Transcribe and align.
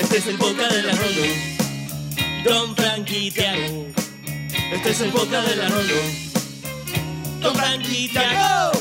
Este 0.00 0.16
es 0.16 0.26
el 0.28 0.38
podcast 0.38 0.72
de 0.72 0.82
la. 0.82 0.92
Don 2.42 2.74
Frankie 2.74 3.30
Tiago. 3.30 3.86
Este 4.72 4.90
es 4.90 5.00
el 5.02 5.10
podcast 5.10 5.46
de 5.46 5.56
la. 5.56 5.68
Don 7.40 7.54
Frankie 7.54 8.08
Tiago. 8.08 8.72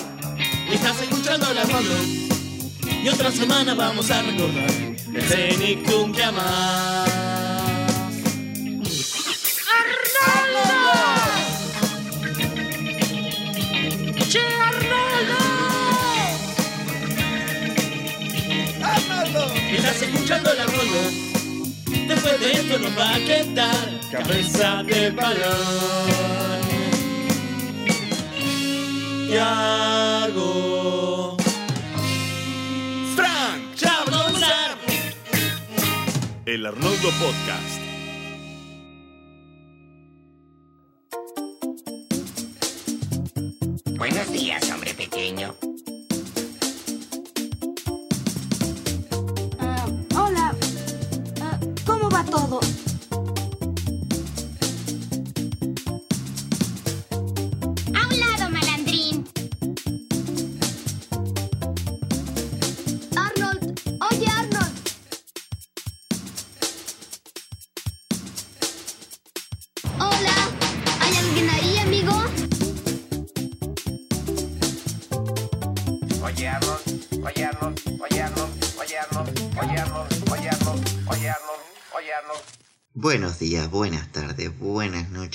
Estás 0.71 1.02
escuchando 1.02 1.54
la 1.54 1.63
Rolo. 1.63 1.96
Y 3.04 3.10
otra 3.10 3.32
semana 3.32 3.74
vamos 3.76 4.10
a 4.10 4.21
recordar 4.21 4.70
el 5.13 5.21
Cenicum 5.24 6.13
que 6.13 6.23
amás. 6.23 7.29
Escuchando 20.14 20.54
la 20.54 20.66
Rolo. 20.66 21.12
Después 22.07 22.39
de 22.39 22.52
esto 22.52 22.78
nos 22.79 22.97
va 22.97 23.15
a 23.15 23.20
quedar 23.20 24.00
cabeza 24.11 24.83
de 24.83 25.11
balón. 25.11 26.60
Tiago. 29.28 31.38
Frank 33.16 33.75
Chablonzar. 33.75 34.78
El 36.45 36.66
Arnoldo 36.66 37.09
Podcast. 37.19 37.78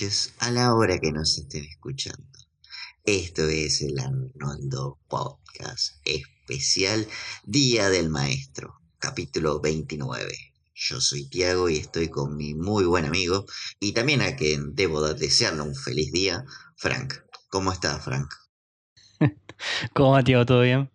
Noches 0.04 0.34
a 0.38 0.50
la 0.50 0.74
hora 0.74 0.98
que 0.98 1.12
nos 1.12 1.38
estén 1.38 1.64
escuchando. 1.64 2.38
Esto 3.04 3.48
es 3.48 3.80
el 3.80 3.98
Arnoldo 3.98 4.98
Podcast 5.08 5.96
especial 6.04 7.06
Día 7.44 7.88
del 7.88 8.10
Maestro, 8.10 8.80
capítulo 8.98 9.60
29. 9.60 10.26
Yo 10.74 11.00
soy 11.00 11.28
Tiago 11.28 11.70
y 11.70 11.78
estoy 11.78 12.08
con 12.08 12.36
mi 12.36 12.54
muy 12.54 12.84
buen 12.84 13.06
amigo 13.06 13.46
y 13.80 13.92
también 13.92 14.20
a 14.20 14.36
quien 14.36 14.74
debo 14.74 15.00
de- 15.00 15.14
desearle 15.14 15.62
un 15.62 15.74
feliz 15.74 16.12
día, 16.12 16.44
Frank. 16.76 17.14
¿Cómo 17.48 17.72
estás, 17.72 18.04
Frank? 18.04 18.30
¿Cómo 19.94 20.10
va, 20.12 20.22
tío? 20.22 20.44
¿Todo 20.44 20.60
bien? 20.62 20.90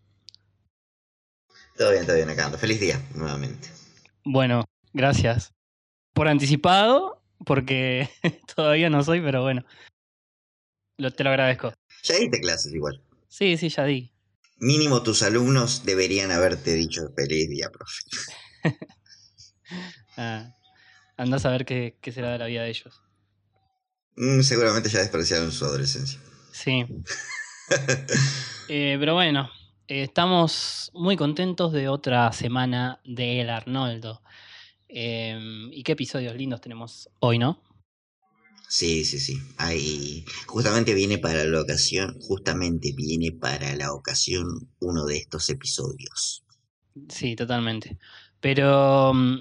Todo 1.78 1.92
bien, 1.94 2.06
todo 2.06 2.16
bien 2.16 2.30
acá. 2.30 2.52
Feliz 2.58 2.80
día, 2.80 3.02
nuevamente. 3.16 3.70
Bueno, 4.24 4.66
gracias. 4.94 5.52
Por 6.14 6.28
anticipado, 6.28 7.19
porque 7.46 8.10
todavía 8.56 8.90
no 8.90 9.04
soy, 9.04 9.22
pero 9.22 9.42
bueno. 9.44 9.64
Lo, 10.98 11.12
te 11.12 11.24
lo 11.24 11.30
agradezco. 11.30 11.74
Ya 12.04 12.16
diste 12.16 12.40
clases 12.40 12.74
igual. 12.74 13.02
Sí, 13.28 13.58
sí, 13.58 13.70
ya 13.70 13.86
di. 13.86 14.12
Mínimo 14.58 15.02
tus 15.04 15.24
alumnos 15.24 15.86
deberían 15.86 16.32
haberte 16.32 16.74
dicho 16.74 17.14
feliz 17.16 17.50
día, 17.50 17.70
profe. 17.70 18.04
Ah, 20.22 20.54
andás 21.16 21.46
a 21.46 21.50
ver 21.52 21.64
qué, 21.64 21.98
qué 22.02 22.12
será 22.12 22.34
de 22.34 22.40
la 22.40 22.48
vida 22.48 22.64
de 22.64 22.70
ellos. 22.72 23.02
Mm, 24.18 24.42
seguramente 24.42 24.90
ya 24.90 25.00
despreciaron 25.00 25.50
su 25.52 25.64
adolescencia. 25.64 26.20
Sí. 26.52 26.86
Eh, 28.72 28.98
pero 29.00 29.16
bueno, 29.16 29.50
eh, 29.88 30.04
estamos 30.04 30.92
muy 30.94 31.18
contentos 31.18 31.74
de 31.74 31.88
otra 31.88 32.32
semana 32.32 33.00
de 33.04 33.42
El 33.42 33.50
Arnoldo. 33.50 34.22
Em, 34.90 35.72
y 35.72 35.84
qué 35.84 35.92
episodios 35.92 36.36
lindos 36.36 36.62
tenemos 36.62 37.10
hoy, 37.20 37.38
¿no? 37.38 37.62
Sí, 38.68 39.06
sí, 39.06 39.20
sí. 39.20 39.42
Ahí 39.58 40.26
justamente 40.48 40.94
viene 40.94 41.18
para 41.18 41.44
la 41.44 41.62
ocasión, 41.62 42.20
justamente 42.20 42.94
viene 42.96 43.32
para 43.32 43.76
la 43.76 43.94
ocasión 43.94 44.70
uno 44.80 45.06
de 45.06 45.18
estos 45.18 45.50
episodios. 45.50 46.44
Sí, 47.08 47.36
totalmente. 47.36 47.98
Pero 48.40 49.14
mm, 49.14 49.40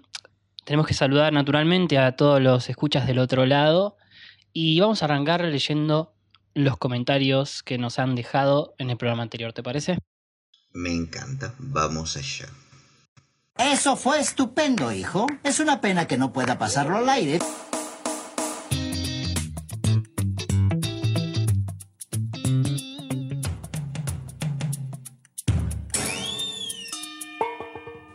tenemos 0.65 0.87
que 0.87 0.95
saludar 0.95 1.33
naturalmente 1.33 1.99
a 1.99 2.17
todos 2.17 2.41
los 2.41 2.69
escuchas 2.69 3.07
del 3.07 3.19
otro 3.19 3.47
lado 3.47 3.97
y 4.53 4.81
vamos 4.81 5.03
a 5.03 5.07
arrancar 5.07 5.45
leyendo 5.45 6.15
los 6.55 6.77
comentarios 6.77 7.63
que 7.63 7.79
nos 7.79 7.99
han 7.99 8.15
dejado 8.15 8.75
en 8.79 8.91
el 8.91 8.97
programa 8.97 9.23
anterior, 9.23 9.53
¿te 9.53 9.63
parece? 9.63 9.99
Me 10.73 10.93
encanta. 10.93 11.55
Vamos 11.59 12.17
allá. 12.17 12.49
Eso 13.59 13.97
fue 13.97 14.21
estupendo, 14.21 14.93
hijo. 14.93 15.27
Es 15.43 15.59
una 15.59 15.81
pena 15.81 16.07
que 16.07 16.17
no 16.17 16.33
pueda 16.33 16.59
pasarlo 16.59 16.97
al 16.97 17.09
aire. 17.09 17.41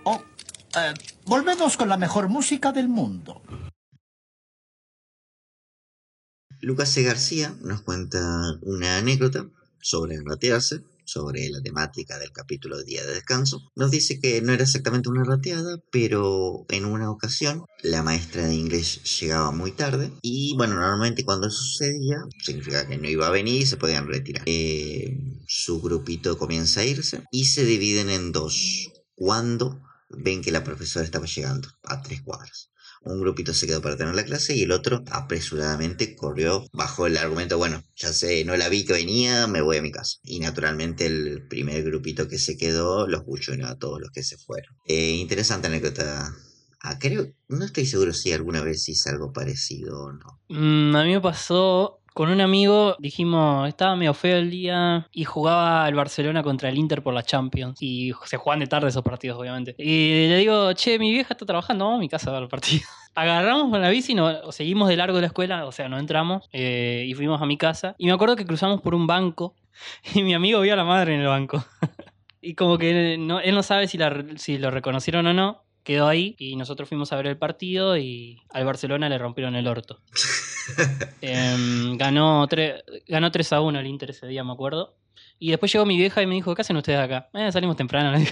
Oh, 0.06 0.24
eh, 0.78 0.94
volvemos 1.26 1.76
con 1.76 1.90
la 1.90 1.98
mejor 1.98 2.30
música 2.30 2.72
del 2.72 2.88
mundo. 2.88 3.42
Lucas 6.62 6.88
C. 6.88 7.04
García 7.04 7.54
nos 7.62 7.82
cuenta 7.82 8.22
una 8.62 8.98
anécdota 8.98 9.46
sobre 9.82 10.22
ratearse, 10.24 10.86
sobre 11.14 11.48
la 11.50 11.62
temática 11.62 12.18
del 12.18 12.32
capítulo 12.32 12.78
de 12.78 12.86
Día 12.86 13.06
de 13.06 13.14
Descanso. 13.14 13.72
Nos 13.76 13.92
dice 13.92 14.20
que 14.20 14.42
no 14.42 14.52
era 14.52 14.64
exactamente 14.64 15.10
una 15.10 15.24
rateada, 15.24 15.78
pero 15.92 16.66
en 16.70 16.86
una 16.86 17.12
ocasión 17.12 17.66
la 17.84 18.02
maestra 18.02 18.48
de 18.48 18.56
inglés 18.56 19.20
llegaba 19.20 19.52
muy 19.52 19.72
tarde 19.72 20.12
y 20.22 20.56
bueno, 20.58 20.76
normalmente 20.76 21.24
cuando 21.24 21.48
eso 21.48 21.58
sucedía 21.58 22.18
significa 22.44 22.88
que 22.88 22.98
no 22.98 23.08
iba 23.08 23.28
a 23.28 23.32
venir 23.32 23.62
y 23.62 23.66
se 23.66 23.78
podían 23.78 24.08
retirar. 24.08 24.44
Eh, 24.48 25.18
su 25.48 25.82
grupito 25.82 26.38
comienza 26.38 26.82
a 26.82 26.86
irse 26.86 27.24
y 27.32 27.46
se 27.46 27.64
dividen 27.64 28.10
en 28.10 28.32
dos 28.32 28.90
cuando 29.16 29.80
ven 30.10 30.42
que 30.42 30.52
la 30.52 30.64
profesora 30.64 31.06
estaba 31.06 31.26
llegando 31.26 31.70
a 31.84 32.02
tres 32.02 32.22
cuadras. 32.22 32.73
Un 33.06 33.20
grupito 33.20 33.54
se 33.54 33.68
quedó 33.68 33.82
para 33.82 33.98
tener 33.98 34.16
la 34.16 34.24
clase 34.24 34.56
y 34.56 34.64
el 34.64 34.72
otro 34.72 35.04
apresuradamente 35.12 36.16
corrió 36.16 36.66
bajo 36.72 37.06
el 37.06 37.18
argumento, 37.18 37.58
bueno, 37.58 37.84
ya 37.96 38.14
sé, 38.14 38.46
no 38.46 38.56
la 38.56 38.70
vi 38.70 38.86
que 38.86 38.94
venía, 38.94 39.48
me 39.48 39.62
voy 39.62 39.78
a 39.78 39.82
mi 39.82 39.92
casa. 39.92 40.20
Y 40.24 40.40
naturalmente 40.40 41.06
el 41.06 41.48
primer 41.48 41.84
grupito 41.84 42.28
que 42.28 42.38
se 42.38 42.58
quedó 42.58 43.08
los 43.08 43.26
buchoneó 43.26 43.68
a 43.68 43.78
todos 43.78 44.00
los 44.00 44.12
que 44.12 44.24
se 44.24 44.38
fueron. 44.38 44.76
Eh, 44.88 45.12
interesante 45.12 45.68
anécdota. 45.68 46.34
Ah, 46.82 47.00
creo, 47.00 47.28
no 47.48 47.64
estoy 47.66 47.86
seguro 47.86 48.14
si 48.14 48.34
alguna 48.34 48.62
vez 48.62 48.88
hice 48.90 49.10
algo 49.10 49.32
parecido 49.32 50.04
o 50.04 50.12
no. 50.12 50.42
Mm, 50.50 50.96
a 50.96 51.04
mí 51.04 51.12
me 51.12 51.22
pasó 51.22 52.03
con 52.14 52.30
un 52.30 52.42
amigo, 52.42 52.96
dijimos, 53.00 53.68
estaba 53.68 53.96
medio 53.96 54.14
feo 54.14 54.38
el 54.38 54.52
día 54.52 55.08
y 55.12 55.24
jugaba 55.24 55.88
el 55.88 55.96
Barcelona 55.96 56.44
contra 56.44 56.70
el 56.70 56.78
Inter 56.78 57.02
por 57.02 57.14
la 57.14 57.24
Champions. 57.24 57.82
Y 57.82 58.14
se 58.26 58.38
juegan 58.38 58.60
de 58.60 58.68
tarde 58.68 58.90
esos 58.90 59.04
partidos, 59.04 59.40
obviamente. 59.40 59.76
Y 59.78 60.28
le 60.30 60.38
digo, 60.38 60.74
che, 60.74 61.00
mi 61.00 61.12
vieja 61.12 61.34
está 61.34 61.46
trabajando, 61.46 61.86
vamos 61.86 61.98
a 61.98 62.02
mi 62.02 62.10
casa 62.10 62.30
a 62.30 62.34
ver 62.34 62.44
el 62.44 62.50
partido. 62.50 62.84
Agarramos 63.16 63.70
con 63.70 63.82
la 63.82 63.90
bici 63.90 64.14
y 64.14 64.16
nos, 64.16 64.56
seguimos 64.56 64.90
de 64.90 64.96
largo 64.96 65.16
de 65.16 65.22
la 65.22 65.28
escuela, 65.28 65.66
o 65.66 65.72
sea, 65.72 65.90
no 65.90 66.00
entramos 66.00 66.50
eh, 66.52 67.06
y 67.08 67.14
fuimos 67.14 67.42
a 67.42 67.46
mi 67.46 67.58
casa. 67.58 67.96
Y 67.98 68.06
me 68.06 68.12
acuerdo 68.12 68.36
que 68.36 68.46
cruzamos 68.46 68.82
por 68.82 68.96
un 68.96 69.08
banco 69.08 69.56
y 70.14 70.24
mi 70.24 70.34
amigo 70.34 70.62
vio 70.62 70.74
a 70.74 70.78
la 70.78 70.84
madre 70.84 71.16
en 71.16 71.22
el 71.22 71.28
banco. 71.28 71.64
y 72.42 72.54
como 72.54 72.78
que 72.78 73.18
no, 73.18 73.40
él 73.40 73.56
no 73.56 73.64
sabe 73.64 73.88
si, 73.88 73.98
la, 73.98 74.24
si 74.36 74.58
lo 74.58 74.70
reconocieron 74.70 75.26
o 75.28 75.34
no. 75.34 75.64
Quedó 75.84 76.08
ahí 76.08 76.36
y 76.40 76.56
nosotros 76.56 76.88
fuimos 76.90 77.12
a 77.12 77.18
ver 77.18 77.28
el 77.28 77.38
partido 77.38 77.98
y 77.98 78.42
al 78.52 78.66
Barcelona 78.66 79.10
le 79.10 79.18
rompieron 79.18 79.56
el 79.56 79.68
orto. 79.68 80.00
Em, 81.22 81.98
ganó, 81.98 82.48
ganó 83.08 83.32
3 83.32 83.54
a 83.54 83.60
1 83.62 83.80
el 83.80 83.88
Inter 83.88 84.12
ese 84.12 84.28
día, 84.28 84.46
me 84.46 84.54
acuerdo. 84.54 84.96
Y 85.38 85.50
después 85.50 85.72
llegó 85.74 85.86
mi 85.86 85.98
vieja 85.98 86.22
y 86.22 86.28
me 86.28 86.36
dijo, 86.36 86.56
¿qué 86.56 86.62
hacen 86.62 86.78
ustedes 86.78 87.00
acá? 87.00 87.30
"Eh, 87.34 87.52
salimos 87.52 87.76
temprano. 87.76 88.18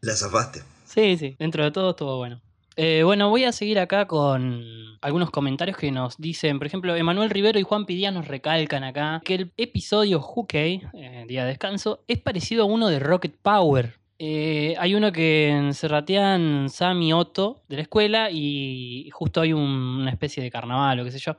La 0.00 0.14
zafaste. 0.14 0.62
Sí, 0.84 1.16
sí, 1.16 1.36
dentro 1.38 1.64
de 1.64 1.70
todo 1.70 1.90
estuvo 1.90 2.16
bueno. 2.18 2.40
Eh, 2.76 3.02
bueno, 3.02 3.28
voy 3.28 3.44
a 3.44 3.52
seguir 3.52 3.78
acá 3.80 4.06
con 4.06 4.62
algunos 5.00 5.30
comentarios 5.30 5.76
que 5.76 5.90
nos 5.90 6.16
dicen, 6.18 6.58
por 6.58 6.66
ejemplo, 6.68 6.94
Emanuel 6.94 7.30
Rivero 7.30 7.58
y 7.58 7.62
Juan 7.64 7.86
Pidía 7.86 8.12
nos 8.12 8.28
recalcan 8.28 8.84
acá 8.84 9.20
que 9.24 9.34
el 9.34 9.52
episodio 9.56 10.20
Hookey, 10.20 10.82
eh, 10.94 11.24
Día 11.26 11.42
de 11.42 11.48
Descanso, 11.48 12.04
es 12.06 12.20
parecido 12.20 12.62
a 12.62 12.66
uno 12.66 12.88
de 12.88 13.00
Rocket 13.00 13.34
Power. 13.42 13.98
Eh, 14.18 14.74
hay 14.78 14.94
uno 14.96 15.12
que 15.12 15.70
se 15.72 15.86
ratean 15.86 16.68
Sam 16.70 17.02
y 17.02 17.12
Otto 17.12 17.62
de 17.68 17.76
la 17.76 17.82
escuela 17.82 18.30
y 18.32 19.08
justo 19.12 19.40
hay 19.40 19.52
un- 19.52 19.60
una 20.00 20.10
especie 20.10 20.42
de 20.42 20.50
carnaval 20.50 20.98
o 21.00 21.04
qué 21.04 21.12
sé 21.12 21.18
yo. 21.20 21.36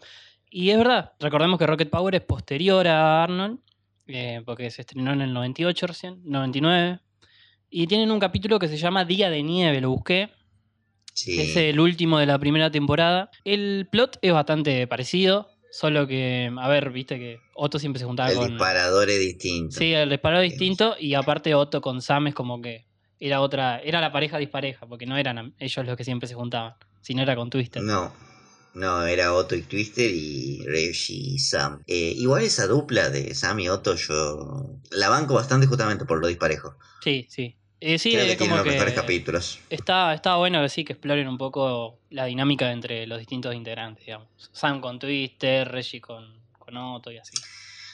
Y 0.49 0.69
es 0.69 0.77
verdad, 0.77 1.11
recordemos 1.19 1.59
que 1.59 1.67
Rocket 1.67 1.89
Power 1.89 2.15
es 2.15 2.21
posterior 2.21 2.87
a 2.87 3.23
Arnold, 3.23 3.59
eh, 4.07 4.41
porque 4.45 4.71
se 4.71 4.81
estrenó 4.81 5.11
en 5.13 5.21
el 5.21 5.33
98 5.33 5.87
recién, 5.87 6.21
99. 6.23 6.99
Y 7.69 7.85
tienen 7.87 8.11
un 8.11 8.19
capítulo 8.19 8.57
que 8.59 8.67
se 8.67 8.77
llama 8.77 9.03
Día 9.05 9.29
de 9.29 9.43
Nieve, 9.43 9.81
lo 9.81 9.89
busqué, 9.91 10.29
Sí. 11.13 11.39
es 11.39 11.55
el 11.57 11.79
último 11.81 12.17
de 12.17 12.25
la 12.25 12.39
primera 12.39 12.71
temporada. 12.71 13.29
El 13.43 13.87
plot 13.91 14.17
es 14.21 14.31
bastante 14.31 14.87
parecido, 14.87 15.49
solo 15.71 16.07
que, 16.07 16.51
a 16.57 16.67
ver, 16.67 16.89
viste 16.91 17.17
que 17.17 17.39
Otto 17.53 17.79
siempre 17.79 17.99
se 17.99 18.05
juntaba 18.05 18.29
el 18.29 18.37
con... 18.37 18.49
disparador 18.49 19.09
es 19.09 19.19
distinto. 19.19 19.77
Sí, 19.77 19.93
el 19.93 20.09
disparado 20.09 20.41
distinto 20.41 20.95
y 20.99 21.13
aparte 21.13 21.55
Otto 21.55 21.81
con 21.81 22.01
Sam 22.01 22.27
es 22.27 22.35
como 22.35 22.61
que 22.61 22.85
era 23.19 23.41
otra, 23.41 23.79
era 23.79 24.01
la 24.01 24.11
pareja 24.11 24.37
dispareja, 24.37 24.85
porque 24.87 25.05
no 25.05 25.17
eran 25.17 25.53
ellos 25.59 25.85
los 25.85 25.97
que 25.97 26.03
siempre 26.03 26.27
se 26.27 26.35
juntaban, 26.35 26.75
sino 27.01 27.21
era 27.21 27.35
con 27.35 27.49
Twister. 27.49 27.83
No, 27.83 28.13
no, 28.73 29.05
era 29.05 29.33
Otto 29.33 29.55
y 29.55 29.61
Twister 29.63 30.09
y 30.09 30.63
Reggie 30.65 31.15
y 31.15 31.39
Sam. 31.39 31.83
Eh, 31.87 32.13
igual 32.15 32.43
esa 32.43 32.67
dupla 32.67 33.09
de 33.09 33.35
Sam 33.35 33.59
y 33.59 33.69
Otto 33.69 33.95
yo 33.95 34.79
la 34.91 35.09
banco 35.09 35.33
bastante 35.33 35.67
justamente 35.67 36.05
por 36.05 36.19
lo 36.19 36.27
disparejo. 36.27 36.75
Sí, 37.03 37.27
sí. 37.29 37.55
Eh, 37.81 37.97
sí, 37.97 38.11
Creo 38.11 38.25
que 38.25 38.31
es 38.33 38.37
tiene 38.37 38.49
como 38.49 38.57
los 38.57 38.63
que 38.65 38.71
mejores 38.71 38.93
capítulos. 38.93 39.59
está, 39.69 40.13
está 40.13 40.35
bueno 40.35 40.61
que 40.61 40.69
sí, 40.69 40.83
que 40.83 40.93
exploren 40.93 41.27
un 41.27 41.37
poco 41.37 41.99
la 42.09 42.25
dinámica 42.25 42.71
entre 42.71 43.07
los 43.07 43.19
distintos 43.19 43.55
integrantes, 43.55 44.05
digamos. 44.05 44.27
Sam 44.51 44.81
con 44.81 44.99
Twister, 44.99 45.67
Reggie 45.69 46.01
con, 46.01 46.25
con 46.57 46.75
Otto 46.77 47.11
y 47.11 47.17
así. 47.17 47.33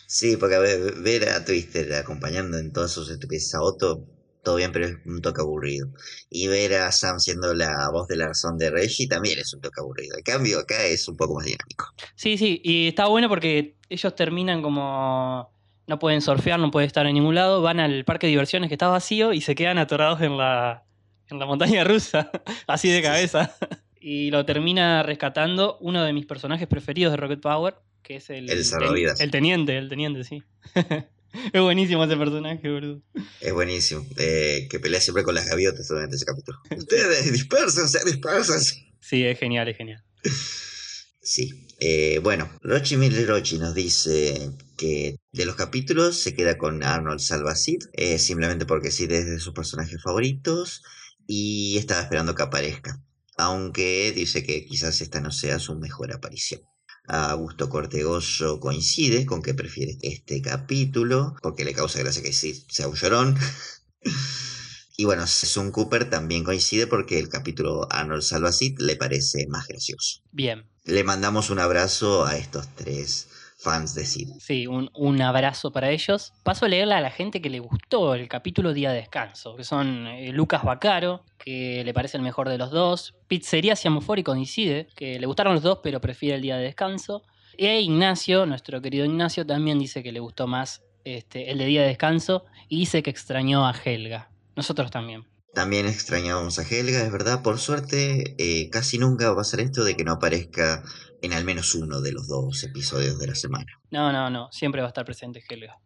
Sí, 0.08 0.38
porque 0.38 0.56
a 0.56 0.60
ver, 0.60 0.94
ver 1.02 1.30
a 1.30 1.44
Twister 1.46 1.94
acompañando 1.94 2.58
en 2.58 2.72
todas 2.72 2.92
sus 2.92 3.10
estupideces 3.10 3.54
a 3.56 3.62
Otto, 3.62 4.06
todo 4.44 4.56
bien, 4.58 4.72
pero 4.72 4.86
es 4.86 4.96
un 5.06 5.22
toque 5.22 5.42
aburrido. 5.42 5.88
Y 6.30 6.48
ver 6.48 6.76
a 6.76 6.92
Sam 6.92 7.20
siendo 7.20 7.54
la 7.54 7.90
voz 7.92 8.08
de 8.08 8.16
la 8.18 8.28
razón 8.28 8.58
de 8.58 8.70
Reggie 8.70 9.08
también 9.08 9.40
es 9.40 9.54
un 9.54 9.62
toque 9.62 9.82
aburrido. 9.82 10.16
El 10.18 10.24
cambio 10.24 10.60
acá 10.60 10.84
es 10.86 11.08
un 11.08 11.18
poco 11.18 11.36
más 11.36 11.46
dinámico. 11.46 11.88
Sí, 12.16 12.38
sí, 12.38 12.62
y 12.64 12.88
está 12.88 13.08
bueno 13.08 13.28
porque 13.30 13.76
ellos 13.90 14.16
terminan 14.16 14.62
como 14.62 15.52
no 15.88 16.00
pueden 16.00 16.22
surfear, 16.22 16.60
no 16.60 16.72
pueden 16.72 16.88
estar 16.88 17.06
en 17.06 17.14
ningún 17.14 17.36
lado, 17.36 17.62
van 17.62 17.80
al 17.80 18.06
parque 18.06 18.28
de 18.28 18.32
diversiones 18.32 18.70
que 18.70 18.76
está 18.76 18.88
vacío 18.88 19.34
y 19.34 19.42
se 19.42 19.56
quedan 19.56 19.78
atorados 19.78 20.22
en 20.22 20.38
la, 20.38 20.84
en 21.30 21.40
la 21.40 21.46
montaña 21.46 21.84
rusa, 21.84 22.32
así 22.68 22.90
de 22.90 23.02
cabeza. 23.02 23.56
Y 24.00 24.32
lo 24.32 24.46
termina 24.46 25.04
rescatando 25.04 25.78
uno 25.82 26.04
de 26.04 26.14
mis 26.14 26.26
personajes 26.26 26.68
preferidos 26.68 27.12
de 27.12 27.18
Rocket 27.18 27.42
Power, 27.42 27.76
que 28.04 28.18
es 28.18 28.30
el, 28.30 28.50
El 28.50 29.32
teniente, 29.32 29.78
el 29.78 29.90
teniente, 29.90 30.24
sí. 30.24 30.44
es 31.54 31.62
buenísimo 31.62 32.04
ese 32.04 32.16
personaje, 32.16 32.70
boludo. 32.70 33.02
Es 33.42 33.54
buenísimo. 33.54 34.06
Eh, 34.18 34.68
que 34.70 34.80
pelea 34.80 35.02
siempre 35.02 35.24
con 35.24 35.34
las 35.34 35.48
gaviotas 35.48 35.88
durante 35.88 36.16
ese 36.16 36.26
capítulo. 36.26 36.60
Ustedes 36.78 37.32
dispersense, 37.32 38.00
dispersense. 38.06 38.94
Sí, 39.00 39.26
es 39.26 39.40
genial, 39.40 39.68
es 39.68 39.78
genial. 39.78 40.04
Sí. 41.22 41.66
Eh, 41.80 42.20
bueno, 42.22 42.50
Rochi 42.62 42.98
Miller 42.98 43.28
Rochi 43.28 43.58
nos 43.58 43.74
dice 43.74 44.52
que 44.75 45.18
de 45.31 45.45
los 45.45 45.56
capítulos 45.56 46.18
se 46.18 46.36
queda 46.36 46.57
con 46.57 46.83
Arnold 46.83 47.19
Salva 47.19 47.51
a 47.51 47.56
Sid, 47.56 47.83
eh, 47.94 48.19
simplemente 48.19 48.66
porque 48.66 48.92
Sid 48.92 49.12
es 49.12 49.25
de 49.25 49.39
sus 49.39 49.54
personajes 49.54 50.01
favoritos 50.01 50.83
y 51.27 51.77
estaba 51.77 52.01
esperando 52.01 52.36
que 52.36 52.44
aparezca. 52.44 53.01
Aunque 53.38 54.13
dice 54.16 54.44
que 54.44 54.66
quizás 54.66 55.01
esta 55.01 55.19
no 55.19 55.31
sea 55.31 55.60
su 55.60 55.75
mejor 55.75 56.13
aparición. 56.13 56.62
Augusto 57.07 57.69
Cortegoso 57.69 58.60
coincide 58.60 59.25
con 59.25 59.42
que 59.42 59.54
prefiere 59.54 59.98
este 60.01 60.42
capítulo 60.42 61.36
porque 61.42 61.66
le 61.66 61.74
causa 61.74 62.00
gracia 62.00 62.24
que 62.24 62.33
Sid 62.33 62.63
sea 62.69 62.88
un 62.88 62.95
llorón. 62.95 63.38
Y 64.98 65.04
bueno, 65.04 65.27
Sun 65.27 65.72
Cooper 65.72 66.10
también 66.10 66.45
coincide 66.45 66.88
porque 66.88 67.19
el 67.19 67.27
capítulo 67.27 67.86
Arnold 67.92 68.22
Salva 68.22 68.48
a 68.48 68.54
Sid 68.54 68.80
le 68.80 68.95
parece 68.95 69.45
más 69.48 69.68
gracioso. 69.68 70.22
Bien. 70.31 70.69
Le 70.86 71.04
mandamos 71.04 71.50
un 71.50 71.60
abrazo 71.60 72.25
a 72.25 72.38
estos 72.38 72.74
tres 72.75 73.27
fans 73.65 73.95
de 73.95 74.06
Sid. 74.06 74.29
Sí, 74.39 74.67
un, 74.67 74.91
un 74.94 75.21
abrazo 75.21 75.71
para 75.71 75.89
ellos. 75.89 76.33
Paso 76.44 76.65
a 76.65 76.69
leerle 76.69 76.94
a 76.94 77.01
la 77.01 77.09
gente 77.09 77.41
que 77.41 77.50
le 77.50 77.59
gustó 77.59 78.13
el 78.13 78.27
capítulo 78.27 78.73
Día 78.73 78.91
de 78.91 78.97
Descanso, 78.97 79.56
que 79.56 79.63
son 79.63 80.06
eh, 80.06 80.31
Lucas 80.31 80.63
Bacaro, 80.63 81.23
que 81.39 81.83
le 81.83 81.94
parece 81.94 82.17
el 82.17 82.23
mejor 82.23 82.47
de 82.47 82.59
los 82.59 82.69
dos, 82.69 83.15
Pizzería 83.27 83.75
Siamofori 83.75 84.21
coincide, 84.21 84.88
que 84.95 85.19
le 85.19 85.25
gustaron 85.25 85.56
los 85.56 85.63
dos 85.63 85.79
pero 85.81 86.00
prefiere 86.00 86.35
el 86.35 86.44
Día 86.44 86.57
de 86.57 86.63
Descanso, 86.63 87.23
e 87.57 87.81
Ignacio, 87.81 88.45
nuestro 88.45 88.81
querido 88.81 89.06
Ignacio, 89.06 89.45
también 89.45 89.79
dice 89.79 90.03
que 90.03 90.12
le 90.12 90.19
gustó 90.19 90.45
más 90.45 90.83
este, 91.03 91.50
el 91.51 91.57
de 91.57 91.65
Día 91.65 91.81
de 91.81 91.88
Descanso 91.88 92.45
y 92.69 92.79
dice 92.79 93.01
que 93.01 93.09
extrañó 93.09 93.65
a 93.65 93.73
Helga. 93.73 94.29
Nosotros 94.56 94.91
también. 94.91 95.25
También 95.56 95.88
extrañábamos 95.88 96.59
a 96.59 96.63
Helga, 96.63 97.01
es 97.01 97.12
verdad. 97.12 97.41
Por 97.41 97.59
suerte, 97.59 98.35
eh, 98.38 98.69
casi 98.69 98.97
nunca 98.97 99.27
va 99.27 99.33
a 99.33 99.38
pasar 99.38 99.62
esto 99.62 99.85
de 99.85 99.95
que 99.95 100.03
no 100.03 100.12
aparezca 100.12 100.83
en 101.21 101.33
al 101.33 101.45
menos 101.45 101.75
uno 101.75 102.01
de 102.01 102.12
los 102.12 102.27
dos 102.27 102.63
episodios 102.63 103.19
de 103.19 103.27
la 103.27 103.35
semana. 103.35 103.71
No, 103.91 104.12
no, 104.12 104.29
no, 104.29 104.51
siempre 104.51 104.81
va 104.81 104.88
a 104.88 104.89
estar 104.89 105.06
presente 105.06 105.44
Helga. 105.47 105.79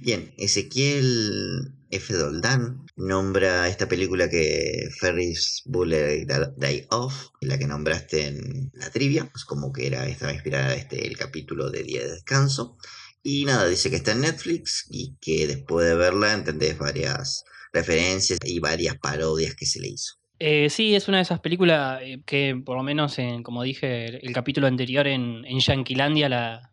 Bien, 0.00 0.32
Ezequiel 0.38 1.74
F. 1.90 2.14
Doldán 2.14 2.86
nombra 2.94 3.68
esta 3.68 3.88
película 3.88 4.30
que 4.30 4.88
Ferris 5.00 5.62
Bueller 5.64 6.24
Day 6.56 6.86
Off, 6.90 7.30
la 7.40 7.58
que 7.58 7.66
nombraste 7.66 8.26
en 8.26 8.70
la 8.74 8.90
trivia, 8.90 9.28
pues 9.28 9.44
como 9.44 9.72
que 9.72 9.88
era, 9.88 10.06
estaba 10.06 10.32
inspirada 10.32 10.74
este, 10.74 11.06
el 11.06 11.16
capítulo 11.16 11.70
de 11.70 11.82
Día 11.82 12.02
de 12.02 12.12
Descanso. 12.12 12.76
Y 13.24 13.44
nada, 13.44 13.66
dice 13.66 13.90
que 13.90 13.96
está 13.96 14.12
en 14.12 14.20
Netflix 14.20 14.86
y 14.88 15.16
que 15.20 15.48
después 15.48 15.88
de 15.88 15.96
verla 15.96 16.32
entendés 16.32 16.78
varias 16.78 17.44
referencias 17.72 18.38
y 18.44 18.60
varias 18.60 18.98
parodias 18.98 19.56
que 19.56 19.66
se 19.66 19.80
le 19.80 19.88
hizo. 19.88 20.14
Eh, 20.40 20.70
sí, 20.70 20.94
es 20.94 21.08
una 21.08 21.16
de 21.18 21.22
esas 21.24 21.40
películas 21.40 22.00
eh, 22.02 22.20
que, 22.24 22.60
por 22.64 22.76
lo 22.76 22.82
menos, 22.82 23.18
en, 23.18 23.42
como 23.42 23.62
dije, 23.62 24.06
el, 24.24 24.32
capítulo 24.32 24.66
anterior 24.68 25.06
en, 25.08 25.44
en 25.44 25.58
Yanquilandia 25.58 26.28
la, 26.28 26.70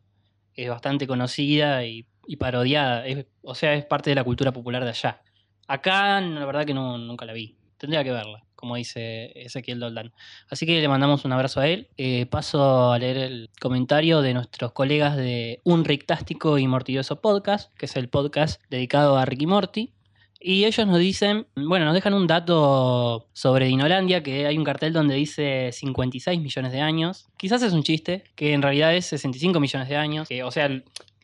es 0.54 0.70
bastante 0.70 1.08
conocida 1.08 1.84
y, 1.86 2.06
y 2.28 2.36
parodiada. 2.38 3.06
Es- 3.08 3.26
o 3.42 3.56
sea, 3.56 3.74
es 3.74 3.86
parte 3.86 4.12
de 4.12 4.16
la 4.16 4.24
cultura 4.24 4.52
popular 4.52 4.84
de 4.84 4.90
allá. 4.92 5.22
Acá, 5.68 6.22
la 6.22 6.46
verdad 6.46 6.66
que 6.66 6.74
no, 6.76 6.98
nunca 6.98 7.26
la 7.26 7.34
vi. 7.34 7.58
Tendría 7.78 8.04
que 8.04 8.12
verla, 8.12 8.44
como 8.56 8.76
dice 8.76 9.32
Ezequiel 9.36 9.80
Doldán. 9.80 10.14
Así 10.50 10.66
que 10.68 10.80
le 10.80 10.88
mandamos 10.88 11.26
un 11.26 11.32
abrazo 11.34 11.60
a 11.60 11.68
él. 11.68 11.90
Eh, 11.98 12.28
paso 12.28 12.92
a 12.92 13.00
leer 13.00 13.18
el 13.18 13.50
comentario 13.60 14.22
de 14.22 14.34
nuestros 14.36 14.74
colegas 14.74 15.18
de 15.18 15.60
Un 15.64 15.86
Rictástico 15.86 16.58
y 16.60 16.68
Mortilloso 16.68 17.20
Podcast, 17.20 17.74
que 17.78 17.88
es 17.88 17.96
el 17.96 18.10
podcast 18.10 18.62
dedicado 18.70 19.18
a 19.18 19.26
Ricky 19.26 19.48
Morty. 19.48 19.92
Y 20.40 20.66
ellos 20.66 20.86
nos 20.86 21.00
dicen, 21.00 21.48
bueno, 21.56 21.86
nos 21.86 21.94
dejan 21.94 22.14
un 22.14 22.28
dato 22.28 23.30
sobre 23.34 23.66
Dinolandia, 23.68 24.22
que 24.22 24.46
hay 24.46 24.58
un 24.58 24.64
cartel 24.64 24.94
donde 24.94 25.16
dice 25.16 25.72
56 25.72 26.40
millones 26.40 26.72
de 26.72 26.82
años. 26.82 27.28
Quizás 27.38 27.64
es 27.64 27.74
un 27.74 27.84
chiste, 27.84 28.24
que 28.36 28.54
en 28.54 28.62
realidad 28.62 28.96
es 28.96 29.06
65 29.08 29.60
millones 29.60 29.90
de 29.90 29.96
años. 29.96 30.28
Que, 30.28 30.44
o 30.44 30.52
sea, 30.52 30.70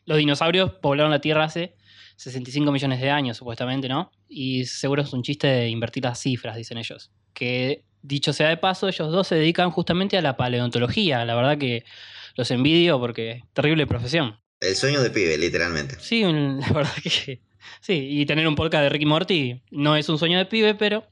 los 0.06 0.18
dinosaurios 0.18 0.72
poblaron 0.72 1.12
la 1.12 1.20
Tierra 1.20 1.44
hace 1.44 1.76
65 2.16 2.72
millones 2.72 3.00
de 3.00 3.10
años, 3.10 3.36
supuestamente, 3.36 3.88
¿no? 3.88 4.10
Y 4.28 4.64
seguro 4.64 5.02
es 5.02 5.12
un 5.12 5.22
chiste 5.22 5.46
de 5.46 5.68
invertir 5.68 6.04
las 6.04 6.18
cifras, 6.18 6.56
dicen 6.56 6.78
ellos. 6.78 7.10
Que, 7.32 7.84
dicho 8.02 8.32
sea 8.32 8.48
de 8.48 8.56
paso, 8.56 8.88
ellos 8.88 9.10
dos 9.12 9.28
se 9.28 9.36
dedican 9.36 9.70
justamente 9.70 10.16
a 10.16 10.22
la 10.22 10.36
paleontología. 10.36 11.24
La 11.24 11.34
verdad 11.34 11.58
que 11.58 11.84
los 12.36 12.50
envidio 12.50 12.98
porque 12.98 13.44
terrible 13.52 13.86
profesión. 13.86 14.38
El 14.60 14.76
sueño 14.76 15.02
de 15.02 15.10
pibe, 15.10 15.36
literalmente. 15.38 15.96
Sí, 16.00 16.22
la 16.24 16.72
verdad 16.72 16.92
que 17.02 17.40
sí. 17.80 18.06
Y 18.10 18.26
tener 18.26 18.46
un 18.46 18.54
podcast 18.54 18.82
de 18.82 18.88
Ricky 18.88 19.06
Morty 19.06 19.62
no 19.70 19.96
es 19.96 20.08
un 20.08 20.18
sueño 20.18 20.38
de 20.38 20.46
pibe, 20.46 20.74
pero 20.74 21.04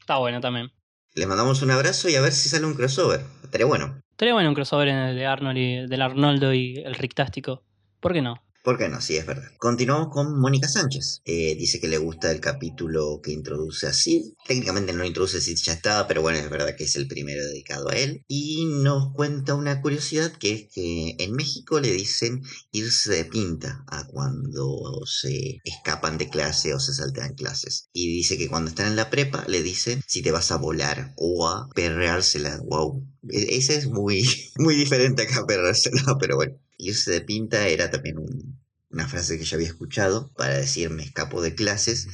está 0.00 0.18
bueno 0.18 0.40
también. 0.40 0.72
Les 1.14 1.26
mandamos 1.26 1.62
un 1.62 1.70
abrazo 1.70 2.08
y 2.08 2.14
a 2.14 2.20
ver 2.20 2.32
si 2.32 2.48
sale 2.48 2.66
un 2.66 2.74
crossover. 2.74 3.20
Estaría 3.42 3.66
bueno. 3.66 4.00
Estaría 4.10 4.34
bueno 4.34 4.48
un 4.48 4.54
crossover 4.54 4.88
en 4.88 4.96
el 4.96 5.16
de 5.16 5.26
Arnold 5.26 5.58
y, 5.58 5.86
del 5.86 6.02
Arnoldo 6.02 6.52
y 6.52 6.76
el 6.84 6.94
Rictástico. 6.94 7.64
¿Por 8.00 8.12
qué 8.12 8.22
no? 8.22 8.42
¿Por 8.68 8.76
qué 8.76 8.90
no? 8.90 9.00
Sí, 9.00 9.16
es 9.16 9.24
verdad. 9.24 9.50
Continuamos 9.56 10.08
con 10.12 10.38
Mónica 10.38 10.68
Sánchez. 10.68 11.22
Eh, 11.24 11.56
dice 11.58 11.80
que 11.80 11.88
le 11.88 11.96
gusta 11.96 12.30
el 12.30 12.38
capítulo 12.38 13.18
que 13.22 13.32
introduce 13.32 13.86
a 13.86 13.94
Sid. 13.94 14.34
Técnicamente 14.46 14.92
no 14.92 15.06
introduce 15.06 15.40
Sid, 15.40 15.56
ya 15.56 15.72
estaba, 15.72 16.06
pero 16.06 16.20
bueno, 16.20 16.38
es 16.38 16.50
verdad 16.50 16.76
que 16.76 16.84
es 16.84 16.94
el 16.96 17.08
primero 17.08 17.42
dedicado 17.46 17.88
a 17.88 17.94
él. 17.96 18.24
Y 18.28 18.66
nos 18.66 19.14
cuenta 19.14 19.54
una 19.54 19.80
curiosidad 19.80 20.32
que 20.32 20.52
es 20.52 20.68
que 20.70 21.16
en 21.18 21.32
México 21.32 21.80
le 21.80 21.92
dicen 21.92 22.42
irse 22.70 23.10
de 23.10 23.24
pinta 23.24 23.84
a 23.88 24.06
cuando 24.06 25.00
se 25.06 25.60
escapan 25.64 26.18
de 26.18 26.28
clase 26.28 26.74
o 26.74 26.78
se 26.80 26.92
saltean 26.92 27.34
clases. 27.36 27.88
Y 27.94 28.08
dice 28.16 28.36
que 28.36 28.48
cuando 28.50 28.68
están 28.68 28.88
en 28.88 28.96
la 28.96 29.08
prepa 29.08 29.46
le 29.48 29.62
dicen 29.62 30.02
si 30.06 30.20
te 30.20 30.30
vas 30.30 30.52
a 30.52 30.56
volar 30.56 31.14
o 31.16 31.48
a 31.48 31.70
perreársela. 31.74 32.60
Wow. 32.66 33.02
E- 33.30 33.56
Ese 33.56 33.76
es 33.76 33.86
muy, 33.86 34.22
muy 34.58 34.74
diferente 34.74 35.22
acá, 35.22 35.46
perreársela, 35.46 36.02
pero 36.20 36.36
bueno. 36.36 36.54
Irse 36.78 37.10
de 37.10 37.20
pinta 37.20 37.68
era 37.68 37.90
también 37.90 38.18
un- 38.18 38.58
una 38.90 39.06
frase 39.06 39.36
que 39.38 39.44
yo 39.44 39.56
había 39.56 39.68
escuchado 39.68 40.32
para 40.36 40.56
decir 40.56 40.88
me 40.90 41.02
escapo 41.02 41.42
de 41.42 41.54
clases 41.54 42.08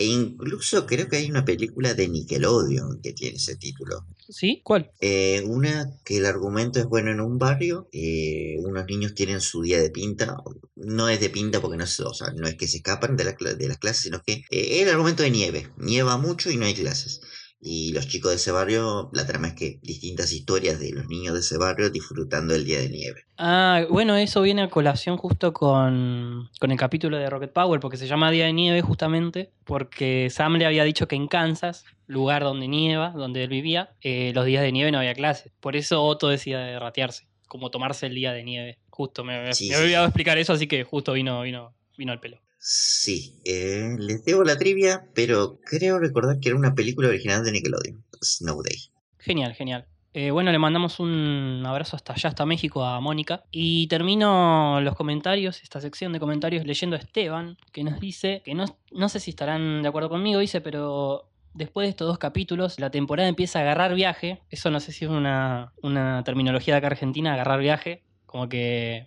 E 0.00 0.04
incluso 0.06 0.86
creo 0.86 1.08
que 1.08 1.16
hay 1.16 1.28
una 1.28 1.44
película 1.44 1.92
de 1.92 2.06
Nickelodeon 2.06 3.00
que 3.02 3.12
tiene 3.14 3.36
ese 3.36 3.56
título. 3.56 4.06
¿Sí? 4.28 4.60
¿Cuál? 4.62 4.92
Eh, 5.00 5.42
una 5.44 5.90
que 6.04 6.18
el 6.18 6.26
argumento 6.26 6.78
es 6.78 6.86
bueno 6.86 7.10
en 7.10 7.20
un 7.20 7.36
barrio, 7.38 7.88
eh, 7.92 8.54
unos 8.60 8.86
niños 8.86 9.14
tienen 9.16 9.40
su 9.40 9.60
día 9.62 9.80
de 9.82 9.90
pinta, 9.90 10.36
no 10.76 11.08
es 11.08 11.18
de 11.18 11.30
pinta 11.30 11.60
porque 11.60 11.76
no, 11.78 11.86
se- 11.88 12.04
o 12.04 12.14
sea, 12.14 12.28
no 12.36 12.46
es 12.46 12.54
que 12.54 12.68
se 12.68 12.76
escapan 12.76 13.16
de, 13.16 13.24
la 13.24 13.32
de 13.32 13.66
las 13.68 13.78
clases, 13.78 14.02
sino 14.02 14.22
que 14.22 14.34
eh, 14.34 14.76
es 14.76 14.82
el 14.82 14.90
argumento 14.90 15.24
de 15.24 15.30
nieve, 15.32 15.68
nieva 15.78 16.16
mucho 16.16 16.48
y 16.52 16.56
no 16.56 16.66
hay 16.66 16.74
clases. 16.74 17.20
Y 17.60 17.92
los 17.92 18.06
chicos 18.06 18.30
de 18.30 18.36
ese 18.36 18.52
barrio, 18.52 19.10
la 19.12 19.26
trama 19.26 19.48
es 19.48 19.54
que 19.54 19.78
distintas 19.82 20.32
historias 20.32 20.78
de 20.78 20.92
los 20.92 21.08
niños 21.08 21.34
de 21.34 21.40
ese 21.40 21.58
barrio 21.58 21.90
disfrutando 21.90 22.54
el 22.54 22.64
día 22.64 22.78
de 22.78 22.88
nieve. 22.88 23.24
Ah, 23.36 23.84
bueno, 23.90 24.16
eso 24.16 24.42
viene 24.42 24.62
a 24.62 24.68
colación 24.70 25.16
justo 25.16 25.52
con, 25.52 26.48
con 26.60 26.70
el 26.70 26.78
capítulo 26.78 27.16
de 27.16 27.28
Rocket 27.28 27.52
Power, 27.52 27.80
porque 27.80 27.96
se 27.96 28.06
llama 28.06 28.30
Día 28.30 28.46
de 28.46 28.52
Nieve 28.52 28.80
justamente, 28.82 29.52
porque 29.64 30.28
Sam 30.30 30.54
le 30.56 30.66
había 30.66 30.84
dicho 30.84 31.08
que 31.08 31.16
en 31.16 31.26
Kansas, 31.28 31.84
lugar 32.06 32.42
donde 32.42 32.68
nieva, 32.68 33.10
donde 33.10 33.42
él 33.44 33.50
vivía, 33.50 33.90
eh, 34.02 34.32
los 34.34 34.44
días 34.44 34.62
de 34.62 34.72
nieve 34.72 34.90
no 34.92 34.98
había 34.98 35.14
clases. 35.14 35.52
Por 35.60 35.76
eso 35.76 36.02
Otto 36.04 36.28
decía 36.28 36.58
de 36.58 36.78
ratearse, 36.78 37.28
como 37.48 37.70
tomarse 37.70 38.06
el 38.06 38.14
día 38.14 38.32
de 38.32 38.44
nieve. 38.44 38.78
Justo, 38.90 39.24
me, 39.24 39.40
me- 39.42 39.52
Sí, 39.52 39.64
me 39.68 39.70
sí, 39.70 39.74
había 39.74 39.84
olvidado 39.84 40.06
explicar 40.06 40.38
eso, 40.38 40.52
así 40.52 40.66
que 40.66 40.82
justo 40.84 41.12
vino, 41.12 41.42
vino, 41.42 41.74
vino 41.96 42.12
al 42.12 42.20
pelo. 42.20 42.40
Sí, 42.58 43.40
eh, 43.44 43.96
les 43.98 44.24
debo 44.24 44.44
la 44.44 44.58
trivia, 44.58 45.06
pero 45.14 45.60
creo 45.64 45.98
recordar 45.98 46.40
que 46.40 46.48
era 46.48 46.58
una 46.58 46.74
película 46.74 47.08
original 47.08 47.44
de 47.44 47.52
Nickelodeon, 47.52 48.04
Snow 48.20 48.62
Day. 48.62 48.76
Genial, 49.18 49.54
genial. 49.54 49.86
Eh, 50.14 50.30
bueno, 50.30 50.50
le 50.50 50.58
mandamos 50.58 51.00
un 51.00 51.62
abrazo 51.64 51.94
hasta 51.94 52.14
allá, 52.14 52.30
hasta 52.30 52.46
México, 52.46 52.82
a 52.84 53.00
Mónica. 53.00 53.44
Y 53.50 53.86
termino 53.86 54.80
los 54.80 54.96
comentarios, 54.96 55.62
esta 55.62 55.80
sección 55.80 56.12
de 56.12 56.18
comentarios, 56.18 56.66
leyendo 56.66 56.96
a 56.96 56.98
Esteban, 56.98 57.56
que 57.72 57.84
nos 57.84 58.00
dice, 58.00 58.42
que 58.44 58.54
no, 58.54 58.64
no 58.90 59.08
sé 59.08 59.20
si 59.20 59.30
estarán 59.30 59.82
de 59.82 59.88
acuerdo 59.88 60.08
conmigo, 60.08 60.40
dice, 60.40 60.60
pero 60.60 61.30
después 61.54 61.86
de 61.86 61.90
estos 61.90 62.08
dos 62.08 62.18
capítulos, 62.18 62.80
la 62.80 62.90
temporada 62.90 63.28
empieza 63.28 63.58
a 63.58 63.62
agarrar 63.62 63.94
viaje. 63.94 64.40
Eso 64.50 64.70
no 64.70 64.80
sé 64.80 64.92
si 64.92 65.04
es 65.04 65.10
una, 65.10 65.72
una 65.82 66.24
terminología 66.24 66.74
de 66.74 66.78
acá 66.78 66.88
argentina, 66.88 67.34
agarrar 67.34 67.60
viaje. 67.60 68.02
Como 68.26 68.48
que... 68.48 69.06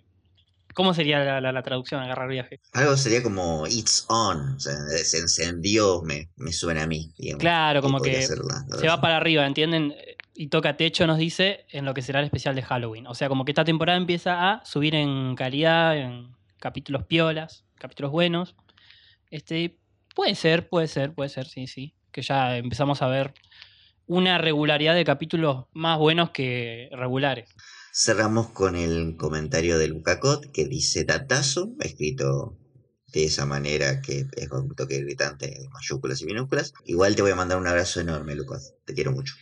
¿Cómo 0.74 0.94
sería 0.94 1.18
la, 1.24 1.40
la- 1.40 1.52
la 1.52 1.62
traducción, 1.62 2.00
agarrar 2.02 2.28
viaje? 2.28 2.60
Algo 2.72 2.96
sería 2.96 3.22
como 3.22 3.66
It's 3.66 4.06
On, 4.08 4.54
o 4.56 4.60
sea, 4.60 4.74
se 5.04 5.18
encendió, 5.18 6.02
me, 6.02 6.30
me 6.36 6.52
suena 6.52 6.84
a 6.84 6.86
mí. 6.86 7.12
digamos. 7.18 7.40
Claro, 7.40 7.82
como 7.82 8.00
que 8.00 8.22
se 8.22 8.86
va 8.88 9.00
para 9.00 9.16
arriba, 9.16 9.46
¿entienden? 9.46 9.94
Y 10.34 10.48
toca 10.48 10.76
techo, 10.76 11.06
nos 11.06 11.18
dice, 11.18 11.66
en 11.70 11.84
lo 11.84 11.92
que 11.94 12.00
será 12.02 12.20
el 12.20 12.24
especial 12.26 12.54
de 12.54 12.62
Halloween. 12.62 13.06
O 13.06 13.14
sea, 13.14 13.28
como 13.28 13.44
que 13.44 13.52
esta 13.52 13.64
temporada 13.64 13.98
empieza 13.98 14.50
a 14.52 14.64
subir 14.64 14.94
en 14.94 15.34
calidad, 15.34 15.96
en 15.96 16.34
capítulos 16.58 17.04
piolas, 17.04 17.64
capítulos 17.76 18.12
buenos. 18.12 18.54
Este, 19.30 19.78
puede 20.14 20.34
ser, 20.34 20.68
puede 20.68 20.88
ser, 20.88 21.12
puede 21.14 21.28
ser, 21.28 21.46
sí, 21.46 21.66
sí. 21.66 21.94
Que 22.10 22.22
ya 22.22 22.56
empezamos 22.56 23.02
a 23.02 23.08
ver 23.08 23.34
una 24.06 24.38
regularidad 24.38 24.94
de 24.94 25.04
capítulos 25.04 25.66
más 25.72 25.98
buenos 25.98 26.30
que 26.30 26.88
regulares. 26.92 27.48
Cerramos 27.94 28.48
con 28.48 28.74
el 28.74 29.18
comentario 29.18 29.76
de 29.76 29.86
Lucacot 29.86 30.50
que 30.50 30.64
dice 30.64 31.04
datazo, 31.04 31.74
escrito 31.78 32.56
de 33.12 33.24
esa 33.26 33.44
manera 33.44 34.00
que 34.00 34.26
es 34.34 34.50
un 34.50 34.74
toque 34.74 35.02
gritante, 35.02 35.68
mayúsculas 35.70 36.22
y 36.22 36.24
minúsculas. 36.24 36.72
Igual 36.86 37.14
te 37.14 37.20
voy 37.20 37.32
a 37.32 37.36
mandar 37.36 37.58
un 37.58 37.66
abrazo 37.66 38.00
enorme, 38.00 38.34
Lucas. 38.34 38.72
Te 38.86 38.94
quiero 38.94 39.12
mucho. 39.12 39.34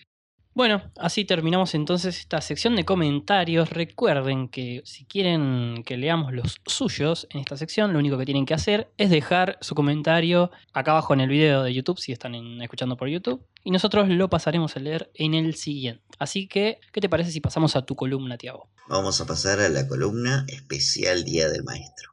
Bueno, 0.52 0.82
así 0.98 1.24
terminamos 1.24 1.74
entonces 1.76 2.18
esta 2.18 2.40
sección 2.40 2.74
de 2.74 2.84
comentarios. 2.84 3.70
Recuerden 3.70 4.48
que 4.48 4.82
si 4.84 5.04
quieren 5.04 5.84
que 5.86 5.96
leamos 5.96 6.32
los 6.32 6.60
suyos 6.66 7.28
en 7.30 7.38
esta 7.40 7.56
sección, 7.56 7.92
lo 7.92 8.00
único 8.00 8.18
que 8.18 8.24
tienen 8.24 8.46
que 8.46 8.54
hacer 8.54 8.90
es 8.98 9.10
dejar 9.10 9.58
su 9.60 9.76
comentario 9.76 10.50
acá 10.72 10.90
abajo 10.90 11.14
en 11.14 11.20
el 11.20 11.28
video 11.28 11.62
de 11.62 11.72
YouTube, 11.72 11.98
si 12.00 12.10
están 12.10 12.34
en- 12.34 12.60
escuchando 12.60 12.96
por 12.96 13.08
YouTube, 13.08 13.46
y 13.62 13.70
nosotros 13.70 14.08
lo 14.08 14.28
pasaremos 14.28 14.76
a 14.76 14.80
leer 14.80 15.10
en 15.14 15.34
el 15.34 15.54
siguiente. 15.54 16.02
Así 16.18 16.48
que, 16.48 16.80
¿qué 16.92 17.00
te 17.00 17.08
parece 17.08 17.30
si 17.30 17.40
pasamos 17.40 17.76
a 17.76 17.82
tu 17.86 17.94
columna, 17.94 18.36
Tiago? 18.36 18.68
Vamos 18.88 19.20
a 19.20 19.26
pasar 19.26 19.60
a 19.60 19.68
la 19.68 19.86
columna 19.86 20.44
especial 20.48 21.24
Día 21.24 21.48
del 21.48 21.62
Maestro. 21.62 22.10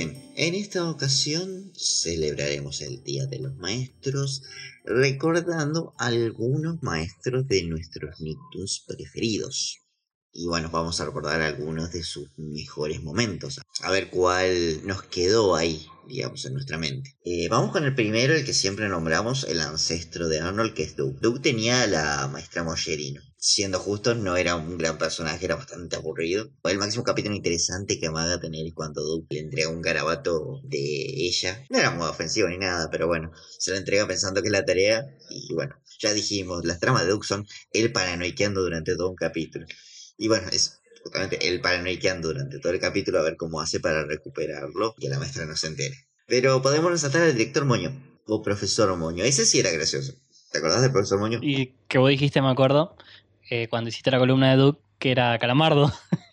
En 0.00 0.56
esta 0.56 0.90
ocasión 0.90 1.72
celebraremos 1.76 2.80
el 2.80 3.04
Día 3.04 3.26
de 3.26 3.38
los 3.38 3.54
Maestros 3.54 4.42
recordando 4.84 5.94
algunos 5.98 6.82
maestros 6.82 7.46
de 7.46 7.62
nuestros 7.62 8.20
Nicktoons 8.20 8.84
preferidos. 8.88 9.82
Y 10.32 10.46
bueno, 10.48 10.68
vamos 10.68 11.00
a 11.00 11.04
recordar 11.04 11.40
algunos 11.42 11.92
de 11.92 12.02
sus 12.02 12.28
mejores 12.36 13.04
momentos. 13.04 13.60
A 13.82 13.92
ver 13.92 14.10
cuál 14.10 14.84
nos 14.84 15.04
quedó 15.04 15.54
ahí, 15.54 15.86
digamos, 16.08 16.44
en 16.44 16.54
nuestra 16.54 16.76
mente. 16.76 17.16
Eh, 17.24 17.48
vamos 17.48 17.70
con 17.70 17.84
el 17.84 17.94
primero, 17.94 18.34
el 18.34 18.44
que 18.44 18.52
siempre 18.52 18.88
nombramos, 18.88 19.44
el 19.44 19.60
ancestro 19.60 20.26
de 20.26 20.40
Arnold, 20.40 20.74
que 20.74 20.82
es 20.82 20.96
Doug. 20.96 21.20
Doug 21.20 21.40
tenía 21.40 21.82
a 21.82 21.86
la 21.86 22.26
maestra 22.26 22.64
Mollerino. 22.64 23.22
Siendo 23.46 23.78
justos, 23.78 24.16
no 24.16 24.38
era 24.38 24.56
un 24.56 24.78
gran 24.78 24.96
personaje, 24.96 25.44
era 25.44 25.56
bastante 25.56 25.96
aburrido. 25.96 26.50
El 26.64 26.78
máximo 26.78 27.04
capítulo 27.04 27.34
interesante 27.34 28.00
que 28.00 28.06
Amaga 28.06 28.40
tener 28.40 28.66
es 28.66 28.72
cuando 28.72 29.02
Doug 29.02 29.26
le 29.28 29.40
entrega 29.40 29.68
un 29.68 29.82
garabato 29.82 30.62
de 30.64 30.78
ella. 30.78 31.62
No 31.68 31.78
era 31.78 31.90
muy 31.90 32.06
ofensivo 32.06 32.48
ni 32.48 32.56
nada, 32.56 32.88
pero 32.90 33.06
bueno, 33.06 33.32
se 33.58 33.72
lo 33.72 33.76
entrega 33.76 34.06
pensando 34.06 34.40
que 34.40 34.48
es 34.48 34.52
la 34.52 34.64
tarea. 34.64 35.04
Y 35.28 35.52
bueno, 35.52 35.76
ya 35.98 36.14
dijimos, 36.14 36.64
las 36.64 36.80
tramas 36.80 37.02
de 37.02 37.10
Doug 37.10 37.26
son 37.26 37.46
él 37.72 37.92
paranoiqueando 37.92 38.62
durante 38.62 38.96
todo 38.96 39.10
un 39.10 39.14
capítulo. 39.14 39.66
Y 40.16 40.28
bueno, 40.28 40.48
es 40.50 40.80
justamente 41.02 41.46
él 41.46 41.60
paranoiqueando 41.60 42.28
durante 42.28 42.60
todo 42.60 42.72
el 42.72 42.80
capítulo 42.80 43.18
a 43.18 43.24
ver 43.24 43.36
cómo 43.36 43.60
hace 43.60 43.78
para 43.78 44.06
recuperarlo 44.06 44.94
y 44.96 45.02
que 45.02 45.08
la 45.10 45.18
maestra 45.18 45.44
no 45.44 45.54
se 45.54 45.66
entere. 45.66 46.08
Pero 46.26 46.62
podemos 46.62 46.90
resaltar 46.90 47.20
al 47.20 47.34
director 47.34 47.66
Moño, 47.66 47.92
o 48.26 48.40
profesor 48.40 48.96
Moño. 48.96 49.22
Ese 49.22 49.44
sí 49.44 49.60
era 49.60 49.70
gracioso. 49.70 50.14
¿Te 50.50 50.58
acordás 50.60 50.80
del 50.80 50.92
profesor 50.92 51.18
Moño? 51.18 51.40
Y 51.42 51.74
que 51.88 51.98
vos 51.98 52.08
dijiste, 52.08 52.40
me 52.40 52.48
acuerdo, 52.48 52.96
eh, 53.50 53.68
cuando 53.68 53.88
hiciste 53.88 54.10
la 54.10 54.18
columna 54.18 54.50
de 54.50 54.56
Duke, 54.56 54.80
que 54.98 55.10
era 55.10 55.38
Calamardo. 55.38 55.92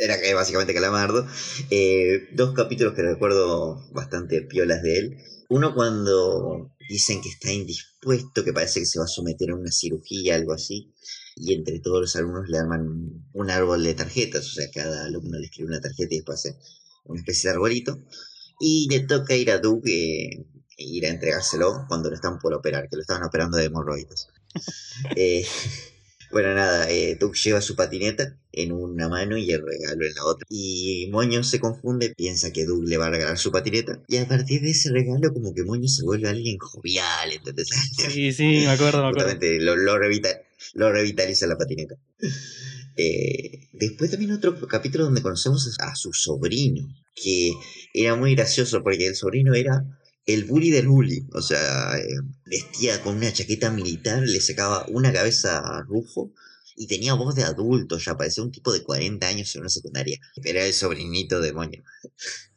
Era 0.00 0.16
básicamente 0.34 0.72
Calamardo. 0.72 1.26
Eh, 1.68 2.28
dos 2.32 2.54
capítulos 2.54 2.94
que 2.94 3.02
recuerdo 3.02 3.86
bastante 3.92 4.40
piolas 4.40 4.82
de 4.82 4.96
él. 4.96 5.18
Uno 5.50 5.74
cuando 5.74 6.74
dicen 6.88 7.20
que 7.20 7.28
está 7.28 7.52
indispuesto, 7.52 8.42
que 8.42 8.54
parece 8.54 8.80
que 8.80 8.86
se 8.86 8.98
va 8.98 9.04
a 9.04 9.08
someter 9.08 9.50
a 9.50 9.56
una 9.56 9.70
cirugía, 9.70 10.36
algo 10.36 10.54
así. 10.54 10.94
Y 11.36 11.52
entre 11.52 11.80
todos 11.80 12.00
los 12.00 12.16
alumnos 12.16 12.48
le 12.48 12.56
arman 12.56 13.26
un 13.34 13.50
árbol 13.50 13.84
de 13.84 13.92
tarjetas. 13.92 14.46
O 14.46 14.52
sea, 14.52 14.70
cada 14.72 15.04
alumno 15.04 15.38
le 15.38 15.44
escribe 15.44 15.68
una 15.68 15.82
tarjeta 15.82 16.14
y 16.14 16.18
después 16.18 16.38
hace 16.38 16.56
una 17.04 17.20
especie 17.20 17.50
de 17.50 17.56
arbolito. 17.56 17.98
Y 18.58 18.88
le 18.88 19.00
toca 19.00 19.34
ir 19.34 19.50
a 19.50 19.58
Doug 19.58 19.82
eh, 19.86 20.46
ir 20.78 21.04
a 21.04 21.10
entregárselo 21.10 21.84
cuando 21.88 22.08
lo 22.08 22.14
están 22.14 22.38
por 22.38 22.54
operar, 22.54 22.88
que 22.88 22.96
lo 22.96 23.02
estaban 23.02 23.22
operando 23.22 23.58
de 23.58 23.64
hemorroides. 23.64 24.28
Eh, 25.16 25.46
bueno, 26.32 26.54
nada, 26.54 26.90
eh, 26.90 27.16
Doug 27.18 27.34
lleva 27.34 27.60
su 27.60 27.74
patineta 27.76 28.36
en 28.52 28.72
una 28.72 29.08
mano 29.08 29.36
y 29.36 29.50
el 29.52 29.62
regalo 29.66 30.06
en 30.06 30.14
la 30.14 30.24
otra. 30.24 30.46
Y 30.48 31.08
Moño 31.10 31.42
se 31.44 31.60
confunde, 31.60 32.14
piensa 32.16 32.52
que 32.52 32.64
Doug 32.66 32.84
le 32.84 32.96
va 32.98 33.06
a 33.06 33.10
regalar 33.10 33.38
su 33.38 33.50
patineta. 33.52 34.00
Y 34.08 34.16
a 34.18 34.26
partir 34.28 34.60
de 34.62 34.70
ese 34.70 34.90
regalo, 34.90 35.32
como 35.32 35.54
que 35.54 35.64
Moño 35.64 35.88
se 35.88 36.04
vuelve 36.04 36.28
alguien 36.28 36.58
jovial, 36.58 37.32
¿entendés? 37.32 37.68
Sí, 38.08 38.32
sí, 38.32 38.62
me 38.64 38.68
acuerdo, 38.70 39.02
me 39.02 39.08
acuerdo. 39.10 39.38
Lo, 39.60 39.76
lo, 39.76 39.98
revita- 39.98 40.40
lo 40.74 40.92
revitaliza 40.92 41.46
la 41.46 41.56
patineta. 41.58 41.96
Eh, 42.96 43.68
después 43.72 44.10
también 44.10 44.32
otro 44.32 44.58
capítulo 44.68 45.04
donde 45.04 45.22
conocemos 45.22 45.76
a 45.80 45.94
su 45.96 46.12
sobrino, 46.12 46.86
que 47.14 47.52
era 47.94 48.14
muy 48.16 48.34
gracioso 48.34 48.82
porque 48.82 49.06
el 49.06 49.14
sobrino 49.16 49.54
era 49.54 49.84
el 50.34 50.44
bully 50.44 50.70
del 50.70 50.88
bully, 50.88 51.26
o 51.34 51.42
sea, 51.42 51.96
eh, 51.98 52.02
vestía 52.46 53.02
con 53.02 53.16
una 53.16 53.32
chaqueta 53.32 53.70
militar, 53.70 54.22
le 54.22 54.40
sacaba 54.40 54.86
una 54.88 55.12
cabeza 55.12 55.58
a 55.58 55.82
Rufo 55.82 56.32
y 56.76 56.86
tenía 56.86 57.14
voz 57.14 57.34
de 57.34 57.44
adulto, 57.44 57.98
ya 57.98 58.16
parecía 58.16 58.42
un 58.44 58.50
tipo 58.52 58.72
de 58.72 58.82
40 58.82 59.26
años 59.28 59.54
en 59.54 59.60
una 59.62 59.70
secundaria. 59.70 60.18
Era 60.42 60.64
el 60.64 60.72
sobrinito 60.72 61.40
de 61.40 61.52
Moño. 61.52 61.82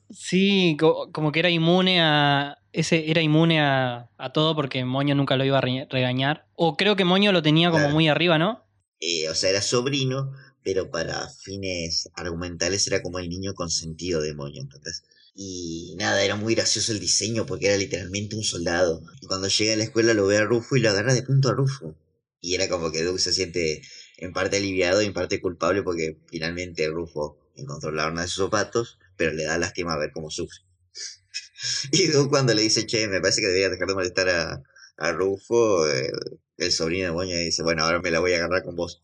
Sí, 0.09 0.77
co- 0.79 1.11
como 1.11 1.31
que 1.31 1.39
era 1.39 1.49
inmune 1.49 2.01
a. 2.01 2.57
Ese 2.71 3.09
era 3.09 3.21
inmune 3.21 3.61
a, 3.61 4.09
a 4.17 4.31
todo 4.33 4.55
porque 4.55 4.83
Moño 4.85 5.13
nunca 5.15 5.35
lo 5.37 5.45
iba 5.45 5.57
a 5.59 5.61
re- 5.61 5.87
regañar. 5.89 6.47
O 6.55 6.75
creo 6.75 6.95
que 6.95 7.05
Moño 7.05 7.31
lo 7.31 7.41
tenía 7.43 7.69
como 7.69 7.83
Claro. 7.83 7.93
muy 7.93 8.07
arriba, 8.07 8.37
¿no? 8.37 8.63
Eh, 8.99 9.29
o 9.29 9.35
sea, 9.35 9.49
era 9.49 9.61
sobrino, 9.61 10.31
pero 10.63 10.89
para 10.89 11.27
fines 11.29 12.09
argumentales 12.15 12.87
era 12.87 13.01
como 13.01 13.19
el 13.19 13.29
niño 13.29 13.53
consentido 13.53 14.21
de 14.21 14.33
Moño, 14.33 14.61
¿entendés? 14.61 15.03
Y 15.35 15.95
nada, 15.97 16.23
era 16.23 16.35
muy 16.35 16.53
gracioso 16.55 16.91
el 16.91 16.99
diseño 16.99 17.45
porque 17.45 17.67
era 17.67 17.77
literalmente 17.77 18.35
un 18.35 18.43
soldado. 18.43 19.01
Y 19.21 19.27
cuando 19.27 19.47
llega 19.47 19.73
a 19.73 19.77
la 19.77 19.83
escuela 19.83 20.13
lo 20.13 20.27
ve 20.27 20.37
a 20.37 20.43
Rufo 20.43 20.75
y 20.75 20.79
lo 20.79 20.89
agarra 20.89 21.13
de 21.13 21.23
punto 21.23 21.49
a 21.49 21.53
Rufo. 21.53 21.95
Y 22.39 22.55
era 22.55 22.67
como 22.69 22.91
que 22.91 23.03
Doug 23.03 23.19
se 23.19 23.33
siente 23.33 23.81
en 24.17 24.33
parte 24.33 24.57
aliviado 24.57 25.01
y 25.01 25.05
en 25.05 25.13
parte 25.13 25.41
culpable 25.41 25.81
porque 25.81 26.17
finalmente 26.29 26.87
Rufo 26.89 27.37
encontró 27.55 27.91
la 27.91 28.05
horna 28.05 28.23
de 28.23 28.27
sus 28.27 28.45
zapatos, 28.45 28.99
pero 29.17 29.33
le 29.33 29.43
da 29.43 29.57
lástima 29.57 29.97
ver 29.97 30.11
cómo 30.13 30.29
sufre. 30.29 30.59
Y 31.91 32.07
Doug 32.07 32.29
cuando 32.29 32.53
le 32.53 32.61
dice, 32.61 32.85
che, 32.85 33.07
me 33.07 33.21
parece 33.21 33.41
que 33.41 33.47
debería 33.47 33.69
dejar 33.69 33.87
de 33.87 33.93
molestar 33.93 34.29
a, 34.29 34.63
a 34.97 35.11
Rufo, 35.13 35.87
eh, 35.89 36.11
El 36.57 36.71
sobrino 36.71 37.05
de 37.05 37.11
Moño 37.13 37.37
dice, 37.37 37.63
bueno, 37.63 37.83
ahora 37.83 38.01
me 38.01 38.11
la 38.11 38.19
voy 38.19 38.33
a 38.33 38.37
agarrar 38.37 38.63
con 38.63 38.75
vos. 38.75 39.01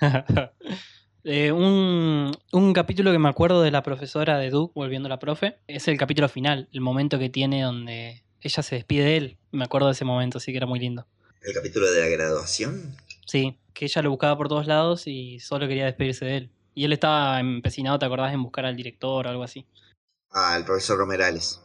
Eh, 1.24 1.52
un, 1.52 2.36
un 2.52 2.72
capítulo 2.72 3.12
que 3.12 3.18
me 3.18 3.28
acuerdo 3.28 3.62
de 3.62 3.70
la 3.70 3.84
profesora 3.84 4.38
de 4.38 4.50
Duke, 4.50 4.72
volviendo 4.74 5.06
a 5.06 5.10
la 5.10 5.20
profe, 5.20 5.58
es 5.68 5.86
el 5.86 5.96
capítulo 5.96 6.28
final, 6.28 6.68
el 6.72 6.80
momento 6.80 7.18
que 7.18 7.28
tiene 7.28 7.62
donde 7.62 8.24
ella 8.40 8.62
se 8.62 8.74
despide 8.74 9.04
de 9.04 9.16
él. 9.16 9.38
Me 9.52 9.64
acuerdo 9.64 9.86
de 9.86 9.92
ese 9.92 10.04
momento, 10.04 10.40
sí 10.40 10.50
que 10.50 10.56
era 10.58 10.66
muy 10.66 10.80
lindo. 10.80 11.06
El 11.42 11.54
capítulo 11.54 11.90
de 11.90 12.00
la 12.00 12.08
graduación. 12.08 12.96
Sí, 13.26 13.56
que 13.72 13.84
ella 13.84 14.02
lo 14.02 14.10
buscaba 14.10 14.36
por 14.36 14.48
todos 14.48 14.66
lados 14.66 15.06
y 15.06 15.38
solo 15.38 15.68
quería 15.68 15.84
despedirse 15.84 16.24
de 16.24 16.36
él. 16.38 16.50
Y 16.74 16.84
él 16.84 16.92
estaba 16.92 17.38
empecinado, 17.38 17.98
¿te 17.98 18.06
acordás? 18.06 18.32
En 18.32 18.42
buscar 18.42 18.64
al 18.64 18.76
director 18.76 19.26
o 19.26 19.30
algo 19.30 19.44
así. 19.44 19.66
Ah, 20.30 20.56
el 20.56 20.64
profesor 20.64 20.98
Romerales. 20.98 21.60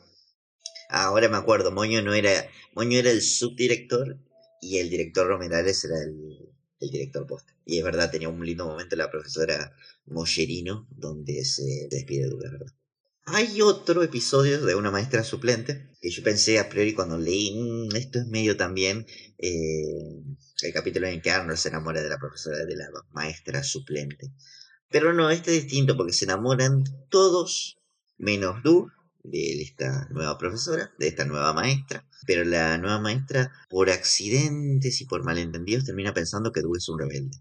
Ah, 0.89 1.05
ahora 1.05 1.29
me 1.29 1.37
acuerdo, 1.37 1.71
Moño 1.71 2.01
no 2.01 2.13
era. 2.13 2.47
Moño 2.75 2.99
era 2.99 3.09
el 3.09 3.21
subdirector 3.21 4.17
y 4.61 4.77
el 4.77 4.89
director 4.89 5.27
Romerales 5.27 5.83
era 5.83 5.95
el, 6.03 6.46
el 6.79 6.89
director 6.89 7.25
posta. 7.27 7.53
Y 7.65 7.77
es 7.77 7.83
verdad, 7.83 8.11
tenía 8.11 8.29
un 8.29 8.45
lindo 8.45 8.65
momento 8.65 8.95
la 8.95 9.11
profesora 9.11 9.75
Mollerino 10.05 10.87
donde 10.91 11.43
se 11.45 11.87
despide 11.89 12.27
es 12.27 12.51
verdad. 12.51 12.73
Hay 13.25 13.61
otro 13.61 14.03
episodio 14.03 14.65
de 14.65 14.75
una 14.75 14.89
maestra 14.89 15.23
suplente 15.23 15.89
que 15.99 16.09
yo 16.09 16.23
pensé 16.23 16.59
a 16.59 16.69
priori 16.69 16.93
cuando 16.93 17.17
leí, 17.17 17.53
"Mm, 17.59 17.95
esto 17.95 18.19
es 18.19 18.27
medio 18.27 18.55
también 18.55 19.05
eh, 19.37 20.23
el 20.63 20.73
capítulo 20.73 21.07
en 21.07 21.21
que 21.21 21.31
Arnold 21.31 21.57
se 21.57 21.69
enamora 21.69 22.01
de 22.01 22.09
la 22.09 22.17
profesora 22.17 22.65
de 22.65 22.75
la 22.75 22.87
maestra 23.11 23.63
suplente. 23.63 24.31
Pero 24.89 25.13
no, 25.13 25.29
este 25.29 25.55
es 25.55 25.63
distinto 25.63 25.97
porque 25.97 26.13
se 26.13 26.25
enamoran 26.25 26.83
todos 27.09 27.77
menos 28.17 28.63
Duke 28.63 28.93
de 29.31 29.61
esta 29.61 30.07
nueva 30.09 30.37
profesora, 30.37 30.93
de 30.97 31.07
esta 31.07 31.25
nueva 31.25 31.53
maestra. 31.53 32.05
Pero 32.25 32.43
la 32.43 32.77
nueva 32.77 32.99
maestra, 32.99 33.51
por 33.69 33.89
accidentes 33.89 35.01
y 35.01 35.05
por 35.05 35.23
malentendidos, 35.23 35.85
termina 35.85 36.13
pensando 36.13 36.51
que 36.51 36.61
Duke 36.61 36.77
es 36.77 36.89
un 36.89 36.99
rebelde. 36.99 37.37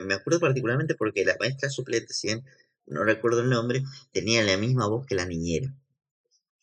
Me 0.00 0.14
acuerdo 0.14 0.40
particularmente 0.40 0.94
porque 0.94 1.24
la 1.24 1.36
maestra 1.38 1.70
suplente, 1.70 2.14
si 2.14 2.28
bien 2.28 2.44
no 2.86 3.04
recuerdo 3.04 3.40
el 3.40 3.50
nombre, 3.50 3.82
tenía 4.12 4.42
la 4.42 4.56
misma 4.56 4.86
voz 4.86 5.06
que 5.06 5.14
la 5.14 5.26
niñera, 5.26 5.74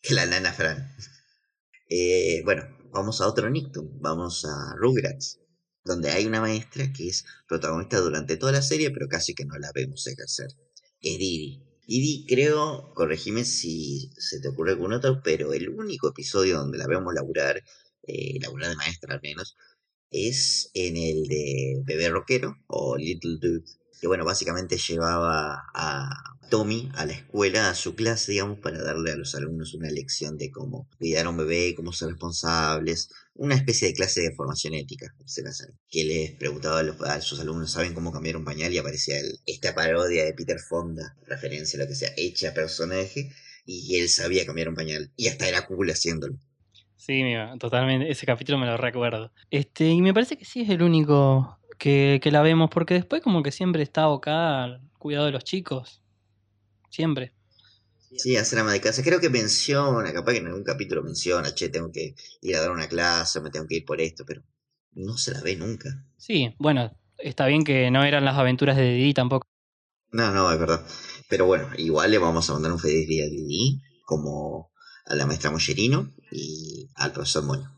que 0.00 0.14
la 0.14 0.26
nana 0.26 0.52
Fran. 0.52 0.90
Eh, 1.88 2.42
bueno, 2.44 2.64
vamos 2.90 3.20
a 3.20 3.28
otro 3.28 3.48
Nicktoon, 3.48 4.00
vamos 4.00 4.44
a 4.44 4.74
Rugrats, 4.76 5.38
donde 5.84 6.10
hay 6.10 6.26
una 6.26 6.40
maestra 6.40 6.92
que 6.92 7.08
es 7.08 7.24
protagonista 7.46 8.00
durante 8.00 8.36
toda 8.36 8.52
la 8.52 8.62
serie, 8.62 8.90
pero 8.90 9.08
casi 9.08 9.34
que 9.34 9.44
no 9.44 9.56
la 9.58 9.70
vemos 9.72 10.06
ejercer. 10.06 10.48
Didi. 11.00 11.65
Didi, 11.86 12.26
creo, 12.26 12.92
corregime 12.94 13.44
si 13.44 14.10
se 14.18 14.40
te 14.40 14.48
ocurre 14.48 14.72
algún 14.72 14.92
otro, 14.92 15.20
pero 15.22 15.52
el 15.52 15.68
único 15.68 16.08
episodio 16.08 16.58
donde 16.58 16.78
la 16.78 16.86
vemos 16.88 17.14
laburar, 17.14 17.62
eh, 18.02 18.38
laburar 18.40 18.70
de 18.70 18.76
maestra 18.76 19.14
al 19.14 19.20
menos, 19.22 19.56
es 20.10 20.70
en 20.74 20.96
el 20.96 21.28
de 21.28 21.82
Bebé 21.84 22.08
Rockero 22.08 22.56
o 22.66 22.96
Little 22.96 23.38
Dude, 23.40 23.64
que 24.00 24.06
bueno, 24.06 24.24
básicamente 24.24 24.76
llevaba 24.78 25.64
a 25.74 26.22
Tommy 26.50 26.90
a 26.94 27.06
la 27.06 27.12
escuela, 27.14 27.70
a 27.70 27.74
su 27.74 27.94
clase, 27.94 28.32
digamos, 28.32 28.58
para 28.60 28.82
darle 28.82 29.12
a 29.12 29.16
los 29.16 29.34
alumnos 29.34 29.74
una 29.74 29.90
lección 29.90 30.36
de 30.36 30.50
cómo 30.50 30.88
cuidar 30.98 31.26
a 31.26 31.30
un 31.30 31.36
bebé, 31.38 31.74
cómo 31.74 31.92
ser 31.92 32.08
responsables, 32.08 33.08
una 33.34 33.54
especie 33.56 33.88
de 33.88 33.94
clase 33.94 34.20
de 34.22 34.34
formación 34.34 34.74
ética, 34.74 35.06
se 35.24 35.42
la 35.42 35.52
sabe. 35.52 35.72
Que 35.90 36.04
les 36.04 36.32
preguntaba 36.32 36.78
a, 36.80 36.82
los- 36.84 37.00
a 37.02 37.20
sus 37.20 37.40
alumnos, 37.40 37.72
¿saben 37.72 37.94
cómo 37.94 38.12
cambiar 38.12 38.36
un 38.36 38.44
pañal? 38.44 38.72
Y 38.72 38.78
aparecía 38.78 39.16
esta 39.46 39.74
parodia 39.74 40.24
de 40.24 40.34
Peter 40.34 40.58
Fonda, 40.60 41.16
referencia 41.26 41.78
a 41.78 41.82
lo 41.82 41.88
que 41.88 41.94
sea, 41.96 42.10
hecha 42.16 42.54
personaje, 42.54 43.30
y 43.64 43.98
él 43.98 44.08
sabía 44.08 44.46
cambiar 44.46 44.68
un 44.68 44.74
pañal, 44.76 45.10
y 45.16 45.28
hasta 45.28 45.48
era 45.48 45.66
cool 45.66 45.90
haciéndolo. 45.90 46.38
Sí, 46.96 47.22
mira, 47.22 47.56
totalmente. 47.58 48.10
Ese 48.10 48.26
capítulo 48.26 48.58
me 48.58 48.66
lo 48.66 48.76
recuerdo. 48.76 49.32
Este, 49.50 49.86
y 49.88 50.00
me 50.02 50.14
parece 50.14 50.36
que 50.36 50.44
sí 50.44 50.62
es 50.62 50.70
el 50.70 50.82
único 50.82 51.58
que, 51.78 52.20
que 52.22 52.30
la 52.30 52.42
vemos, 52.42 52.70
porque 52.70 52.94
después 52.94 53.22
como 53.22 53.42
que 53.42 53.52
siempre 53.52 53.82
está 53.82 54.04
abocada 54.04 54.64
al 54.64 54.90
cuidado 54.98 55.26
de 55.26 55.32
los 55.32 55.44
chicos. 55.44 56.02
Siempre. 56.90 57.32
Sí, 58.16 58.36
hacer 58.36 58.58
ama 58.58 58.72
de 58.72 58.80
casa. 58.80 59.02
Creo 59.02 59.20
que 59.20 59.28
menciona, 59.28 60.12
capaz 60.12 60.32
que 60.32 60.38
en 60.38 60.46
algún 60.46 60.64
capítulo 60.64 61.02
menciona, 61.02 61.54
che, 61.54 61.68
tengo 61.68 61.90
que 61.92 62.14
ir 62.40 62.56
a 62.56 62.60
dar 62.60 62.70
una 62.70 62.88
clase, 62.88 63.40
me 63.40 63.50
tengo 63.50 63.66
que 63.66 63.76
ir 63.76 63.84
por 63.84 64.00
esto, 64.00 64.24
pero 64.26 64.42
no 64.92 65.18
se 65.18 65.32
la 65.32 65.42
ve 65.42 65.56
nunca. 65.56 66.04
Sí, 66.16 66.54
bueno, 66.58 66.96
está 67.18 67.46
bien 67.46 67.64
que 67.64 67.90
no 67.90 68.04
eran 68.04 68.24
las 68.24 68.36
aventuras 68.36 68.76
de 68.76 68.94
Didi 68.94 69.12
tampoco. 69.12 69.46
No, 70.12 70.32
no, 70.32 70.50
es 70.50 70.58
verdad. 70.58 70.86
Pero 71.28 71.46
bueno, 71.46 71.68
igual 71.76 72.10
le 72.10 72.18
vamos 72.18 72.48
a 72.48 72.54
mandar 72.54 72.72
un 72.72 72.78
feliz 72.78 73.06
día 73.06 73.24
a 73.24 73.28
Didi, 73.28 73.82
como 74.04 74.70
a 75.04 75.14
la 75.14 75.26
maestra 75.26 75.50
Mollerino 75.50 76.14
y 76.30 76.88
al 76.94 77.12
profesor 77.12 77.44
Moño. 77.44 77.75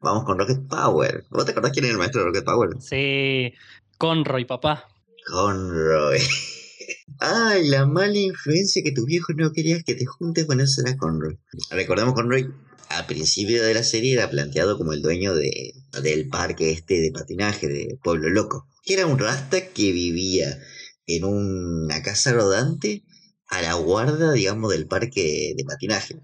Vamos 0.00 0.24
con 0.24 0.38
Rocket 0.38 0.66
Power. 0.68 1.24
¿Vos 1.30 1.44
te 1.44 1.52
acordás 1.52 1.72
quién 1.72 1.84
era 1.84 1.92
el 1.92 1.98
maestro 1.98 2.20
de 2.20 2.26
Rocket 2.28 2.44
Power? 2.44 2.70
Sí, 2.80 3.52
Conroy, 3.98 4.44
papá. 4.44 4.88
Conroy. 5.26 6.20
Ay, 7.18 7.68
la 7.68 7.86
mala 7.86 8.18
influencia 8.18 8.82
que 8.82 8.92
tus 8.92 9.06
viejos 9.06 9.34
no 9.36 9.52
querías 9.52 9.82
que 9.84 9.94
te 9.94 10.04
juntes 10.04 10.44
con 10.44 10.60
eso 10.60 10.82
era 10.82 10.96
Conroy. 10.96 11.38
Recordemos 11.70 12.14
Conroy, 12.14 12.52
al 12.88 13.06
principio 13.06 13.64
de 13.64 13.74
la 13.74 13.82
serie 13.82 14.12
era 14.12 14.30
planteado 14.30 14.78
como 14.78 14.92
el 14.92 15.02
dueño 15.02 15.34
de, 15.34 15.74
del 16.02 16.28
parque 16.28 16.70
este 16.70 17.00
de 17.00 17.10
patinaje 17.10 17.68
de 17.68 17.98
Pueblo 18.02 18.28
Loco. 18.28 18.68
Que 18.84 18.94
era 18.94 19.06
un 19.06 19.18
rasta 19.18 19.68
que 19.68 19.92
vivía 19.92 20.58
en 21.06 21.24
una 21.24 22.02
casa 22.02 22.32
rodante 22.32 23.02
a 23.48 23.62
la 23.62 23.74
guarda, 23.74 24.32
digamos, 24.32 24.70
del 24.70 24.86
parque 24.86 25.54
de 25.56 25.64
patinaje. 25.64 26.20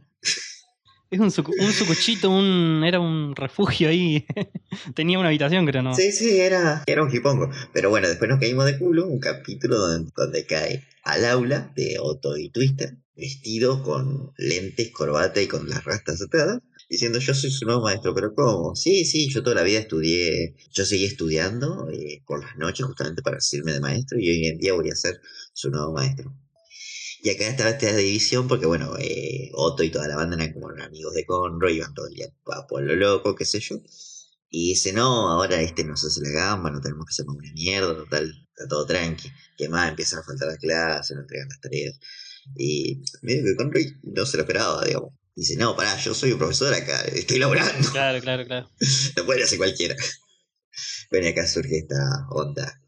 Es 1.12 1.20
un, 1.20 1.26
un 1.26 1.72
sucuchito, 1.72 2.30
un, 2.30 2.82
era 2.86 2.98
un 2.98 3.36
refugio 3.36 3.90
ahí. 3.90 4.24
Tenía 4.94 5.18
una 5.18 5.28
habitación, 5.28 5.66
creo, 5.66 5.82
¿no? 5.82 5.94
Sí, 5.94 6.10
sí, 6.10 6.40
era, 6.40 6.82
era 6.86 7.02
un 7.02 7.10
jipongo. 7.10 7.50
Pero 7.74 7.90
bueno, 7.90 8.08
después 8.08 8.30
nos 8.30 8.40
caímos 8.40 8.64
de 8.64 8.78
culo, 8.78 9.06
un 9.06 9.20
capítulo 9.20 9.76
donde, 9.76 10.46
cae 10.46 10.82
al 11.02 11.26
aula 11.26 11.70
de 11.76 11.98
Otto 12.00 12.38
y 12.38 12.48
Twister, 12.48 12.96
vestido 13.14 13.82
con 13.82 14.32
lentes, 14.38 14.90
corbata 14.90 15.42
y 15.42 15.48
con 15.48 15.68
las 15.68 15.84
rastas 15.84 16.22
atadas, 16.22 16.62
diciendo 16.88 17.18
yo 17.18 17.34
soy 17.34 17.50
su 17.50 17.66
nuevo 17.66 17.82
maestro. 17.82 18.14
Pero 18.14 18.34
¿cómo? 18.34 18.74
Sí, 18.74 19.04
sí, 19.04 19.28
yo 19.28 19.42
toda 19.42 19.56
la 19.56 19.64
vida 19.64 19.80
estudié, 19.80 20.54
yo 20.72 20.86
seguí 20.86 21.04
estudiando 21.04 21.90
eh, 21.90 22.22
por 22.26 22.42
las 22.42 22.56
noches 22.56 22.86
justamente 22.86 23.20
para 23.20 23.36
recibirme 23.36 23.72
de 23.72 23.80
maestro 23.80 24.18
y 24.18 24.30
hoy 24.30 24.46
en 24.46 24.56
día 24.56 24.72
voy 24.72 24.88
a 24.88 24.96
ser 24.96 25.20
su 25.52 25.68
nuevo 25.68 25.92
maestro. 25.92 26.34
Y 27.24 27.30
acá 27.30 27.46
estaba 27.46 27.70
esta 27.70 27.94
división 27.94 28.48
porque, 28.48 28.66
bueno, 28.66 28.96
eh, 28.98 29.48
Otto 29.54 29.84
y 29.84 29.90
toda 29.90 30.08
la 30.08 30.16
banda 30.16 30.34
eran 30.34 30.52
como 30.52 30.70
amigos 30.70 31.14
de 31.14 31.24
Conroy, 31.24 31.76
iban 31.76 31.94
todo 31.94 32.08
el 32.08 32.14
día 32.14 32.26
a 32.46 32.66
Pueblo 32.66 32.96
Loco, 32.96 33.36
qué 33.36 33.44
sé 33.44 33.60
yo. 33.60 33.80
Y 34.50 34.70
dice, 34.70 34.92
no, 34.92 35.30
ahora 35.30 35.60
este 35.60 35.84
nos 35.84 36.04
hace 36.04 36.20
la 36.20 36.30
gamba, 36.30 36.72
no 36.72 36.80
tenemos 36.80 37.06
que 37.06 37.12
hacer 37.12 37.26
una 37.28 37.52
mierda, 37.52 37.94
total, 37.94 38.32
está 38.48 38.66
todo 38.66 38.86
tranqui. 38.86 39.30
Que 39.56 39.68
más 39.68 39.90
empiezan 39.90 40.18
a 40.18 40.24
faltar 40.24 40.48
las 40.48 40.58
clases, 40.58 41.14
no 41.14 41.22
entregan 41.22 41.48
las 41.48 41.60
tareas. 41.60 41.94
Y 42.56 43.00
medio 43.22 43.44
que 43.44 43.56
Conroy 43.56 44.00
no 44.02 44.26
se 44.26 44.36
lo 44.36 44.42
esperaba, 44.42 44.84
digamos. 44.84 45.12
Dice, 45.36 45.54
no, 45.54 45.76
pará, 45.76 45.96
yo 45.98 46.14
soy 46.14 46.32
un 46.32 46.38
profesor 46.38 46.74
acá, 46.74 47.02
estoy 47.02 47.38
laburando, 47.38 47.88
Claro, 47.92 48.20
claro, 48.20 48.44
claro. 48.44 48.68
no 49.16 49.26
puede 49.26 49.44
hacer 49.44 49.58
cualquiera. 49.58 49.94
Bueno, 51.08 51.26
y 51.28 51.30
acá 51.30 51.46
surge 51.46 51.78
esta 51.78 52.26
onda 52.30 52.81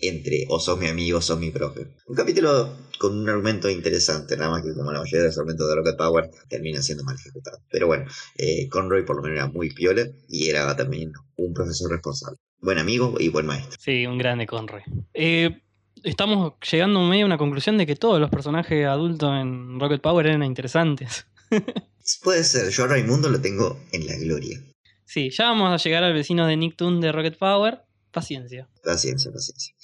entre 0.00 0.46
o 0.48 0.60
sos 0.60 0.78
mi 0.78 0.86
amigo 0.86 1.18
o 1.18 1.22
sos 1.22 1.38
mi 1.38 1.50
profe. 1.50 1.88
Un 2.06 2.16
capítulo 2.16 2.76
con 2.98 3.18
un 3.18 3.28
argumento 3.28 3.68
interesante, 3.68 4.36
nada 4.36 4.50
más 4.50 4.62
que 4.62 4.74
como 4.74 4.92
la 4.92 5.00
mayoría 5.00 5.20
de 5.20 5.26
los 5.28 5.38
argumentos 5.38 5.68
de 5.68 5.74
Rocket 5.74 5.96
Power 5.96 6.30
termina 6.48 6.82
siendo 6.82 7.04
mal 7.04 7.16
ejecutado. 7.16 7.58
Pero 7.70 7.86
bueno, 7.86 8.06
eh, 8.36 8.68
Conroy 8.68 9.04
por 9.04 9.16
lo 9.16 9.22
menos 9.22 9.36
era 9.36 9.48
muy 9.48 9.70
piola 9.70 10.06
y 10.28 10.48
era 10.48 10.74
también 10.76 11.12
un 11.36 11.54
profesor 11.54 11.90
responsable. 11.90 12.38
Buen 12.60 12.78
amigo 12.78 13.14
y 13.18 13.28
buen 13.28 13.46
maestro. 13.46 13.76
Sí, 13.78 14.06
un 14.06 14.18
grande 14.18 14.46
Conroy. 14.46 14.82
Eh, 15.12 15.60
estamos 16.02 16.54
llegando 16.70 17.00
medio 17.02 17.24
a 17.24 17.26
una 17.26 17.38
conclusión 17.38 17.78
de 17.78 17.86
que 17.86 17.96
todos 17.96 18.20
los 18.20 18.30
personajes 18.30 18.86
adultos 18.86 19.30
en 19.40 19.78
Rocket 19.80 20.00
Power 20.00 20.26
eran 20.26 20.42
interesantes. 20.42 21.26
Puede 22.22 22.44
ser, 22.44 22.70
yo 22.70 22.84
a 22.84 22.88
Raimundo 22.88 23.28
lo 23.28 23.40
tengo 23.40 23.80
en 23.92 24.06
la 24.06 24.16
gloria. 24.16 24.60
Sí, 25.04 25.30
ya 25.30 25.44
vamos 25.44 25.70
a 25.70 25.82
llegar 25.82 26.04
al 26.04 26.12
vecino 26.12 26.46
de 26.46 26.56
Nicktoon 26.56 27.00
de 27.00 27.12
Rocket 27.12 27.38
Power. 27.38 27.82
Paciencia. 28.14 28.68
Paciencia, 28.84 29.32
paciencia. 29.32 29.74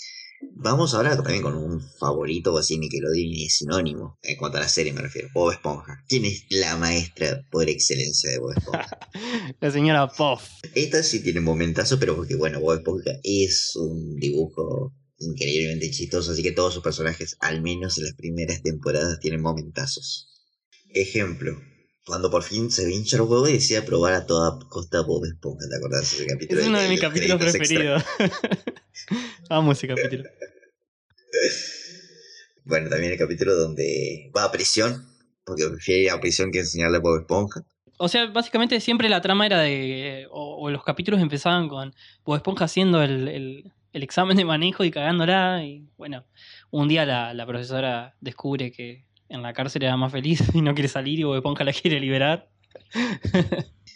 Vamos 0.55 0.95
ahora 0.95 1.17
también 1.17 1.43
con 1.43 1.55
un 1.55 1.81
favorito 1.99 2.57
así 2.57 2.79
Nickelodeon 2.79 3.29
y 3.29 3.47
es 3.47 3.57
sinónimo. 3.57 4.19
En 4.23 4.37
cuanto 4.37 4.59
a 4.59 4.61
la 4.61 4.69
serie 4.69 4.93
me 4.93 5.03
refiero. 5.03 5.29
Bob 5.35 5.53
Esponja. 5.53 6.03
¿Quién 6.09 6.25
es 6.25 6.45
la 6.49 6.77
maestra 6.77 7.43
por 7.51 7.69
excelencia 7.69 8.31
de 8.31 8.39
Bob 8.39 8.53
Esponja? 8.57 8.99
La 9.61 9.71
señora 9.71 10.09
Puff. 10.09 10.49
Esta 10.75 11.03
sí 11.03 11.23
tiene 11.23 11.41
momentazo, 11.41 11.99
pero 11.99 12.17
porque 12.17 12.37
bueno, 12.37 12.61
Bob 12.61 12.79
Esponja 12.79 13.11
es 13.23 13.75
un 13.77 14.17
dibujo 14.17 14.95
increíblemente 15.19 15.91
chistoso, 15.91 16.33
así 16.33 16.43
que 16.43 16.53
todos 16.53 16.73
sus 16.73 16.83
personajes, 16.83 17.37
al 17.41 17.61
menos 17.63 17.99
en 17.99 18.05
las 18.05 18.15
primeras 18.15 18.63
temporadas, 18.63 19.19
tienen 19.21 19.43
momentazos. 19.43 20.29
Ejemplo, 20.95 21.61
cuando 22.11 22.29
por 22.31 22.43
fin 22.43 22.71
se 22.73 22.85
vincha 22.87 23.17
el 23.17 23.23
huevo 23.23 23.49
y 23.49 23.53
decide 23.55 23.83
probar 23.83 24.13
a 24.15 24.27
toda 24.27 24.59
costa 24.69 25.01
Bob 25.03 25.25
Esponja, 25.25 25.67
¿te 25.69 25.77
acordás 25.77 26.01
de 26.01 26.07
ese 26.25 26.27
capítulo? 26.27 26.61
Es 26.61 26.67
uno 26.67 26.79
de 26.81 26.89
mis 26.89 27.01
los 27.01 27.09
capítulos 27.09 27.39
preferidos. 27.41 28.03
Amo 29.49 29.71
ese 29.73 29.87
capítulo. 29.87 30.25
Bueno, 32.65 32.89
también 32.91 33.13
el 33.13 33.19
capítulo 33.19 33.55
donde 33.55 34.31
va 34.37 34.45
a 34.45 34.53
prisión, 34.53 35.07
porque 35.45 35.67
prefiere 35.69 36.03
ir 36.03 36.11
a 36.11 36.21
prisión 36.21 36.51
que 36.51 36.61
enseñarle 36.61 36.99
a 36.99 37.01
Bob 37.01 37.21
Esponja. 37.21 37.63
O 37.99 38.09
sea, 38.09 38.27
básicamente 38.27 38.81
siempre 38.81 39.09
la 39.09 39.21
trama 39.21 39.47
era 39.47 39.61
de. 39.61 40.27
O, 40.31 40.57
o 40.65 40.71
los 40.71 40.83
capítulos 40.85 41.21
empezaban 41.21 41.69
con 41.69 41.95
Bob 42.25 42.37
Esponja 42.37 42.65
haciendo 42.65 43.03
el, 43.03 43.29
el- 43.29 43.73
el 43.93 44.05
examen 44.05 44.37
de 44.37 44.45
manejo 44.45 44.85
y 44.85 44.91
cagándola. 44.93 45.65
Y 45.65 45.89
bueno, 45.97 46.25
un 46.71 46.87
día 46.89 47.05
la, 47.05 47.35
la 47.35 47.47
profesora 47.47 48.15
descubre 48.21 48.71
que 48.71 49.05
en 49.31 49.43
la 49.43 49.53
cárcel 49.53 49.85
era 49.85 49.97
más 49.97 50.13
feliz 50.13 50.43
y 50.55 50.61
no 50.63 50.75
quiere 50.75 50.89
salir 50.89 51.19
y 51.19 51.23
Bob 51.25 51.37
Esponja 51.37 51.65
la 51.65 51.73
quiere 51.73 52.01
liberar. 52.01 52.51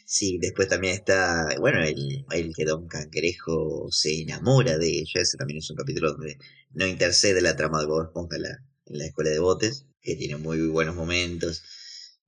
Sí, 0.06 0.38
después 0.40 0.68
también 0.68 0.94
está, 0.94 1.46
bueno, 1.58 1.82
el, 1.82 2.24
el 2.30 2.54
que 2.54 2.64
Don 2.64 2.86
Cangrejo 2.88 3.86
se 3.90 4.22
enamora 4.22 4.78
de 4.78 4.88
ella. 4.88 5.20
Ese 5.22 5.36
también 5.38 5.58
es 5.58 5.70
un 5.70 5.76
capítulo 5.76 6.12
donde 6.12 6.36
no 6.72 6.86
intercede 6.86 7.40
la 7.40 7.56
trama 7.56 7.80
de 7.80 7.86
Bob 7.86 8.04
Esponja 8.04 8.36
en 8.36 8.42
la, 8.42 8.50
en 8.86 8.98
la 8.98 9.06
escuela 9.06 9.30
de 9.30 9.38
botes, 9.38 9.86
que 10.02 10.16
tiene 10.16 10.36
muy 10.36 10.60
buenos 10.68 10.94
momentos. 10.94 11.62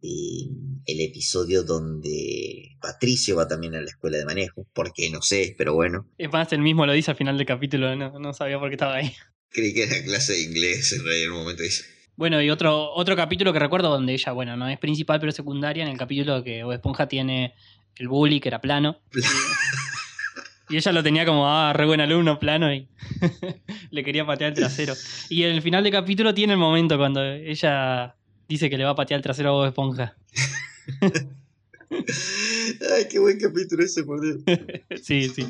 Y 0.00 0.50
el 0.86 1.00
episodio 1.00 1.62
donde 1.64 2.76
Patricio 2.80 3.36
va 3.36 3.48
también 3.48 3.74
a 3.74 3.80
la 3.80 3.86
escuela 3.88 4.18
de 4.18 4.24
manejo, 4.24 4.66
porque 4.74 5.10
no 5.10 5.22
sé, 5.22 5.54
pero 5.58 5.74
bueno, 5.74 6.08
Es 6.18 6.30
más, 6.32 6.52
él 6.52 6.60
mismo 6.60 6.86
lo 6.86 6.92
dice 6.92 7.10
al 7.10 7.16
final 7.16 7.36
del 7.36 7.46
capítulo, 7.46 7.94
no, 7.96 8.18
no 8.18 8.32
sabía 8.32 8.58
por 8.58 8.68
qué 8.68 8.74
estaba 8.74 8.96
ahí. 8.96 9.12
creí 9.50 9.74
que 9.74 9.84
era 9.84 10.02
clase 10.04 10.32
de 10.34 10.42
inglés 10.42 10.92
en 10.92 11.04
realidad 11.04 11.26
en 11.26 11.32
un 11.32 11.38
momento 11.38 11.62
dice. 11.62 11.84
Bueno, 12.16 12.40
y 12.40 12.50
otro, 12.50 12.92
otro 12.92 13.14
capítulo 13.14 13.52
que 13.52 13.58
recuerdo 13.58 13.90
donde 13.90 14.14
ella, 14.14 14.32
bueno, 14.32 14.56
no 14.56 14.68
es 14.68 14.78
principal 14.78 15.20
pero 15.20 15.32
secundaria, 15.32 15.84
en 15.84 15.90
el 15.90 15.98
capítulo 15.98 16.42
que 16.42 16.64
Bob 16.64 16.72
Esponja 16.72 17.06
tiene 17.06 17.54
el 17.96 18.08
bully, 18.08 18.40
que 18.40 18.48
era 18.48 18.60
plano. 18.60 18.98
Y 20.68 20.76
ella 20.76 20.90
lo 20.90 21.02
tenía 21.02 21.24
como, 21.24 21.48
ah, 21.48 21.72
re 21.72 21.86
buen 21.86 22.00
alumno, 22.00 22.40
plano, 22.40 22.74
y 22.74 22.88
le 23.90 24.02
quería 24.02 24.26
patear 24.26 24.50
el 24.50 24.56
trasero. 24.56 24.94
Y 25.28 25.44
en 25.44 25.52
el 25.52 25.62
final 25.62 25.84
del 25.84 25.92
capítulo 25.92 26.34
tiene 26.34 26.54
el 26.54 26.58
momento 26.58 26.98
cuando 26.98 27.22
ella 27.24 28.16
dice 28.48 28.68
que 28.68 28.76
le 28.76 28.84
va 28.84 28.90
a 28.90 28.94
patear 28.96 29.18
el 29.18 29.22
trasero 29.22 29.50
a 29.50 29.52
Bob 29.52 29.66
Esponja. 29.66 30.16
Ay, 31.90 33.06
qué 33.08 33.18
buen 33.18 33.38
capítulo 33.38 33.84
ese, 33.84 34.04
por 34.04 34.20
Dios. 34.20 34.42
Sí, 35.02 35.28
sí. 35.28 35.46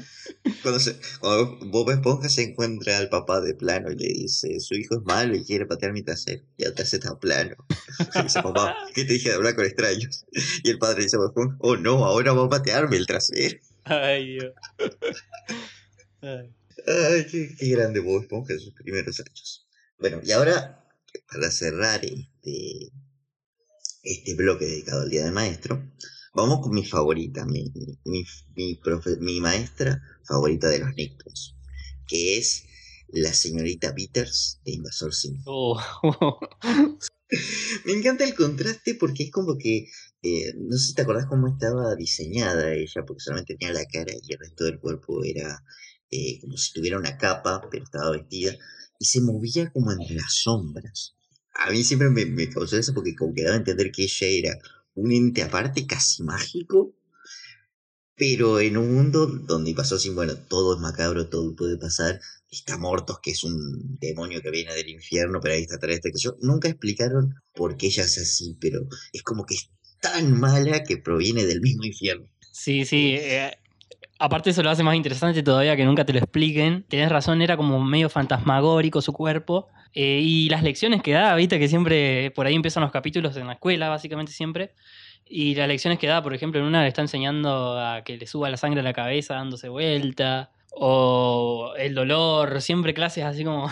Cuando, 0.62 0.80
se, 0.80 0.96
cuando 1.20 1.58
Bob 1.66 1.90
Esponja 1.90 2.28
se 2.28 2.42
encuentra 2.42 2.98
al 2.98 3.08
papá 3.08 3.40
de 3.40 3.54
plano 3.54 3.90
y 3.90 3.96
le 3.96 4.08
dice, 4.08 4.60
su 4.60 4.74
hijo 4.74 4.96
es 4.96 5.02
malo 5.04 5.34
y 5.34 5.44
quiere 5.44 5.66
patear 5.66 5.92
mi 5.92 6.02
trasero. 6.02 6.42
Y 6.56 6.64
el 6.64 6.74
trasero 6.74 7.04
está 7.04 7.18
plano. 7.18 7.56
Y 8.14 8.22
dice, 8.22 8.42
papá, 8.42 8.76
¿qué 8.94 9.04
te 9.04 9.14
dije 9.14 9.30
de 9.30 9.36
hablar 9.36 9.54
con 9.54 9.64
extraños? 9.64 10.26
Y 10.62 10.70
el 10.70 10.78
padre 10.78 11.04
dice 11.04 11.16
a 11.16 11.20
Bob 11.20 11.28
Esponja, 11.28 11.56
oh 11.60 11.76
no, 11.76 12.04
ahora 12.04 12.32
va 12.32 12.44
a 12.44 12.48
patearme 12.50 12.96
el 12.96 13.06
trasero. 13.06 13.58
Ay, 13.84 14.32
Dios. 14.32 14.52
Ay. 16.20 16.54
Ay, 16.86 17.26
qué, 17.30 17.54
qué 17.58 17.68
grande 17.68 18.00
Bob 18.00 18.22
Esponja 18.22 18.52
en 18.52 18.60
sus 18.60 18.74
primeros 18.74 19.20
años. 19.20 19.66
Bueno, 19.98 20.20
y 20.22 20.32
ahora, 20.32 20.84
para 21.32 21.50
cerrar 21.50 22.04
este, 22.04 22.92
este 24.02 24.34
bloque 24.34 24.66
dedicado 24.66 25.02
al 25.02 25.10
Día 25.10 25.24
del 25.24 25.32
Maestro, 25.32 25.82
vamos 26.36 26.60
con 26.60 26.74
mi 26.74 26.84
favorita, 26.84 27.46
mi, 27.46 27.72
mi, 28.04 28.24
mi, 28.54 28.74
profe- 28.76 29.18
mi 29.18 29.40
maestra 29.40 30.00
favorita 30.28 30.68
de 30.68 30.80
los 30.80 30.94
Nicktoons, 30.94 31.56
que 32.06 32.36
es 32.36 32.64
la 33.08 33.32
señorita 33.32 33.94
Peters 33.94 34.60
de 34.64 34.72
Invasor 34.72 35.14
Sim. 35.14 35.40
Oh. 35.46 35.80
Me 37.86 37.92
encanta 37.92 38.24
el 38.24 38.34
contraste 38.34 38.94
porque 38.94 39.24
es 39.24 39.30
como 39.32 39.56
que, 39.58 39.88
eh, 40.22 40.54
no 40.58 40.76
sé 40.76 40.88
si 40.88 40.94
te 40.94 41.02
acordás 41.02 41.26
cómo 41.26 41.48
estaba 41.48 41.96
diseñada 41.96 42.72
ella, 42.74 43.04
porque 43.06 43.20
solamente 43.24 43.56
tenía 43.56 43.72
la 43.74 43.86
cara 43.86 44.12
y 44.12 44.32
el 44.32 44.38
resto 44.38 44.64
del 44.64 44.78
cuerpo 44.78 45.24
era 45.24 45.64
eh, 46.10 46.38
como 46.40 46.56
si 46.56 46.72
tuviera 46.72 46.98
una 46.98 47.16
capa, 47.16 47.66
pero 47.70 47.82
estaba 47.82 48.10
vestida 48.12 48.54
y 48.98 49.06
se 49.06 49.20
movía 49.22 49.72
como 49.72 49.90
entre 49.90 50.14
las 50.16 50.34
sombras. 50.34 51.14
A 51.54 51.70
mí 51.70 51.82
siempre 51.82 52.10
me, 52.10 52.26
me 52.26 52.48
causó 52.50 52.76
eso 52.76 52.92
porque 52.92 53.16
como 53.16 53.34
que 53.34 53.42
daba 53.42 53.54
a 53.56 53.58
entender 53.58 53.90
que 53.90 54.04
ella 54.04 54.26
era 54.26 54.58
un 54.96 55.12
ente 55.12 55.42
aparte 55.42 55.86
casi 55.86 56.22
mágico, 56.22 56.94
pero 58.16 58.60
en 58.60 58.76
un 58.76 58.94
mundo 58.94 59.26
donde 59.26 59.74
pasó 59.74 59.98
sin, 59.98 60.14
bueno, 60.14 60.34
todo 60.48 60.74
es 60.74 60.80
macabro, 60.80 61.28
todo 61.28 61.54
puede 61.54 61.76
pasar, 61.76 62.18
está 62.50 62.78
Mortos, 62.78 63.18
que 63.22 63.30
es 63.32 63.44
un 63.44 63.96
demonio 64.00 64.40
que 64.40 64.50
viene 64.50 64.74
del 64.74 64.88
infierno, 64.88 65.38
pero 65.40 65.54
ahí 65.54 65.62
está 65.62 65.78
terrestre, 65.78 66.12
que 66.12 66.18
yo, 66.18 66.36
nunca 66.40 66.68
explicaron 66.68 67.34
por 67.54 67.76
qué 67.76 67.86
ella 67.88 68.04
es 68.04 68.18
así, 68.18 68.56
pero 68.60 68.88
es 69.12 69.22
como 69.22 69.44
que 69.44 69.54
es 69.54 69.70
tan 70.00 70.38
mala 70.38 70.82
que 70.82 70.96
proviene 70.96 71.44
del 71.44 71.60
mismo 71.60 71.84
infierno. 71.84 72.26
Sí, 72.52 72.86
sí. 72.86 73.16
eh, 73.18 73.52
aparte 74.18 74.50
eso 74.50 74.62
lo 74.62 74.70
hace 74.70 74.82
más 74.82 74.96
interesante 74.96 75.42
todavía 75.42 75.76
que 75.76 75.84
nunca 75.84 76.04
te 76.04 76.12
lo 76.12 76.18
expliquen. 76.18 76.84
Tenés 76.88 77.10
razón, 77.10 77.42
era 77.42 77.56
como 77.56 77.82
medio 77.82 78.08
fantasmagórico 78.08 79.02
su 79.02 79.12
cuerpo. 79.12 79.68
eh, 79.92 80.20
y 80.22 80.48
las 80.48 80.62
lecciones 80.62 81.02
que 81.02 81.12
da, 81.12 81.34
viste 81.34 81.58
que 81.58 81.68
siempre 81.68 82.30
por 82.32 82.46
ahí 82.46 82.54
empiezan 82.54 82.82
los 82.82 82.92
capítulos 82.92 83.36
en 83.36 83.46
la 83.46 83.54
escuela, 83.54 83.88
básicamente 83.88 84.32
siempre. 84.32 84.74
Y 85.28 85.54
las 85.54 85.68
lecciones 85.68 85.98
que 85.98 86.06
da, 86.06 86.22
por 86.22 86.34
ejemplo, 86.34 86.60
en 86.60 86.66
una 86.66 86.82
le 86.82 86.88
está 86.88 87.02
enseñando 87.02 87.78
a 87.80 88.02
que 88.04 88.16
le 88.16 88.26
suba 88.26 88.50
la 88.50 88.56
sangre 88.56 88.80
a 88.80 88.82
la 88.84 88.92
cabeza 88.92 89.34
dándose 89.34 89.68
vuelta. 89.68 90.50
O 90.70 91.72
el 91.78 91.94
dolor, 91.94 92.60
siempre 92.60 92.94
clases 92.94 93.24
así 93.24 93.44
como... 93.44 93.70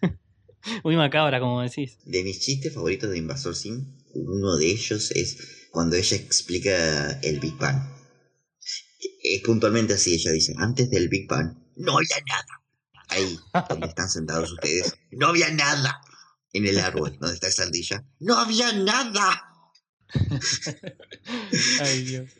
Muy 0.84 0.96
macabra, 0.96 1.40
como 1.40 1.60
decís. 1.60 1.98
De 2.04 2.22
mis 2.22 2.40
chistes 2.40 2.72
favoritos 2.74 3.10
de 3.10 3.18
Invasor 3.18 3.56
Sim, 3.56 3.84
uno 4.14 4.56
de 4.56 4.70
ellos 4.70 5.10
es 5.10 5.68
cuando 5.72 5.96
ella 5.96 6.16
explica 6.16 7.18
el 7.22 7.40
Big 7.40 7.56
Bang. 7.56 7.82
Es 9.22 9.40
puntualmente 9.42 9.94
así, 9.94 10.14
ella 10.14 10.32
dice, 10.32 10.54
antes 10.58 10.90
del 10.90 11.08
Big 11.08 11.28
Bang 11.28 11.54
no 11.76 11.96
había 11.98 12.16
nada. 12.28 12.60
Ahí, 13.08 13.38
donde 13.68 13.86
están 13.88 14.08
sentados 14.10 14.52
ustedes, 14.52 14.94
no 15.12 15.28
había 15.28 15.50
nada. 15.52 16.00
En 16.54 16.66
el 16.66 16.78
árbol, 16.78 17.16
donde 17.18 17.34
está 17.34 17.48
esa 17.48 17.62
ardilla, 17.62 18.04
no 18.20 18.36
había 18.38 18.72
nada. 18.72 19.48
Ay, 21.80 22.04
Dios. 22.04 22.30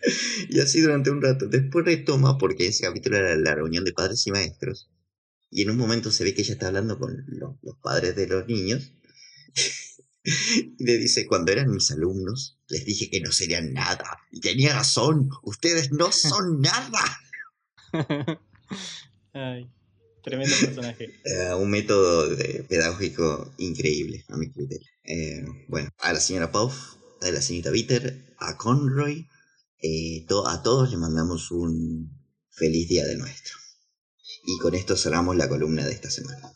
Y 0.48 0.60
así 0.60 0.80
durante 0.80 1.10
un 1.10 1.22
rato. 1.22 1.46
Después 1.46 1.84
retoma 1.84 2.36
porque 2.38 2.66
ese 2.68 2.84
capítulo 2.84 3.16
era 3.16 3.36
la 3.36 3.54
reunión 3.54 3.84
de 3.84 3.92
padres 3.92 4.26
y 4.26 4.30
maestros. 4.30 4.90
Y 5.50 5.62
en 5.62 5.70
un 5.70 5.76
momento 5.76 6.10
se 6.10 6.24
ve 6.24 6.34
que 6.34 6.42
ella 6.42 6.54
está 6.54 6.68
hablando 6.68 6.98
con 6.98 7.24
lo- 7.28 7.58
los 7.62 7.76
padres 7.78 8.16
de 8.16 8.26
los 8.26 8.46
niños. 8.46 8.92
Y 10.78 10.84
le 10.84 10.98
dice, 10.98 11.26
cuando 11.26 11.50
eran 11.52 11.70
mis 11.70 11.90
alumnos, 11.90 12.58
les 12.68 12.84
dije 12.84 13.10
que 13.10 13.20
no 13.20 13.32
serían 13.32 13.72
nada. 13.72 14.18
Y 14.30 14.40
tenía 14.40 14.74
razón, 14.74 15.30
ustedes 15.42 15.90
no 15.92 16.12
son 16.12 16.60
nada. 16.60 17.04
Ay, 19.32 19.68
tremendo 20.22 20.54
personaje. 20.60 21.10
Eh, 21.24 21.54
un 21.54 21.70
método 21.70 22.28
de- 22.28 22.64
pedagógico 22.68 23.52
increíble, 23.58 24.24
a 24.28 24.36
mi 24.36 24.50
criterio. 24.50 24.88
Eh, 25.04 25.44
bueno, 25.68 25.90
a 25.98 26.12
la 26.12 26.20
señora 26.20 26.52
Puff, 26.52 26.74
a 27.20 27.30
la 27.30 27.40
señorita 27.42 27.70
Bitter, 27.70 28.34
a 28.38 28.56
Conroy, 28.56 29.28
eh, 29.80 30.24
to- 30.28 30.46
a 30.48 30.62
todos 30.62 30.90
les 30.90 30.98
mandamos 30.98 31.50
un 31.50 32.10
feliz 32.50 32.88
día 32.88 33.04
de 33.06 33.16
nuestro. 33.16 33.56
Y 34.44 34.58
con 34.58 34.74
esto 34.74 34.96
cerramos 34.96 35.36
la 35.36 35.48
columna 35.48 35.84
de 35.86 35.92
esta 35.92 36.10
semana. 36.10 36.52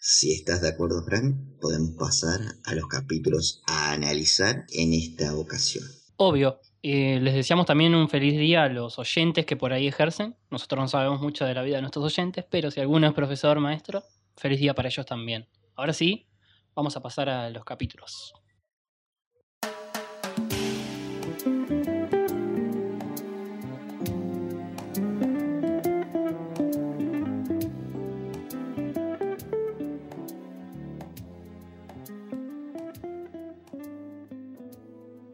Si 0.00 0.32
estás 0.32 0.62
de 0.62 0.68
acuerdo, 0.68 1.02
Frank, 1.04 1.36
podemos 1.60 1.90
pasar 1.98 2.40
a 2.64 2.74
los 2.74 2.86
capítulos 2.86 3.62
a 3.66 3.92
analizar 3.92 4.64
en 4.70 4.92
esta 4.92 5.34
ocasión. 5.36 5.84
Obvio. 6.16 6.60
Eh, 6.82 7.18
les 7.20 7.34
deseamos 7.34 7.66
también 7.66 7.94
un 7.96 8.08
feliz 8.08 8.38
día 8.38 8.62
a 8.62 8.68
los 8.68 9.00
oyentes 9.00 9.44
que 9.44 9.56
por 9.56 9.72
ahí 9.72 9.88
ejercen. 9.88 10.36
Nosotros 10.50 10.80
no 10.80 10.88
sabemos 10.88 11.20
mucho 11.20 11.44
de 11.44 11.54
la 11.54 11.62
vida 11.62 11.76
de 11.76 11.82
nuestros 11.82 12.04
oyentes, 12.04 12.44
pero 12.48 12.70
si 12.70 12.80
alguno 12.80 13.08
es 13.08 13.14
profesor, 13.14 13.58
maestro, 13.58 14.04
feliz 14.36 14.60
día 14.60 14.74
para 14.74 14.88
ellos 14.88 15.04
también. 15.04 15.48
Ahora 15.74 15.92
sí, 15.92 16.28
vamos 16.76 16.96
a 16.96 17.02
pasar 17.02 17.28
a 17.28 17.50
los 17.50 17.64
capítulos. 17.64 18.34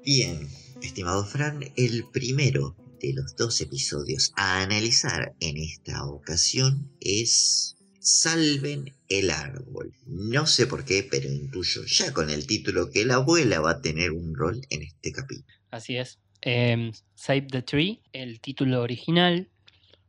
Bien, 0.05 0.49
estimado 0.83 1.25
Fran, 1.25 1.61
el 1.77 2.05
primero 2.13 2.77
de 3.01 3.15
los 3.15 3.37
dos 3.37 3.59
episodios 3.63 4.35
a 4.37 4.61
analizar 4.61 5.35
en 5.41 5.57
esta 5.57 6.05
ocasión 6.05 6.91
es 7.01 7.79
Salven 8.01 8.93
el 9.09 9.31
árbol. 9.31 9.95
No 10.07 10.47
sé 10.47 10.67
por 10.67 10.85
qué, 10.85 11.09
pero 11.11 11.27
intuyo 11.33 11.85
ya 11.87 12.13
con 12.13 12.29
el 12.29 12.47
título 12.47 12.91
que 12.91 13.07
la 13.07 13.15
abuela 13.15 13.61
va 13.61 13.71
a 13.71 13.81
tener 13.81 14.11
un 14.11 14.35
rol 14.35 14.61
en 14.69 14.83
este 14.83 15.11
capítulo. 15.11 15.47
Así 15.71 15.97
es. 15.97 16.19
Em, 16.43 16.93
Save 17.15 17.47
the 17.51 17.63
Tree, 17.63 18.03
el 18.13 18.41
título 18.41 18.83
original. 18.83 19.49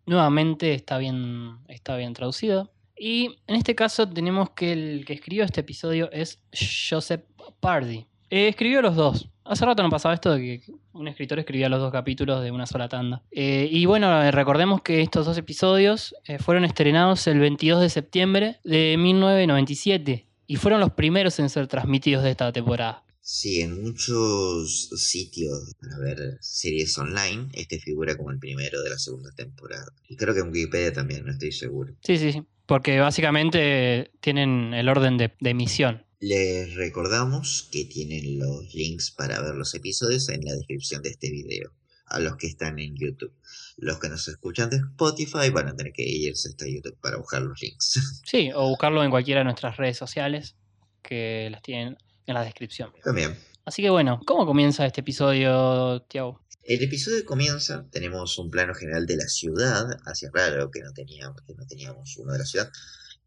Nuevamente 0.06 0.74
está 0.74 0.98
bien, 0.98 1.60
está 1.70 1.96
bien 1.96 2.14
traducido. 2.14 2.70
Y 2.98 3.38
en 3.48 3.56
este 3.56 3.76
caso 3.76 4.10
tenemos 4.10 4.50
que 4.50 4.74
el 4.74 5.06
que 5.06 5.14
escribió 5.14 5.46
este 5.46 5.62
episodio 5.62 6.12
es 6.12 6.42
Joseph 6.90 7.24
Pardy. 7.62 8.08
Eh, 8.30 8.48
escribió 8.48 8.82
los 8.82 8.96
dos. 8.96 9.30
Hace 9.46 9.64
rato 9.64 9.84
no 9.84 9.92
pasaba 9.92 10.16
esto 10.16 10.34
de 10.34 10.42
que 10.42 10.74
un 10.94 11.08
escritor 11.08 11.38
escribía 11.38 11.70
los 11.70 11.80
dos 11.80 11.92
capítulos 11.92 12.42
de 12.42 12.50
una 12.50 12.66
sola 12.66 12.90
tanda. 12.90 13.22
Eh, 13.30 13.70
y 13.72 13.86
bueno, 13.86 14.24
eh, 14.24 14.32
recordemos 14.32 14.82
que 14.82 15.02
estos 15.02 15.28
dos 15.28 15.38
episodios 15.38 16.16
eh, 16.26 16.40
fueron 16.40 16.66
estrenados 16.66 17.28
el 17.28 17.40
22 17.40 17.82
de 17.82 17.90
septiembre 17.90 18.60
de 18.64 18.96
1997 18.98 20.26
y 20.48 20.56
fueron 20.56 20.80
los 20.80 20.94
primeros 20.94 21.38
en 21.38 21.50
ser 21.50 21.68
transmitidos 21.68 22.24
de 22.24 22.32
esta 22.32 22.52
temporada. 22.52 23.04
Sí, 23.22 23.62
en 23.62 23.84
muchos 23.84 24.90
sitios 24.96 25.76
para 25.80 25.98
ver 26.00 26.38
series 26.42 26.98
online, 26.98 27.50
este 27.54 27.80
figura 27.80 28.18
como 28.18 28.32
el 28.32 28.40
primero 28.40 28.82
de 28.82 28.90
la 28.90 28.98
segunda 28.98 29.32
temporada. 29.32 29.92
Y 30.08 30.16
creo 30.16 30.34
que 30.34 30.42
en 30.42 30.52
Wikipedia 30.52 30.92
también, 30.92 31.24
no 31.24 31.32
estoy 31.32 31.52
seguro. 31.52 31.94
Sí, 32.02 32.18
sí, 32.18 32.32
sí. 32.32 32.44
Porque 32.66 33.00
básicamente 33.00 34.12
tienen 34.22 34.74
el 34.74 34.90
orden 34.90 35.18
de, 35.18 35.34
de 35.40 35.50
emisión. 35.52 36.05
Les 36.20 36.74
recordamos 36.76 37.68
que 37.72 37.86
tienen 37.86 38.40
los 38.40 38.74
links 38.74 39.12
para 39.12 39.42
ver 39.42 39.56
los 39.56 39.74
episodios 39.76 40.30
en 40.30 40.46
la 40.46 40.54
descripción 40.54 41.02
de 41.02 41.10
este 41.10 41.30
video, 41.30 41.72
a 42.06 42.20
los 42.20 42.38
que 42.38 42.48
están 42.48 42.80
en 42.80 42.96
YouTube. 42.96 43.34
Los 43.78 44.00
que 44.00 44.10
nos 44.10 44.28
escuchan 44.28 44.70
de 44.70 44.78
Spotify 44.78 45.50
van 45.52 45.68
a 45.68 45.76
tener 45.76 45.92
que 45.92 46.04
irse 46.04 46.50
hasta 46.50 46.68
YouTube 46.68 46.98
para 47.02 47.18
buscar 47.18 47.42
los 47.42 47.62
links. 47.62 48.00
Sí, 48.26 48.52
o 48.56 48.70
buscarlo 48.70 49.04
en 49.04 49.12
cualquiera 49.12 49.42
de 49.42 49.46
nuestras 49.46 49.78
redes 49.78 49.98
sociales, 49.98 50.56
que 51.02 51.50
las 51.52 51.62
tienen 51.62 51.98
en 52.26 52.34
la 52.34 52.44
descripción. 52.44 52.92
También. 53.04 53.38
Así 53.66 53.82
que 53.82 53.90
bueno, 53.90 54.20
¿cómo 54.26 54.46
comienza 54.46 54.86
este 54.86 55.02
episodio, 55.02 56.02
Tiago? 56.04 56.42
El 56.64 56.82
episodio 56.84 57.24
comienza, 57.26 57.86
tenemos 57.92 58.40
un 58.40 58.50
plano 58.50 58.74
general 58.74 59.06
de 59.06 59.18
la 59.18 59.28
ciudad, 59.28 59.86
hacia 60.06 60.32
raro 60.34 60.72
que 60.72 60.82
no 60.82 60.94
teníamos, 60.94 61.42
que 61.42 61.54
no 61.54 61.66
teníamos 61.68 62.18
uno 62.18 62.34
de 62.34 62.40
la 62.40 62.46
ciudad, 62.46 62.72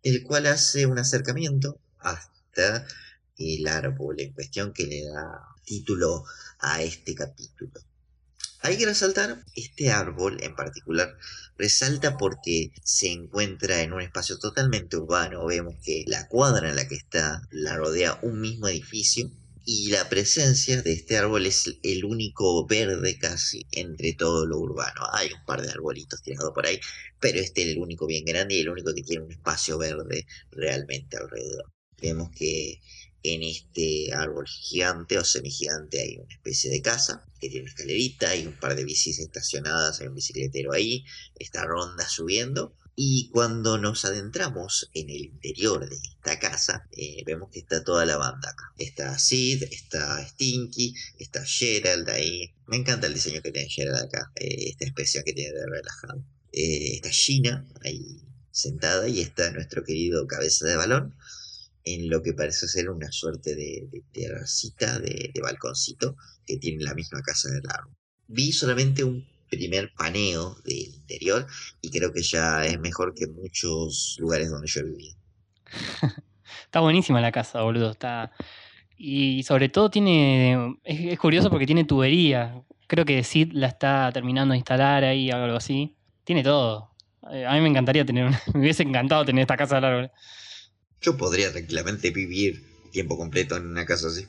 el 0.02 0.22
cual 0.24 0.46
hace 0.46 0.86
un 0.86 0.98
acercamiento 0.98 1.80
hasta 1.98 2.37
el 3.36 3.66
árbol 3.68 4.20
en 4.20 4.32
cuestión 4.32 4.72
que 4.72 4.86
le 4.86 5.04
da 5.04 5.46
título 5.64 6.24
a 6.58 6.82
este 6.82 7.14
capítulo. 7.14 7.80
Hay 8.60 8.76
que 8.76 8.86
resaltar, 8.86 9.44
este 9.54 9.90
árbol 9.90 10.38
en 10.42 10.56
particular 10.56 11.16
resalta 11.56 12.16
porque 12.16 12.72
se 12.82 13.12
encuentra 13.12 13.82
en 13.82 13.92
un 13.92 14.02
espacio 14.02 14.38
totalmente 14.38 14.96
urbano. 14.96 15.46
Vemos 15.46 15.76
que 15.84 16.04
la 16.08 16.26
cuadra 16.26 16.68
en 16.68 16.76
la 16.76 16.88
que 16.88 16.96
está 16.96 17.46
la 17.50 17.76
rodea 17.76 18.18
un 18.22 18.40
mismo 18.40 18.66
edificio 18.66 19.30
y 19.64 19.90
la 19.90 20.08
presencia 20.08 20.82
de 20.82 20.92
este 20.92 21.18
árbol 21.18 21.46
es 21.46 21.70
el 21.82 22.04
único 22.04 22.66
verde 22.66 23.18
casi 23.18 23.66
entre 23.70 24.14
todo 24.14 24.46
lo 24.46 24.58
urbano. 24.58 25.02
Hay 25.12 25.32
un 25.32 25.44
par 25.44 25.62
de 25.62 25.70
arbolitos 25.70 26.22
tirados 26.22 26.52
por 26.52 26.66
ahí, 26.66 26.80
pero 27.20 27.38
este 27.38 27.62
es 27.62 27.68
el 27.68 27.78
único 27.78 28.06
bien 28.06 28.24
grande 28.24 28.56
y 28.56 28.60
el 28.60 28.70
único 28.70 28.92
que 28.94 29.02
tiene 29.02 29.24
un 29.24 29.30
espacio 29.30 29.78
verde 29.78 30.26
realmente 30.50 31.16
alrededor. 31.16 31.70
Vemos 32.00 32.30
que 32.30 32.80
en 33.22 33.42
este 33.42 34.12
árbol 34.12 34.46
gigante 34.46 35.18
o 35.18 35.24
semigigante 35.24 36.00
hay 36.00 36.18
una 36.18 36.32
especie 36.32 36.70
de 36.70 36.82
casa 36.82 37.24
que 37.40 37.48
tiene 37.48 37.62
una 37.62 37.70
escalerita, 37.70 38.30
hay 38.30 38.46
un 38.46 38.58
par 38.58 38.74
de 38.74 38.84
bicis 38.84 39.18
estacionadas, 39.18 40.00
hay 40.00 40.08
un 40.08 40.14
bicicletero 40.14 40.72
ahí, 40.72 41.04
está 41.38 41.64
ronda 41.64 42.08
subiendo. 42.08 42.74
Y 43.00 43.30
cuando 43.30 43.78
nos 43.78 44.04
adentramos 44.04 44.90
en 44.92 45.08
el 45.08 45.26
interior 45.26 45.88
de 45.88 45.94
esta 45.94 46.40
casa, 46.40 46.88
eh, 46.90 47.22
vemos 47.24 47.48
que 47.52 47.60
está 47.60 47.84
toda 47.84 48.04
la 48.04 48.16
banda 48.16 48.50
acá. 48.50 48.72
Está 48.76 49.16
Sid, 49.16 49.62
está 49.70 50.26
Stinky, 50.26 50.94
está 51.20 51.44
Gerald 51.44 52.08
ahí. 52.10 52.52
Me 52.66 52.76
encanta 52.76 53.06
el 53.06 53.14
diseño 53.14 53.40
que 53.40 53.52
tiene 53.52 53.68
Gerald 53.68 54.04
acá, 54.04 54.32
eh, 54.34 54.70
esta 54.70 54.84
expresión 54.84 55.22
que 55.22 55.32
tiene 55.32 55.52
de 55.52 55.66
relajado. 55.66 56.24
Eh, 56.50 56.96
está 56.96 57.10
Gina 57.10 57.68
ahí 57.84 58.24
sentada 58.50 59.08
y 59.08 59.20
está 59.20 59.52
nuestro 59.52 59.84
querido 59.84 60.26
cabeza 60.26 60.66
de 60.66 60.74
balón 60.74 61.14
en 61.94 62.08
lo 62.10 62.22
que 62.22 62.32
parece 62.34 62.66
ser 62.68 62.90
una 62.90 63.10
suerte 63.10 63.54
de, 63.54 63.88
terracita, 64.12 64.98
de, 64.98 65.32
balconcito, 65.42 66.16
que 66.46 66.56
tiene 66.58 66.82
la 66.84 66.94
misma 66.94 67.20
casa 67.22 67.50
del 67.50 67.62
árbol. 67.68 67.94
Vi 68.26 68.52
solamente 68.52 69.04
un 69.04 69.26
primer 69.50 69.92
paneo 69.96 70.56
del 70.64 70.94
interior 70.94 71.46
y 71.80 71.90
creo 71.90 72.12
que 72.12 72.22
ya 72.22 72.64
es 72.64 72.78
mejor 72.80 73.14
que 73.14 73.26
muchos 73.26 74.16
lugares 74.18 74.50
donde 74.50 74.68
yo 74.68 74.80
he 74.80 74.84
vivido. 74.84 75.16
Está 76.64 76.80
buenísima 76.80 77.20
la 77.20 77.32
casa, 77.32 77.62
boludo. 77.62 77.90
Está... 77.90 78.32
Y 78.96 79.42
sobre 79.44 79.68
todo 79.68 79.90
tiene. 79.90 80.76
Es, 80.84 81.12
es 81.12 81.18
curioso 81.18 81.50
porque 81.50 81.66
tiene 81.66 81.84
tubería. 81.84 82.62
Creo 82.88 83.04
que 83.04 83.22
Sid 83.22 83.52
la 83.52 83.68
está 83.68 84.10
terminando 84.12 84.52
de 84.52 84.58
instalar 84.58 85.04
ahí 85.04 85.30
o 85.30 85.36
algo 85.36 85.56
así. 85.56 85.96
Tiene 86.24 86.42
todo. 86.42 86.90
Eh, 87.30 87.46
A 87.46 87.54
mí 87.54 87.60
me 87.60 87.68
encantaría 87.68 88.04
tener 88.04 88.26
una- 88.26 88.40
Me 88.54 88.60
hubiese 88.60 88.82
encantado 88.82 89.24
tener 89.24 89.42
esta 89.42 89.56
casa 89.56 89.76
del 89.76 89.84
árbol. 89.84 90.10
Yo 91.00 91.16
podría 91.16 91.52
tranquilamente 91.52 92.10
vivir 92.10 92.62
tiempo 92.92 93.16
completo 93.16 93.56
en 93.56 93.66
una 93.66 93.84
casa 93.84 94.08
así. 94.08 94.26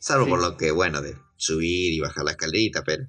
Salvo 0.00 0.24
Sí. 0.24 0.30
por 0.30 0.40
lo 0.40 0.56
que, 0.56 0.70
bueno, 0.70 1.02
de 1.02 1.14
subir 1.36 1.92
y 1.92 2.00
bajar 2.00 2.24
la 2.24 2.30
escalerita, 2.32 2.82
pero... 2.84 3.06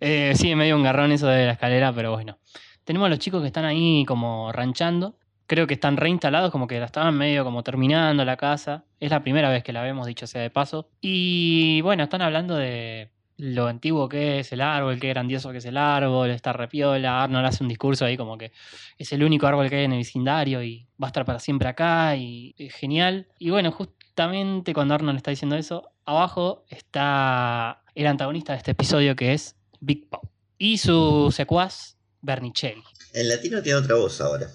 Eh, 0.00 0.32
sí, 0.36 0.50
es 0.50 0.56
medio 0.56 0.76
un 0.76 0.82
garrón 0.82 1.12
eso 1.12 1.26
de 1.28 1.46
la 1.46 1.52
escalera, 1.52 1.92
pero 1.92 2.12
bueno. 2.12 2.38
Tenemos 2.84 3.06
a 3.06 3.10
los 3.10 3.18
chicos 3.18 3.40
que 3.42 3.46
están 3.46 3.64
ahí 3.64 4.04
como 4.06 4.50
ranchando. 4.52 5.16
Creo 5.46 5.66
que 5.66 5.74
están 5.74 5.96
reinstalados, 5.96 6.50
como 6.50 6.66
que 6.66 6.78
la 6.80 6.86
estaban 6.86 7.16
medio 7.16 7.44
como 7.44 7.62
terminando 7.62 8.24
la 8.24 8.36
casa. 8.36 8.84
Es 8.98 9.10
la 9.10 9.22
primera 9.22 9.50
vez 9.50 9.62
que 9.62 9.72
la 9.72 9.82
vemos, 9.82 10.06
dicho 10.06 10.26
sea 10.26 10.40
de 10.42 10.50
paso. 10.50 10.90
Y 11.00 11.80
bueno, 11.82 12.02
están 12.04 12.22
hablando 12.22 12.56
de 12.56 13.10
lo 13.36 13.66
antiguo 13.66 14.08
que 14.08 14.38
es 14.40 14.52
el 14.52 14.60
árbol, 14.60 15.00
qué 15.00 15.08
grandioso 15.08 15.50
que 15.50 15.58
es 15.58 15.64
el 15.64 15.76
árbol, 15.76 16.30
está 16.30 16.52
repiola. 16.52 17.24
Arnold 17.24 17.46
hace 17.46 17.62
un 17.64 17.68
discurso 17.68 18.04
ahí 18.04 18.16
como 18.16 18.38
que 18.38 18.52
es 18.96 19.12
el 19.12 19.24
único 19.24 19.46
árbol 19.46 19.68
que 19.68 19.76
hay 19.76 19.84
en 19.84 19.92
el 19.92 19.98
vecindario 19.98 20.62
y 20.62 20.86
va 21.02 21.06
a 21.06 21.10
estar 21.10 21.24
para 21.24 21.40
siempre 21.40 21.68
acá 21.68 22.14
y 22.16 22.54
es 22.58 22.72
genial. 22.74 23.26
Y 23.38 23.50
bueno, 23.50 23.72
justamente 23.72 24.72
cuando 24.72 24.94
Arnold 24.94 25.16
está 25.16 25.30
diciendo 25.30 25.56
eso, 25.56 25.90
abajo 26.04 26.64
está 26.68 27.82
el 27.94 28.06
antagonista 28.06 28.52
de 28.52 28.58
este 28.58 28.70
episodio 28.70 29.16
que 29.16 29.32
es 29.32 29.56
Big 29.80 30.08
Pop. 30.08 30.24
Y 30.56 30.78
su 30.78 31.30
secuaz, 31.32 31.96
Bernicelli. 32.22 32.82
En 33.12 33.28
latino 33.28 33.60
tiene 33.62 33.78
otra 33.78 33.96
voz 33.96 34.20
ahora. 34.20 34.46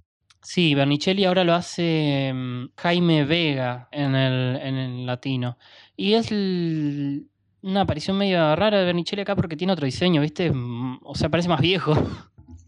Sí, 0.41 0.73
Bernicelli 0.73 1.25
ahora 1.25 1.43
lo 1.43 1.53
hace 1.53 2.31
mm, 2.33 2.69
Jaime 2.77 3.25
Vega 3.25 3.89
en 3.91 4.15
el, 4.15 4.55
en 4.55 4.75
el 4.75 5.05
latino. 5.05 5.57
Y 5.97 6.13
es 6.13 6.31
l- 6.31 7.23
una 7.62 7.82
aparición 7.82 8.17
medio 8.17 8.56
rara 8.56 8.80
de 8.80 8.86
Bernicelli 8.86 9.22
acá 9.22 9.36
porque 9.36 9.56
tiene 9.56 9.74
otro 9.74 9.86
diseño, 9.86 10.22
¿viste? 10.22 10.52
O 11.04 11.13
sea, 11.15 11.30
parece 11.30 11.50
más 11.50 11.62
viejo. 11.62 11.93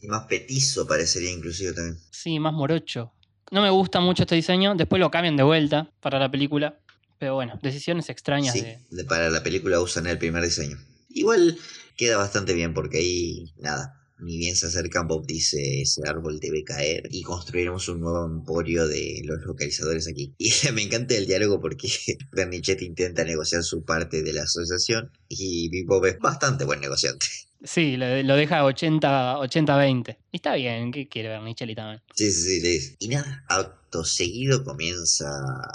Y 0.01 0.07
más 0.09 0.25
petizo 0.27 0.87
parecería 0.87 1.31
inclusive 1.31 1.73
también. 1.73 1.97
Sí, 2.11 2.39
más 2.39 2.53
morocho. 2.53 3.11
No 3.51 3.61
me 3.61 3.69
gusta 3.69 3.99
mucho 3.99 4.23
este 4.23 4.35
diseño. 4.35 4.75
Después 4.75 4.99
lo 4.99 5.11
cambian 5.11 5.35
de 5.37 5.43
vuelta 5.43 5.89
para 5.99 6.19
la 6.19 6.29
película. 6.31 6.79
Pero 7.19 7.35
bueno, 7.35 7.59
decisiones 7.61 8.09
extrañas 8.09 8.53
Sí, 8.53 8.61
de... 8.61 8.79
de- 8.89 9.03
para 9.05 9.29
la 9.29 9.43
película 9.43 9.79
usan 9.79 10.07
el 10.07 10.17
primer 10.17 10.43
diseño. 10.43 10.77
Igual 11.09 11.57
queda 11.97 12.17
bastante 12.17 12.53
bien 12.53 12.73
porque 12.73 12.97
ahí, 12.97 13.53
nada, 13.59 14.00
ni 14.21 14.37
bien 14.37 14.55
se 14.55 14.67
acercan, 14.67 15.07
Bob 15.07 15.25
dice 15.25 15.81
ese 15.81 16.01
árbol 16.07 16.39
debe 16.39 16.63
caer 16.63 17.07
y 17.11 17.23
construiremos 17.23 17.87
un 17.89 18.01
nuevo 18.01 18.25
emporio 18.25 18.87
de 18.87 19.21
los 19.25 19.41
localizadores 19.45 20.07
aquí. 20.07 20.35
Y 20.39 20.71
me 20.73 20.83
encanta 20.83 21.15
el 21.15 21.25
diálogo 21.25 21.59
porque 21.59 21.89
Bernichet 22.31 22.81
intenta 22.81 23.23
negociar 23.23 23.63
su 23.63 23.83
parte 23.83 24.21
de 24.21 24.33
la 24.33 24.43
asociación 24.43 25.11
y 25.27 25.83
Bob 25.83 26.05
es 26.05 26.19
bastante 26.19 26.65
buen 26.65 26.79
negociante. 26.79 27.25
Sí, 27.63 27.95
lo, 27.95 28.35
deja 28.35 28.63
80 28.63 29.35
80-20. 29.37 30.17
Y 30.31 30.37
está 30.37 30.55
bien, 30.55 30.91
¿qué 30.91 31.07
quiere 31.07 31.29
Bernicelli 31.29 31.75
también? 31.75 32.01
Sí, 32.15 32.31
sí, 32.31 32.59
sí. 32.59 32.95
Y 32.99 33.07
nada, 33.09 33.43
acto 33.47 34.03
seguido 34.03 34.63
comienza 34.63 35.29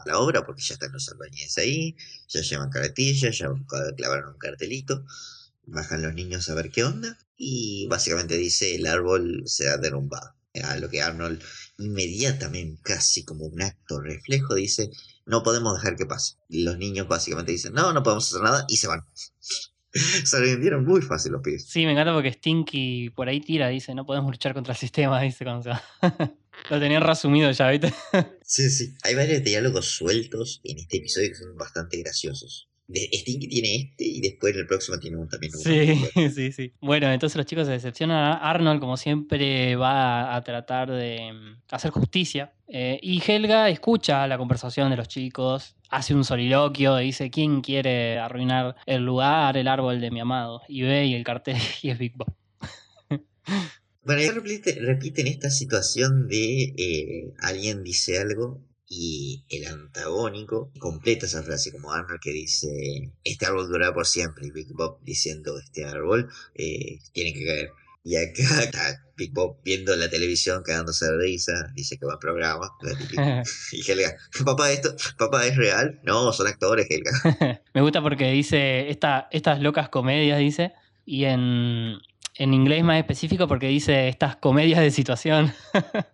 la 0.04 0.18
obra 0.18 0.44
porque 0.44 0.62
ya 0.62 0.74
están 0.74 0.92
los 0.92 1.08
albañiles 1.08 1.56
ahí, 1.58 1.96
ya 2.28 2.40
llevan 2.40 2.70
carretillas, 2.70 3.38
ya 3.38 3.48
clavaron 3.96 4.32
un 4.32 4.38
cartelito, 4.38 5.04
bajan 5.66 6.02
los 6.02 6.14
niños 6.14 6.48
a 6.48 6.54
ver 6.54 6.70
qué 6.70 6.82
onda 6.82 7.16
y 7.36 7.86
básicamente 7.88 8.36
dice 8.36 8.74
el 8.74 8.86
árbol 8.86 9.42
será 9.46 9.76
derrumbado. 9.76 10.34
A 10.64 10.78
lo 10.78 10.88
que 10.88 11.02
Arnold 11.02 11.42
inmediatamente, 11.76 12.80
casi 12.82 13.24
como 13.24 13.44
un 13.44 13.60
acto 13.60 14.00
reflejo, 14.00 14.54
dice 14.54 14.90
no 15.26 15.42
podemos 15.42 15.74
dejar 15.74 15.96
que 15.96 16.06
pase. 16.06 16.36
Y 16.48 16.62
los 16.62 16.78
niños 16.78 17.08
básicamente 17.08 17.52
dicen 17.52 17.74
no, 17.74 17.92
no 17.92 18.02
podemos 18.02 18.26
hacer 18.28 18.42
nada 18.42 18.64
y 18.68 18.78
se 18.78 18.88
van. 18.88 19.04
se 20.24 20.40
rindieron 20.40 20.84
muy 20.84 21.02
fácil 21.02 21.32
los 21.32 21.42
pibes. 21.42 21.66
Sí, 21.66 21.84
me 21.84 21.92
encanta 21.92 22.14
porque 22.14 22.32
Stinky 22.32 23.10
por 23.10 23.28
ahí 23.28 23.40
tira, 23.40 23.68
dice, 23.68 23.94
no 23.94 24.06
podemos 24.06 24.30
luchar 24.30 24.54
contra 24.54 24.72
el 24.72 24.78
sistema, 24.78 25.20
dice 25.22 25.44
cuando 25.44 25.62
se 25.62 25.70
va. 25.70 25.82
Lo 26.70 26.80
tenían 26.80 27.02
resumido 27.02 27.50
ya, 27.50 27.70
¿viste? 27.70 27.92
Sí, 28.42 28.70
sí. 28.70 28.94
Hay 29.02 29.14
varios 29.14 29.44
diálogos 29.44 29.86
sueltos 29.86 30.62
en 30.64 30.78
este 30.78 30.98
episodio 30.98 31.28
que 31.28 31.34
son 31.34 31.54
bastante 31.56 31.98
graciosos. 31.98 32.70
De 32.88 33.08
Stinky 33.12 33.48
tiene 33.48 33.74
este 33.76 34.04
y 34.04 34.20
después 34.20 34.54
en 34.54 34.60
el 34.60 34.66
próximo 34.66 34.98
tiene 34.98 35.16
un 35.16 35.28
también 35.28 35.52
uno. 35.54 35.62
Sí, 35.62 36.30
sí, 36.34 36.52
sí. 36.52 36.72
Bueno, 36.80 37.10
entonces 37.10 37.36
los 37.36 37.46
chicos 37.46 37.66
se 37.66 37.72
decepcionan. 37.72 38.38
Arnold, 38.40 38.80
como 38.80 38.96
siempre, 38.96 39.74
va 39.74 40.34
a 40.34 40.44
tratar 40.44 40.90
de 40.90 41.32
mm, 41.32 41.62
hacer 41.70 41.90
justicia. 41.90 42.52
Eh, 42.68 42.98
y 43.02 43.22
Helga 43.26 43.68
escucha 43.68 44.26
la 44.26 44.38
conversación 44.38 44.90
de 44.90 44.96
los 44.96 45.08
chicos, 45.08 45.76
hace 45.88 46.14
un 46.14 46.24
soliloquio, 46.24 46.96
dice, 46.96 47.30
¿quién 47.30 47.60
quiere 47.60 48.18
arruinar 48.18 48.76
el 48.86 49.04
lugar, 49.04 49.56
el 49.56 49.68
árbol 49.68 50.00
de 50.00 50.10
mi 50.10 50.20
amado? 50.20 50.62
Y 50.68 50.82
ve 50.82 51.06
y 51.06 51.14
el 51.14 51.24
cartel 51.24 51.56
y 51.82 51.90
es 51.90 51.98
Big 51.98 52.16
Bob. 52.16 52.32
Bueno, 54.02 54.40
repiten 54.40 55.26
esta 55.26 55.50
situación 55.50 56.28
de 56.28 56.74
eh, 56.76 57.34
alguien 57.38 57.82
dice 57.82 58.20
algo 58.20 58.62
y 58.88 59.44
el 59.48 59.66
antagónico 59.66 60.70
completa 60.78 61.26
esa 61.26 61.42
frase 61.42 61.72
como 61.72 61.92
Arnold 61.92 62.20
que 62.20 62.30
dice 62.30 63.12
este 63.24 63.46
árbol 63.46 63.68
durará 63.68 63.92
por 63.92 64.06
siempre 64.06 64.46
y 64.46 64.50
Big 64.50 64.72
Bob 64.72 64.98
diciendo 65.02 65.58
este 65.58 65.84
árbol 65.84 66.30
eh, 66.54 66.98
tiene 67.12 67.32
que 67.32 67.44
caer. 67.44 67.70
Y 68.04 68.14
acá 68.14 68.62
está 68.62 69.04
Big 69.16 69.32
Bob 69.32 69.56
viendo 69.64 69.96
la 69.96 70.08
televisión, 70.08 70.62
cagándose 70.62 71.06
de 71.06 71.16
risa, 71.18 71.72
dice 71.74 71.98
que 71.98 72.06
va 72.06 72.14
a 72.14 72.18
programa. 72.20 72.70
Y 73.72 73.90
Helga, 73.90 74.14
papá, 74.44 74.70
esto, 74.70 74.94
papá, 75.18 75.44
¿es 75.44 75.56
real? 75.56 76.00
No, 76.04 76.32
son 76.32 76.46
actores, 76.46 76.86
Helga. 76.88 77.62
Me 77.74 77.82
gusta 77.82 78.00
porque 78.00 78.30
dice 78.30 78.90
esta, 78.90 79.26
estas 79.32 79.60
locas 79.60 79.88
comedias, 79.88 80.38
dice, 80.38 80.72
y 81.04 81.24
en, 81.24 81.98
en 82.36 82.54
inglés 82.54 82.84
más 82.84 82.98
específico 82.98 83.48
porque 83.48 83.66
dice 83.66 84.06
estas 84.06 84.36
comedias 84.36 84.80
de 84.80 84.90
situación. 84.92 85.52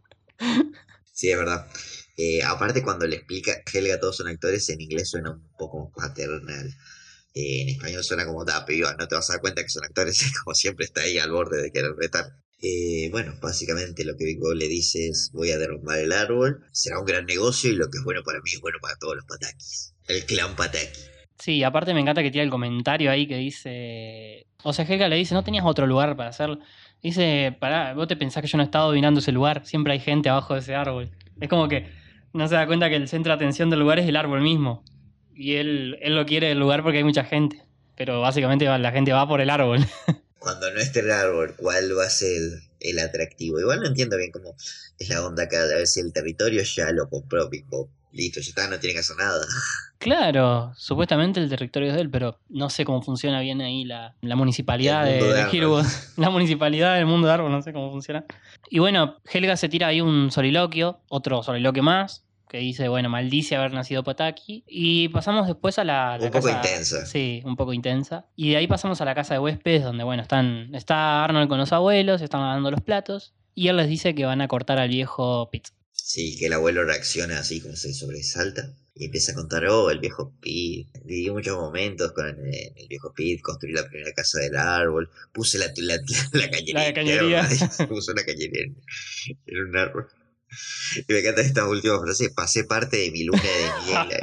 Sí, 1.15 1.31
es 1.31 1.39
verdad. 1.39 1.69
Eh, 2.17 2.43
aparte, 2.43 2.83
cuando 2.83 3.07
le 3.07 3.17
explica 3.17 3.63
Helga 3.73 3.99
todos 3.99 4.17
son 4.17 4.29
actores, 4.29 4.69
en 4.69 4.81
inglés 4.81 5.11
suena 5.11 5.31
un 5.31 5.49
poco 5.57 5.91
paternal. 5.95 6.69
Eh, 7.35 7.63
en 7.63 7.69
español 7.71 8.05
suena 8.05 8.27
como, 8.27 8.45
da, 8.45 8.65
piba, 8.67 8.95
no 8.99 9.09
te 9.09 9.15
vas 9.15 9.31
a 9.31 9.35
dar 9.35 9.41
cuenta 9.41 9.63
que 9.63 9.71
son 9.71 9.85
actores, 9.85 10.23
como 10.45 10.55
siempre 10.55 10.85
está 10.85 11.03
ahí 11.03 11.19
al 11.19 11.31
borde 11.31 11.63
de 11.63 11.73
querer 11.73 11.93
retar. 11.97 12.27
Eh, 12.61 13.09
bueno, 13.11 13.35
básicamente 13.43 14.05
lo 14.05 14.17
que 14.17 14.25
Big 14.25 14.39
Bob 14.39 14.55
le 14.55 14.69
dice 14.69 15.09
es, 15.09 15.31
voy 15.33 15.51
a 15.51 15.59
derrumbar 15.59 15.99
el 15.99 16.13
árbol, 16.13 16.65
será 16.71 17.01
un 17.01 17.07
gran 17.07 17.27
negocio 17.27 17.71
y 17.71 17.75
lo 17.75 17.91
que 17.91 17.99
es 17.99 18.05
bueno 18.05 18.23
para 18.25 18.41
mí 18.41 18.51
es 18.53 18.61
bueno 18.61 18.79
para 18.81 18.97
todos 18.99 19.17
los 19.17 19.25
patakis. 19.25 19.95
El 20.07 20.25
clan 20.27 20.55
pataki. 20.55 21.01
Sí, 21.39 21.65
aparte 21.65 21.93
me 21.93 22.01
encanta 22.01 22.23
que 22.23 22.31
tiene 22.31 22.45
el 22.45 22.51
comentario 22.51 23.11
ahí 23.11 23.27
que 23.27 23.37
dice. 23.37 24.47
O 24.63 24.73
sea, 24.73 24.85
Helga 24.85 25.09
le 25.09 25.17
dice, 25.17 25.35
no 25.35 25.43
tenías 25.43 25.65
otro 25.67 25.89
lugar 25.89 26.17
para 26.17 26.31
hacerlo. 26.31 26.61
Dice, 27.03 27.57
pará, 27.59 27.95
vos 27.95 28.07
te 28.07 28.15
pensás 28.15 28.43
que 28.43 28.49
yo 28.49 28.59
no 28.59 28.63
he 28.63 28.67
estado 28.67 28.87
dominando 28.89 29.19
ese 29.19 29.33
lugar, 29.33 29.67
siempre 29.67 29.95
hay 29.95 29.99
gente 29.99 30.29
abajo 30.29 30.55
de 30.55 30.61
ese 30.61 30.77
árbol. 30.77 31.11
Es 31.41 31.49
como 31.49 31.67
que 31.67 31.91
no 32.33 32.49
se 32.49 32.55
da 32.55 32.67
cuenta 32.67 32.89
que 32.89 32.97
el 32.97 33.09
centro 33.09 33.31
de 33.31 33.37
atención 33.37 33.71
del 33.71 33.81
lugar 33.81 33.99
es 33.99 34.09
el 34.09 34.17
árbol 34.17 34.41
mismo. 34.41 34.85
Y 35.35 35.55
él, 35.55 35.99
él 36.01 36.15
lo 36.15 36.27
quiere 36.27 36.51
el 36.51 36.59
lugar 36.59 36.83
porque 36.83 36.99
hay 36.99 37.05
mucha 37.05 37.25
gente. 37.25 37.63
Pero 37.97 38.21
básicamente 38.21 38.65
la 38.65 38.93
gente 38.93 39.13
va 39.13 39.29
por 39.29 39.41
el 39.41 39.51
árbol. 39.51 39.81
Cuando 40.39 40.71
no 40.73 40.81
esté 40.81 41.01
el 41.01 41.11
árbol, 41.11 41.55
¿cuál 41.57 41.97
va 41.97 42.07
a 42.07 42.11
ser 42.11 42.41
el 42.81 42.99
atractivo? 42.99 43.61
Igual 43.61 43.81
no 43.81 43.87
entiendo 43.87 44.17
bien 44.17 44.33
cómo 44.33 44.57
es 44.99 45.09
la 45.09 45.25
onda 45.25 45.45
acá, 45.45 45.63
a 45.63 45.67
ver 45.67 45.87
si 45.87 46.01
el 46.01 46.13
territorio 46.13 46.63
ya 46.63 46.91
lo 46.91 47.09
compró 47.09 47.49
Big 47.49 47.65
Bob. 47.67 47.89
Listo, 48.13 48.41
ya 48.41 48.49
está, 48.51 48.69
no 48.69 48.79
tiene 48.79 48.95
que 48.95 49.01
hacer 49.01 49.17
nada. 49.17 49.41
Claro, 49.99 50.73
supuestamente 50.77 51.41
el 51.41 51.49
territorio 51.49 51.89
es 51.91 51.95
de 51.95 52.01
él, 52.03 52.11
pero 52.11 52.39
no 52.49 52.69
sé 52.71 52.85
cómo 52.85 53.03
funciona 53.03 53.41
bien 53.41 53.61
ahí 53.61 53.85
la, 53.85 54.15
la 54.21 54.37
municipalidad 54.37 55.05
de, 55.05 55.19
de. 55.23 55.43
La 56.17 56.29
municipalidad 56.31 56.97
del 56.97 57.07
mundo 57.07 57.29
de 57.29 57.35
árbol, 57.35 57.53
no 57.53 57.63
sé 57.63 57.73
cómo 57.73 57.91
funciona. 57.91 58.25
Y 58.69 58.81
bueno, 58.81 59.17
Helga 59.33 59.57
se 59.57 59.69
tira 59.69 59.87
ahí 59.89 60.01
un 60.01 60.31
soliloquio, 60.31 61.01
otro 61.09 61.43
soliloquio 61.43 61.83
más, 61.83 62.25
que 62.49 62.59
dice, 62.59 62.89
bueno, 62.89 63.09
maldice 63.09 63.57
haber 63.57 63.73
nacido 63.73 64.03
Pataki. 64.03 64.65
Y 64.67 65.09
pasamos 65.09 65.47
después 65.47 65.79
a 65.79 65.85
la, 65.85 66.19
la 66.19 66.27
Un 66.27 66.33
poco 66.33 66.47
casa- 66.47 66.57
intensa. 66.57 67.07
Sí, 67.07 67.41
un 67.45 67.57
poco 67.57 67.73
intensa. 67.73 68.27
Y 68.37 68.51
de 68.51 68.57
ahí 68.59 68.67
pasamos 68.67 69.01
a 69.01 69.05
la 69.05 69.15
casa 69.15 69.35
de 69.35 69.41
huéspedes, 69.41 69.85
donde, 69.85 70.05
bueno, 70.05 70.23
están 70.23 70.75
está 70.75 71.25
Arnold 71.25 71.49
con 71.49 71.59
los 71.59 71.73
abuelos, 71.73 72.21
están 72.21 72.41
lavando 72.43 72.71
los 72.71 72.81
platos. 72.83 73.33
Y 73.55 73.69
él 73.69 73.77
les 73.77 73.89
dice 73.89 74.15
que 74.15 74.25
van 74.27 74.41
a 74.41 74.49
cortar 74.49 74.79
al 74.79 74.89
viejo 74.89 75.49
Pete. 75.51 75.71
Sí, 76.13 76.37
que 76.39 76.45
el 76.45 76.53
abuelo 76.53 76.85
reacciona 76.85 77.39
así 77.39 77.63
como 77.63 77.75
se 77.75 77.95
sobresalta 77.95 78.77
y 78.95 79.07
empieza 79.07 79.33
a 79.33 79.35
contar, 79.35 79.65
oh, 79.65 79.91
el 79.91 79.99
viejo 79.99 80.37
Pete, 80.43 80.91
viví 81.07 81.31
muchos 81.31 81.57
momentos 81.57 82.13
con 82.13 82.29
el, 82.29 82.37
el 82.77 82.87
viejo 82.87 83.15
Pete, 83.17 83.41
construí 83.41 83.73
la 83.73 83.89
primera 83.89 84.13
casa 84.13 84.39
del 84.41 84.55
árbol, 84.59 85.09
puse 85.33 85.57
la, 85.57 85.73
la, 85.75 85.97
la, 85.97 86.03
la 86.33 86.51
cañería. 86.51 86.75
La 86.75 86.93
cañería. 86.93 87.49
puse 87.89 88.13
una 88.13 88.25
cañería 88.27 88.63
en, 88.63 88.77
en 89.47 89.69
un 89.69 89.75
árbol. 89.75 90.07
Y 91.09 91.11
me 91.11 91.21
encanta 91.21 91.41
esta 91.41 91.67
última 91.67 91.99
frase, 91.99 92.29
pasé 92.29 92.65
parte 92.65 92.99
de 92.99 93.11
mi 93.11 93.25
luna 93.25 93.43
de 93.43 93.87
miel. 93.87 94.21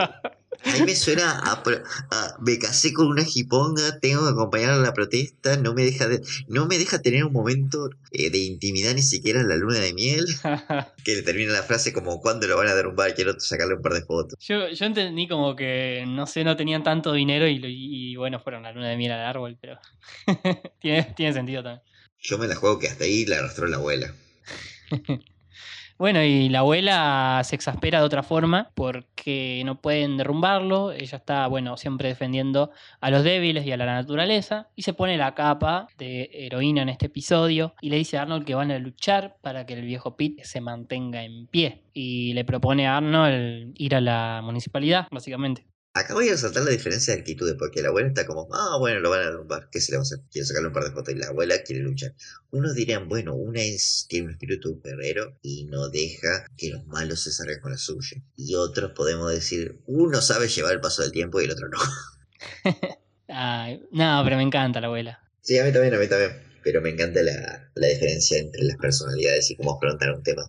Ahí. 0.71 0.81
Me 0.83 0.95
suena 0.95 1.39
a, 1.39 1.63
me 2.41 2.57
casé 2.59 2.93
con 2.93 3.07
una 3.07 3.23
jiponga, 3.23 3.99
tengo 3.99 4.23
que 4.23 4.29
acompañar 4.31 4.71
a 4.71 4.77
la 4.77 4.93
protesta, 4.93 5.57
no 5.57 5.73
me 5.73 5.83
deja 5.83 6.07
de, 6.07 6.21
no 6.47 6.65
me 6.67 6.77
deja 6.77 7.01
tener 7.01 7.23
un 7.25 7.33
momento 7.33 7.89
eh, 8.11 8.29
de 8.29 8.37
intimidad 8.39 8.93
ni 8.93 9.01
siquiera 9.01 9.41
en 9.41 9.49
la 9.49 9.55
luna 9.55 9.79
de 9.79 9.93
miel. 9.93 10.25
Que 11.03 11.15
le 11.15 11.21
termina 11.23 11.53
la 11.53 11.63
frase 11.63 11.93
como 11.93 12.19
cuando 12.21 12.45
lo 12.47 12.57
van 12.57 12.67
a 12.67 12.75
derrumbar, 12.75 13.15
quiero 13.15 13.39
sacarle 13.39 13.75
un 13.75 13.81
par 13.81 13.93
de 13.93 14.01
fotos. 14.01 14.37
Yo, 14.41 14.69
yo 14.69 14.85
entendí 14.85 15.27
como 15.27 15.55
que, 15.55 16.03
no 16.07 16.27
sé, 16.27 16.43
no 16.43 16.55
tenían 16.57 16.83
tanto 16.83 17.13
dinero 17.13 17.47
y, 17.47 17.57
lo- 17.59 17.67
y, 17.69 18.15
bueno, 18.17 18.39
fueron 18.39 18.65
a 18.65 18.69
la 18.69 18.75
luna 18.75 18.89
de 18.89 18.97
miel 18.97 19.13
al 19.13 19.21
árbol, 19.25 19.57
pero 19.59 19.79
tiene, 20.79 21.03
tiene 21.15 21.33
sentido 21.33 21.63
también. 21.63 21.81
Yo 22.21 22.37
me 22.37 22.47
la 22.47 22.55
juego 22.55 22.77
que 22.79 22.87
hasta 22.87 23.05
ahí 23.05 23.25
la 23.25 23.37
arrastró 23.39 23.65
la 23.67 23.77
abuela. 23.77 24.13
Bueno, 25.99 26.23
y 26.23 26.47
la 26.47 26.59
abuela 26.59 27.41
se 27.43 27.55
exaspera 27.55 27.99
de 27.99 28.05
otra 28.05 28.23
forma 28.23 28.71
porque 28.73 29.61
no 29.65 29.81
pueden 29.81 30.15
derrumbarlo. 30.15 30.93
Ella 30.93 31.17
está, 31.17 31.45
bueno, 31.47 31.75
siempre 31.75 32.07
defendiendo 32.07 32.71
a 33.01 33.11
los 33.11 33.25
débiles 33.25 33.65
y 33.65 33.73
a 33.73 33.77
la 33.77 33.85
naturaleza. 33.85 34.69
Y 34.77 34.83
se 34.83 34.93
pone 34.93 35.17
la 35.17 35.35
capa 35.35 35.87
de 35.97 36.29
heroína 36.31 36.83
en 36.83 36.89
este 36.89 37.07
episodio. 37.07 37.75
Y 37.81 37.89
le 37.89 37.97
dice 37.97 38.17
a 38.17 38.21
Arnold 38.21 38.45
que 38.45 38.55
van 38.55 38.71
a 38.71 38.79
luchar 38.79 39.35
para 39.41 39.65
que 39.65 39.73
el 39.73 39.81
viejo 39.81 40.15
Pete 40.15 40.45
se 40.45 40.61
mantenga 40.61 41.21
en 41.21 41.47
pie. 41.47 41.83
Y 41.91 42.31
le 42.31 42.45
propone 42.45 42.87
a 42.87 42.95
Arnold 42.95 43.73
ir 43.75 43.93
a 43.93 43.99
la 43.99 44.39
municipalidad, 44.41 45.05
básicamente. 45.11 45.65
Acá 45.93 46.13
voy 46.13 46.29
a 46.29 46.33
resaltar 46.33 46.63
la 46.63 46.69
diferencia 46.69 47.13
de 47.13 47.19
actitudes, 47.19 47.55
porque 47.57 47.81
la 47.81 47.89
abuela 47.89 48.09
está 48.09 48.25
como, 48.27 48.47
ah, 48.53 48.77
bueno, 48.79 48.99
lo 48.99 49.09
van 49.09 49.21
a 49.21 49.25
derrumbar, 49.25 49.69
¿qué 49.71 49.81
se 49.81 49.91
le 49.91 49.97
va 49.97 50.01
a 50.01 50.03
hacer? 50.03 50.19
Quiere 50.31 50.45
sacarle 50.45 50.67
un 50.67 50.73
par 50.73 50.83
de 50.83 50.91
fotos 50.91 51.13
y 51.13 51.17
la 51.17 51.27
abuela 51.27 51.63
quiere 51.63 51.81
luchar. 51.81 52.13
Unos 52.51 52.75
dirían, 52.75 53.09
bueno, 53.09 53.33
una 53.33 53.61
es, 53.61 54.05
tiene 54.07 54.27
un 54.27 54.31
espíritu 54.33 54.79
guerrero 54.83 55.37
y 55.41 55.65
no 55.65 55.89
deja 55.89 56.45
que 56.55 56.69
los 56.69 56.85
malos 56.85 57.23
se 57.23 57.31
salgan 57.31 57.59
con 57.59 57.71
la 57.71 57.77
suya. 57.79 58.21
Y 58.35 58.53
otros 58.55 58.91
podemos 58.91 59.31
decir, 59.31 59.81
uno 59.87 60.21
sabe 60.21 60.47
llevar 60.47 60.73
el 60.73 60.79
paso 60.79 61.01
del 61.01 61.11
tiempo 61.11 61.41
y 61.41 61.45
el 61.45 61.51
otro 61.51 61.67
no. 61.69 61.79
Ay, 63.27 63.81
no, 63.91 64.21
pero 64.23 64.37
me 64.37 64.43
encanta 64.43 64.79
la 64.81 64.87
abuela. 64.87 65.19
Sí, 65.41 65.57
a 65.57 65.65
mí 65.65 65.73
también, 65.73 65.95
a 65.95 65.97
mí 65.97 66.07
también. 66.07 66.31
Pero 66.63 66.81
me 66.81 66.89
encanta 66.89 67.23
la, 67.23 67.71
la 67.73 67.87
diferencia 67.87 68.37
entre 68.37 68.63
las 68.63 68.77
personalidades 68.77 69.49
y 69.49 69.55
cómo 69.55 69.75
afrontar 69.75 70.13
un 70.13 70.21
tema 70.21 70.43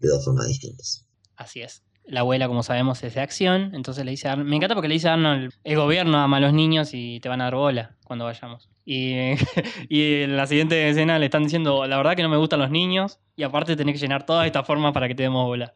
de 0.00 0.08
dos 0.08 0.24
formas 0.24 0.48
distintas. 0.48 1.06
Así 1.36 1.62
es. 1.62 1.82
La 2.04 2.20
abuela, 2.20 2.48
como 2.48 2.62
sabemos, 2.62 3.02
es 3.04 3.14
de 3.14 3.20
acción. 3.20 3.70
Entonces 3.74 4.04
le 4.04 4.10
dice 4.10 4.28
a 4.28 4.32
Arnold. 4.32 4.48
Me 4.50 4.56
encanta 4.56 4.74
porque 4.74 4.88
le 4.88 4.94
dice 4.94 5.08
a 5.08 5.14
Arnold: 5.14 5.52
el 5.64 5.76
gobierno 5.76 6.18
ama 6.18 6.38
a 6.38 6.40
los 6.40 6.52
niños 6.52 6.90
y 6.92 7.20
te 7.20 7.28
van 7.28 7.40
a 7.40 7.44
dar 7.44 7.54
bola 7.54 7.96
cuando 8.04 8.24
vayamos. 8.24 8.68
Y, 8.84 9.14
y 9.88 10.22
en 10.22 10.36
la 10.36 10.46
siguiente 10.46 10.88
escena 10.88 11.18
le 11.18 11.26
están 11.26 11.44
diciendo: 11.44 11.86
La 11.86 11.96
verdad 11.96 12.16
que 12.16 12.22
no 12.22 12.28
me 12.28 12.36
gustan 12.36 12.60
los 12.60 12.70
niños. 12.70 13.18
Y 13.36 13.44
aparte 13.44 13.76
tenés 13.76 13.94
que 13.94 14.00
llenar 14.00 14.26
toda 14.26 14.46
esta 14.46 14.64
forma 14.64 14.92
para 14.92 15.08
que 15.08 15.14
te 15.14 15.22
demos 15.22 15.46
bola. 15.46 15.74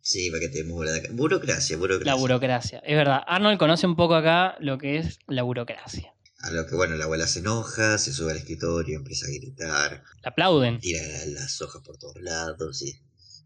Sí, 0.00 0.30
para 0.30 0.40
que 0.40 0.48
tenemos 0.48 0.84
la 0.84 0.92
burocracia, 1.12 1.76
burocracia. 1.76 2.12
La 2.12 2.18
burocracia. 2.18 2.78
Es 2.80 2.96
verdad. 2.96 3.22
Arnold 3.26 3.58
conoce 3.58 3.86
un 3.86 3.94
poco 3.96 4.14
acá 4.14 4.56
lo 4.58 4.78
que 4.78 4.96
es 4.96 5.18
la 5.26 5.42
burocracia. 5.42 6.14
A 6.40 6.50
lo 6.52 6.66
que, 6.66 6.76
bueno, 6.76 6.94
la 6.96 7.04
abuela 7.04 7.26
se 7.26 7.40
enoja, 7.40 7.98
se 7.98 8.12
sube 8.12 8.30
al 8.30 8.36
escritorio, 8.38 8.96
empieza 8.96 9.26
a 9.26 9.30
gritar, 9.30 10.04
La 10.22 10.30
aplauden. 10.30 10.78
tira 10.78 11.00
las 11.26 11.60
hojas 11.60 11.82
por 11.84 11.98
todos 11.98 12.14
lados, 12.22 12.80
y 12.82 12.92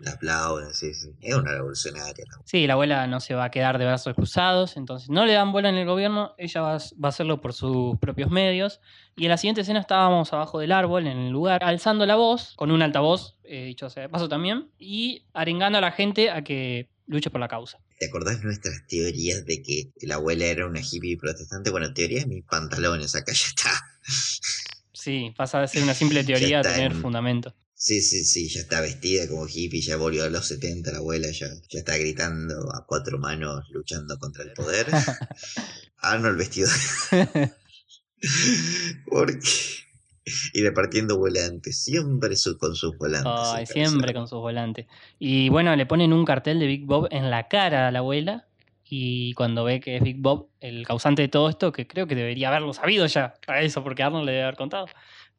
la 0.02 0.12
aplauden, 0.12 0.74
sí, 0.74 0.92
sí. 0.94 1.08
Es 1.20 1.34
una 1.34 1.52
revolucionaria. 1.52 2.24
Sí, 2.44 2.66
la 2.66 2.74
abuela 2.74 3.06
no 3.06 3.20
se 3.20 3.34
va 3.34 3.44
a 3.44 3.50
quedar 3.50 3.78
de 3.78 3.84
brazos 3.86 4.14
cruzados, 4.14 4.76
entonces 4.76 5.08
no 5.08 5.24
le 5.24 5.32
dan 5.32 5.52
bola 5.52 5.68
en 5.68 5.76
el 5.76 5.86
gobierno, 5.86 6.34
ella 6.38 6.60
va, 6.60 6.74
a- 6.74 6.78
va 6.78 7.06
a 7.06 7.08
hacerlo 7.08 7.40
por 7.40 7.52
sus 7.52 7.96
propios 7.98 8.30
medios. 8.30 8.80
Y 9.16 9.24
en 9.24 9.30
la 9.30 9.36
siguiente 9.38 9.60
escena 9.62 9.80
estábamos 9.80 10.32
abajo 10.32 10.58
del 10.58 10.72
árbol, 10.72 11.06
en 11.06 11.18
el 11.18 11.30
lugar, 11.30 11.62
alzando 11.64 12.04
la 12.06 12.16
voz, 12.16 12.54
con 12.56 12.70
un 12.70 12.82
altavoz, 12.82 13.38
eh, 13.44 13.64
dicho 13.64 13.88
sea 13.90 14.02
de 14.04 14.08
paso 14.08 14.28
también, 14.28 14.70
y 14.78 15.26
arengando 15.34 15.78
a 15.78 15.80
la 15.80 15.92
gente 15.92 16.30
a 16.30 16.42
que 16.42 16.88
luche 17.06 17.30
por 17.30 17.40
la 17.40 17.48
causa. 17.48 17.78
¿Te 17.98 18.06
acordás 18.06 18.42
nuestras 18.42 18.86
teorías 18.88 19.44
de 19.46 19.62
que 19.62 19.92
la 20.06 20.16
abuela 20.16 20.46
era 20.46 20.66
una 20.66 20.80
hippie 20.80 21.16
protestante? 21.16 21.70
Bueno, 21.70 21.92
teoría 21.94 22.20
de 22.20 22.26
mis 22.26 22.44
pantalones, 22.44 23.14
acá 23.14 23.32
ya 23.32 23.46
está. 23.46 23.70
Sí, 24.92 25.32
pasa 25.36 25.60
de 25.60 25.68
ser 25.68 25.82
una 25.82 25.94
simple 25.94 26.24
teoría 26.24 26.60
a 26.60 26.62
tener 26.62 26.92
en- 26.92 27.00
fundamento. 27.00 27.54
Sí, 27.84 28.00
sí, 28.00 28.22
sí, 28.24 28.48
ya 28.48 28.60
está 28.60 28.80
vestida 28.80 29.26
como 29.26 29.48
hippie, 29.48 29.80
ya 29.80 29.96
volvió 29.96 30.22
a 30.22 30.30
los 30.30 30.46
70 30.46 30.92
la 30.92 30.98
abuela, 30.98 31.28
ya, 31.32 31.48
ya 31.68 31.80
está 31.80 31.96
gritando 31.96 32.72
a 32.72 32.86
cuatro 32.86 33.18
manos 33.18 33.68
luchando 33.70 34.16
contra 34.20 34.44
el 34.44 34.52
poder. 34.52 34.86
Arnold 35.98 36.38
vestido 36.38 36.68
¿Por 39.06 39.36
qué? 39.40 39.48
Y 40.52 40.62
repartiendo 40.62 41.18
volantes, 41.18 41.82
siempre 41.82 42.36
su- 42.36 42.56
con 42.56 42.76
sus 42.76 42.96
volantes. 42.96 43.32
Ay, 43.52 43.66
siempre 43.66 44.14
con 44.14 44.28
sus 44.28 44.38
volantes. 44.38 44.86
Y 45.18 45.48
bueno, 45.48 45.74
le 45.74 45.84
ponen 45.84 46.12
un 46.12 46.24
cartel 46.24 46.60
de 46.60 46.68
Big 46.68 46.84
Bob 46.86 47.08
en 47.10 47.30
la 47.30 47.48
cara 47.48 47.88
a 47.88 47.90
la 47.90 47.98
abuela. 47.98 48.46
Y 48.88 49.34
cuando 49.34 49.64
ve 49.64 49.80
que 49.80 49.96
es 49.96 50.02
Big 50.04 50.18
Bob 50.20 50.50
el 50.60 50.86
causante 50.86 51.22
de 51.22 51.28
todo 51.28 51.48
esto, 51.48 51.72
que 51.72 51.88
creo 51.88 52.06
que 52.06 52.14
debería 52.14 52.46
haberlo 52.46 52.72
sabido 52.74 53.06
ya 53.06 53.34
a 53.48 53.60
eso, 53.60 53.82
porque 53.82 54.04
Arnold 54.04 54.26
le 54.26 54.30
debe 54.32 54.44
haber 54.44 54.56
contado. 54.56 54.86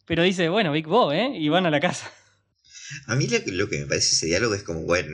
Pero 0.06 0.24
dice, 0.24 0.50
bueno, 0.50 0.74
Big 0.74 0.88
Bob, 0.88 1.14
¿eh? 1.14 1.32
Y 1.34 1.48
van 1.48 1.66
a 1.66 1.70
la 1.70 1.80
casa. 1.80 2.12
A 3.08 3.16
mí 3.16 3.28
lo, 3.28 3.44
que- 3.44 3.52
lo 3.52 3.70
que 3.70 3.80
me 3.80 3.86
parece 3.86 4.16
ese 4.16 4.26
diálogo 4.28 4.54
es 4.56 4.64
como, 4.64 4.82
bueno, 4.84 5.10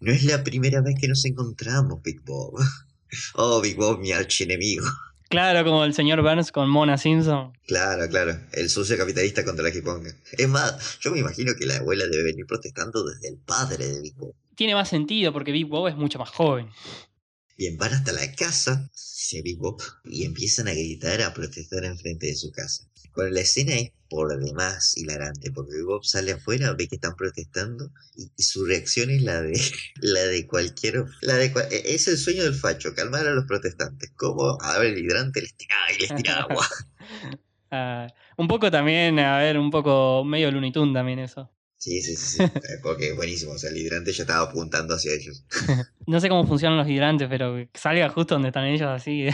no 0.00 0.12
es 0.12 0.24
la 0.24 0.42
primera 0.44 0.80
vez 0.80 0.94
que 1.00 1.08
nos 1.08 1.24
encontramos, 1.24 2.02
Big 2.02 2.20
Bob. 2.22 2.54
Oh, 3.34 3.62
Big 3.62 3.74
Bob, 3.76 4.00
mi 4.00 4.12
archienemigo. 4.12 4.84
Claro, 5.30 5.64
como 5.64 5.82
el 5.84 5.94
señor 5.94 6.20
Burns 6.22 6.52
con 6.52 6.68
Mona 6.68 6.98
Simpson. 6.98 7.52
Claro, 7.66 8.06
claro, 8.08 8.38
el 8.52 8.68
sucio 8.68 8.98
capitalista 8.98 9.44
contra 9.46 9.64
la 9.64 9.72
que 9.72 9.80
ponga. 9.80 10.14
Es 10.32 10.46
más, 10.48 10.98
yo 11.00 11.10
me 11.10 11.18
imagino 11.18 11.54
que 11.58 11.64
la 11.64 11.76
abuela 11.78 12.06
debe 12.06 12.24
venir 12.24 12.44
protestando 12.46 13.04
desde 13.06 13.28
el 13.28 13.38
padre 13.38 13.86
de 13.88 14.00
Big 14.02 14.14
Bob. 14.14 14.34
Tiene 14.56 14.74
más 14.74 14.88
sentido 14.90 15.32
porque 15.32 15.52
Big 15.52 15.66
Bob 15.66 15.88
es 15.88 15.96
mucho 15.96 16.18
más 16.18 16.28
joven. 16.30 16.68
Bien, 17.56 17.76
van 17.76 17.92
hasta 17.94 18.12
la 18.12 18.30
casa 18.34 18.90
de 19.32 19.42
Big 19.42 19.58
Bob 19.58 19.82
y 20.04 20.24
empiezan 20.24 20.68
a 20.68 20.72
gritar, 20.72 21.20
a 21.22 21.34
protestar 21.34 21.84
enfrente 21.84 22.26
de 22.26 22.34
su 22.36 22.50
casa. 22.52 22.87
Bueno, 23.18 23.32
la 23.32 23.40
escena 23.42 23.74
es 23.74 23.92
por 24.08 24.38
demás 24.38 24.96
hilarante, 24.96 25.50
porque 25.52 25.82
Bob 25.82 26.04
sale 26.04 26.32
afuera, 26.32 26.72
ve 26.74 26.88
que 26.88 26.94
están 26.96 27.16
protestando 27.16 27.90
y, 28.16 28.30
y 28.36 28.42
su 28.44 28.64
reacción 28.64 29.10
es 29.10 29.22
la 29.22 29.42
de 29.42 29.60
la 30.00 30.22
de 30.22 30.46
cualquier 30.46 31.04
la 31.20 31.34
de 31.36 31.52
cua- 31.52 31.68
e- 31.70 31.94
es 31.94 32.08
el 32.08 32.16
sueño 32.16 32.44
del 32.44 32.54
facho, 32.54 32.94
calmar 32.94 33.26
a 33.26 33.32
los 33.34 33.44
protestantes, 33.46 34.12
como 34.16 34.56
a 34.62 34.78
ver 34.78 34.94
el 34.94 35.04
hidrante 35.04 35.42
les 35.42 35.54
tira 35.56 35.74
y 35.98 36.00
les 36.02 36.14
tira 36.14 36.40
agua. 36.40 36.66
Ah, 37.70 38.06
un 38.38 38.48
poco 38.48 38.70
también, 38.70 39.18
a 39.18 39.38
ver, 39.38 39.58
un 39.58 39.70
poco 39.70 40.24
medio 40.24 40.50
Tunes 40.50 40.94
también 40.94 41.18
eso. 41.18 41.50
Sí, 41.76 42.00
sí, 42.02 42.16
sí, 42.16 42.38
sí, 42.38 42.42
eh, 42.42 42.78
porque 42.82 43.10
es 43.10 43.16
buenísimo, 43.16 43.52
o 43.52 43.58
sea, 43.58 43.70
el 43.70 43.76
hidrante 43.76 44.12
ya 44.12 44.22
estaba 44.24 44.48
apuntando 44.48 44.94
hacia 44.94 45.12
ellos. 45.12 45.44
No 46.06 46.20
sé 46.20 46.28
cómo 46.30 46.46
funcionan 46.46 46.78
los 46.78 46.88
hidrantes, 46.88 47.28
pero 47.28 47.56
salga 47.74 48.08
justo 48.08 48.34
donde 48.34 48.48
están 48.48 48.64
ellos 48.64 48.88
así. 48.88 49.28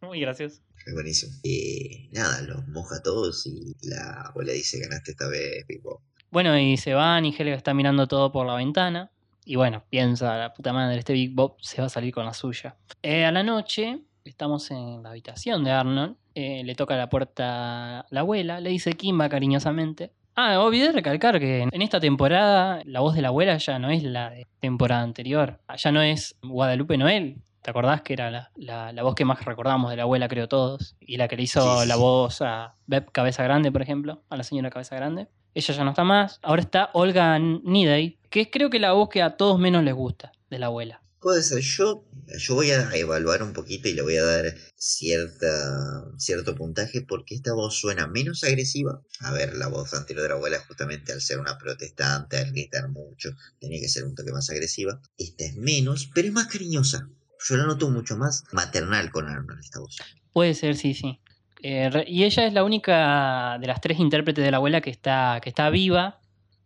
Muy 0.00 0.20
gracioso. 0.20 0.62
Es 0.86 0.92
buenísimo. 0.92 1.32
Y 1.42 2.08
nada, 2.12 2.42
los 2.42 2.66
moja 2.68 3.02
todos 3.02 3.46
y 3.46 3.74
la 3.82 4.22
abuela 4.28 4.52
dice 4.52 4.78
ganaste 4.80 5.12
esta 5.12 5.28
vez, 5.28 5.64
Bob. 5.82 6.00
Bueno, 6.30 6.58
y 6.58 6.76
se 6.76 6.94
van 6.94 7.24
y 7.24 7.34
Helga 7.36 7.54
está 7.54 7.74
mirando 7.74 8.06
todo 8.06 8.32
por 8.32 8.46
la 8.46 8.54
ventana. 8.56 9.10
Y 9.44 9.56
bueno, 9.56 9.84
piensa, 9.90 10.36
la 10.36 10.52
puta 10.52 10.72
madre, 10.72 10.98
este 10.98 11.12
Big 11.12 11.32
Bob 11.34 11.56
se 11.60 11.80
va 11.80 11.86
a 11.86 11.90
salir 11.90 12.12
con 12.12 12.24
la 12.24 12.32
suya. 12.34 12.76
Eh, 13.02 13.24
a 13.24 13.30
la 13.32 13.42
noche, 13.42 14.00
estamos 14.24 14.70
en 14.70 15.02
la 15.02 15.10
habitación 15.10 15.64
de 15.64 15.70
Arnold. 15.70 16.16
eh, 16.34 16.62
le 16.64 16.74
toca 16.74 16.96
la 16.96 17.08
puerta 17.08 18.06
la 18.10 18.20
abuela, 18.20 18.60
le 18.60 18.70
dice 18.70 18.94
Kimba 18.94 19.28
cariñosamente. 19.28 20.10
Ah, 20.36 20.58
olvidé 20.60 20.90
recalcar 20.90 21.38
que 21.38 21.62
en 21.70 21.82
esta 21.82 22.00
temporada 22.00 22.82
la 22.86 23.00
voz 23.00 23.14
de 23.14 23.22
la 23.22 23.28
abuela 23.28 23.56
ya 23.56 23.78
no 23.78 23.90
es 23.90 24.02
la 24.02 24.30
de 24.30 24.46
temporada 24.58 25.02
anterior. 25.02 25.60
Ya 25.76 25.92
no 25.92 26.02
es 26.02 26.34
Guadalupe 26.42 26.98
Noel. 26.98 27.36
¿Te 27.64 27.70
acordás 27.70 28.02
que 28.02 28.12
era 28.12 28.30
la, 28.30 28.52
la- 28.56 28.92
la 28.92 29.02
voz 29.02 29.14
que 29.14 29.24
más 29.24 29.42
recordamos 29.42 29.90
de 29.90 29.96
la 29.96 30.02
abuela, 30.02 30.28
creo 30.28 30.48
todos? 30.48 30.96
Y 31.00 31.16
la 31.16 31.28
que 31.28 31.36
le 31.36 31.44
hizo 31.44 31.80
Sí, 31.80 31.88
la 31.88 31.96
voz 31.96 32.42
a 32.42 32.74
Beb 32.86 33.10
Cabeza 33.10 33.42
Grande, 33.42 33.72
por 33.72 33.80
ejemplo, 33.80 34.22
a 34.28 34.36
la 34.36 34.44
señora 34.44 34.68
Cabeza 34.68 34.96
Grande. 34.96 35.28
Ella 35.54 35.72
ya 35.72 35.82
no 35.82 35.90
está 35.90 36.04
más. 36.04 36.40
Ahora 36.42 36.60
está 36.60 36.90
Olga 36.92 37.38
Nidey, 37.38 38.18
que 38.28 38.42
es 38.42 38.48
creo 38.52 38.68
que 38.68 38.78
la 38.78 38.92
voz 38.92 39.08
que 39.08 39.22
a 39.22 39.38
todos 39.38 39.58
menos 39.58 39.82
les 39.82 39.94
gusta 39.94 40.32
de 40.50 40.58
la 40.58 40.66
abuela. 40.66 41.00
Puede 41.20 41.42
ser, 41.42 41.60
yo, 41.60 42.04
yo 42.38 42.54
voy 42.54 42.70
a 42.72 42.94
evaluar 42.96 43.42
un 43.42 43.54
poquito 43.54 43.88
y 43.88 43.94
le 43.94 44.02
voy 44.02 44.18
a 44.18 44.24
dar 44.24 44.44
cierta, 44.76 46.04
cierto 46.18 46.54
puntaje 46.54 47.00
porque 47.00 47.34
esta 47.34 47.54
voz 47.54 47.76
suena 47.80 48.06
menos 48.08 48.44
agresiva. 48.44 49.00
A 49.20 49.32
ver, 49.32 49.54
la 49.56 49.68
voz 49.68 49.94
anterior 49.94 50.22
de 50.22 50.28
la 50.28 50.34
abuela, 50.34 50.58
justamente 50.68 51.12
al 51.12 51.22
ser 51.22 51.38
una 51.40 51.56
protestante, 51.56 52.36
al 52.36 52.50
gritar 52.52 52.90
mucho, 52.90 53.30
tenía 53.58 53.80
que 53.80 53.88
ser 53.88 54.04
un 54.04 54.14
toque 54.14 54.32
más 54.32 54.50
agresiva. 54.50 55.00
Esta 55.16 55.44
es 55.44 55.56
menos, 55.56 56.10
pero 56.14 56.28
es 56.28 56.34
más 56.34 56.46
cariñosa. 56.48 57.08
Yo 57.46 57.56
la 57.56 57.64
noto 57.66 57.90
mucho 57.90 58.16
más 58.16 58.44
maternal 58.52 59.10
con 59.10 59.28
Arnold, 59.28 59.60
esta 59.60 59.80
voz. 59.80 59.98
Puede 60.32 60.54
ser, 60.54 60.76
sí, 60.76 60.94
sí. 60.94 61.20
Eh, 61.62 62.04
y 62.06 62.24
ella 62.24 62.46
es 62.46 62.52
la 62.52 62.64
única 62.64 63.58
de 63.58 63.66
las 63.66 63.80
tres 63.80 63.98
intérpretes 63.98 64.44
de 64.44 64.50
la 64.50 64.56
abuela 64.58 64.80
que 64.80 64.90
está, 64.90 65.40
que 65.42 65.50
está 65.50 65.70
viva, 65.70 66.20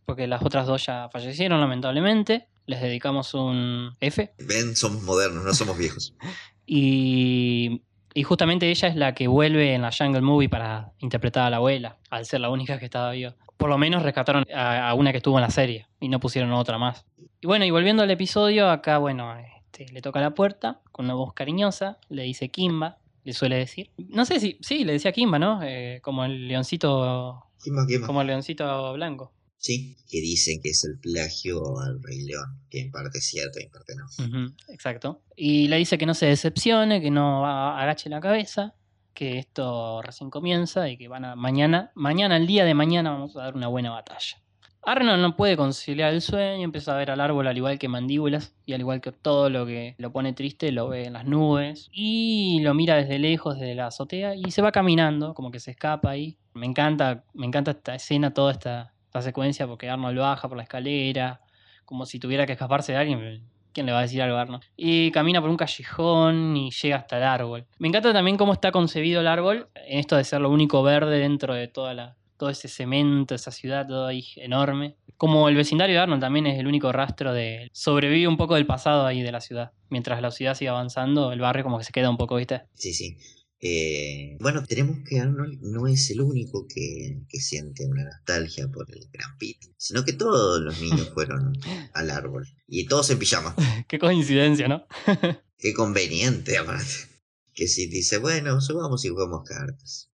porque 0.06 0.26
las 0.26 0.42
otras 0.42 0.66
dos 0.66 0.86
ya 0.86 1.08
fallecieron, 1.10 1.60
lamentablemente. 1.60 2.48
Les 2.66 2.80
dedicamos 2.80 3.34
un 3.34 3.96
F. 4.00 4.32
Ven, 4.38 4.76
somos 4.76 5.02
modernos, 5.02 5.44
no 5.44 5.54
somos 5.54 5.76
viejos. 5.78 6.14
Y, 6.70 7.80
y 8.12 8.24
justamente 8.24 8.68
ella 8.68 8.88
es 8.88 8.94
la 8.94 9.14
que 9.14 9.26
vuelve 9.26 9.72
en 9.72 9.80
la 9.80 9.90
Jungle 9.90 10.20
Movie 10.20 10.50
para 10.50 10.92
interpretar 10.98 11.46
a 11.46 11.50
la 11.50 11.56
abuela, 11.56 11.96
al 12.10 12.26
ser 12.26 12.40
la 12.40 12.50
única 12.50 12.78
que 12.78 12.84
estaba 12.84 13.12
viva. 13.12 13.36
Por 13.56 13.70
lo 13.70 13.78
menos 13.78 14.02
rescataron 14.02 14.44
a, 14.54 14.86
a 14.86 14.92
una 14.92 15.10
que 15.10 15.16
estuvo 15.16 15.38
en 15.38 15.44
la 15.44 15.50
serie 15.50 15.86
y 15.98 16.10
no 16.10 16.20
pusieron 16.20 16.52
otra 16.52 16.76
más. 16.76 17.06
Y 17.40 17.46
bueno, 17.46 17.64
y 17.64 17.70
volviendo 17.70 18.02
al 18.02 18.10
episodio, 18.10 18.68
acá, 18.68 18.98
bueno, 18.98 19.34
este, 19.72 19.92
le 19.92 20.00
toca 20.02 20.20
la 20.20 20.34
puerta 20.34 20.80
con 20.92 21.04
una 21.04 21.14
voz 21.14 21.32
cariñosa, 21.34 21.98
le 22.08 22.22
dice 22.22 22.48
Kimba, 22.48 22.98
le 23.24 23.32
suele 23.32 23.56
decir. 23.56 23.90
No 24.08 24.24
sé 24.24 24.40
si, 24.40 24.58
sí, 24.60 24.84
le 24.84 24.92
decía 24.92 25.12
Kimba, 25.12 25.38
¿no? 25.38 25.60
Eh, 25.62 26.00
como 26.02 26.24
el 26.24 26.48
leoncito. 26.48 27.44
¿Quién 27.62 27.74
más? 27.74 27.86
como 28.06 28.20
el 28.22 28.28
leoncito 28.28 28.92
blanco. 28.94 29.32
Sí, 29.60 29.96
que 30.08 30.20
dicen 30.20 30.60
que 30.62 30.70
es 30.70 30.84
el 30.84 30.98
plagio 31.00 31.80
al 31.80 32.00
Rey 32.00 32.22
León, 32.22 32.60
que 32.70 32.80
en 32.80 32.92
parte 32.92 33.18
es 33.18 33.26
cierto 33.26 33.58
y 33.58 33.64
en 33.64 33.70
parte 33.70 33.92
no. 33.96 34.54
Exacto. 34.68 35.22
Y 35.34 35.66
le 35.66 35.76
dice 35.78 35.98
que 35.98 36.06
no 36.06 36.14
se 36.14 36.26
decepcione, 36.26 37.00
que 37.00 37.10
no 37.10 37.44
a- 37.44 37.82
agache 37.82 38.08
la 38.08 38.20
cabeza, 38.20 38.74
que 39.14 39.38
esto 39.38 40.00
recién 40.00 40.30
comienza 40.30 40.88
y 40.88 40.96
que 40.96 41.08
van 41.08 41.24
a 41.24 41.34
mañana, 41.34 41.90
mañana, 41.96 42.36
el 42.36 42.46
día 42.46 42.64
de 42.64 42.74
mañana 42.74 43.10
vamos 43.10 43.36
a 43.36 43.40
dar 43.42 43.56
una 43.56 43.66
buena 43.66 43.90
batalla. 43.90 44.40
Arnold 44.89 45.20
no 45.20 45.36
puede 45.36 45.55
conciliar 45.55 46.14
el 46.14 46.22
sueño, 46.22 46.64
empieza 46.64 46.95
a 46.95 46.97
ver 46.97 47.11
al 47.11 47.20
árbol 47.20 47.47
al 47.47 47.57
igual 47.59 47.78
que 47.78 47.89
mandíbulas 47.89 48.57
y 48.64 48.72
al 48.72 48.80
igual 48.80 49.03
que 49.03 49.12
todo 49.12 49.51
lo 49.51 49.66
que 49.66 49.95
lo 49.99 50.12
pone 50.12 50.32
triste 50.32 50.72
lo 50.72 50.89
ve 50.89 51.05
en 51.05 51.12
las 51.12 51.26
nubes 51.26 51.91
y 51.93 52.61
lo 52.62 52.72
mira 52.72 52.97
desde 52.97 53.18
lejos 53.18 53.59
desde 53.59 53.74
la 53.74 53.89
azotea 53.89 54.34
y 54.34 54.51
se 54.51 54.62
va 54.62 54.72
caminando, 54.72 55.34
como 55.34 55.51
que 55.51 55.61
se 55.61 55.72
escapa 55.72 56.09
ahí. 56.09 56.39
Me 56.55 56.64
encanta, 56.64 57.24
me 57.34 57.45
encanta 57.45 57.72
esta 57.72 57.95
escena, 57.95 58.32
toda 58.32 58.53
esta, 58.53 58.95
secuencia 59.20 59.66
porque 59.66 59.91
Arnold 59.91 60.18
baja 60.18 60.49
por 60.49 60.57
la 60.57 60.62
escalera, 60.62 61.43
como 61.84 62.07
si 62.07 62.18
tuviera 62.18 62.47
que 62.47 62.53
escaparse 62.53 62.93
de 62.93 62.99
alguien. 62.99 63.43
¿Quién 63.74 63.84
le 63.84 63.93
va 63.93 63.99
a 63.99 64.03
decir 64.03 64.22
algo 64.22 64.39
a 64.39 64.43
Arnold? 64.43 64.62
Y 64.74 65.11
camina 65.11 65.43
por 65.43 65.51
un 65.51 65.57
callejón 65.57 66.57
y 66.57 66.70
llega 66.70 66.97
hasta 66.97 67.18
el 67.18 67.24
árbol. 67.24 67.66
Me 67.78 67.89
encanta 67.89 68.12
también 68.14 68.39
cómo 68.39 68.55
está 68.55 68.72
concebido 68.72 69.20
el 69.20 69.26
árbol, 69.26 69.68
en 69.74 69.99
esto 69.99 70.16
de 70.16 70.24
ser 70.24 70.41
lo 70.41 70.51
único 70.51 70.82
verde 70.82 71.18
dentro 71.18 71.53
de 71.53 71.66
toda 71.66 71.95
la, 71.95 72.16
todo 72.39 72.51
ese 72.51 72.68
cemento, 72.68 73.34
esa 73.34 73.51
ciudad, 73.51 73.86
todo 73.86 74.07
ahí 74.07 74.24
enorme. 74.36 74.97
Como 75.16 75.49
el 75.49 75.57
vecindario 75.57 75.97
de 75.97 76.03
Arnold 76.03 76.20
también 76.20 76.47
es 76.47 76.59
el 76.59 76.66
único 76.66 76.93
rastro 76.93 77.32
de... 77.32 77.68
Sobrevive 77.72 78.28
un 78.28 78.36
poco 78.36 78.55
del 78.55 78.66
pasado 78.66 79.05
ahí 79.05 79.20
de 79.20 79.32
la 79.32 79.41
ciudad. 79.41 79.72
Mientras 79.91 80.22
la 80.22 80.30
ciudad 80.30 80.55
sigue 80.55 80.68
avanzando, 80.68 81.32
el 81.32 81.41
barrio 81.41 81.64
como 81.64 81.78
que 81.78 81.84
se 81.84 81.93
queda 81.93 82.09
un 82.09 82.16
poco, 82.16 82.36
¿viste? 82.36 82.62
Sí, 82.74 82.95
sí. 82.95 83.18
Eh, 83.61 84.36
bueno, 84.41 84.64
tenemos 84.64 84.99
que 85.05 85.18
Arnold 85.18 85.61
no 85.62 85.89
es 85.89 86.11
el 86.11 86.20
único 86.20 86.66
que, 86.68 87.22
que 87.28 87.41
siente 87.41 87.86
una 87.86 88.05
nostalgia 88.05 88.68
por 88.68 88.86
el 88.95 89.09
Gran 89.12 89.36
Pit, 89.36 89.59
sino 89.76 90.05
que 90.05 90.12
todos 90.12 90.61
los 90.61 90.80
niños 90.80 91.11
fueron 91.14 91.53
al 91.93 92.11
árbol 92.11 92.47
y 92.68 92.86
todos 92.86 93.11
en 93.11 93.18
pijama. 93.18 93.57
Qué 93.89 93.99
coincidencia, 93.99 94.68
¿no? 94.68 94.86
Qué 95.59 95.74
conveniente, 95.74 96.57
aparte. 96.57 97.09
Que 97.53 97.66
si 97.66 97.89
dice, 97.89 98.18
bueno, 98.18 98.61
subamos 98.61 99.05
y 99.05 99.09
jugamos 99.09 99.43
cartas. 99.43 100.09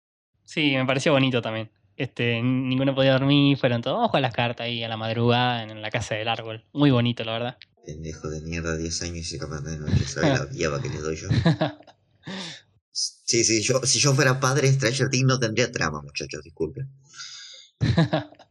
Sí, 0.45 0.75
me 0.77 0.87
pareció 0.87 1.11
bonito 1.11 1.43
también. 1.43 1.71
Este, 1.97 2.43
ninguno 2.43 2.95
podía 2.95 3.13
dormir, 3.13 3.57
fueron 3.59 3.83
todos, 3.83 3.99
vamos 3.99 4.15
a 4.15 4.21
las 4.21 4.35
cartas 4.35 4.65
ahí 4.65 4.83
a 4.83 4.89
la 4.89 4.97
madrugada 4.97 5.63
en 5.63 5.83
la 5.83 5.91
casa 5.91 6.15
del 6.15 6.29
árbol. 6.29 6.65
Muy 6.73 6.91
bonito, 6.91 7.25
la 7.25 7.33
verdad. 7.33 7.59
Pendejo 7.85 8.29
de 8.29 8.41
mierda, 8.41 8.77
10 8.77 9.03
años 9.03 9.19
y 9.19 9.25
se 9.25 9.39
capaz 9.39 9.61
noche, 9.61 10.05
¿sabe 10.05 10.29
la 10.29 10.45
viaba 10.53 10.81
que 10.81 10.89
le 10.89 10.99
doy 10.99 11.17
yo? 11.17 11.29
Sí, 12.91 13.45
sí, 13.45 13.63
yo, 13.63 13.81
si 13.85 13.99
yo 13.99 14.13
fuera 14.15 14.39
padre, 14.39 14.71
Stranger 14.71 15.09
Things 15.09 15.27
no 15.27 15.39
tendría 15.39 15.73
trama, 15.73 16.03
muchachos, 16.03 16.43
disculpen. 16.43 16.89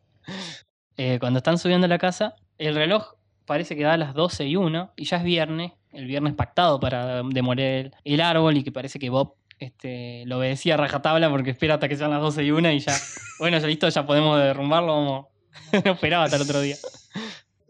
Eh, 0.98 1.18
cuando 1.20 1.39
están 1.39 1.58
subiendo 1.58 1.86
a 1.86 1.88
la 1.88 1.98
casa, 1.98 2.36
el 2.60 2.76
reloj 2.76 3.16
parece 3.46 3.76
que 3.76 3.84
da 3.84 3.94
a 3.94 3.98
las 3.98 4.14
12 4.14 4.46
y 4.46 4.56
1 4.56 4.94
y 4.96 5.06
ya 5.06 5.18
es 5.18 5.24
viernes, 5.24 5.72
el 5.92 6.06
viernes 6.06 6.36
pactado 6.36 6.80
para 6.80 7.24
demoler 7.24 7.92
el 8.04 8.22
árbol 8.22 8.58
y 8.58 8.64
que 8.64 8.72
parece 8.72 9.00
que 9.00 9.10
Bob 9.10 9.36
este, 9.66 10.24
lo 10.26 10.39
obedecía 10.39 10.74
a 10.74 10.78
rajatabla 10.78 11.30
porque 11.30 11.51
espera 11.51 11.76
hasta 11.76 11.88
que 11.88 11.95
sean 11.95 12.12
las 12.12 12.22
12 12.22 12.43
y 12.43 12.51
1 12.51 12.72
y 12.72 12.80
ya, 12.80 12.99
bueno, 13.39 13.59
ya 13.59 13.68
listo, 13.68 13.88
ya 13.88 14.05
podemos 14.05 14.39
derrumbarlo, 14.39 14.88
vamos. 14.88 15.26
no 15.86 15.91
esperaba 15.93 16.26
hasta 16.26 16.38
el 16.38 16.43
otro 16.43 16.62
día. 16.62 16.78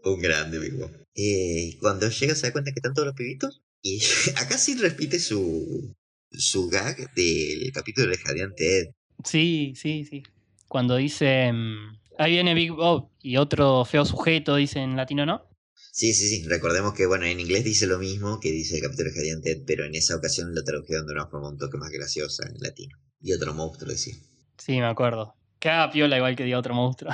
Un 0.04 0.20
grande, 0.20 0.58
Big 0.58 0.74
Bob. 0.74 0.90
Eh, 1.14 1.76
cuando 1.80 2.08
llega 2.08 2.34
se 2.34 2.46
da 2.46 2.52
cuenta 2.52 2.72
que 2.72 2.78
están 2.78 2.94
todos 2.94 3.06
los 3.06 3.14
pibitos. 3.14 3.62
Y 3.82 4.00
acá 4.36 4.58
sí 4.58 4.76
repite 4.76 5.18
su, 5.18 5.94
su 6.30 6.68
gag 6.68 7.12
del 7.14 7.70
capítulo 7.72 8.08
de 8.08 8.18
Jadiante 8.18 8.78
Ed. 8.78 8.86
Sí, 9.24 9.74
sí, 9.76 10.04
sí. 10.04 10.22
Cuando 10.68 10.96
dice, 10.96 11.52
mm, 11.52 11.98
ahí 12.18 12.32
viene 12.32 12.54
Big 12.54 12.72
Bob 12.72 13.10
y 13.20 13.36
otro 13.36 13.84
feo 13.84 14.04
sujeto, 14.04 14.56
dice 14.56 14.80
en 14.80 14.96
latino, 14.96 15.26
¿no? 15.26 15.51
Sí, 15.94 16.14
sí, 16.14 16.26
sí. 16.26 16.48
Recordemos 16.48 16.94
que, 16.94 17.04
bueno, 17.04 17.26
en 17.26 17.38
inglés 17.38 17.64
dice 17.64 17.86
lo 17.86 17.98
mismo 17.98 18.40
que 18.40 18.50
dice 18.50 18.76
el 18.76 18.82
capítulo 18.82 19.10
de 19.10 19.14
Jadiante 19.14 19.52
Ed, 19.52 19.64
pero 19.66 19.84
en 19.84 19.94
esa 19.94 20.16
ocasión 20.16 20.54
lo 20.54 20.64
tradujeron 20.64 21.06
de 21.06 21.12
una 21.12 21.26
forma 21.26 21.50
un 21.50 21.58
toque 21.58 21.76
más 21.76 21.90
graciosa 21.90 22.48
en 22.48 22.56
latino. 22.60 22.96
Y 23.20 23.34
otro 23.34 23.52
monstruo 23.52 23.90
decía. 23.90 24.14
Sí, 24.56 24.72
me 24.78 24.86
acuerdo. 24.86 25.36
Cada 25.58 25.92
piola 25.92 26.16
igual 26.16 26.34
que 26.34 26.44
diga 26.44 26.58
otro 26.58 26.74
monstruo. 26.74 27.12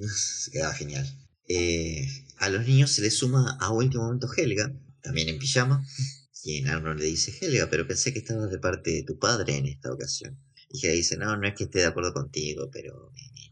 Se 0.00 0.50
quedaba 0.52 0.72
genial. 0.72 1.06
Eh, 1.48 2.08
a 2.38 2.48
los 2.48 2.66
niños 2.66 2.92
se 2.92 3.02
les 3.02 3.14
suma 3.14 3.58
a 3.60 3.70
último 3.72 4.04
momento 4.04 4.26
Helga, 4.34 4.72
también 5.02 5.28
en 5.28 5.38
pijama. 5.38 5.84
Y 6.44 6.66
Arnold 6.66 7.00
le 7.00 7.06
dice, 7.06 7.36
Helga, 7.38 7.68
pero 7.68 7.86
pensé 7.86 8.14
que 8.14 8.20
estabas 8.20 8.50
de 8.50 8.58
parte 8.58 8.90
de 8.90 9.02
tu 9.02 9.18
padre 9.18 9.58
en 9.58 9.66
esta 9.66 9.92
ocasión. 9.92 10.40
Y 10.70 10.78
ella 10.78 10.94
dice, 10.94 11.18
no, 11.18 11.36
no 11.36 11.46
es 11.46 11.54
que 11.54 11.64
esté 11.64 11.80
de 11.80 11.86
acuerdo 11.86 12.14
contigo, 12.14 12.70
pero 12.72 13.07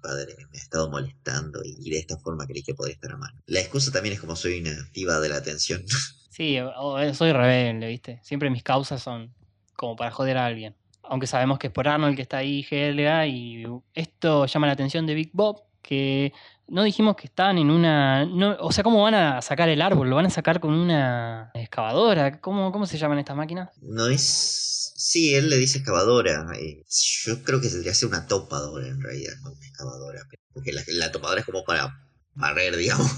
padre 0.06 0.36
me 0.52 0.58
ha 0.58 0.62
estado 0.62 0.90
molestando 0.90 1.60
y, 1.64 1.90
de 1.90 1.98
esta 1.98 2.16
forma 2.18 2.46
creí 2.46 2.62
que 2.62 2.74
podría 2.74 2.94
estar 2.94 3.12
a 3.12 3.16
mano. 3.16 3.40
La 3.46 3.60
excusa 3.60 3.90
también 3.90 4.14
es 4.14 4.20
como 4.20 4.36
soy 4.36 4.60
una 4.60 4.74
diva 4.92 5.18
de 5.20 5.28
la 5.28 5.36
atención. 5.36 5.82
Sí, 6.28 6.58
o- 6.60 7.14
soy 7.14 7.32
rebelde, 7.32 7.88
¿viste? 7.88 8.20
Siempre 8.22 8.50
mis 8.50 8.62
causas 8.62 9.02
son 9.02 9.32
como 9.74 9.96
para 9.96 10.10
joder 10.10 10.36
a 10.36 10.44
alguien. 10.44 10.76
Aunque 11.02 11.26
sabemos 11.26 11.58
que 11.58 11.68
es 11.68 11.72
por 11.72 11.88
Arnold 11.88 12.14
que 12.14 12.20
está 12.20 12.36
ahí, 12.36 12.66
Helga, 12.68 13.26
y 13.26 13.64
esto 13.94 14.44
llama 14.44 14.66
la 14.66 14.74
atención 14.74 15.06
de 15.06 15.14
Big 15.14 15.30
Bob, 15.32 15.62
que 15.86 16.32
no 16.68 16.82
dijimos 16.82 17.16
que 17.16 17.26
estaban 17.28 17.58
en 17.58 17.70
una... 17.70 18.26
no- 18.26 18.56
o 18.60 18.72
sea, 18.72 18.82
¿cómo 18.84 19.02
van 19.02 19.14
a 19.14 19.40
sacar 19.40 19.68
el 19.68 19.80
árbol? 19.80 20.10
¿Lo 20.10 20.16
van 20.16 20.26
a 20.26 20.30
sacar 20.30 20.60
con 20.60 20.74
una 20.74 21.50
excavadora? 21.54 22.40
¿Cómo, 22.40 22.72
cómo 22.72 22.86
se 22.86 22.98
llaman 22.98 23.18
estas 23.20 23.36
máquinas? 23.36 23.70
No 23.80 24.08
es. 24.08 24.92
Sí, 24.96 25.34
él 25.34 25.48
le 25.48 25.56
dice 25.56 25.78
excavadora. 25.78 26.46
eh, 26.58 26.82
yo 27.24 27.42
creo 27.44 27.60
que 27.60 27.68
tendría 27.68 27.92
que 27.92 27.96
ser 27.96 28.08
una 28.08 28.26
topadora 28.26 28.88
en 28.88 29.00
realidad, 29.00 29.34
no 29.42 29.52
una 29.52 29.66
excavadora. 29.66 30.20
Porque 30.52 30.72
la, 30.72 30.82
la 30.88 31.12
topadora 31.12 31.40
es 31.40 31.46
como 31.46 31.62
para 31.64 31.88
barrer, 32.34 32.76
digamos. 32.76 33.10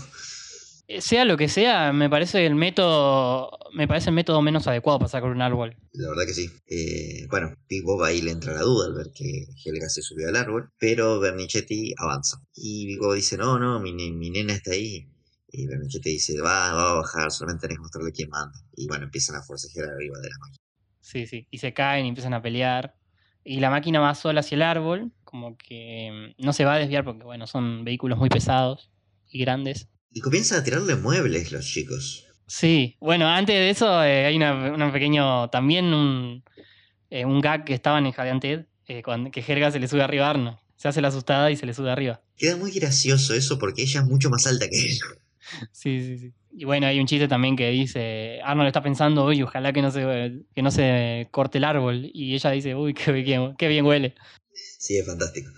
Eh, 0.88 1.02
Sea 1.02 1.24
lo 1.26 1.36
que 1.36 1.48
sea, 1.48 1.92
me 1.92 2.10
parece 2.10 2.44
el 2.46 2.54
método... 2.54 3.50
Me 3.74 3.86
parece 3.86 4.08
el 4.08 4.16
método 4.16 4.40
menos 4.42 4.66
adecuado 4.66 4.98
para 4.98 5.10
sacar 5.10 5.30
un 5.30 5.42
árbol. 5.42 5.76
La 5.92 6.08
verdad 6.08 6.24
que 6.26 6.32
sí. 6.32 6.50
Eh, 6.66 7.26
bueno, 7.30 7.54
Big 7.68 7.84
Bob 7.84 8.02
ahí 8.02 8.22
le 8.22 8.30
entra 8.30 8.54
la 8.54 8.62
duda 8.62 8.86
al 8.86 8.94
ver 8.94 9.12
que 9.14 9.46
Helga 9.64 9.88
se 9.90 10.00
subió 10.02 10.28
al 10.28 10.36
árbol, 10.36 10.70
pero 10.78 11.20
Bernichetti 11.20 11.94
avanza. 11.98 12.42
Y 12.54 12.86
Big 12.86 12.98
Bob 12.98 13.14
dice, 13.14 13.36
no, 13.36 13.58
no, 13.58 13.78
mi, 13.78 13.92
mi 13.92 14.30
nena 14.30 14.54
está 14.54 14.72
ahí. 14.72 15.06
Y 15.50 15.66
Bernichetti 15.66 16.10
dice, 16.10 16.40
va, 16.40 16.72
va 16.72 16.90
a 16.90 16.94
bajar, 16.94 17.30
solamente 17.30 17.62
tenés 17.62 17.76
que 17.78 17.82
mostrarle 17.82 18.12
quién 18.12 18.30
manda. 18.30 18.58
Y 18.74 18.86
bueno, 18.86 19.04
empiezan 19.04 19.36
a 19.36 19.42
forcejear 19.42 19.88
arriba 19.90 20.18
de 20.18 20.30
la 20.30 20.38
máquina. 20.38 20.64
Sí, 21.00 21.26
sí. 21.26 21.46
Y 21.50 21.58
se 21.58 21.72
caen 21.74 22.06
y 22.06 22.08
empiezan 22.08 22.34
a 22.34 22.42
pelear. 22.42 22.96
Y 23.44 23.60
la 23.60 23.70
máquina 23.70 24.00
va 24.00 24.14
sola 24.14 24.40
hacia 24.40 24.56
el 24.56 24.62
árbol, 24.62 25.12
como 25.24 25.56
que 25.56 26.34
mm, 26.38 26.42
no 26.44 26.52
se 26.52 26.64
va 26.64 26.74
a 26.74 26.78
desviar 26.78 27.04
porque, 27.04 27.24
bueno, 27.24 27.46
son 27.46 27.84
vehículos 27.84 28.18
muy 28.18 28.28
pesados 28.30 28.90
y 29.28 29.40
grandes. 29.40 29.88
Y 30.12 30.20
comienzan 30.20 30.60
a 30.60 30.64
tirarle 30.64 30.96
muebles 30.96 31.52
los 31.52 31.66
chicos. 31.66 32.24
Sí, 32.46 32.96
bueno, 32.98 33.28
antes 33.28 33.54
de 33.54 33.70
eso 33.70 34.02
eh, 34.02 34.24
hay 34.24 34.36
una, 34.36 34.72
una 34.72 34.90
pequeño, 34.90 35.50
también 35.50 35.92
un, 35.92 36.42
eh, 37.10 37.24
un 37.26 37.40
gag 37.40 37.64
que 37.64 37.74
estaba 37.74 37.98
en 37.98 38.06
el 38.06 38.40
Ted, 38.40 38.64
eh, 38.86 39.02
cuando, 39.02 39.30
que 39.30 39.44
Helga 39.46 39.70
se 39.70 39.78
le 39.78 39.86
sube 39.86 40.02
arriba 40.02 40.26
a 40.26 40.30
Arnold. 40.30 40.58
Se 40.76 40.88
hace 40.88 41.00
la 41.02 41.08
asustada 41.08 41.50
y 41.50 41.56
se 41.56 41.66
le 41.66 41.74
sube 41.74 41.90
arriba. 41.90 42.22
Queda 42.36 42.56
muy 42.56 42.70
gracioso 42.70 43.34
eso 43.34 43.58
porque 43.58 43.82
ella 43.82 44.00
es 44.00 44.06
mucho 44.06 44.30
más 44.30 44.46
alta 44.46 44.68
que 44.68 44.78
él. 44.78 44.98
Sí, 45.72 46.02
sí, 46.02 46.18
sí. 46.18 46.32
Y 46.52 46.64
bueno, 46.64 46.86
hay 46.86 47.00
un 47.00 47.06
chiste 47.06 47.26
también 47.26 47.56
que 47.56 47.70
dice, 47.70 48.38
Arnold 48.44 48.66
está 48.66 48.82
pensando, 48.82 49.24
uy, 49.24 49.42
ojalá 49.42 49.72
que 49.72 49.80
no 49.80 49.90
se, 49.90 50.42
que 50.54 50.60
no 50.60 50.70
se 50.70 51.28
corte 51.30 51.56
el 51.56 51.64
árbol. 51.64 52.10
Y 52.12 52.34
ella 52.34 52.50
dice, 52.50 52.74
uy, 52.74 52.92
qué 52.92 53.12
bien, 53.12 53.56
qué 53.56 53.66
bien 53.66 53.86
huele. 53.86 54.14
Sí, 54.52 54.98
es 54.98 55.06
fantástico. 55.06 55.50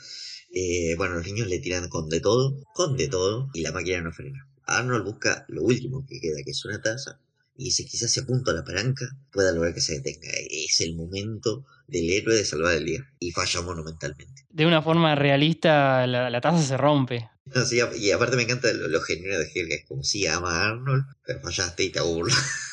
Eh, 0.52 0.94
bueno, 0.96 1.14
los 1.16 1.26
niños 1.26 1.48
le 1.48 1.58
tiran 1.60 1.88
con 1.88 2.08
de 2.08 2.20
todo, 2.20 2.56
con 2.74 2.96
de 2.96 3.08
todo, 3.08 3.48
y 3.54 3.60
la 3.62 3.72
máquina 3.72 4.00
no 4.00 4.12
frena. 4.12 4.46
Arnold 4.66 5.04
busca 5.04 5.44
lo 5.48 5.62
último 5.62 6.06
que 6.08 6.20
queda, 6.20 6.38
que 6.44 6.50
es 6.52 6.64
una 6.64 6.80
taza, 6.80 7.18
y 7.56 7.64
dice, 7.64 7.84
quizás 7.84 8.10
si 8.10 8.20
apunto 8.20 8.50
a 8.50 8.54
la 8.54 8.64
palanca 8.64 9.06
pueda 9.32 9.52
lograr 9.52 9.74
que 9.74 9.80
se 9.80 9.94
detenga. 10.00 10.28
Es 10.50 10.80
el 10.80 10.94
momento 10.94 11.66
del 11.88 12.08
héroe 12.10 12.36
de 12.36 12.44
salvar 12.44 12.74
el 12.74 12.84
día. 12.86 13.00
Y 13.18 13.32
falla 13.32 13.60
monumentalmente. 13.62 14.46
De 14.48 14.66
una 14.66 14.80
forma 14.82 15.14
realista, 15.14 16.06
la, 16.06 16.30
la 16.30 16.40
taza 16.40 16.62
se 16.62 16.76
rompe. 16.76 17.28
No, 17.46 17.64
sí, 17.66 17.80
a- 17.80 17.94
y 17.96 18.10
aparte 18.12 18.36
me 18.36 18.44
encanta 18.44 18.72
lo, 18.72 18.88
lo 18.88 19.00
genuino 19.02 19.38
de 19.38 19.50
Helga, 19.54 19.74
es 19.76 19.84
como 19.86 20.02
si 20.04 20.26
ama 20.26 20.62
a 20.62 20.68
Arnold, 20.70 21.04
pero 21.24 21.40
fallaste 21.40 21.84
y 21.84 21.90
te 21.90 22.00
burla. 22.00 22.34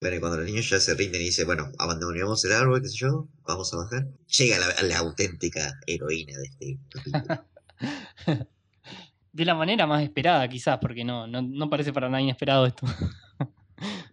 Bueno, 0.00 0.16
y 0.16 0.20
cuando 0.20 0.38
los 0.38 0.46
niños 0.46 0.70
ya 0.70 0.78
se 0.78 0.94
rinden 0.94 1.20
y 1.20 1.24
dicen, 1.24 1.46
bueno, 1.46 1.72
abandonemos 1.78 2.44
el 2.44 2.52
árbol, 2.52 2.80
qué 2.82 2.88
sé 2.88 2.98
yo, 2.98 3.28
vamos 3.44 3.72
a 3.74 3.78
bajar, 3.78 4.06
llega 4.38 4.58
la, 4.58 4.82
la 4.82 4.98
auténtica 4.98 5.80
heroína 5.86 6.38
de 6.38 6.44
este 6.44 6.78
capítulo. 6.88 7.44
De 9.30 9.44
la 9.44 9.54
manera 9.54 9.86
más 9.86 10.02
esperada, 10.02 10.48
quizás, 10.48 10.78
porque 10.80 11.04
no, 11.04 11.26
no, 11.28 11.42
no 11.42 11.70
parece 11.70 11.92
para 11.92 12.08
nada 12.08 12.20
inesperado 12.20 12.66
esto. 12.66 12.86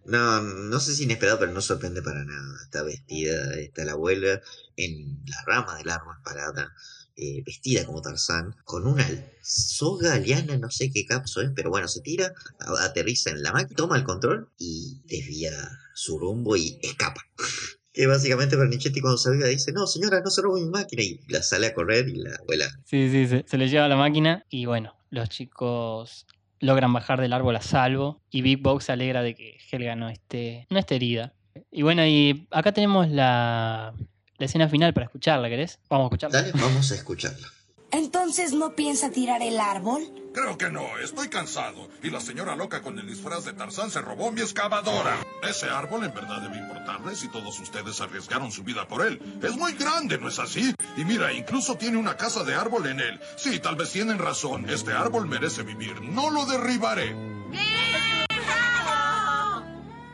No, 0.04 0.40
no 0.40 0.78
sé 0.78 0.94
si 0.94 1.02
inesperado, 1.02 1.40
pero 1.40 1.52
no 1.52 1.60
sorprende 1.60 2.00
para 2.00 2.24
nada. 2.24 2.60
Está 2.62 2.84
vestida, 2.84 3.54
está 3.56 3.84
la 3.84 3.92
abuela 3.92 4.40
en 4.76 5.20
la 5.26 5.42
rama 5.44 5.76
del 5.78 5.90
árbol 5.90 6.14
parada, 6.22 6.72
eh, 7.16 7.42
vestida 7.44 7.84
como 7.84 8.02
Tarzán, 8.02 8.54
con 8.64 8.86
una 8.86 9.06
soga 9.42 10.18
liana, 10.18 10.58
no 10.58 10.70
sé 10.70 10.90
qué 10.90 11.06
capso 11.06 11.40
es, 11.40 11.50
pero 11.54 11.70
bueno, 11.70 11.88
se 11.88 12.00
tira, 12.00 12.32
aterriza 12.80 13.30
en 13.30 13.42
la 13.42 13.52
máquina, 13.52 13.76
toma 13.76 13.96
el 13.96 14.04
control 14.04 14.50
y 14.58 15.00
desvía 15.06 15.52
su 15.94 16.18
rumbo 16.18 16.56
y 16.56 16.78
escapa. 16.82 17.22
Que 17.96 18.06
básicamente 18.06 18.56
Bernichetti 18.56 19.00
cuando 19.00 19.16
se 19.16 19.30
aviva 19.30 19.46
dice, 19.46 19.72
no 19.72 19.86
señora, 19.86 20.20
no 20.20 20.30
se 20.30 20.42
robe 20.42 20.60
mi 20.60 20.68
máquina 20.68 21.02
y 21.02 21.18
la 21.28 21.42
sale 21.42 21.68
a 21.68 21.72
correr 21.72 22.06
y 22.10 22.16
la 22.16 22.34
abuela 22.34 22.68
Sí, 22.84 23.08
sí, 23.10 23.26
se, 23.26 23.46
se 23.48 23.56
le 23.56 23.70
lleva 23.70 23.88
la 23.88 23.96
máquina 23.96 24.44
y 24.50 24.66
bueno, 24.66 24.94
los 25.08 25.30
chicos 25.30 26.26
logran 26.60 26.92
bajar 26.92 27.20
del 27.20 27.32
árbol 27.32 27.56
a 27.56 27.62
salvo 27.62 28.20
y 28.30 28.42
Big 28.42 28.60
Box 28.60 28.84
se 28.84 28.92
alegra 28.92 29.22
de 29.22 29.34
que 29.34 29.56
Helga 29.70 29.96
no 29.96 30.10
esté, 30.10 30.66
no 30.68 30.78
esté 30.78 30.96
herida. 30.96 31.32
Y 31.70 31.82
bueno, 31.82 32.04
y 32.06 32.46
acá 32.50 32.72
tenemos 32.72 33.08
la, 33.08 33.94
la 34.38 34.46
escena 34.46 34.68
final 34.68 34.94
para 34.94 35.06
escucharla, 35.06 35.48
¿querés? 35.48 35.78
Vamos 35.88 36.04
a 36.04 36.06
escucharla. 36.06 36.42
Dale, 36.42 36.52
vamos 36.54 36.90
a 36.90 36.94
escucharla. 36.94 37.48
Entonces 37.90 38.52
no 38.52 38.74
piensa 38.74 39.10
tirar 39.10 39.42
el 39.42 39.58
árbol. 39.60 40.02
Creo 40.34 40.58
que 40.58 40.70
no, 40.70 40.98
estoy 40.98 41.28
cansado. 41.28 41.88
Y 42.02 42.10
la 42.10 42.20
señora 42.20 42.56
loca 42.56 42.82
con 42.82 42.98
el 42.98 43.06
disfraz 43.06 43.44
de 43.44 43.52
Tarzán 43.52 43.90
se 43.90 44.02
robó 44.02 44.30
mi 44.32 44.42
excavadora. 44.42 45.16
Ese 45.48 45.66
árbol 45.70 46.04
en 46.04 46.12
verdad 46.12 46.42
debe 46.42 46.58
importarles 46.58 47.22
y 47.24 47.28
todos 47.28 47.58
ustedes 47.58 48.00
arriesgaron 48.00 48.52
su 48.52 48.64
vida 48.64 48.86
por 48.86 49.06
él. 49.06 49.18
Es 49.42 49.56
muy 49.56 49.72
grande, 49.72 50.18
¿no 50.18 50.28
es 50.28 50.38
así? 50.38 50.74
Y 50.96 51.04
mira, 51.04 51.32
incluso 51.32 51.76
tiene 51.76 51.96
una 51.96 52.16
casa 52.16 52.44
de 52.44 52.54
árbol 52.54 52.86
en 52.86 53.00
él. 53.00 53.20
Sí, 53.36 53.60
tal 53.60 53.76
vez 53.76 53.92
tienen 53.92 54.18
razón. 54.18 54.68
Este 54.68 54.92
árbol 54.92 55.26
merece 55.26 55.62
vivir. 55.62 56.02
No 56.02 56.30
lo 56.30 56.44
derribaré. 56.44 57.14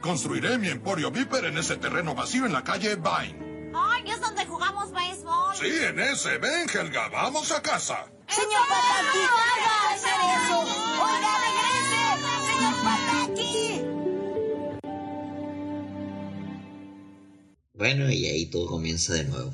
Construiré 0.00 0.58
mi 0.58 0.68
emporio 0.68 1.10
viper 1.10 1.46
en 1.46 1.58
ese 1.58 1.76
terreno 1.76 2.14
vacío 2.14 2.44
en 2.44 2.52
la 2.52 2.62
calle 2.62 2.96
Vine. 2.96 3.41
Ay, 4.05 4.11
es 4.11 4.20
donde 4.20 4.44
jugamos 4.46 4.90
béisbol. 4.92 5.55
Sí, 5.57 5.70
en 5.84 5.98
ese. 6.00 6.38
Ven, 6.38 6.68
Helga, 6.72 7.09
vamos 7.09 7.50
a 7.53 7.62
casa. 7.62 8.05
Señor 8.28 8.66
Pataki, 8.68 9.18
no 9.18 9.36
haga 9.36 9.92
hacer 9.94 10.20
eso. 10.38 10.59
Oiga, 11.03 11.32
regrese. 11.44 12.00
Señor 12.53 12.74
Pataki. 12.82 13.82
Bueno, 17.74 18.11
y 18.11 18.26
ahí 18.26 18.46
todo 18.50 18.66
comienza 18.66 19.14
de 19.14 19.24
nuevo. 19.24 19.53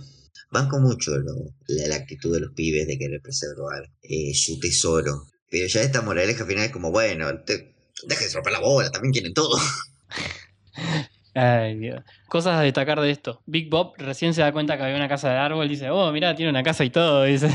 Banco 0.50 0.78
mucho 0.78 1.10
lo- 1.18 1.52
la, 1.66 1.88
la 1.88 1.96
actitud 1.96 2.32
de 2.34 2.40
los 2.40 2.52
pibes 2.54 2.86
de 2.86 2.98
querer 2.98 3.20
preservar 3.20 3.90
eh, 4.02 4.32
su 4.34 4.58
tesoro. 4.58 5.26
Pero 5.50 5.66
ya 5.66 5.82
esta 5.82 6.02
moraleja 6.02 6.44
final 6.46 6.64
es 6.66 6.72
como, 6.72 6.90
bueno, 6.90 7.26
te, 7.44 7.74
dejen 8.06 8.28
de 8.28 8.34
romper 8.34 8.52
la 8.52 8.60
bola, 8.60 8.90
también 8.90 9.12
quieren 9.12 9.34
todo. 9.34 9.58
Ay, 11.34 11.76
Dios. 11.76 12.02
Cosas 12.28 12.56
a 12.58 12.62
destacar 12.62 13.00
de 13.00 13.10
esto. 13.10 13.42
Big 13.46 13.68
Bob 13.70 13.94
recién 13.98 14.34
se 14.34 14.40
da 14.42 14.52
cuenta 14.52 14.76
que 14.76 14.82
había 14.82 14.96
una 14.96 15.08
casa 15.08 15.30
de 15.30 15.36
árbol. 15.36 15.68
Dice, 15.68 15.90
oh, 15.90 16.10
mirá, 16.12 16.34
tiene 16.34 16.50
una 16.50 16.62
casa 16.62 16.84
y 16.84 16.90
todo. 16.90 17.22
Dice. 17.24 17.48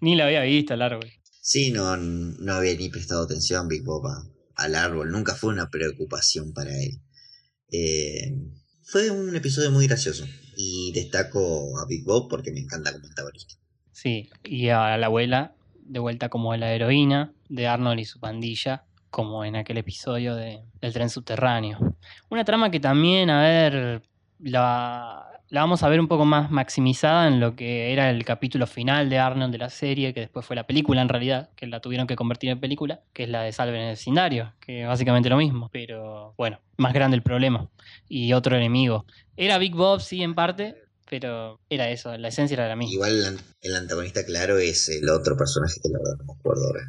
Ni 0.00 0.16
la 0.16 0.26
había 0.26 0.42
visto 0.42 0.74
el 0.74 0.82
árbol. 0.82 1.10
Sí, 1.40 1.70
no, 1.70 1.96
no 1.96 2.52
había 2.54 2.74
ni 2.74 2.88
prestado 2.88 3.22
atención 3.24 3.68
Big 3.68 3.82
Bob 3.84 4.06
a- 4.06 4.22
al 4.56 4.74
árbol, 4.74 5.10
nunca 5.12 5.34
fue 5.34 5.50
una 5.52 5.70
preocupación 5.70 6.52
para 6.52 6.70
él. 6.72 7.00
Eh, 7.70 8.34
fue 8.82 9.10
un 9.10 9.34
episodio 9.36 9.70
muy 9.70 9.86
gracioso 9.86 10.24
y 10.56 10.90
destaco 10.92 11.78
a 11.78 11.86
Big 11.86 12.04
Bob 12.04 12.28
porque 12.28 12.50
me 12.50 12.60
encanta 12.60 12.92
como 12.92 13.06
antagonista. 13.06 13.54
Sí, 13.92 14.30
y 14.44 14.68
a 14.70 14.96
la 14.96 15.06
abuela, 15.06 15.54
de 15.84 16.00
vuelta 16.00 16.28
como 16.28 16.54
la 16.56 16.72
heroína 16.72 17.32
de 17.48 17.66
Arnold 17.66 18.00
y 18.00 18.04
su 18.04 18.18
pandilla, 18.20 18.84
como 19.10 19.44
en 19.44 19.56
aquel 19.56 19.78
episodio 19.78 20.34
de, 20.34 20.60
del 20.80 20.92
tren 20.92 21.08
subterráneo. 21.08 21.78
Una 22.30 22.44
trama 22.44 22.70
que 22.70 22.80
también, 22.80 23.30
a 23.30 23.40
ver, 23.42 24.02
la, 24.38 25.26
la 25.48 25.60
vamos 25.60 25.82
a 25.82 25.88
ver 25.88 26.00
un 26.00 26.08
poco 26.08 26.24
más 26.24 26.50
maximizada 26.50 27.28
en 27.28 27.40
lo 27.40 27.56
que 27.56 27.92
era 27.92 28.10
el 28.10 28.24
capítulo 28.24 28.66
final 28.66 29.08
de 29.10 29.18
Arnold 29.18 29.52
de 29.52 29.58
la 29.58 29.70
serie, 29.70 30.12
que 30.14 30.20
después 30.20 30.44
fue 30.46 30.56
la 30.56 30.66
película 30.66 31.02
en 31.02 31.08
realidad, 31.08 31.50
que 31.56 31.66
la 31.66 31.80
tuvieron 31.80 32.06
que 32.06 32.16
convertir 32.16 32.50
en 32.50 32.60
película, 32.60 33.00
que 33.12 33.24
es 33.24 33.28
la 33.28 33.42
de 33.42 33.52
Salven 33.52 33.80
el 33.82 33.90
vecindario, 33.90 34.54
que 34.60 34.84
básicamente 34.86 35.28
lo 35.28 35.36
mismo, 35.36 35.68
pero 35.72 36.34
bueno, 36.36 36.60
más 36.76 36.92
grande 36.92 37.16
el 37.16 37.22
problema. 37.22 37.68
Y 38.08 38.32
otro 38.32 38.56
enemigo. 38.56 39.06
Era 39.36 39.58
Big 39.58 39.74
Bob, 39.74 40.00
sí, 40.00 40.22
en 40.22 40.34
parte, 40.34 40.76
pero 41.08 41.60
era 41.70 41.88
eso, 41.90 42.16
la 42.16 42.28
esencia 42.28 42.54
era 42.54 42.68
la 42.68 42.76
misma. 42.76 42.92
Igual 42.94 43.12
el, 43.18 43.24
an- 43.26 43.40
el 43.62 43.76
antagonista 43.76 44.24
claro 44.24 44.58
es 44.58 44.88
el 44.88 45.08
otro 45.08 45.36
personaje 45.36 45.80
que 45.82 45.88
la 45.88 45.98
verdad 45.98 46.16
no 46.18 46.24
me 46.34 46.38
acuerdo 46.38 46.66
ahora. 46.66 46.80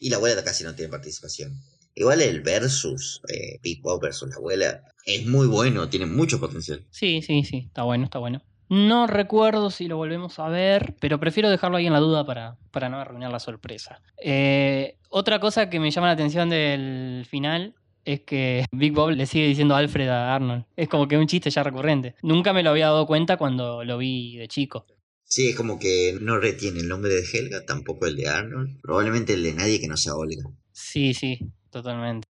Y 0.00 0.10
la 0.10 0.16
abuela 0.16 0.42
casi 0.42 0.64
no 0.64 0.74
tiene 0.74 0.90
participación. 0.90 1.52
Igual 1.94 2.22
el 2.22 2.40
versus, 2.40 3.20
eh, 3.28 3.58
Big 3.62 3.82
Bob 3.82 4.00
versus 4.00 4.30
la 4.30 4.36
abuela, 4.36 4.82
es 5.04 5.26
muy 5.26 5.46
bueno, 5.46 5.88
tiene 5.88 6.06
mucho 6.06 6.40
potencial. 6.40 6.84
Sí, 6.90 7.22
sí, 7.22 7.44
sí, 7.44 7.64
está 7.66 7.82
bueno, 7.82 8.04
está 8.04 8.18
bueno. 8.18 8.42
No 8.68 9.06
recuerdo 9.06 9.70
si 9.70 9.86
lo 9.86 9.98
volvemos 9.98 10.38
a 10.38 10.48
ver, 10.48 10.94
pero 10.98 11.20
prefiero 11.20 11.50
dejarlo 11.50 11.76
ahí 11.76 11.86
en 11.86 11.92
la 11.92 11.98
duda 11.98 12.24
para, 12.24 12.56
para 12.70 12.88
no 12.88 12.98
arruinar 12.98 13.30
la 13.30 13.38
sorpresa. 13.38 14.00
Eh, 14.16 14.96
otra 15.10 15.40
cosa 15.40 15.68
que 15.68 15.78
me 15.78 15.90
llama 15.90 16.06
la 16.06 16.14
atención 16.14 16.48
del 16.48 17.26
final 17.28 17.74
es 18.06 18.20
que 18.20 18.64
Big 18.72 18.92
Bob 18.92 19.10
le 19.10 19.26
sigue 19.26 19.46
diciendo 19.46 19.74
Alfred 19.74 20.08
a 20.08 20.34
Arnold. 20.34 20.64
Es 20.74 20.88
como 20.88 21.06
que 21.06 21.18
un 21.18 21.26
chiste 21.26 21.50
ya 21.50 21.62
recurrente. 21.62 22.14
Nunca 22.22 22.54
me 22.54 22.62
lo 22.62 22.70
había 22.70 22.86
dado 22.86 23.06
cuenta 23.06 23.36
cuando 23.36 23.84
lo 23.84 23.98
vi 23.98 24.38
de 24.38 24.48
chico. 24.48 24.86
Sí, 25.24 25.50
es 25.50 25.56
como 25.56 25.78
que 25.78 26.16
no 26.20 26.38
retiene 26.38 26.80
el 26.80 26.88
nombre 26.88 27.12
de 27.12 27.24
Helga, 27.30 27.64
tampoco 27.66 28.06
el 28.06 28.16
de 28.16 28.28
Arnold, 28.28 28.80
probablemente 28.80 29.34
el 29.34 29.42
de 29.42 29.54
nadie 29.54 29.80
que 29.80 29.88
no 29.88 29.96
sea 29.96 30.14
Olga. 30.14 30.44
Sí, 30.72 31.14
sí, 31.14 31.38
totalmente. 31.72 32.28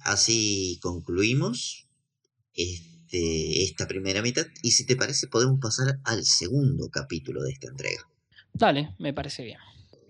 Así 0.00 0.78
concluimos 0.82 1.88
este, 2.52 3.62
esta 3.62 3.88
primera 3.88 4.20
mitad 4.20 4.44
y 4.62 4.72
si 4.72 4.84
te 4.84 4.96
parece 4.96 5.28
podemos 5.28 5.58
pasar 5.60 5.98
al 6.04 6.26
segundo 6.26 6.90
capítulo 6.90 7.42
de 7.42 7.52
esta 7.52 7.68
entrega. 7.68 8.06
Dale, 8.52 8.94
me 8.98 9.14
parece 9.14 9.44
bien. 9.44 9.58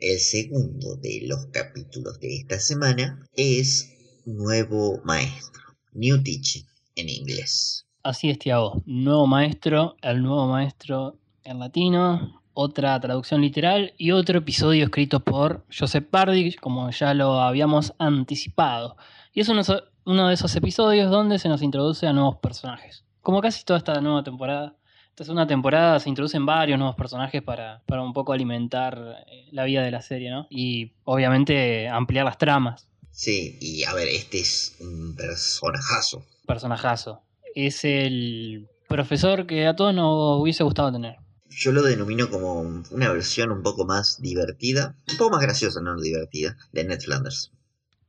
El 0.00 0.18
segundo 0.18 0.96
de 0.96 1.20
los 1.26 1.46
capítulos 1.52 2.18
de 2.18 2.38
esta 2.38 2.58
semana 2.58 3.24
es 3.36 3.92
Nuevo 4.26 5.00
Maestro, 5.04 5.62
New 5.92 6.20
Teacher 6.24 6.64
en 6.96 7.08
inglés. 7.08 7.86
Así 8.02 8.30
es, 8.30 8.38
Tiago. 8.40 8.82
Nuevo 8.84 9.28
maestro, 9.28 9.96
el 10.02 10.22
nuevo 10.22 10.48
maestro 10.48 11.20
en 11.44 11.60
latino, 11.60 12.41
otra 12.54 12.98
traducción 13.00 13.40
literal 13.40 13.94
y 13.96 14.10
otro 14.10 14.38
episodio 14.38 14.84
escrito 14.84 15.20
por 15.20 15.64
Joseph 15.76 16.06
Pardy, 16.10 16.54
como 16.54 16.90
ya 16.90 17.14
lo 17.14 17.40
habíamos 17.40 17.94
anticipado. 17.98 18.96
Y 19.32 19.40
es 19.40 19.48
uno, 19.48 19.62
uno 20.04 20.28
de 20.28 20.34
esos 20.34 20.54
episodios 20.56 21.10
donde 21.10 21.38
se 21.38 21.48
nos 21.48 21.62
introduce 21.62 22.06
a 22.06 22.12
nuevos 22.12 22.36
personajes. 22.36 23.04
Como 23.20 23.40
casi 23.40 23.64
toda 23.64 23.78
esta 23.78 24.00
nueva 24.00 24.22
temporada. 24.22 24.76
Esta 25.10 25.24
segunda 25.24 25.46
temporada 25.46 26.00
se 26.00 26.08
introducen 26.08 26.46
varios 26.46 26.78
nuevos 26.78 26.96
personajes 26.96 27.42
para, 27.42 27.82
para 27.86 28.02
un 28.02 28.14
poco 28.14 28.32
alimentar 28.32 29.24
eh, 29.26 29.46
la 29.52 29.64
vida 29.64 29.82
de 29.82 29.90
la 29.90 30.00
serie, 30.00 30.30
¿no? 30.30 30.46
Y 30.48 30.92
obviamente 31.04 31.86
ampliar 31.88 32.24
las 32.24 32.38
tramas. 32.38 32.88
Sí, 33.10 33.58
y 33.60 33.84
a 33.84 33.92
ver, 33.92 34.08
este 34.08 34.40
es 34.40 34.76
un 34.80 35.14
personajazo. 35.14 36.24
Personajazo. 36.46 37.20
Es 37.54 37.84
el 37.84 38.68
profesor 38.88 39.46
que 39.46 39.66
a 39.66 39.76
todos 39.76 39.94
nos 39.94 40.40
hubiese 40.40 40.64
gustado 40.64 40.90
tener. 40.90 41.16
Yo 41.56 41.72
lo 41.72 41.82
denomino 41.82 42.28
como 42.30 42.60
una 42.90 43.12
versión 43.12 43.50
un 43.52 43.62
poco 43.62 43.84
más 43.84 44.20
divertida, 44.20 44.96
un 45.10 45.16
poco 45.16 45.32
más 45.32 45.42
graciosa, 45.42 45.80
no 45.80 46.00
divertida, 46.00 46.56
de 46.72 46.84
Ned 46.84 47.00
Flanders. 47.00 47.52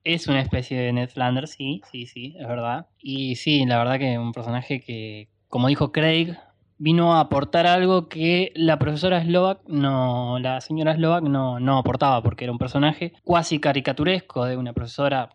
Es 0.04 0.28
una 0.28 0.42
especie 0.42 0.80
de 0.80 0.92
Ned 0.94 1.10
Flanders, 1.10 1.52
sí, 1.52 1.82
sí, 1.92 2.08
sí, 2.08 2.36
es 2.38 2.48
verdad. 2.48 2.88
Y 3.00 3.36
sí, 3.36 3.66
la 3.66 3.78
verdad 3.78 4.00
que 4.00 4.18
un 4.18 4.34
personaje 4.34 4.82
que, 4.82 5.30
como 5.48 5.68
dijo 5.68 5.92
Craig, 5.92 6.36
vino 6.78 7.16
a 7.16 7.22
aportar 7.22 7.68
algo 7.68 8.10
que 8.10 8.52
la 8.56 8.78
profesora 8.80 9.24
Slovak 9.24 9.62
no, 9.68 10.40
la 10.40 10.60
señora 10.60 10.96
Slovak 10.96 11.24
no, 11.24 11.60
no 11.60 11.78
aportaba, 11.78 12.22
porque 12.22 12.44
era 12.44 12.52
un 12.52 12.58
personaje 12.58 13.14
cuasi 13.24 13.60
caricaturesco 13.60 14.46
de 14.46 14.58
una 14.58 14.74
profesora 14.74 15.30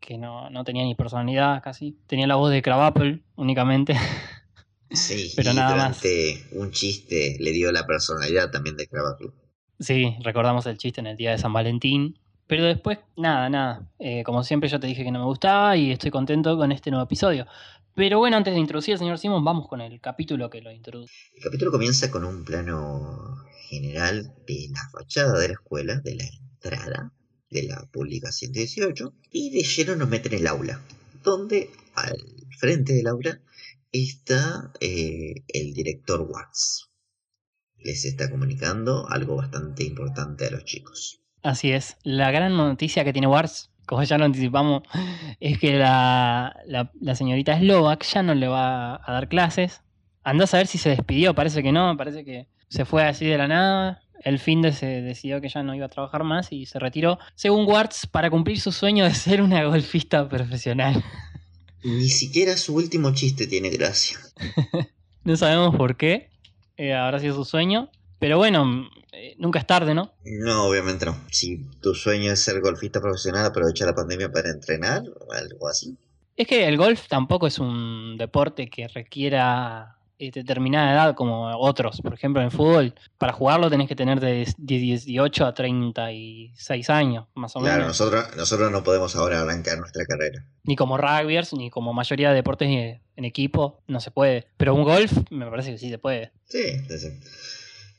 que 0.00 0.18
no, 0.18 0.50
no 0.50 0.64
tenía 0.64 0.84
ni 0.84 0.94
personalidad 0.94 1.62
casi. 1.62 1.98
Tenía 2.06 2.26
la 2.26 2.36
voz 2.36 2.50
de 2.50 2.62
Crabapple 2.62 3.22
únicamente. 3.36 3.94
Sí, 4.90 5.32
pero 5.36 5.54
nada 5.54 5.76
más. 5.76 6.02
un 6.52 6.70
chiste 6.70 7.36
le 7.38 7.52
dio 7.52 7.70
la 7.72 7.86
personalidad 7.86 8.50
también 8.50 8.76
de 8.76 8.86
Crabapple. 8.88 9.30
Sí, 9.78 10.16
recordamos 10.22 10.66
el 10.66 10.78
chiste 10.78 11.00
en 11.00 11.06
el 11.06 11.16
día 11.16 11.30
de 11.30 11.38
San 11.38 11.52
Valentín. 11.52 12.18
Pero 12.46 12.64
después, 12.64 12.98
nada, 13.16 13.48
nada. 13.48 13.88
Eh, 14.00 14.24
como 14.24 14.42
siempre, 14.42 14.68
yo 14.68 14.80
te 14.80 14.88
dije 14.88 15.04
que 15.04 15.12
no 15.12 15.20
me 15.20 15.24
gustaba 15.24 15.76
y 15.76 15.92
estoy 15.92 16.10
contento 16.10 16.56
con 16.56 16.72
este 16.72 16.90
nuevo 16.90 17.04
episodio. 17.04 17.46
Pero 17.94 18.18
bueno, 18.18 18.36
antes 18.36 18.54
de 18.54 18.60
introducir 18.60 18.94
al 18.94 18.98
señor 18.98 19.18
Simon, 19.18 19.44
vamos 19.44 19.68
con 19.68 19.80
el 19.80 20.00
capítulo 20.00 20.50
que 20.50 20.60
lo 20.60 20.72
introduce. 20.72 21.12
El 21.36 21.44
capítulo 21.44 21.70
comienza 21.70 22.10
con 22.10 22.24
un 22.24 22.44
plano 22.44 23.36
general 23.68 24.34
de 24.46 24.68
la 24.72 24.88
fachada 24.90 25.38
de 25.38 25.48
la 25.48 25.54
escuela, 25.54 26.00
de 26.00 26.16
la 26.16 26.24
entrada 26.24 27.12
de 27.50 27.62
la 27.64 27.86
pública 27.92 28.32
118, 28.32 29.12
y 29.30 29.50
de 29.50 29.62
lleno 29.62 29.96
nos 29.96 30.08
meten 30.08 30.32
en 30.32 30.40
el 30.40 30.46
aula, 30.48 30.80
donde 31.22 31.70
al 31.94 32.16
frente 32.58 32.94
del 32.94 33.06
aula 33.06 33.40
está 33.92 34.72
eh, 34.80 35.44
el 35.48 35.74
director 35.74 36.20
Watts. 36.22 36.90
Les 37.76 38.04
está 38.04 38.30
comunicando 38.30 39.08
algo 39.08 39.36
bastante 39.36 39.84
importante 39.84 40.46
a 40.46 40.50
los 40.50 40.64
chicos. 40.64 41.22
Así 41.42 41.72
es, 41.72 41.96
la 42.02 42.30
gran 42.30 42.56
noticia 42.56 43.04
que 43.04 43.12
tiene 43.12 43.26
Watts 43.26 43.70
como 43.90 44.04
ya 44.04 44.18
lo 44.18 44.24
anticipamos, 44.24 44.84
es 45.40 45.58
que 45.58 45.76
la, 45.76 46.56
la, 46.64 47.14
señorita 47.16 47.58
Slovak 47.58 48.04
ya 48.04 48.22
no 48.22 48.34
le 48.36 48.46
va 48.46 48.94
a 49.04 49.12
dar 49.12 49.28
clases. 49.28 49.82
Andás 50.22 50.54
a 50.54 50.58
ver 50.58 50.68
si 50.68 50.78
se 50.78 50.90
despidió, 50.90 51.34
parece 51.34 51.60
que 51.60 51.72
no, 51.72 51.96
parece 51.96 52.24
que 52.24 52.46
se 52.68 52.84
fue 52.84 53.02
así 53.02 53.26
de 53.26 53.36
la 53.36 53.48
nada. 53.48 54.00
El 54.22 54.38
fin 54.38 54.62
de 54.62 54.70
se 54.70 54.86
decidió 54.86 55.40
que 55.40 55.48
ya 55.48 55.64
no 55.64 55.74
iba 55.74 55.86
a 55.86 55.88
trabajar 55.88 56.22
más 56.22 56.52
y 56.52 56.66
se 56.66 56.78
retiró, 56.78 57.18
según 57.34 57.66
Warts, 57.66 58.06
para 58.06 58.30
cumplir 58.30 58.60
su 58.60 58.70
sueño 58.70 59.04
de 59.04 59.14
ser 59.14 59.42
una 59.42 59.64
golfista 59.64 60.28
profesional. 60.28 61.02
Ni 61.82 62.08
siquiera 62.08 62.56
su 62.56 62.74
último 62.74 63.12
chiste 63.14 63.46
tiene 63.46 63.70
gracia. 63.70 64.18
no 65.24 65.36
sabemos 65.36 65.76
por 65.76 65.96
qué. 65.96 66.30
Eh, 66.76 66.94
habrá 66.94 67.20
sido 67.20 67.34
su 67.34 67.44
sueño. 67.44 67.90
Pero 68.18 68.36
bueno, 68.36 68.88
eh, 69.12 69.34
nunca 69.38 69.58
es 69.58 69.66
tarde, 69.66 69.94
¿no? 69.94 70.12
No, 70.24 70.66
obviamente 70.66 71.06
no. 71.06 71.16
Si 71.30 71.64
tu 71.80 71.94
sueño 71.94 72.32
es 72.32 72.40
ser 72.40 72.60
golfista 72.60 73.00
profesional, 73.00 73.46
aprovecha 73.46 73.86
la 73.86 73.94
pandemia 73.94 74.30
para 74.30 74.50
entrenar 74.50 75.04
o 75.26 75.32
algo 75.32 75.68
así. 75.68 75.96
Es 76.36 76.46
que 76.46 76.66
el 76.66 76.76
golf 76.76 77.06
tampoco 77.08 77.46
es 77.46 77.58
un 77.58 78.16
deporte 78.18 78.68
que 78.68 78.88
requiera 78.88 79.96
determinada 80.30 80.92
edad 80.92 81.14
como 81.14 81.56
otros. 81.58 82.00
Por 82.02 82.12
ejemplo, 82.12 82.42
en 82.42 82.50
fútbol, 82.50 82.94
para 83.16 83.32
jugarlo 83.32 83.70
tenés 83.70 83.88
que 83.88 83.96
tener 83.96 84.20
de 84.20 84.46
18 84.58 85.46
a 85.46 85.54
36 85.54 86.90
años, 86.90 87.26
más 87.34 87.56
o 87.56 87.60
menos. 87.60 87.74
Claro, 87.74 87.88
nosotros, 87.88 88.36
nosotros 88.36 88.70
no 88.70 88.84
podemos 88.84 89.16
ahora 89.16 89.40
arrancar 89.40 89.78
nuestra 89.78 90.04
carrera. 90.04 90.44
Ni 90.64 90.76
como 90.76 90.98
rugbyers, 90.98 91.54
ni 91.54 91.70
como 91.70 91.94
mayoría 91.94 92.28
de 92.30 92.34
deportes 92.34 92.68
en 92.68 93.24
equipo, 93.24 93.82
no 93.86 94.00
se 94.00 94.10
puede. 94.10 94.46
Pero 94.56 94.74
un 94.74 94.84
golf, 94.84 95.12
me 95.30 95.46
parece 95.46 95.72
que 95.72 95.78
sí 95.78 95.88
se 95.88 95.98
puede. 95.98 96.32
Sí, 96.46 96.84
sí, 96.88 96.98
sí. 96.98 97.08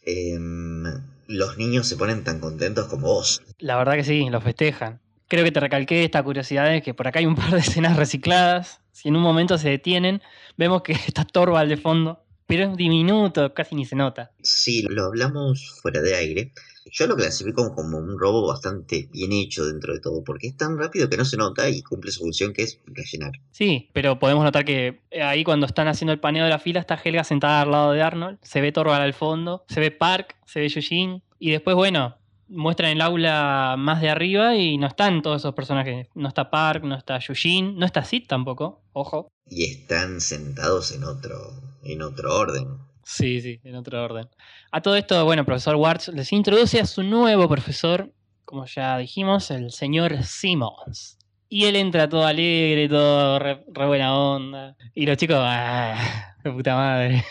Em, 0.04 0.84
los 1.28 1.58
niños 1.58 1.88
se 1.88 1.96
ponen 1.96 2.24
tan 2.24 2.40
contentos 2.40 2.88
como 2.88 3.08
vos. 3.08 3.42
La 3.60 3.78
verdad 3.78 3.94
que 3.94 4.04
sí, 4.04 4.30
lo 4.30 4.42
festejan. 4.42 5.00
Creo 5.28 5.46
que 5.46 5.52
te 5.52 5.60
recalqué 5.60 6.04
esta 6.04 6.22
curiosidad 6.24 6.70
de 6.70 6.82
que 6.82 6.94
por 6.94 7.08
acá 7.08 7.20
hay 7.20 7.26
un 7.26 7.36
par 7.36 7.52
de 7.52 7.60
escenas 7.60 7.96
recicladas. 7.98 8.81
Si 8.92 9.10
en 9.10 9.16
un 9.16 9.22
momento 9.22 9.58
se 9.58 9.70
detienen, 9.70 10.22
vemos 10.58 10.82
que 10.82 10.94
está 11.08 11.26
Torvald 11.26 11.70
de 11.70 11.78
fondo, 11.78 12.24
pero 12.46 12.66
es 12.66 12.76
diminuto, 12.76 13.54
casi 13.54 13.76
ni 13.76 13.86
se 13.86 13.96
nota. 13.96 14.32
Sí, 14.42 14.84
lo 14.90 15.06
hablamos 15.06 15.80
fuera 15.82 16.02
de 16.02 16.16
aire. 16.16 16.54
Yo 16.92 17.08
lo 17.08 17.16
clasifico 17.16 17.74
como 17.74 18.00
un 18.00 18.20
robo 18.20 18.48
bastante 18.48 19.08
bien 19.12 19.32
hecho 19.32 19.66
dentro 19.66 19.94
de 19.94 20.00
todo, 20.00 20.24
porque 20.24 20.48
es 20.48 20.58
tan 20.58 20.78
rápido 20.78 21.10
que 21.10 21.16
no 21.16 21.26
se 21.26 21.38
nota 21.38 21.70
y 21.70 21.82
cumple 21.82 22.12
su 22.12 22.22
función 22.22 22.54
que 22.54 22.64
es 22.64 22.80
rellenar. 22.88 23.34
Sí, 23.52 23.90
pero 23.94 24.20
podemos 24.20 24.44
notar 24.44 24.66
que 24.66 25.00
eh, 25.12 25.22
ahí 25.22 25.44
cuando 25.44 25.68
están 25.68 25.88
haciendo 25.88 26.12
el 26.12 26.20
paneo 26.20 26.44
de 26.44 26.50
la 26.50 26.60
fila 26.60 26.80
está 26.80 27.00
Helga 27.02 27.24
sentada 27.24 27.62
al 27.62 27.72
lado 27.72 27.92
de 27.94 28.02
Arnold, 28.02 28.40
se 28.42 28.62
ve 28.62 28.72
Torvald 28.72 29.04
al 29.04 29.14
fondo, 29.14 29.64
se 29.70 29.80
ve 29.80 29.92
Park, 29.92 30.36
se 30.46 30.60
ve 30.60 30.70
Yujin, 30.70 31.22
y 31.40 31.52
después, 31.52 31.76
bueno, 31.76 32.18
muestran 32.52 32.92
el 32.92 33.02
aula 33.02 33.76
más 33.78 34.02
de 34.02 34.10
arriba 34.10 34.56
y 34.56 34.78
no 34.78 34.88
están 34.88 35.22
todos 35.22 35.42
esos 35.42 35.56
personajes. 35.56 36.08
No 36.14 36.28
está 36.28 36.52
Park, 36.52 36.84
no 36.84 36.96
está 36.96 37.18
Yujin, 37.20 37.78
no 37.78 37.86
está 37.86 38.04
Sid 38.04 38.28
tampoco, 38.28 38.84
ojo. 38.94 39.32
Y 39.48 39.66
están 39.66 40.22
sentados 40.22 40.92
en 40.92 41.04
otro, 41.04 41.36
en 41.84 42.02
otro 42.02 42.36
orden. 42.36 42.68
Sí, 43.04 43.42
sí, 43.42 43.60
en 43.64 43.76
otro 43.76 44.04
orden. 44.04 44.28
A 44.72 44.82
todo 44.82 44.96
esto, 44.96 45.26
bueno, 45.26 45.46
profesor 45.46 45.76
Warts 45.76 46.10
les 46.10 46.32
introduce 46.32 46.80
a 46.80 46.86
su 46.86 47.04
nuevo 47.04 47.48
profesor, 47.50 48.14
como 48.46 48.66
ya 48.66 48.98
dijimos, 48.98 49.50
el 49.52 49.72
señor 49.72 50.24
Simmons. 50.24 51.18
Y 51.50 51.66
él 51.66 51.76
entra 51.76 52.08
todo 52.08 52.26
alegre, 52.26 52.88
todo 52.88 53.40
re, 53.40 53.66
buena 53.74 54.16
onda. 54.16 54.78
Y 54.94 55.06
los 55.06 55.18
chicos, 55.18 55.38
¡ah! 55.40 56.36
¡De 56.44 56.52
puta 56.52 56.76
madre! 56.76 57.26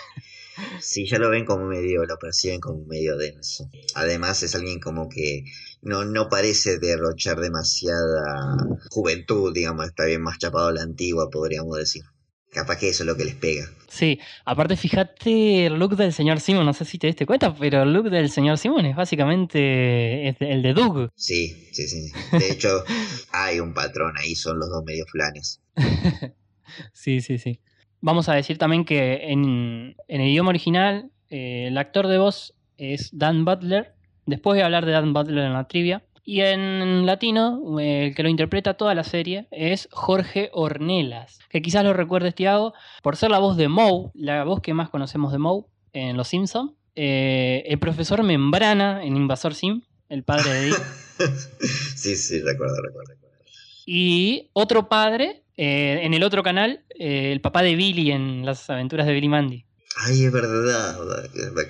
Sí, 0.80 1.06
ya 1.06 1.18
lo 1.18 1.30
ven 1.30 1.44
como 1.44 1.66
medio, 1.66 2.04
lo 2.04 2.18
perciben 2.18 2.60
como 2.60 2.84
medio 2.86 3.16
denso. 3.16 3.70
Además 3.94 4.42
es 4.42 4.54
alguien 4.54 4.80
como 4.80 5.08
que 5.08 5.44
no, 5.82 6.04
no 6.04 6.28
parece 6.28 6.78
derrochar 6.78 7.40
demasiada 7.40 8.56
juventud, 8.90 9.52
digamos, 9.52 9.86
está 9.86 10.04
bien 10.04 10.22
más 10.22 10.38
chapado 10.38 10.68
a 10.68 10.72
la 10.72 10.82
antigua, 10.82 11.30
podríamos 11.30 11.76
decir. 11.76 12.02
Capaz 12.52 12.78
que 12.78 12.88
eso 12.88 13.04
es 13.04 13.06
lo 13.06 13.16
que 13.16 13.24
les 13.24 13.36
pega. 13.36 13.70
Sí, 13.88 14.18
aparte 14.44 14.76
fíjate 14.76 15.66
el 15.66 15.74
look 15.74 15.96
del 15.96 16.12
señor 16.12 16.40
Simon, 16.40 16.66
no 16.66 16.72
sé 16.72 16.84
si 16.84 16.98
te 16.98 17.06
diste 17.06 17.24
cuenta, 17.24 17.54
pero 17.54 17.84
el 17.84 17.92
look 17.92 18.10
del 18.10 18.28
señor 18.28 18.58
Simon 18.58 18.86
es 18.86 18.96
básicamente 18.96 20.28
el 20.28 20.62
de 20.62 20.74
Doug. 20.74 21.10
Sí, 21.14 21.68
sí, 21.72 21.86
sí. 21.86 22.10
De 22.32 22.50
hecho, 22.50 22.84
hay 23.32 23.60
un 23.60 23.72
patrón 23.72 24.16
ahí, 24.18 24.34
son 24.34 24.58
los 24.58 24.68
dos 24.68 24.82
medios 24.84 25.08
flanes. 25.10 25.60
sí, 26.92 27.20
sí, 27.20 27.38
sí. 27.38 27.60
Vamos 28.00 28.28
a 28.28 28.34
decir 28.34 28.58
también 28.58 28.84
que 28.84 29.30
en, 29.30 29.96
el 30.08 30.20
idioma 30.22 30.50
original 30.50 31.10
eh, 31.28 31.66
el 31.68 31.78
actor 31.78 32.06
de 32.06 32.18
voz 32.18 32.54
es 32.76 33.10
Dan 33.12 33.44
Butler. 33.44 33.94
Después 34.26 34.56
de 34.56 34.62
hablar 34.62 34.86
de 34.86 34.92
Dan 34.92 35.12
Butler 35.12 35.44
en 35.44 35.52
la 35.52 35.66
trivia, 35.66 36.02
y 36.24 36.42
en 36.42 37.06
latino, 37.06 37.80
el 37.80 38.14
que 38.14 38.22
lo 38.22 38.28
interpreta 38.28 38.74
toda 38.74 38.94
la 38.94 39.04
serie 39.04 39.48
es 39.50 39.88
Jorge 39.90 40.50
Ornelas, 40.52 41.40
que 41.48 41.62
quizás 41.62 41.82
lo 41.82 41.92
recuerdes, 41.92 42.34
Tiago, 42.34 42.72
por 43.02 43.16
ser 43.16 43.30
la 43.30 43.40
voz 43.40 43.56
de 43.56 43.68
Moe, 43.68 44.10
la 44.14 44.44
voz 44.44 44.60
que 44.60 44.74
más 44.74 44.90
conocemos 44.90 45.32
de 45.32 45.38
Moe 45.38 45.64
en 45.92 46.16
Los 46.16 46.28
Simpsons. 46.28 46.72
Eh, 46.94 47.64
el 47.66 47.78
profesor 47.78 48.22
Membrana 48.22 49.02
en 49.02 49.16
Invasor 49.16 49.54
Sim, 49.54 49.82
el 50.08 50.22
padre 50.22 50.52
de 50.52 50.66
Dick. 50.66 50.82
sí, 51.96 52.14
sí, 52.16 52.40
recuerdo, 52.42 52.76
recuerdo. 52.82 53.19
Y 53.86 54.50
otro 54.52 54.88
padre, 54.88 55.42
eh, 55.56 56.00
en 56.02 56.14
el 56.14 56.22
otro 56.22 56.42
canal, 56.42 56.84
eh, 56.98 57.32
el 57.32 57.40
papá 57.40 57.62
de 57.62 57.76
Billy 57.76 58.10
en 58.12 58.44
Las 58.44 58.68
aventuras 58.70 59.06
de 59.06 59.12
Billy 59.12 59.28
Mandy. 59.28 59.64
Ay, 59.96 60.24
es 60.24 60.32
verdad. 60.32 60.96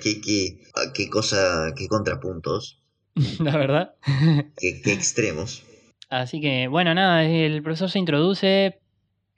Qué, 0.01 0.21
qué, 0.21 0.61
qué 0.93 1.09
cosa, 1.09 1.73
qué 1.75 1.87
contrapuntos. 1.87 2.81
la 3.39 3.57
verdad. 3.57 3.95
¿Qué, 4.57 4.81
extremos. 4.85 5.63
Así 6.09 6.41
que, 6.41 6.67
bueno, 6.67 6.93
nada, 6.93 7.23
el 7.23 7.63
profesor 7.63 7.89
se 7.89 7.99
introduce, 7.99 8.79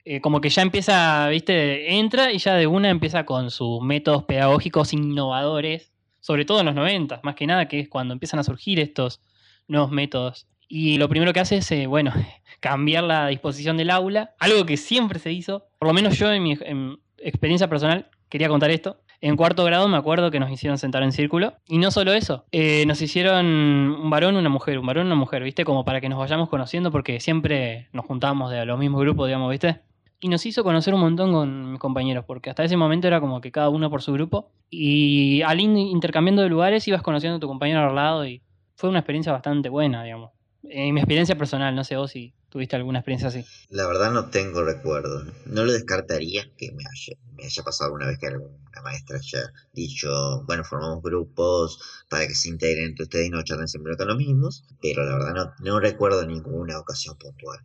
eh, 0.04 0.20
como 0.20 0.40
que 0.40 0.50
ya 0.50 0.62
empieza, 0.62 1.28
viste, 1.28 1.94
entra 1.96 2.32
y 2.32 2.38
ya 2.38 2.54
de 2.54 2.66
una 2.66 2.90
empieza 2.90 3.24
con 3.24 3.50
sus 3.50 3.80
métodos 3.82 4.24
pedagógicos 4.24 4.92
innovadores, 4.92 5.92
sobre 6.20 6.44
todo 6.44 6.60
en 6.60 6.66
los 6.66 6.74
90, 6.74 7.20
más 7.22 7.36
que 7.36 7.46
nada, 7.46 7.68
que 7.68 7.80
es 7.80 7.88
cuando 7.88 8.12
empiezan 8.12 8.40
a 8.40 8.44
surgir 8.44 8.80
estos 8.80 9.20
nuevos 9.68 9.92
métodos. 9.92 10.48
Y 10.76 10.98
lo 10.98 11.08
primero 11.08 11.32
que 11.32 11.38
hace 11.38 11.58
es, 11.58 11.70
eh, 11.70 11.86
bueno, 11.86 12.12
cambiar 12.58 13.04
la 13.04 13.28
disposición 13.28 13.76
del 13.76 13.90
aula, 13.90 14.34
algo 14.40 14.66
que 14.66 14.76
siempre 14.76 15.20
se 15.20 15.30
hizo, 15.30 15.68
por 15.78 15.86
lo 15.86 15.94
menos 15.94 16.18
yo 16.18 16.32
en 16.32 16.42
mi 16.42 16.58
en 16.62 16.98
experiencia 17.18 17.68
personal 17.68 18.10
quería 18.28 18.48
contar 18.48 18.72
esto. 18.72 18.98
En 19.20 19.36
cuarto 19.36 19.62
grado 19.62 19.86
me 19.86 19.96
acuerdo 19.96 20.32
que 20.32 20.40
nos 20.40 20.50
hicieron 20.50 20.76
sentar 20.76 21.04
en 21.04 21.12
círculo. 21.12 21.54
Y 21.68 21.78
no 21.78 21.92
solo 21.92 22.12
eso, 22.12 22.46
eh, 22.50 22.84
nos 22.86 23.00
hicieron 23.00 23.46
un 23.46 24.10
varón, 24.10 24.34
una 24.34 24.48
mujer, 24.48 24.80
un 24.80 24.86
varón, 24.86 25.06
una 25.06 25.14
mujer, 25.14 25.44
¿viste? 25.44 25.64
Como 25.64 25.84
para 25.84 26.00
que 26.00 26.08
nos 26.08 26.18
vayamos 26.18 26.48
conociendo 26.48 26.90
porque 26.90 27.20
siempre 27.20 27.86
nos 27.92 28.04
juntábamos 28.04 28.50
de 28.50 28.66
los 28.66 28.76
mismos 28.76 29.00
grupos, 29.00 29.28
digamos, 29.28 29.52
¿viste? 29.52 29.80
Y 30.18 30.26
nos 30.26 30.44
hizo 30.44 30.64
conocer 30.64 30.92
un 30.92 31.02
montón 31.02 31.30
con 31.30 31.70
mis 31.70 31.78
compañeros, 31.78 32.24
porque 32.26 32.50
hasta 32.50 32.64
ese 32.64 32.76
momento 32.76 33.06
era 33.06 33.20
como 33.20 33.40
que 33.40 33.52
cada 33.52 33.68
uno 33.68 33.90
por 33.90 34.02
su 34.02 34.12
grupo. 34.12 34.50
Y 34.70 35.40
al 35.42 35.60
intercambiando 35.60 36.42
de 36.42 36.48
lugares 36.48 36.88
ibas 36.88 37.02
conociendo 37.02 37.36
a 37.36 37.40
tu 37.40 37.46
compañero 37.46 37.88
al 37.88 37.94
lado 37.94 38.26
y 38.26 38.42
fue 38.74 38.90
una 38.90 38.98
experiencia 38.98 39.30
bastante 39.30 39.68
buena, 39.68 40.02
digamos. 40.02 40.33
En 40.70 40.94
mi 40.94 41.00
experiencia 41.00 41.36
personal, 41.36 41.74
no 41.74 41.84
sé 41.84 41.96
vos 41.96 42.10
si 42.10 42.34
tuviste 42.48 42.76
alguna 42.76 43.00
experiencia 43.00 43.28
así. 43.28 43.44
La 43.68 43.86
verdad 43.86 44.12
no 44.12 44.30
tengo 44.30 44.62
recuerdo. 44.62 45.24
No 45.46 45.64
lo 45.64 45.72
descartaría 45.72 46.44
que 46.56 46.72
me 46.72 46.84
haya, 46.84 47.18
me 47.36 47.44
haya 47.44 47.62
pasado 47.62 47.88
alguna 47.88 48.06
vez 48.06 48.18
que 48.18 48.28
alguna 48.28 48.82
maestra 48.82 49.18
haya 49.18 49.52
dicho, 49.72 50.44
bueno, 50.46 50.64
formamos 50.64 51.02
grupos 51.02 52.04
para 52.08 52.26
que 52.26 52.34
se 52.34 52.48
integren 52.48 52.86
entre 52.86 53.04
ustedes 53.04 53.26
y 53.26 53.30
no 53.30 53.42
charlen 53.42 53.68
siempre 53.68 53.96
con 53.96 54.08
los 54.08 54.16
mismos, 54.16 54.64
pero 54.80 55.04
la 55.04 55.14
verdad 55.14 55.34
no, 55.34 55.64
no 55.64 55.80
recuerdo 55.80 56.26
ninguna 56.26 56.78
ocasión 56.78 57.16
puntual. 57.18 57.60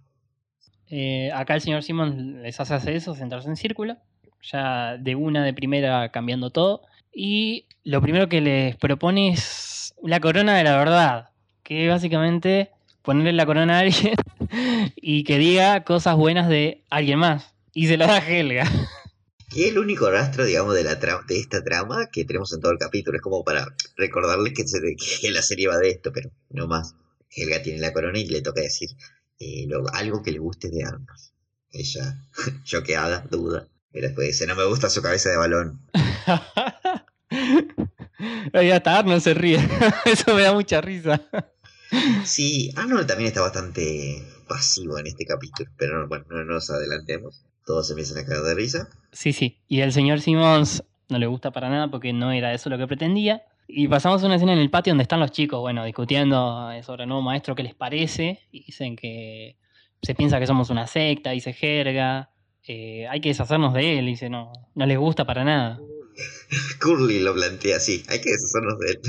Eh, 0.88 1.32
acá 1.34 1.54
el 1.56 1.62
señor 1.62 1.84
Simon 1.84 2.42
les 2.42 2.60
hace 2.60 2.74
hacer 2.74 2.96
eso, 2.96 3.14
sentarse 3.14 3.48
en 3.48 3.56
círculo, 3.56 3.98
ya 4.42 4.98
de 4.98 5.16
una 5.16 5.44
de 5.44 5.54
primera 5.54 6.10
cambiando 6.10 6.50
todo. 6.50 6.82
Y 7.14 7.68
lo 7.84 8.02
primero 8.02 8.28
que 8.28 8.42
les 8.42 8.76
propone 8.76 9.30
es 9.30 9.94
la 10.04 10.20
corona 10.20 10.58
de 10.58 10.64
la 10.64 10.78
verdad, 10.78 11.30
que 11.64 11.88
básicamente 11.88 12.72
ponerle 13.10 13.34
la 13.34 13.48
corona 13.48 13.78
a 13.78 13.80
alguien 13.80 14.14
y 14.96 15.24
que 15.24 15.40
diga 15.40 15.84
cosas 15.84 16.16
buenas 16.16 16.48
de 16.48 16.84
alguien 16.92 17.18
más. 17.18 17.56
Y 17.74 17.88
se 17.88 17.98
la 17.98 18.06
da 18.06 18.20
Helga. 18.20 18.70
Y 19.52 19.64
es 19.64 19.72
el 19.72 19.80
único 19.80 20.12
rastro, 20.12 20.46
digamos, 20.46 20.76
de, 20.76 20.84
la 20.84 20.94
de 20.94 21.40
esta 21.40 21.64
trama 21.64 22.08
que 22.12 22.24
tenemos 22.24 22.54
en 22.54 22.62
todo 22.62 22.72
el 22.72 22.78
capítulo. 22.78 23.18
Es 23.18 23.24
como 23.24 23.44
para 23.44 23.66
recordarles 23.98 24.54
que, 24.54 24.68
se 24.68 24.80
que 25.20 25.32
la 25.32 25.42
serie 25.42 25.68
va 25.68 25.80
de 25.80 25.90
esto, 25.90 26.14
pero 26.14 26.30
no 26.52 26.68
más. 26.68 26.94
Helga 27.32 27.60
tiene 27.64 27.80
la 27.80 27.92
corona 27.92 28.20
y 28.20 28.28
le 28.28 28.44
toca 28.44 28.62
decir 28.62 28.90
eh, 29.40 29.68
algo 29.94 30.22
que 30.22 30.32
le 30.32 30.38
guste 30.38 30.70
de 30.70 30.84
Arnold. 30.84 31.08
Ella, 31.72 32.22
choqueada, 32.64 33.26
duda. 33.32 33.68
Y 33.92 34.02
después 34.02 34.28
dice, 34.28 34.46
no 34.46 34.56
me 34.56 34.66
gusta 34.66 34.88
su 34.88 35.02
cabeza 35.02 35.32
de 35.32 35.38
balón. 35.38 35.82
Ahí 38.54 38.70
hasta 38.70 39.00
Arnold 39.00 39.24
se 39.24 39.34
ríe. 39.34 39.68
Eso 40.06 40.36
me 40.36 40.44
da 40.44 40.54
mucha 40.54 40.80
risa. 40.80 41.20
Sí, 42.24 42.72
Arnold 42.76 43.08
también 43.08 43.30
está 43.30 43.42
bastante 43.42 44.24
pasivo 44.48 44.98
en 45.00 45.08
este 45.08 45.26
capítulo, 45.26 45.70
pero 45.78 46.08
bueno, 46.08 46.26
no 46.30 46.44
nos 46.44 46.70
adelantemos. 46.70 47.46
Todos 47.66 47.88
se 47.88 47.94
empiezan 47.94 48.20
a 48.20 48.26
caer 48.26 48.42
de 48.42 48.56
risa. 48.56 48.90
Sí, 49.12 49.34
sí. 49.34 49.60
Y 49.68 49.82
el 49.82 49.92
señor 49.92 50.22
Simmons 50.22 50.84
no 51.10 51.18
le 51.18 51.28
gusta 51.28 51.52
para 51.52 51.70
nada 51.70 51.90
porque 51.90 52.14
no 52.14 52.32
era 52.32 52.54
eso 52.54 52.70
lo 52.70 52.78
que 52.78 52.88
pretendía. 52.88 53.44
Y 53.68 53.88
pasamos 53.88 54.24
a 54.24 54.26
una 54.26 54.36
escena 54.36 54.54
en 54.54 54.60
el 54.60 54.72
patio 54.72 54.92
donde 54.92 55.04
están 55.04 55.20
los 55.20 55.32
chicos, 55.32 55.60
bueno, 55.60 55.86
discutiendo 55.86 56.70
sobre 56.84 57.04
el 57.04 57.10
nuevo 57.10 57.22
maestro, 57.22 57.56
qué 57.56 57.64
les 57.64 57.76
parece. 57.76 58.40
Y 58.52 58.64
dicen 58.66 58.96
que 58.96 59.58
se 60.02 60.16
piensa 60.16 60.40
que 60.40 60.48
somos 60.48 60.70
una 60.70 60.88
secta, 60.88 61.32
dice 61.32 61.54
Jerga. 61.54 62.32
Eh, 62.68 63.08
hay 63.08 63.22
que 63.22 63.30
deshacernos 63.30 63.74
de 63.74 64.00
él, 64.00 64.06
dice, 64.06 64.30
no, 64.30 64.52
no 64.76 64.86
les 64.86 64.98
gusta 64.98 65.26
para 65.26 65.44
nada. 65.44 65.80
Curly 66.82 67.20
lo 67.20 67.34
plantea 67.34 67.78
así, 67.78 68.04
hay 68.10 68.22
que 68.22 68.32
deshacernos 68.32 68.80
de 68.80 68.92
él. 68.92 69.00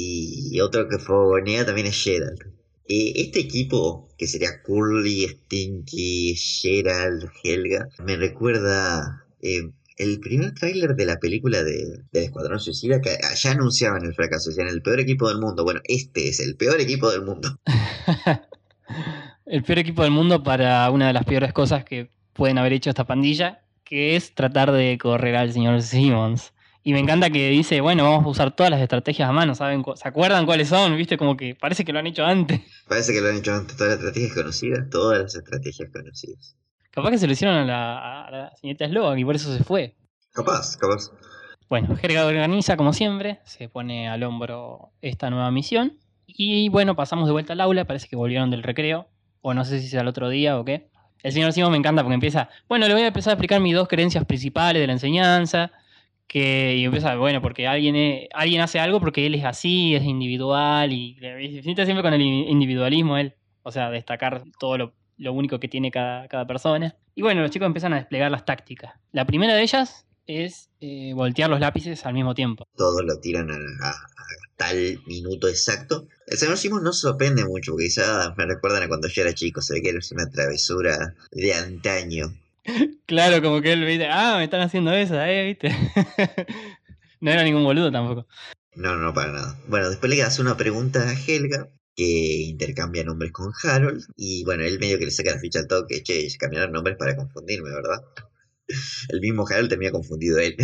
Y 0.00 0.60
otro 0.60 0.88
que 0.88 0.98
fogonea 0.98 1.66
también 1.66 1.88
es 1.88 2.00
Gerald. 2.00 2.38
este 2.86 3.40
equipo, 3.40 4.08
que 4.16 4.28
sería 4.28 4.62
Curly, 4.62 5.26
Stinky, 5.26 6.36
Gerald, 6.36 7.28
Helga, 7.42 7.88
me 8.04 8.14
recuerda 8.16 9.26
eh, 9.42 9.72
el 9.96 10.20
primer 10.20 10.54
tráiler 10.54 10.94
de 10.94 11.04
la 11.04 11.18
película 11.18 11.64
de, 11.64 12.04
del 12.12 12.22
Escuadrón 12.22 12.60
Suicida 12.60 13.00
que 13.00 13.18
ya 13.34 13.50
anunciaban 13.50 14.04
el 14.04 14.14
fracaso, 14.14 14.50
en 14.56 14.68
el 14.68 14.82
peor 14.82 15.00
equipo 15.00 15.28
del 15.28 15.40
mundo. 15.40 15.64
Bueno, 15.64 15.80
este 15.82 16.28
es 16.28 16.38
el 16.38 16.54
peor 16.54 16.80
equipo 16.80 17.10
del 17.10 17.22
mundo. 17.22 17.58
el 19.46 19.64
peor 19.64 19.80
equipo 19.80 20.02
del 20.04 20.12
mundo 20.12 20.44
para 20.44 20.88
una 20.92 21.08
de 21.08 21.12
las 21.12 21.24
peores 21.24 21.52
cosas 21.52 21.84
que 21.84 22.08
pueden 22.34 22.58
haber 22.58 22.72
hecho 22.72 22.90
esta 22.90 23.04
pandilla, 23.04 23.64
que 23.82 24.14
es 24.14 24.32
tratar 24.32 24.70
de 24.70 24.96
correr 24.96 25.34
al 25.34 25.52
señor 25.52 25.82
Simmons. 25.82 26.52
Y 26.88 26.94
me 26.94 27.00
encanta 27.00 27.28
que 27.28 27.50
dice, 27.50 27.82
bueno, 27.82 28.04
vamos 28.04 28.24
a 28.24 28.28
usar 28.30 28.56
todas 28.56 28.70
las 28.70 28.80
estrategias 28.80 29.28
a 29.28 29.32
mano, 29.32 29.54
¿saben? 29.54 29.84
¿Se 29.94 30.08
acuerdan 30.08 30.46
cuáles 30.46 30.70
son? 30.70 30.96
¿Viste? 30.96 31.18
Como 31.18 31.36
que 31.36 31.54
parece 31.54 31.84
que 31.84 31.92
lo 31.92 31.98
han 31.98 32.06
hecho 32.06 32.24
antes. 32.24 32.62
Parece 32.88 33.12
que 33.12 33.20
lo 33.20 33.28
han 33.28 33.36
hecho 33.36 33.52
antes, 33.52 33.76
todas 33.76 33.90
las 33.90 33.98
estrategias 33.98 34.32
conocidas, 34.32 34.88
todas 34.88 35.18
las 35.18 35.34
estrategias 35.34 35.90
conocidas. 35.92 36.56
Capaz 36.90 37.10
que 37.10 37.18
se 37.18 37.26
lo 37.26 37.34
hicieron 37.34 37.56
a 37.56 37.64
la, 37.66 38.24
a 38.24 38.30
la 38.30 38.56
señorita 38.56 38.88
Slovak 38.88 39.18
y 39.18 39.24
por 39.26 39.34
eso 39.34 39.54
se 39.54 39.62
fue. 39.64 39.96
Capaz, 40.32 40.78
capaz. 40.78 41.10
Bueno, 41.68 41.94
Jerga 41.94 42.24
organiza 42.24 42.78
como 42.78 42.94
siempre, 42.94 43.40
se 43.44 43.68
pone 43.68 44.08
al 44.08 44.22
hombro 44.22 44.92
esta 45.02 45.28
nueva 45.28 45.50
misión. 45.50 45.98
Y 46.26 46.70
bueno, 46.70 46.96
pasamos 46.96 47.26
de 47.26 47.32
vuelta 47.32 47.52
al 47.52 47.60
aula, 47.60 47.84
parece 47.84 48.08
que 48.08 48.16
volvieron 48.16 48.50
del 48.50 48.62
recreo, 48.62 49.10
o 49.42 49.52
no 49.52 49.66
sé 49.66 49.80
si 49.80 49.88
sea 49.88 50.00
el 50.00 50.08
otro 50.08 50.30
día 50.30 50.58
o 50.58 50.64
qué. 50.64 50.88
El 51.22 51.32
señor 51.32 51.52
Simón 51.52 51.72
me 51.72 51.76
encanta 51.76 52.02
porque 52.02 52.14
empieza, 52.14 52.48
bueno, 52.66 52.88
le 52.88 52.94
voy 52.94 53.02
a 53.02 53.08
empezar 53.08 53.32
a 53.32 53.34
explicar 53.34 53.60
mis 53.60 53.74
dos 53.74 53.88
creencias 53.88 54.24
principales 54.24 54.80
de 54.80 54.86
la 54.86 54.94
enseñanza 54.94 55.70
que 56.28 56.76
y 56.76 56.84
empieza, 56.84 57.16
bueno, 57.16 57.42
porque 57.42 57.66
alguien, 57.66 58.28
alguien 58.32 58.60
hace 58.60 58.78
algo 58.78 59.00
porque 59.00 59.26
él 59.26 59.34
es 59.34 59.44
así, 59.44 59.94
es 59.94 60.04
individual 60.04 60.92
y, 60.92 61.16
se 61.18 61.62
siente 61.62 61.84
siempre 61.84 62.02
con 62.02 62.12
el 62.14 62.20
individualismo 62.20 63.16
él, 63.16 63.34
o 63.62 63.72
sea, 63.72 63.90
destacar 63.90 64.44
todo 64.60 64.76
lo, 64.78 64.94
lo 65.16 65.32
único 65.32 65.58
que 65.58 65.68
tiene 65.68 65.90
cada, 65.90 66.28
cada, 66.28 66.46
persona. 66.46 66.94
Y 67.14 67.22
bueno, 67.22 67.40
los 67.40 67.50
chicos 67.50 67.66
empiezan 67.66 67.94
a 67.94 67.96
desplegar 67.96 68.30
las 68.30 68.44
tácticas. 68.44 68.92
La 69.10 69.26
primera 69.26 69.54
de 69.54 69.62
ellas 69.62 70.06
es 70.26 70.68
eh, 70.80 71.12
voltear 71.14 71.48
los 71.48 71.58
lápices 71.58 72.04
al 72.04 72.14
mismo 72.14 72.34
tiempo. 72.34 72.68
Todos 72.76 73.02
lo 73.04 73.18
tiran 73.18 73.50
a, 73.50 73.94
tal 74.56 75.00
minuto 75.06 75.48
exacto. 75.48 76.06
El 76.26 76.36
señor 76.36 76.58
Simon 76.58 76.84
no 76.84 76.92
sorprende 76.92 77.44
mucho, 77.44 77.72
porque 77.72 77.86
quizá 77.86 78.34
me 78.36 78.44
recuerdan 78.44 78.82
a 78.82 78.88
cuando 78.88 79.08
yo 79.08 79.22
era 79.22 79.32
chico, 79.32 79.62
se 79.62 79.74
ve 79.74 79.82
que 79.82 79.88
era 79.88 79.98
una 80.12 80.30
travesura 80.30 81.14
de 81.32 81.54
antaño. 81.54 82.26
Claro, 83.06 83.42
como 83.42 83.60
que 83.60 83.72
él 83.72 83.86
dice, 83.86 84.06
ah, 84.10 84.36
me 84.38 84.44
están 84.44 84.60
haciendo 84.60 84.92
esa, 84.92 85.30
eh, 85.30 85.46
viste. 85.46 85.70
no 87.20 87.30
era 87.30 87.42
ningún 87.42 87.64
boludo 87.64 87.90
tampoco. 87.90 88.26
No, 88.74 88.96
no, 88.96 89.12
para 89.14 89.32
nada. 89.32 89.58
Bueno, 89.68 89.88
después 89.88 90.10
le 90.10 90.22
hace 90.22 90.40
una 90.42 90.56
pregunta 90.56 91.08
a 91.08 91.14
Helga, 91.14 91.68
que 91.96 92.42
intercambia 92.42 93.04
nombres 93.04 93.32
con 93.32 93.52
Harold, 93.62 94.04
y 94.16 94.44
bueno, 94.44 94.64
él 94.64 94.78
medio 94.78 94.98
que 94.98 95.06
le 95.06 95.10
saca 95.10 95.32
la 95.32 95.40
ficha 95.40 95.60
al 95.60 95.66
toque, 95.66 96.02
che, 96.02 96.28
cambiaron 96.38 96.72
nombres 96.72 96.96
para 96.96 97.16
confundirme, 97.16 97.70
¿verdad? 97.70 98.02
El 99.08 99.20
mismo 99.20 99.46
Harold 99.48 99.70
termina 99.70 99.90
confundido 99.90 100.38
él. 100.38 100.56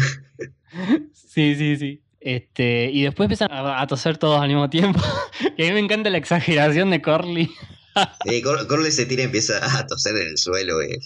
sí, 1.13 1.55
sí, 1.57 1.77
sí. 1.77 2.01
Este, 2.21 2.91
y 2.91 3.03
después 3.03 3.27
empiezan 3.27 3.49
a, 3.51 3.87
toser 3.87 4.17
todos 4.17 4.41
al 4.41 4.49
mismo 4.49 4.71
tiempo. 4.71 5.01
y 5.59 5.63
a 5.63 5.67
mí 5.67 5.73
me 5.73 5.81
encanta 5.81 6.09
la 6.09 6.19
exageración 6.19 6.91
de 6.91 7.03
Corley. 7.03 7.51
Corley 8.69 8.93
se 8.93 9.07
tira 9.07 9.23
y 9.23 9.27
empieza 9.27 9.79
a 9.79 9.87
toser 9.87 10.17
en 10.17 10.29
el 10.29 10.39
suelo. 10.39 10.81
Eh 10.83 10.99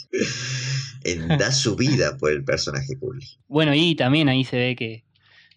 da 1.39 1.53
su 1.53 1.77
vida 1.77 2.17
por 2.17 2.33
el 2.33 2.45
personaje 2.45 2.97
Curly. 2.99 3.27
Bueno, 3.49 3.75
y 3.75 3.95
también 3.95 4.29
ahí 4.29 4.45
se 4.45 4.57
ve 4.57 4.77
que 4.77 5.05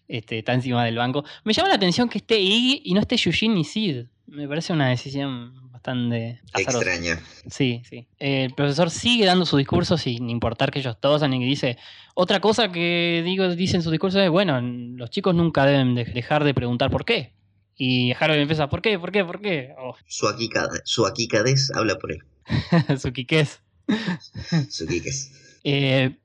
este, 0.08 0.38
está 0.38 0.54
encima 0.54 0.84
del 0.84 0.96
banco. 0.96 1.24
Me 1.44 1.52
llama 1.52 1.68
la 1.68 1.74
atención 1.74 2.08
que 2.08 2.18
esté 2.18 2.38
Iggy 2.38 2.82
y 2.84 2.94
no 2.94 3.00
esté 3.00 3.16
Yushin 3.16 3.54
ni 3.54 3.64
Sid. 3.64 4.06
Me 4.26 4.48
parece 4.48 4.72
una 4.72 4.88
decisión 4.88 5.70
bastante 5.70 6.40
extraña. 6.56 7.20
Sí, 7.50 7.82
sí. 7.88 8.06
El 8.18 8.54
profesor 8.54 8.90
sigue 8.90 9.26
dando 9.26 9.44
su 9.44 9.56
discurso 9.56 9.98
sin 9.98 10.30
importar 10.30 10.70
que 10.70 10.78
ellos 10.78 10.98
todos 11.00 11.22
y 11.22 11.38
que 11.38 11.44
dice 11.44 11.76
otra 12.14 12.40
cosa 12.40 12.70
que 12.70 13.22
digo 13.24 13.48
dice 13.54 13.76
en 13.76 13.82
su 13.82 13.90
discurso 13.90 14.20
es 14.20 14.30
bueno, 14.30 14.60
los 14.60 15.10
chicos 15.10 15.34
nunca 15.34 15.66
deben 15.66 15.94
dejar 15.94 16.44
de 16.44 16.54
preguntar 16.54 16.90
por 16.90 17.04
qué. 17.04 17.32
Y 17.76 18.12
Harold 18.18 18.40
empieza, 18.40 18.68
¿por 18.68 18.82
qué? 18.82 18.98
¿Por 18.98 19.12
qué? 19.12 19.24
¿Por 19.24 19.40
qué? 19.40 19.74
Oh. 19.78 19.96
Su, 20.06 20.28
aquicadez, 20.28 20.82
su 20.84 21.06
habla 21.74 21.96
por 21.98 22.12
él. 22.12 22.22
su 22.98 23.12
quiquez. 23.12 23.60
su 24.70 24.86
quiquez. 24.86 25.60
Eh, 25.64 26.16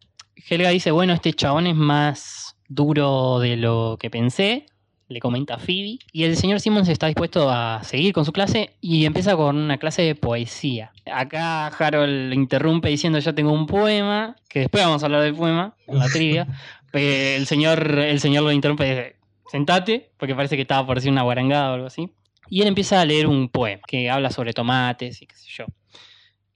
Helga 0.50 0.70
dice, 0.70 0.92
bueno, 0.92 1.14
este 1.14 1.34
chabón 1.34 1.68
es 1.68 1.76
más 1.76 2.56
duro 2.68 3.40
de 3.40 3.58
lo 3.58 3.98
que 4.00 4.10
pensé, 4.10 4.66
le 5.10 5.20
comenta 5.20 5.56
a 5.56 5.60
Phoebe, 5.60 6.00
y 6.12 6.24
el 6.24 6.36
señor 6.36 6.60
Simmons 6.60 6.90
está 6.90 7.08
dispuesto 7.08 7.50
a 7.50 7.84
seguir 7.84 8.14
con 8.14 8.26
su 8.26 8.34
clase 8.34 8.76
y 8.82 9.06
empieza 9.06 9.36
con 9.36 9.58
una 9.58 9.78
clase 9.78 10.02
de 10.02 10.16
poesía. 10.16 10.92
Acá 11.12 11.68
Harold 11.68 12.34
interrumpe 12.34 12.90
diciendo, 12.90 13.20
yo 13.20 13.34
tengo 13.34 13.52
un 13.52 13.68
poema, 13.68 14.36
que 14.50 14.62
después 14.62 14.84
vamos 14.84 15.04
a 15.04 15.06
hablar 15.06 15.22
del 15.22 15.36
poema, 15.36 15.76
en 15.88 16.00
la 16.00 16.08
trivia, 16.08 16.48
el 16.94 17.46
señor, 17.46 18.00
el 18.00 18.20
señor 18.20 18.44
lo 18.44 18.52
interrumpe 18.52 18.86
y 18.86 18.90
dice, 18.90 19.16
sentate, 19.52 20.12
porque 20.18 20.36
parece 20.36 20.56
que 20.56 20.64
estaba 20.64 20.86
por 20.86 20.98
decir 20.98 21.12
una 21.12 21.24
guarangada 21.24 21.72
o 21.72 21.74
algo 21.76 21.88
así. 21.88 22.12
Y 22.50 22.62
él 22.62 22.68
empieza 22.68 23.02
a 23.02 23.06
leer 23.06 23.28
un 23.28 23.50
poema 23.50 23.82
que 23.88 24.10
habla 24.10 24.32
sobre 24.32 24.54
tomates 24.54 25.22
y 25.22 25.28
qué 25.28 25.36
sé 25.36 25.48
yo. 25.50 25.66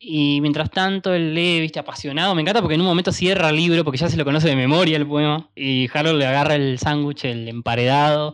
Y 0.03 0.41
mientras 0.41 0.71
tanto 0.71 1.13
él 1.13 1.35
lee, 1.35 1.59
viste, 1.59 1.79
apasionado. 1.79 2.33
Me 2.33 2.41
encanta 2.41 2.61
porque 2.61 2.73
en 2.73 2.81
un 2.81 2.87
momento 2.87 3.11
cierra 3.11 3.49
el 3.49 3.55
libro 3.55 3.83
porque 3.83 3.99
ya 3.99 4.09
se 4.09 4.17
lo 4.17 4.25
conoce 4.25 4.47
de 4.47 4.55
memoria 4.55 4.97
el 4.97 5.07
poema. 5.07 5.51
Y 5.55 5.89
Harold 5.93 6.17
le 6.17 6.25
agarra 6.25 6.55
el 6.55 6.79
sándwich, 6.79 7.25
el 7.25 7.47
emparedado. 7.47 8.33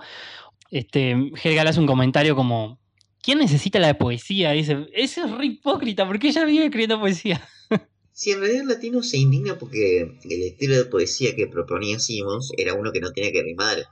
Este, 0.71 1.11
Helga 1.11 1.63
le 1.63 1.69
hace 1.69 1.79
un 1.81 1.87
comentario 1.87 2.37
como, 2.37 2.79
¿quién 3.21 3.39
necesita 3.39 3.79
la 3.79 3.97
poesía? 3.97 4.51
Dice, 4.51 4.87
eso 4.93 5.25
es 5.25 5.31
re 5.31 5.45
hipócrita, 5.45 6.07
porque 6.07 6.29
ella 6.29 6.45
vive 6.45 6.65
escribiendo 6.65 6.99
poesía. 6.99 7.45
Si 8.13 8.31
en 8.31 8.39
realidad 8.39 8.63
el 8.63 8.67
latino 8.69 9.03
se 9.03 9.17
indigna 9.17 9.59
porque 9.59 10.01
el 10.23 10.41
estilo 10.41 10.75
de 10.75 10.85
poesía 10.85 11.35
que 11.35 11.45
proponía 11.45 11.99
Simmons 11.99 12.51
era 12.57 12.73
uno 12.73 12.91
que 12.91 12.99
no 12.99 13.11
tenía 13.11 13.31
que 13.31 13.43
rimar. 13.43 13.85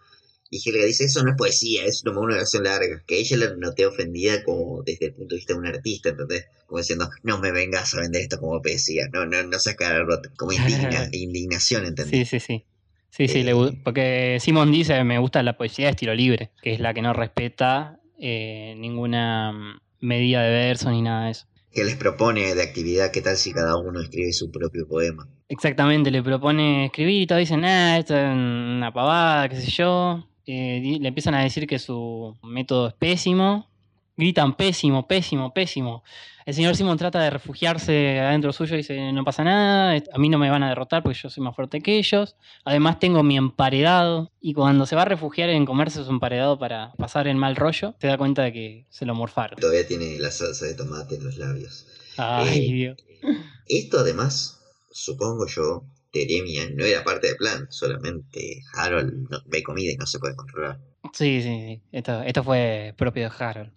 Y 0.49 0.61
Helga 0.69 0.85
dice, 0.85 1.05
eso 1.05 1.23
no 1.23 1.31
es 1.31 1.37
poesía, 1.37 1.85
es 1.85 2.01
como 2.03 2.21
una 2.21 2.35
oración 2.35 2.63
larga. 2.63 3.03
Que 3.07 3.19
ella 3.19 3.37
la 3.37 3.55
noté 3.55 3.85
ofendida 3.85 4.43
como 4.43 4.83
desde 4.83 5.07
el 5.07 5.13
punto 5.15 5.35
de 5.35 5.37
vista 5.39 5.53
de 5.53 5.59
un 5.59 5.65
artista, 5.65 6.09
¿entendés? 6.09 6.45
Como 6.67 6.79
diciendo, 6.79 7.09
no 7.23 7.39
me 7.39 7.51
vengas 7.51 7.93
a 7.93 8.01
vender 8.01 8.21
esto 8.21 8.39
como 8.39 8.61
poesía. 8.61 9.07
No, 9.11 9.25
no, 9.25 9.41
no 9.43 9.57
roto. 10.05 10.29
Como 10.37 10.51
indigna, 10.51 11.07
indignación, 11.11 11.85
¿entendés? 11.85 12.27
Sí, 12.29 12.39
sí, 12.39 12.45
sí. 12.45 12.65
Sí, 13.09 13.29
sí, 13.29 13.43
le 13.43 13.55
gu- 13.55 13.81
porque 13.81 14.37
Simon 14.41 14.73
dice, 14.73 15.01
me 15.05 15.19
gusta 15.19 15.41
la 15.41 15.55
poesía 15.57 15.85
de 15.85 15.91
estilo 15.91 16.13
libre, 16.13 16.51
que 16.61 16.73
es 16.73 16.81
la 16.81 16.93
que 16.93 17.01
no 17.01 17.13
respeta 17.13 17.97
eh, 18.19 18.75
ninguna 18.77 19.53
mm, 19.53 19.79
medida 20.01 20.43
de 20.43 20.49
verso 20.51 20.91
ni 20.91 21.01
nada 21.01 21.25
de 21.25 21.31
eso. 21.31 21.45
Que 21.71 21.85
les 21.85 21.95
propone 21.95 22.53
de 22.53 22.61
actividad, 22.61 23.11
¿qué 23.11 23.21
tal 23.21 23.37
si 23.37 23.53
cada 23.53 23.77
uno 23.77 24.01
escribe 24.01 24.33
su 24.33 24.51
propio 24.51 24.85
poema? 24.87 25.29
Exactamente, 25.47 26.11
le 26.11 26.23
propone 26.23 26.85
escribir 26.87 27.21
y 27.21 27.27
todos 27.27 27.39
dicen, 27.39 27.63
ah, 27.63 27.97
esto 27.97 28.17
es 28.17 28.25
una 28.25 28.91
pavada, 28.93 29.47
qué 29.47 29.61
sé 29.61 29.71
yo. 29.71 30.27
Eh, 30.47 30.97
le 30.99 31.07
empiezan 31.07 31.35
a 31.35 31.41
decir 31.43 31.67
que 31.67 31.79
su 31.79 32.35
método 32.43 32.87
es 32.89 32.93
pésimo. 32.93 33.67
Gritan 34.17 34.55
pésimo, 34.55 35.07
pésimo, 35.07 35.53
pésimo. 35.53 36.03
El 36.45 36.53
señor 36.53 36.75
Simon 36.75 36.97
trata 36.97 37.19
de 37.21 37.31
refugiarse 37.31 38.19
adentro 38.19 38.53
suyo 38.53 38.75
y 38.75 38.77
dice, 38.77 39.11
no 39.11 39.25
pasa 39.25 39.43
nada, 39.43 39.93
a 40.13 40.17
mí 40.19 40.29
no 40.29 40.37
me 40.37 40.49
van 40.49 40.63
a 40.63 40.69
derrotar 40.69 41.03
porque 41.03 41.17
yo 41.21 41.29
soy 41.29 41.43
más 41.43 41.55
fuerte 41.55 41.81
que 41.81 41.97
ellos. 41.97 42.35
Además 42.63 42.99
tengo 42.99 43.23
mi 43.23 43.35
emparedado. 43.35 44.31
Y 44.39 44.53
cuando 44.53 44.85
se 44.85 44.95
va 44.95 45.01
a 45.01 45.05
refugiar 45.05 45.49
en 45.49 45.65
comerse 45.65 46.03
su 46.05 46.09
emparedado 46.11 46.57
para 46.57 46.93
pasar 46.93 47.27
el 47.27 47.35
mal 47.35 47.55
rollo, 47.57 47.95
se 47.99 48.07
da 48.07 48.17
cuenta 48.17 48.43
de 48.43 48.53
que 48.53 48.85
se 48.89 49.05
lo 49.05 49.15
morfaron. 49.15 49.59
Todavía 49.59 49.85
tiene 49.87 50.17
la 50.19 50.31
salsa 50.31 50.65
de 50.65 50.75
tomate 50.75 51.15
en 51.15 51.23
los 51.25 51.35
labios. 51.37 51.87
Ay, 52.17 52.69
Eh, 52.69 52.73
Dios. 52.73 52.97
Esto 53.67 53.99
además, 53.99 54.61
supongo 54.91 55.47
yo, 55.47 55.83
Teremia 56.25 56.69
no 56.73 56.85
era 56.85 57.03
parte 57.03 57.27
del 57.27 57.35
plan, 57.35 57.67
solamente 57.69 58.61
Harold 58.73 59.29
no- 59.29 59.39
ve 59.47 59.61
comida 59.63 59.91
y 59.91 59.97
no 59.97 60.05
se 60.05 60.17
puede 60.19 60.35
controlar. 60.35 60.79
Sí, 61.13 61.41
sí, 61.41 61.49
sí. 61.49 61.81
Esto, 61.91 62.21
esto 62.23 62.43
fue 62.43 62.93
propio 62.97 63.29
de 63.29 63.35
Harold. 63.37 63.71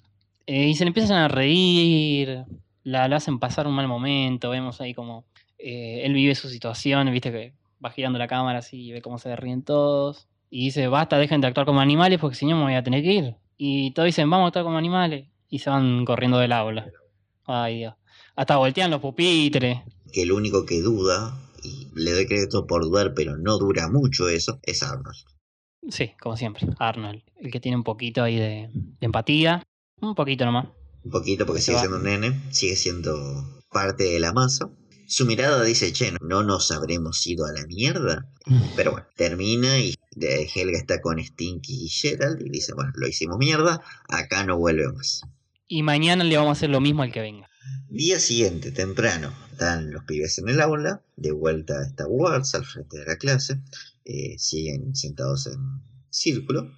Eh, 0.47 0.69
y 0.69 0.75
se 0.75 0.85
le 0.85 0.89
empiezan 0.89 1.17
a 1.19 1.29
reír, 1.29 2.45
la, 2.85 3.09
la 3.09 3.17
hacen 3.17 3.39
pasar 3.39 3.67
un 3.67 3.75
mal 3.75 3.89
momento, 3.89 4.51
vemos 4.51 4.81
ahí 4.81 4.95
como 4.95 5.27
eh, 5.59 6.03
él 6.05 6.15
vive 6.15 6.35
su 6.35 6.49
situación, 6.49 7.11
viste 7.13 7.31
que 7.33 7.53
va 7.85 7.91
girando 7.91 8.19
la 8.19 8.29
cámara 8.29 8.61
así 8.61 8.87
y 8.87 8.93
ve 8.93 9.03
cómo 9.03 9.19
se 9.19 9.35
ríen 9.37 9.63
todos. 9.63 10.29
Y 10.51 10.67
dice, 10.67 10.87
basta, 10.89 11.19
dejen 11.19 11.41
de 11.41 11.49
actuar 11.49 11.67
como 11.67 11.81
animales 11.81 12.19
porque 12.21 12.37
si 12.37 12.47
no 12.47 12.57
me 12.57 12.63
voy 12.63 12.75
a 12.75 12.83
tener 12.83 13.03
que 13.03 13.13
ir. 13.13 13.35
Y 13.57 13.91
todos 13.91 14.07
dicen, 14.07 14.31
vamos 14.31 14.45
a 14.45 14.49
actuar 14.49 14.65
como 14.65 14.79
animales. 14.79 15.27
Y 15.51 15.59
se 15.59 15.69
van 15.71 16.05
corriendo 16.05 16.39
del 16.39 16.53
aula. 16.53 16.87
Ay, 17.45 17.79
Dios. 17.79 17.95
Hasta 18.37 18.57
voltean 18.57 18.91
los 18.91 19.01
pupitres. 19.01 19.79
Que 20.13 20.23
el 20.23 20.33
único 20.33 20.65
que 20.65 20.81
duda, 20.81 21.37
y 21.63 21.91
le 21.95 22.13
doy 22.13 22.27
crédito 22.27 22.67
por 22.67 22.83
dudar, 22.83 23.15
pero 23.15 23.37
no 23.37 23.59
dura 23.59 23.89
mucho 23.89 24.29
eso, 24.29 24.61
es 24.63 24.83
Arnold. 24.83 25.17
Sí, 25.89 26.13
como 26.21 26.37
siempre, 26.37 26.67
Arnold. 26.79 27.23
El 27.41 27.51
que 27.51 27.61
tiene 27.61 27.77
un 27.77 27.85
poquito 27.85 28.23
ahí 28.23 28.37
de, 28.37 28.71
de 28.73 29.07
empatía. 29.07 29.63
Un 30.01 30.15
poquito 30.15 30.45
nomás. 30.45 30.69
Un 31.05 31.11
poquito 31.11 31.47
porque 31.47 31.63
sigue 31.63 31.77
va. 31.77 31.81
siendo 31.81 31.99
un 31.99 32.05
nene, 32.05 32.41
sigue 32.51 32.77
siendo 32.77 33.63
parte 33.71 34.05
de 34.05 34.21
la 34.21 34.33
masa. 34.33 34.71
Su 35.07 35.25
mirada 35.25 35.63
dice, 35.65 35.93
che, 35.93 36.13
no 36.21 36.43
nos 36.43 36.71
habremos 36.71 37.27
ido 37.27 37.47
a 37.47 37.53
la 37.53 37.67
mierda. 37.67 38.31
Pero 38.77 38.93
bueno, 38.93 39.07
termina 39.17 39.79
y 39.79 39.95
Helga 40.21 40.79
está 40.79 41.01
con 41.01 41.23
Stinky 41.23 41.85
y 41.85 41.89
Gerald 41.89 42.43
y 42.45 42.51
dice, 42.51 42.75
bueno, 42.75 42.93
lo 42.95 43.07
hicimos 43.09 43.39
mierda, 43.39 43.81
acá 44.09 44.45
no 44.45 44.59
vuelve 44.59 44.93
más. 44.93 45.23
Y 45.67 45.83
mañana 45.83 46.25
le 46.25 46.37
vamos 46.37 46.51
a 46.51 46.53
hacer 46.53 46.71
lo 46.71 46.81
mismo 46.81 47.03
al 47.03 47.13
que 47.13 47.21
venga. 47.21 47.48
Día 47.89 48.21
siguiente, 48.21 48.71
temprano, 48.71 49.33
están 49.51 49.91
los 49.91 50.05
pibes 50.05 50.39
en 50.39 50.49
el 50.49 50.61
aula, 50.61 51.03
de 51.17 51.33
vuelta 51.33 51.83
Star 51.87 52.07
Wars, 52.09 52.55
al 52.55 52.65
frente 52.65 52.99
de 52.99 53.07
la 53.07 53.17
clase, 53.17 53.61
eh, 54.05 54.37
siguen 54.39 54.95
sentados 54.95 55.47
en 55.47 55.59
círculo, 56.11 56.71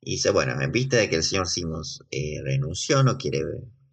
y 0.00 0.12
dice, 0.12 0.30
bueno, 0.30 0.60
en 0.60 0.72
vista 0.72 0.96
de 0.96 1.08
que 1.08 1.16
el 1.16 1.22
señor 1.22 1.48
Simmons 1.48 2.04
eh, 2.10 2.40
renunció, 2.42 3.02
no 3.02 3.16
quiere 3.16 3.42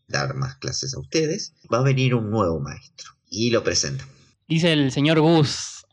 dar 0.07 0.35
más 0.35 0.55
clases 0.57 0.93
a 0.93 0.99
ustedes, 0.99 1.53
va 1.71 1.79
a 1.79 1.83
venir 1.83 2.15
un 2.15 2.29
nuevo 2.29 2.59
maestro, 2.59 3.11
y 3.29 3.49
lo 3.51 3.63
presenta. 3.63 4.05
Dice 4.47 4.71
el 4.71 4.91
señor 4.91 5.19
Gus. 5.19 5.85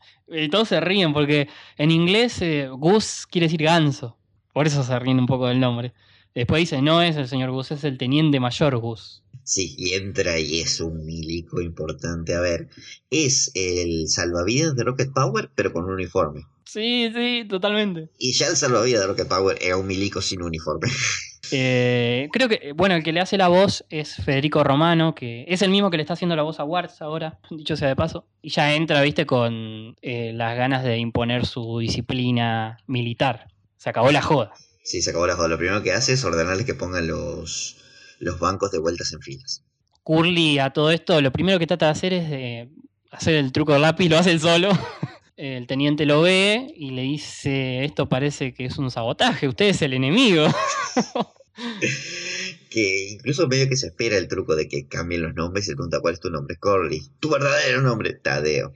Todos 0.49 0.69
se 0.69 0.79
ríen 0.79 1.13
porque 1.13 1.49
en 1.77 1.91
inglés 1.91 2.41
eh, 2.41 2.67
Gus 2.69 3.27
quiere 3.29 3.45
decir 3.45 3.61
ganso. 3.61 4.17
Por 4.53 4.65
eso 4.65 4.83
se 4.83 4.97
ríen 4.97 5.19
un 5.19 5.27
poco 5.27 5.47
del 5.47 5.59
nombre. 5.59 5.93
Después 6.35 6.59
dice, 6.59 6.81
no 6.81 7.01
es 7.01 7.15
el 7.15 7.29
señor 7.29 7.51
Gus, 7.51 7.71
es 7.71 7.85
el 7.85 7.97
teniente 7.97 8.41
mayor 8.41 8.77
Gus. 8.77 9.23
Sí, 9.43 9.73
y 9.77 9.93
entra 9.93 10.37
y 10.37 10.59
es 10.59 10.81
un 10.81 11.05
milico 11.05 11.61
importante. 11.61 12.35
A 12.35 12.41
ver, 12.41 12.67
es 13.09 13.51
el 13.53 14.09
salvavidas 14.09 14.75
de 14.75 14.83
Rocket 14.83 15.13
Power, 15.13 15.49
pero 15.55 15.71
con 15.71 15.85
un 15.85 15.93
uniforme. 15.93 16.41
Sí, 16.65 17.09
sí, 17.15 17.45
totalmente. 17.47 18.09
Y 18.19 18.33
ya 18.33 18.47
el 18.47 18.57
salvavidas 18.57 19.01
de 19.01 19.07
Rocket 19.07 19.27
Power 19.29 19.57
era 19.61 19.77
un 19.77 19.87
milico 19.87 20.21
sin 20.21 20.41
uniforme. 20.41 20.89
Eh, 21.51 22.27
creo 22.31 22.49
que, 22.49 22.73
bueno, 22.73 22.95
el 22.95 23.03
que 23.03 23.13
le 23.13 23.19
hace 23.19 23.37
la 23.37 23.49
voz 23.49 23.85
es 23.91 24.15
Federico 24.15 24.63
Romano, 24.63 25.13
que 25.13 25.45
es 25.47 25.61
el 25.61 25.69
mismo 25.69 25.91
que 25.91 25.97
le 25.97 26.01
está 26.01 26.13
haciendo 26.13 26.35
la 26.35 26.41
voz 26.41 26.59
a 26.59 26.63
Warts 26.63 27.03
ahora, 27.03 27.39
dicho 27.51 27.75
sea 27.75 27.87
de 27.87 27.95
paso. 27.95 28.25
Y 28.41 28.49
ya 28.49 28.73
entra, 28.73 28.99
viste, 29.03 29.27
con 29.27 29.95
eh, 30.01 30.31
las 30.33 30.57
ganas 30.57 30.83
de 30.83 30.97
imponer 30.97 31.45
su 31.45 31.77
disciplina 31.77 32.79
militar. 32.87 33.47
Se 33.77 33.91
acabó 33.91 34.11
la 34.11 34.23
joda. 34.23 34.53
Sí, 34.85 35.01
se 35.01 35.09
acabó 35.09 35.25
la 35.25 35.35
joda. 35.35 35.47
Lo 35.47 35.57
primero 35.57 35.81
que 35.81 35.91
hace 35.91 36.13
es 36.13 36.23
ordenarles 36.23 36.65
que 36.65 36.75
pongan 36.75 37.07
los, 37.07 37.77
los 38.19 38.39
bancos 38.39 38.71
de 38.71 38.77
vueltas 38.77 39.11
en 39.13 39.19
filas. 39.19 39.63
Curly 40.03 40.59
a 40.59 40.69
todo 40.69 40.91
esto, 40.91 41.19
lo 41.21 41.31
primero 41.31 41.57
que 41.57 41.65
trata 41.65 41.87
de 41.87 41.91
hacer 41.91 42.13
es 42.13 42.29
de 42.29 42.69
hacer 43.09 43.33
el 43.33 43.51
truco 43.51 43.73
del 43.73 43.81
lápiz, 43.81 44.07
lo 44.07 44.17
hace 44.17 44.31
él 44.31 44.39
solo. 44.39 44.69
El 45.37 45.67
teniente 45.67 46.05
lo 46.05 46.21
ve 46.21 46.73
y 46.77 46.91
le 46.91 47.01
dice, 47.01 47.83
esto 47.83 48.07
parece 48.07 48.53
que 48.53 48.63
es 48.63 48.77
un 48.77 48.89
sabotaje, 48.89 49.49
usted 49.49 49.65
es 49.65 49.81
el 49.81 49.93
enemigo. 49.93 50.47
Que 52.69 53.11
incluso 53.11 53.47
medio 53.47 53.69
que 53.69 53.77
se 53.77 53.87
espera 53.87 54.17
el 54.17 54.27
truco 54.27 54.57
de 54.57 54.67
que 54.67 54.89
cambien 54.89 55.21
los 55.21 55.33
nombres 55.33 55.65
y 55.67 55.69
le 55.71 55.75
pregunta 55.77 56.01
cuál 56.01 56.15
es 56.15 56.19
tu 56.19 56.29
nombre. 56.29 56.57
Corley. 56.57 57.01
Tu 57.21 57.29
verdadero 57.29 57.81
nombre, 57.81 58.11
Tadeo. 58.11 58.73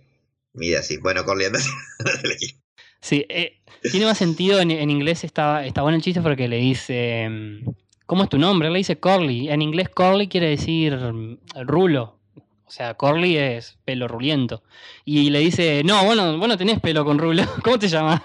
Mira, 0.54 0.82
sí. 0.84 0.96
Bueno, 0.96 1.26
Corley, 1.26 1.48
anda. 1.48 1.60
Sí, 3.02 3.26
eh, 3.30 3.60
tiene 3.92 4.06
más 4.06 4.18
sentido 4.18 4.60
en, 4.60 4.72
inglés, 4.72 5.24
está, 5.24 5.66
está 5.66 5.82
bueno 5.82 5.96
el 5.96 6.02
chiste 6.02 6.22
porque 6.22 6.48
le 6.48 6.58
dice, 6.58 7.28
mm, 7.30 7.70
¿cómo 8.06 8.24
es 8.24 8.30
tu 8.30 8.38
nombre? 8.38 8.70
Le 8.70 8.78
dice 8.78 9.00
Corley. 9.00 9.50
En 9.50 9.62
inglés 9.62 9.90
Corley 9.90 10.28
quiere 10.28 10.50
decir 10.50 10.96
mm, 10.96 11.38
rulo. 11.66 12.20
O 12.66 12.72
sea, 12.72 12.94
Corley 12.94 13.38
es 13.38 13.78
pelo 13.84 14.08
ruliento. 14.08 14.64
Y 15.06 15.30
le 15.32 15.40
dice, 15.40 15.82
no, 15.84 16.06
bueno, 16.06 16.38
vos 16.38 16.48
no 16.48 16.58
tenés 16.58 16.80
pelo 16.80 17.04
con 17.04 17.18
rulo. 17.18 17.44
¿Cómo 17.64 17.80
te 17.80 17.88
llamas? 17.88 18.22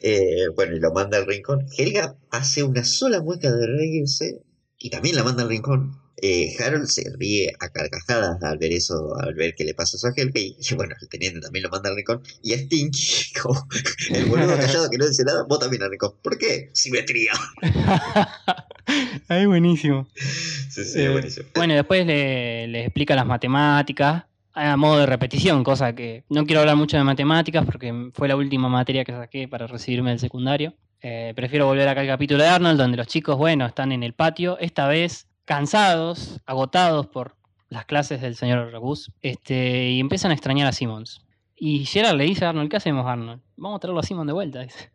Eh, 0.00 0.48
bueno, 0.54 0.76
y 0.76 0.80
lo 0.80 0.92
manda 0.92 1.18
al 1.18 1.26
rincón. 1.26 1.66
Helga 1.76 2.16
hace 2.30 2.62
una 2.62 2.84
sola 2.84 3.20
mueca 3.22 3.50
de 3.50 3.66
reírse 3.66 4.42
y 4.78 4.90
también 4.90 5.16
la 5.16 5.24
manda 5.24 5.42
al 5.42 5.48
rincón. 5.48 6.01
Eh, 6.24 6.54
Harold 6.60 6.86
se 6.86 7.02
ríe 7.18 7.52
a 7.58 7.68
carcajadas 7.68 8.40
al 8.44 8.56
ver 8.56 8.70
eso, 8.72 9.12
al 9.20 9.34
ver 9.34 9.56
que 9.56 9.64
le 9.64 9.74
pasa 9.74 9.96
eso 9.96 10.06
a 10.06 10.12
Helga. 10.16 10.38
Y, 10.40 10.56
y 10.58 10.74
bueno, 10.76 10.94
el 11.00 11.08
teniente 11.08 11.40
también 11.40 11.64
lo 11.64 11.68
manda 11.70 11.90
al 11.90 11.96
rincón. 11.96 12.22
Y 12.42 12.52
a 12.54 12.58
Stinky, 12.58 13.32
como 13.42 13.66
el 14.10 14.26
boludo 14.26 14.56
callado 14.56 14.88
que 14.88 14.98
no 14.98 15.06
dice 15.08 15.24
nada, 15.24 15.42
vos 15.48 15.58
también 15.58 15.82
al 15.82 15.90
rincón. 15.90 16.12
¿Por 16.22 16.38
qué? 16.38 16.70
Simetría. 16.72 17.32
Ay, 19.28 19.46
buenísimo. 19.46 20.06
Sí, 20.14 20.84
sí, 20.84 21.00
Eh, 21.00 21.08
buenísimo. 21.10 21.46
Bueno, 21.54 21.74
después 21.74 22.06
le, 22.06 22.66
le 22.68 22.84
explica 22.84 23.14
las 23.14 23.26
matemáticas 23.26 24.24
a 24.54 24.76
modo 24.76 24.98
de 25.00 25.06
repetición, 25.06 25.64
cosa 25.64 25.94
que 25.94 26.24
no 26.28 26.44
quiero 26.44 26.60
hablar 26.60 26.76
mucho 26.76 26.96
de 26.96 27.04
matemáticas 27.04 27.64
porque 27.64 28.10
fue 28.14 28.28
la 28.28 28.36
última 28.36 28.68
materia 28.68 29.04
que 29.04 29.12
saqué 29.12 29.48
para 29.48 29.66
recibirme 29.66 30.10
del 30.10 30.18
secundario. 30.18 30.74
Eh, 31.00 31.32
prefiero 31.34 31.66
volver 31.66 31.88
acá 31.88 32.02
al 32.02 32.06
capítulo 32.06 32.42
de 32.42 32.48
Arnold, 32.48 32.78
donde 32.78 32.96
los 32.96 33.06
chicos, 33.06 33.36
bueno, 33.36 33.66
están 33.66 33.92
en 33.92 34.02
el 34.02 34.12
patio, 34.12 34.58
esta 34.60 34.86
vez 34.86 35.26
cansados, 35.44 36.40
agotados 36.46 37.06
por 37.06 37.36
las 37.68 37.86
clases 37.86 38.20
del 38.20 38.36
señor 38.36 38.78
Gus, 38.78 39.10
este, 39.22 39.90
y 39.90 40.00
empiezan 40.00 40.30
a 40.30 40.34
extrañar 40.34 40.68
a 40.68 40.72
Simmons. 40.72 41.22
Y 41.56 41.86
Gerard 41.86 42.16
le 42.16 42.24
dice 42.24 42.44
a 42.44 42.50
Arnold, 42.50 42.70
¿qué 42.70 42.76
hacemos 42.76 43.06
Arnold? 43.06 43.40
Vamos 43.56 43.76
a 43.76 43.80
traerlo 43.80 44.00
a 44.00 44.02
Simmons 44.02 44.26
de 44.26 44.32
vuelta, 44.32 44.60
dice. 44.60 44.90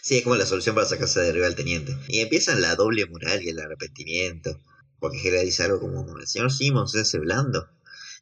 Sí, 0.00 0.18
es 0.18 0.24
como 0.24 0.36
la 0.36 0.46
solución 0.46 0.74
para 0.74 0.86
sacarse 0.86 1.20
de 1.20 1.30
arriba 1.30 1.46
al 1.46 1.56
teniente. 1.56 1.96
Y 2.08 2.20
empiezan 2.20 2.60
la 2.60 2.76
doble 2.76 3.06
moral 3.06 3.42
y 3.42 3.48
el 3.48 3.58
arrepentimiento. 3.58 4.60
Porque 4.98 5.18
Helga 5.18 5.40
dice 5.40 5.64
algo 5.64 5.80
como, 5.80 6.16
el 6.16 6.26
señor 6.26 6.52
Simmons 6.52 6.94
es 6.94 7.12
blando. 7.18 7.68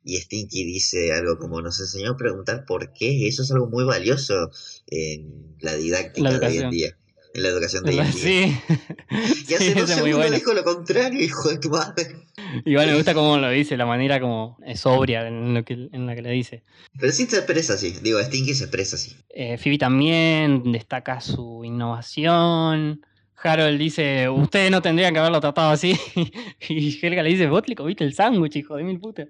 Y 0.03 0.17
Stinky 0.17 0.65
dice 0.65 1.13
algo 1.13 1.39
como, 1.39 1.61
nos 1.61 1.79
enseñó 1.81 2.13
a 2.13 2.17
preguntar 2.17 2.65
por 2.65 2.93
qué. 2.93 3.29
Eso 3.29 3.43
es 3.43 3.51
algo 3.51 3.69
muy 3.69 3.85
valioso 3.85 4.51
en 4.87 5.57
la 5.61 5.75
didáctica 5.75 6.31
La 6.31 6.39
de 6.39 6.47
hoy 6.47 6.59
en 6.59 6.71
día. 6.71 6.97
En 7.33 7.43
la 7.45 7.49
educación 7.51 7.85
de 7.85 8.01
hoy. 8.01 8.07
Sí, 8.13 8.57
Y 9.49 9.55
hace 9.55 9.73
Sí, 9.73 9.75
dos 9.79 9.89
segundos 9.91 10.19
bueno. 10.19 10.35
dijo 10.37 10.53
lo 10.53 10.65
contrario, 10.65 11.21
hijo 11.23 11.49
de 11.49 11.59
tu 11.59 11.71
madre. 11.71 12.27
Igual 12.65 12.89
me 12.89 12.97
gusta 12.97 13.15
cómo 13.15 13.39
lo 13.39 13.49
dice, 13.51 13.77
la 13.77 13.87
manera 13.87 14.21
como 14.21 14.59
es 14.67 14.81
sobria 14.81 15.27
en, 15.29 15.55
lo 15.55 15.65
que, 15.65 15.75
en 15.93 16.07
la 16.07 16.15
que 16.17 16.23
le 16.23 16.31
dice. 16.33 16.65
Pero 16.99 17.13
sí 17.13 17.27
se 17.27 17.37
expresa 17.37 17.75
así. 17.75 17.95
Digo, 18.03 18.21
Stinky 18.21 18.55
se 18.55 18.65
expresa 18.65 18.97
así. 18.97 19.17
Eh, 19.29 19.59
Phoebe 19.59 19.79
también 19.79 20.73
destaca 20.73 21.21
su 21.21 21.63
innovación. 21.65 23.07
Harold 23.43 23.79
dice, 23.79 24.29
ustedes 24.29 24.71
no 24.71 24.83
tendrían 24.83 25.15
que 25.15 25.21
haberlo 25.21 25.41
tratado 25.41 25.71
así. 25.71 25.97
Y 26.69 26.99
Helga 27.05 27.23
le 27.23 27.31
dice, 27.31 27.47
vos 27.47 27.63
le 27.67 27.75
comiste 27.75 28.05
el 28.05 28.13
sándwich, 28.15 28.57
hijo 28.57 28.77
de 28.77 28.83
mil 28.85 28.99
putas. 29.01 29.29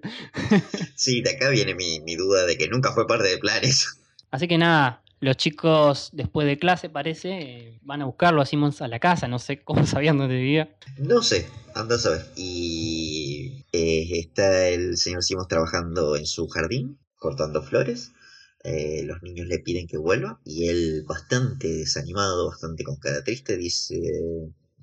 Sí, 0.95 1.21
de 1.21 1.29
acá 1.31 1.49
viene 1.49 1.75
mi, 1.75 1.99
mi 2.01 2.15
duda 2.15 2.45
de 2.45 2.57
que 2.57 2.67
nunca 2.67 2.91
fue 2.91 3.07
parte 3.07 3.27
del 3.29 3.39
plan 3.39 3.63
eso. 3.63 3.89
Así 4.31 4.47
que 4.47 4.57
nada, 4.57 5.01
los 5.21 5.37
chicos 5.37 6.09
después 6.13 6.47
de 6.47 6.57
clase 6.57 6.89
parece 6.89 7.29
eh, 7.29 7.79
van 7.83 8.01
a 8.01 8.05
buscarlo 8.05 8.41
a 8.41 8.45
Simmons 8.45 8.81
a 8.81 8.87
la 8.87 8.99
casa, 8.99 9.27
no 9.27 9.39
sé 9.39 9.59
cómo 9.63 9.85
sabían 9.85 10.17
dónde 10.17 10.35
vivía. 10.35 10.75
No 10.97 11.21
sé, 11.21 11.47
anda 11.75 11.95
a 11.95 11.99
saber. 11.99 12.25
Y 12.35 13.65
eh, 13.71 14.19
está 14.19 14.67
el 14.67 14.97
señor 14.97 15.23
Simons 15.23 15.47
trabajando 15.47 16.15
en 16.17 16.25
su 16.25 16.47
jardín, 16.47 16.99
cortando 17.15 17.61
flores. 17.61 18.11
Eh, 18.63 19.03
los 19.05 19.21
niños 19.23 19.47
le 19.47 19.59
piden 19.59 19.87
que 19.87 19.97
vuelva 19.97 20.39
y 20.43 20.67
él 20.67 21.03
bastante 21.07 21.67
desanimado, 21.67 22.49
bastante 22.49 22.83
con 22.83 22.97
cara 22.97 23.23
triste, 23.23 23.57
dice, 23.57 23.99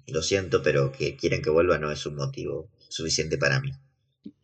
lo 0.07 0.22
siento, 0.22 0.62
pero 0.62 0.91
que 0.91 1.16
quieren 1.16 1.43
que 1.43 1.51
vuelva 1.51 1.78
no 1.78 1.93
es 1.93 2.05
un 2.07 2.16
motivo 2.16 2.70
suficiente 2.89 3.39
para 3.39 3.61
mí. 3.61 3.70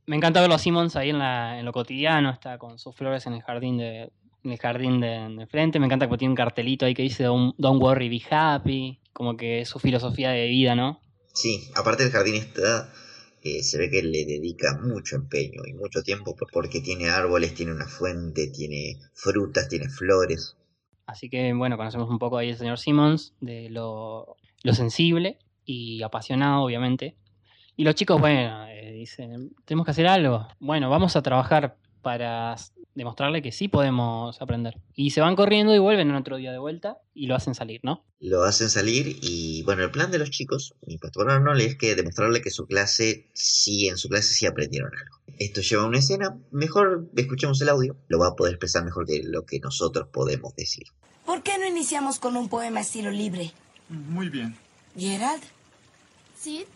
Me 0.06 0.16
encanta 0.16 0.40
verlo 0.40 0.54
a 0.54 0.58
Simmons 0.58 0.94
ahí 0.96 1.10
en, 1.10 1.18
la, 1.18 1.58
en 1.58 1.64
lo 1.64 1.72
cotidiano, 1.72 2.30
está 2.30 2.58
con 2.58 2.78
sus 2.78 2.94
flores 2.94 3.26
en 3.26 3.32
el 3.32 3.42
jardín 3.42 3.78
de, 3.78 4.12
en 4.44 4.52
el 4.52 4.58
jardín 4.58 5.00
de, 5.00 5.28
de 5.36 5.46
frente. 5.46 5.78
Me 5.80 5.86
encanta 5.86 6.08
que 6.08 6.16
tiene 6.18 6.32
un 6.32 6.36
cartelito 6.36 6.86
ahí 6.86 6.94
que 6.94 7.02
dice 7.02 7.24
Don't, 7.24 7.54
don't 7.58 7.82
worry, 7.82 8.08
be 8.08 8.22
happy. 8.30 9.00
Como 9.12 9.36
que 9.36 9.60
es 9.60 9.68
su 9.68 9.78
filosofía 9.78 10.30
de 10.30 10.46
vida, 10.48 10.74
¿no? 10.74 11.00
Sí, 11.32 11.68
aparte 11.74 12.04
el 12.04 12.10
jardín 12.10 12.34
está, 12.36 12.92
eh, 13.42 13.62
se 13.62 13.78
ve 13.78 13.90
que 13.90 14.02
le 14.02 14.24
dedica 14.24 14.78
mucho 14.82 15.16
empeño 15.16 15.62
y 15.66 15.72
mucho 15.72 16.02
tiempo 16.02 16.36
por- 16.36 16.50
porque 16.52 16.80
tiene 16.80 17.08
árboles, 17.10 17.54
tiene 17.54 17.72
una 17.72 17.86
fuente, 17.86 18.48
tiene 18.48 18.98
frutas, 19.14 19.68
tiene 19.68 19.88
flores. 19.88 20.56
Así 21.06 21.28
que 21.28 21.52
bueno, 21.52 21.76
conocemos 21.76 22.08
un 22.08 22.18
poco 22.18 22.38
ahí 22.38 22.50
el 22.50 22.56
señor 22.56 22.78
Simmons, 22.78 23.34
de 23.40 23.68
lo, 23.70 24.36
lo 24.62 24.74
sensible 24.74 25.38
y 25.64 26.02
apasionado, 26.02 26.62
obviamente. 26.64 27.16
Y 27.76 27.84
los 27.84 27.94
chicos, 27.94 28.20
bueno, 28.20 28.66
eh, 28.68 28.92
dicen, 28.92 29.50
tenemos 29.64 29.84
que 29.84 29.90
hacer 29.90 30.06
algo. 30.06 30.46
Bueno, 30.60 30.88
vamos 30.88 31.16
a 31.16 31.22
trabajar 31.22 31.76
para 32.02 32.54
demostrarle 32.94 33.42
que 33.42 33.52
sí 33.52 33.68
podemos 33.68 34.40
aprender. 34.40 34.80
Y 34.94 35.10
se 35.10 35.20
van 35.20 35.36
corriendo 35.36 35.74
y 35.74 35.78
vuelven 35.78 36.10
en 36.10 36.16
otro 36.16 36.36
día 36.36 36.52
de 36.52 36.58
vuelta 36.58 36.98
y 37.14 37.26
lo 37.26 37.34
hacen 37.34 37.54
salir, 37.54 37.80
¿no? 37.82 38.04
Lo 38.20 38.44
hacen 38.44 38.70
salir 38.70 39.18
y 39.22 39.62
bueno, 39.64 39.82
el 39.82 39.90
plan 39.90 40.10
de 40.10 40.18
los 40.18 40.30
chicos, 40.30 40.74
y 40.86 40.98
Pastor 40.98 41.30
Arnold, 41.30 41.60
es 41.60 41.76
que 41.76 41.94
demostrarle 41.94 42.40
que 42.40 42.50
su 42.50 42.66
clase, 42.66 43.28
sí, 43.34 43.88
en 43.88 43.98
su 43.98 44.08
clase 44.08 44.34
sí 44.34 44.46
aprendieron 44.46 44.90
algo. 44.96 45.16
Esto 45.38 45.60
lleva 45.60 45.82
a 45.82 45.86
una 45.86 45.98
escena, 45.98 46.38
mejor 46.50 47.10
escuchemos 47.16 47.60
el 47.60 47.68
audio, 47.68 47.96
lo 48.08 48.18
va 48.18 48.28
a 48.28 48.36
poder 48.36 48.54
expresar 48.54 48.84
mejor 48.84 49.06
que 49.06 49.22
lo 49.24 49.44
que 49.44 49.58
nosotros 49.60 50.08
podemos 50.12 50.54
decir. 50.54 50.84
¿Por 51.26 51.42
qué 51.42 51.58
no 51.58 51.66
iniciamos 51.66 52.18
con 52.18 52.36
un 52.36 52.48
poema 52.48 52.80
estilo 52.80 53.10
libre? 53.10 53.52
Muy 53.88 54.28
bien. 54.28 54.56
Gerald, 54.96 55.42
¿Sí? 56.44 56.66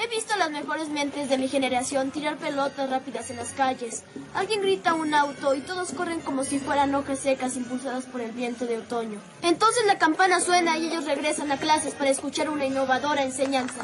He 0.00 0.06
visto 0.06 0.32
a 0.32 0.36
las 0.36 0.52
mejores 0.52 0.90
mentes 0.90 1.28
de 1.28 1.38
mi 1.38 1.48
generación 1.48 2.12
tirar 2.12 2.36
pelotas 2.36 2.88
rápidas 2.88 3.30
en 3.30 3.36
las 3.36 3.50
calles. 3.50 4.04
Alguien 4.32 4.62
grita 4.62 4.94
un 4.94 5.12
auto 5.12 5.56
y 5.56 5.60
todos 5.60 5.90
corren 5.90 6.20
como 6.20 6.44
si 6.44 6.60
fueran 6.60 6.94
hojas 6.94 7.18
secas 7.18 7.56
impulsadas 7.56 8.04
por 8.04 8.20
el 8.20 8.30
viento 8.30 8.64
de 8.64 8.78
otoño. 8.78 9.20
Entonces 9.42 9.84
la 9.86 9.98
campana 9.98 10.40
suena 10.40 10.78
y 10.78 10.86
ellos 10.86 11.04
regresan 11.04 11.50
a 11.50 11.56
clases 11.56 11.94
para 11.94 12.10
escuchar 12.10 12.48
una 12.48 12.64
innovadora 12.64 13.24
enseñanza. 13.24 13.82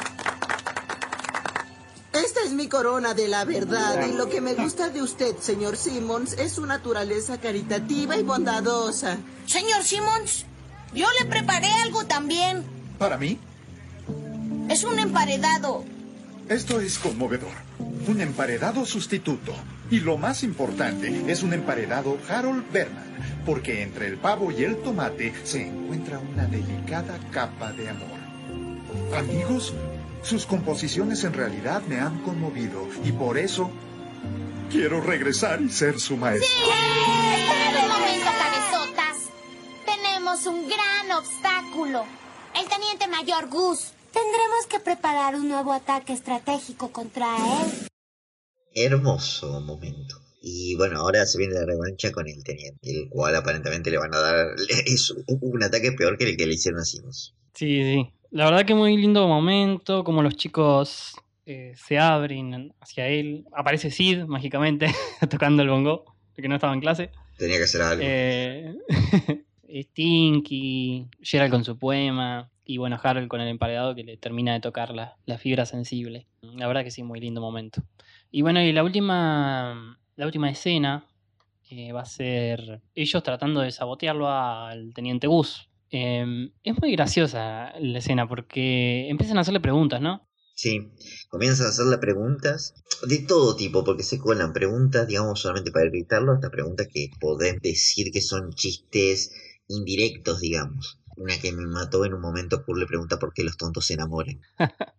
Esta 2.12 2.42
es 2.44 2.52
mi 2.52 2.68
corona 2.68 3.12
de 3.12 3.26
la 3.26 3.44
verdad 3.44 4.06
y 4.06 4.12
lo 4.12 4.28
que 4.28 4.40
me 4.40 4.54
gusta 4.54 4.90
de 4.90 5.02
usted, 5.02 5.36
señor 5.40 5.76
Simmons, 5.76 6.34
es 6.34 6.52
su 6.52 6.64
naturaleza 6.64 7.40
caritativa 7.40 8.16
y 8.16 8.22
bondadosa. 8.22 9.18
Señor 9.46 9.82
Simmons, 9.82 10.46
yo 10.94 11.08
le 11.18 11.26
preparé 11.26 11.72
algo 11.82 12.04
también. 12.04 12.64
¿Para 12.98 13.18
mí? 13.18 13.36
Es 14.68 14.84
un 14.84 15.00
emparedado. 15.00 15.84
Esto 16.48 16.78
es 16.78 16.98
conmovedor. 16.98 17.52
Un 18.06 18.20
emparedado 18.20 18.84
sustituto. 18.84 19.54
Y 19.90 20.00
lo 20.00 20.18
más 20.18 20.42
importante, 20.42 21.24
es 21.32 21.42
un 21.42 21.54
emparedado 21.54 22.18
Harold 22.28 22.70
Berman, 22.70 23.42
porque 23.46 23.82
entre 23.82 24.08
el 24.08 24.18
pavo 24.18 24.50
y 24.52 24.62
el 24.62 24.76
tomate 24.82 25.32
se 25.42 25.68
encuentra 25.68 26.18
una 26.18 26.44
delicada 26.46 27.18
capa 27.30 27.72
de 27.72 27.88
amor. 27.88 28.18
Amigos, 29.16 29.72
sus 30.22 30.44
composiciones 30.44 31.24
en 31.24 31.32
realidad 31.32 31.82
me 31.88 31.98
han 31.98 32.20
conmovido 32.20 32.88
y 33.04 33.12
por 33.12 33.38
eso 33.38 33.70
quiero 34.70 35.00
regresar 35.00 35.62
y 35.62 35.70
ser 35.70 35.98
su 35.98 36.18
maestro. 36.18 36.46
Esperad 36.46 37.84
un 37.84 37.88
momento, 37.88 38.30
cabezotas. 38.38 39.16
Tenemos 39.86 40.46
un 40.46 40.68
gran 40.68 41.10
obstáculo. 41.10 42.04
El 42.54 42.68
teniente 42.68 43.06
mayor 43.06 43.48
Gus. 43.48 43.93
Tendremos 44.14 44.66
que 44.70 44.78
preparar 44.78 45.34
un 45.34 45.48
nuevo 45.48 45.72
ataque 45.72 46.12
estratégico 46.12 46.92
contra 46.92 47.26
él. 47.36 47.88
Hermoso 48.72 49.60
momento. 49.60 50.16
Y 50.40 50.76
bueno, 50.76 51.00
ahora 51.00 51.26
se 51.26 51.38
viene 51.38 51.54
la 51.54 51.64
revancha 51.64 52.12
con 52.12 52.28
el 52.28 52.44
teniente, 52.44 52.78
el 52.82 53.08
cual 53.08 53.34
aparentemente 53.34 53.90
le 53.90 53.98
van 53.98 54.14
a 54.14 54.20
dar 54.20 54.46
es 54.86 55.10
un 55.26 55.62
ataque 55.64 55.90
peor 55.92 56.16
que 56.16 56.30
el 56.30 56.36
que 56.36 56.46
le 56.46 56.54
hicieron 56.54 56.80
a 56.80 56.84
Simmons. 56.84 57.34
Sí, 57.54 57.82
sí. 57.82 58.12
La 58.30 58.44
verdad 58.44 58.64
que 58.64 58.74
muy 58.74 58.96
lindo 58.96 59.26
momento, 59.26 60.04
como 60.04 60.22
los 60.22 60.36
chicos 60.36 61.14
eh, 61.46 61.72
se 61.76 61.98
abren 61.98 62.72
hacia 62.80 63.08
él. 63.08 63.46
Aparece 63.52 63.90
Sid 63.90 64.24
mágicamente 64.26 64.94
tocando 65.30 65.62
el 65.62 65.70
bongo, 65.70 66.04
que 66.36 66.48
no 66.48 66.54
estaba 66.54 66.74
en 66.74 66.80
clase. 66.80 67.10
Tenía 67.36 67.56
que 67.56 67.64
hacer 67.64 67.82
algo. 67.82 68.02
Eh, 68.06 68.76
Stinky, 69.82 71.08
Gerald 71.20 71.50
con 71.50 71.64
su 71.64 71.78
poema 71.78 72.50
y 72.64 72.78
bueno, 72.78 72.98
Harold 73.02 73.28
con 73.28 73.40
el 73.40 73.48
emparedado 73.48 73.94
que 73.94 74.04
le 74.04 74.16
termina 74.16 74.54
de 74.54 74.60
tocar 74.60 74.94
la, 74.94 75.16
la 75.26 75.38
fibra 75.38 75.66
sensible. 75.66 76.26
La 76.42 76.66
verdad 76.66 76.84
que 76.84 76.90
sí, 76.90 77.02
muy 77.02 77.20
lindo 77.20 77.40
momento. 77.40 77.82
Y 78.30 78.42
bueno, 78.42 78.62
y 78.62 78.72
la 78.72 78.82
última, 78.82 79.98
la 80.16 80.26
última 80.26 80.50
escena 80.50 81.06
eh, 81.70 81.92
va 81.92 82.02
a 82.02 82.06
ser 82.06 82.82
ellos 82.94 83.22
tratando 83.22 83.60
de 83.60 83.70
sabotearlo 83.70 84.28
al 84.28 84.92
teniente 84.94 85.26
Gus. 85.26 85.68
Eh, 85.90 86.50
es 86.62 86.80
muy 86.80 86.92
graciosa 86.92 87.72
la 87.78 87.98
escena 87.98 88.26
porque 88.28 89.08
empiezan 89.08 89.38
a 89.38 89.42
hacerle 89.42 89.60
preguntas, 89.60 90.00
¿no? 90.00 90.26
Sí, 90.56 90.92
comienzan 91.30 91.66
a 91.66 91.70
hacerle 91.70 91.98
preguntas 91.98 92.74
de 93.06 93.18
todo 93.18 93.56
tipo, 93.56 93.82
porque 93.82 94.04
se 94.04 94.18
colan 94.18 94.52
preguntas, 94.52 95.06
digamos, 95.08 95.40
solamente 95.40 95.72
para 95.72 95.86
gritarlo, 95.86 96.32
hasta 96.32 96.50
preguntas 96.50 96.86
que 96.92 97.10
podés 97.20 97.60
decir 97.60 98.12
que 98.12 98.20
son 98.20 98.52
chistes 98.52 99.32
indirectos, 99.76 100.40
digamos. 100.40 100.98
Una 101.16 101.38
que 101.38 101.52
me 101.52 101.66
mató 101.66 102.04
en 102.04 102.14
un 102.14 102.20
momento, 102.20 102.64
Kurt 102.64 102.78
le 102.80 102.86
pregunta 102.86 103.18
por 103.18 103.32
qué 103.34 103.44
los 103.44 103.56
tontos 103.56 103.86
se 103.86 103.94
enamoran. 103.94 104.40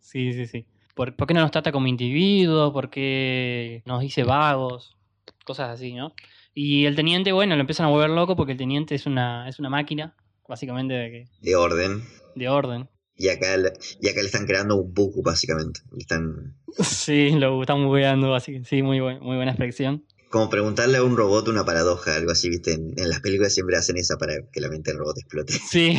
Sí, 0.00 0.32
sí, 0.34 0.46
sí. 0.46 0.66
¿Por, 0.94 1.16
por 1.16 1.26
qué 1.26 1.34
no 1.34 1.40
nos 1.40 1.50
trata 1.50 1.72
como 1.72 1.86
individuos? 1.86 2.72
¿Por 2.72 2.90
qué 2.90 3.82
nos 3.86 4.00
dice 4.02 4.22
vagos? 4.24 4.96
Cosas 5.44 5.70
así, 5.70 5.94
¿no? 5.94 6.12
Y 6.54 6.84
el 6.84 6.94
teniente, 6.94 7.32
bueno, 7.32 7.54
lo 7.56 7.60
empiezan 7.62 7.86
a 7.86 7.90
volver 7.90 8.10
loco 8.10 8.36
porque 8.36 8.52
el 8.52 8.58
teniente 8.58 8.94
es 8.94 9.06
una, 9.06 9.48
es 9.48 9.58
una 9.58 9.70
máquina, 9.70 10.14
básicamente, 10.46 10.94
de, 10.94 11.10
que- 11.10 11.24
De 11.40 11.56
orden. 11.56 12.02
de 12.34 12.48
orden. 12.48 12.88
Y 13.16 13.28
acá, 13.28 13.56
le- 13.56 13.72
y 14.00 14.08
acá 14.08 14.20
le 14.20 14.26
están 14.26 14.46
creando 14.46 14.76
un 14.76 14.92
buku, 14.92 15.22
básicamente. 15.22 15.80
Están 15.98 16.54
Sí, 16.82 17.30
lo 17.30 17.60
están 17.60 17.84
bugueando, 17.86 18.34
así 18.34 18.52
que 18.52 18.64
sí, 18.64 18.82
muy, 18.82 19.00
buen- 19.00 19.20
muy 19.20 19.36
buena 19.36 19.52
expresión. 19.52 20.04
Como 20.34 20.50
preguntarle 20.50 20.98
a 20.98 21.04
un 21.04 21.16
robot 21.16 21.46
una 21.46 21.64
paradoja, 21.64 22.16
algo 22.16 22.32
así, 22.32 22.48
¿viste? 22.48 22.72
En, 22.72 22.92
en 22.96 23.08
las 23.08 23.20
películas 23.20 23.54
siempre 23.54 23.76
hacen 23.76 23.96
esa 23.96 24.16
para 24.16 24.34
que 24.52 24.60
la 24.60 24.68
mente 24.68 24.90
del 24.90 24.98
robot 24.98 25.16
explote. 25.16 25.52
Sí. 25.52 25.96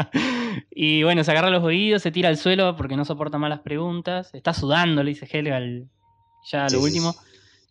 y 0.70 1.02
bueno, 1.02 1.24
se 1.24 1.32
agarra 1.32 1.50
los 1.50 1.64
oídos, 1.64 2.02
se 2.02 2.12
tira 2.12 2.28
al 2.28 2.36
suelo 2.36 2.76
porque 2.76 2.96
no 2.96 3.04
soporta 3.04 3.36
más 3.36 3.50
las 3.50 3.58
preguntas. 3.58 4.30
Está 4.32 4.54
sudando, 4.54 5.02
le 5.02 5.10
dice 5.10 5.28
Helga 5.28 5.56
al- 5.56 5.88
ya 6.52 6.66
a 6.66 6.70
lo 6.70 6.70
sí, 6.70 6.76
último. 6.76 7.16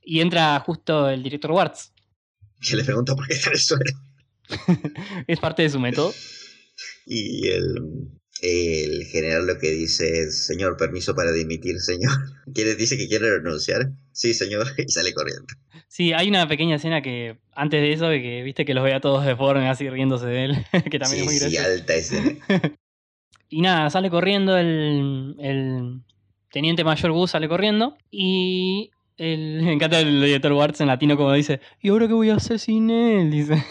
Y 0.04 0.20
entra 0.20 0.60
justo 0.60 1.08
el 1.10 1.24
director 1.24 1.52
Warts. 1.52 1.94
Que 2.60 2.76
le 2.76 2.84
pregunta 2.84 3.16
por 3.16 3.26
qué 3.26 3.36
está 3.36 3.50
en 3.52 3.56
el 3.56 3.62
suelo. 3.62 3.92
Es 5.28 5.40
parte 5.40 5.62
de 5.62 5.70
su 5.70 5.80
método. 5.80 6.14
Y 7.06 7.48
el, 7.48 8.10
el 8.42 9.06
general 9.06 9.48
lo 9.48 9.58
que 9.58 9.72
dice 9.72 10.22
es, 10.22 10.46
señor, 10.46 10.78
permiso 10.78 11.16
para 11.16 11.32
dimitir, 11.32 11.80
señor. 11.80 12.12
¿Quiere, 12.54 12.76
dice 12.76 12.98
que 12.98 13.08
quiere 13.08 13.30
renunciar? 13.38 13.92
Sí, 14.12 14.34
señor, 14.34 14.68
y 14.78 14.92
sale 14.92 15.14
corriendo. 15.14 15.46
Sí, 15.88 16.14
hay 16.14 16.30
una 16.30 16.48
pequeña 16.48 16.76
escena 16.76 17.02
que 17.02 17.38
antes 17.54 17.82
de 17.82 17.94
eso, 17.94 18.10
que 18.10 18.42
viste 18.44 18.66
que 18.66 18.74
los 18.74 18.84
ve 18.84 18.94
a 18.94 19.02
todos 19.02 19.26
deformes 19.26 19.70
así 19.70 19.90
riéndose 19.90 20.26
de 20.28 20.46
él, 20.46 20.66
que 20.92 21.00
también 21.00 21.10
sí, 21.10 21.20
es 21.20 21.26
muy 21.26 21.34
sí, 21.36 21.40
gracioso. 21.40 21.66
alta 21.66 21.96
escena. 21.96 22.78
Y 23.50 23.62
nada, 23.62 23.90
sale 23.90 24.10
corriendo 24.10 24.58
el, 24.58 25.36
el 25.40 26.02
teniente 26.52 26.84
mayor 26.84 27.12
Gus, 27.14 27.32
sale 27.32 27.48
corriendo 27.48 27.98
y 28.12 28.92
el, 29.18 29.62
me 29.64 29.74
encanta 29.74 30.00
el 30.00 30.22
director 30.22 30.52
Warts 30.52 30.82
en 30.82 30.88
latino 30.88 31.18
como 31.18 31.34
dice, 31.34 31.62
¿y 31.82 31.90
ahora 31.90 32.08
qué 32.08 32.14
voy 32.14 32.30
a 32.30 32.36
hacer 32.36 32.60
sin 32.60 32.90
él? 32.90 33.32
Dice. 33.32 33.64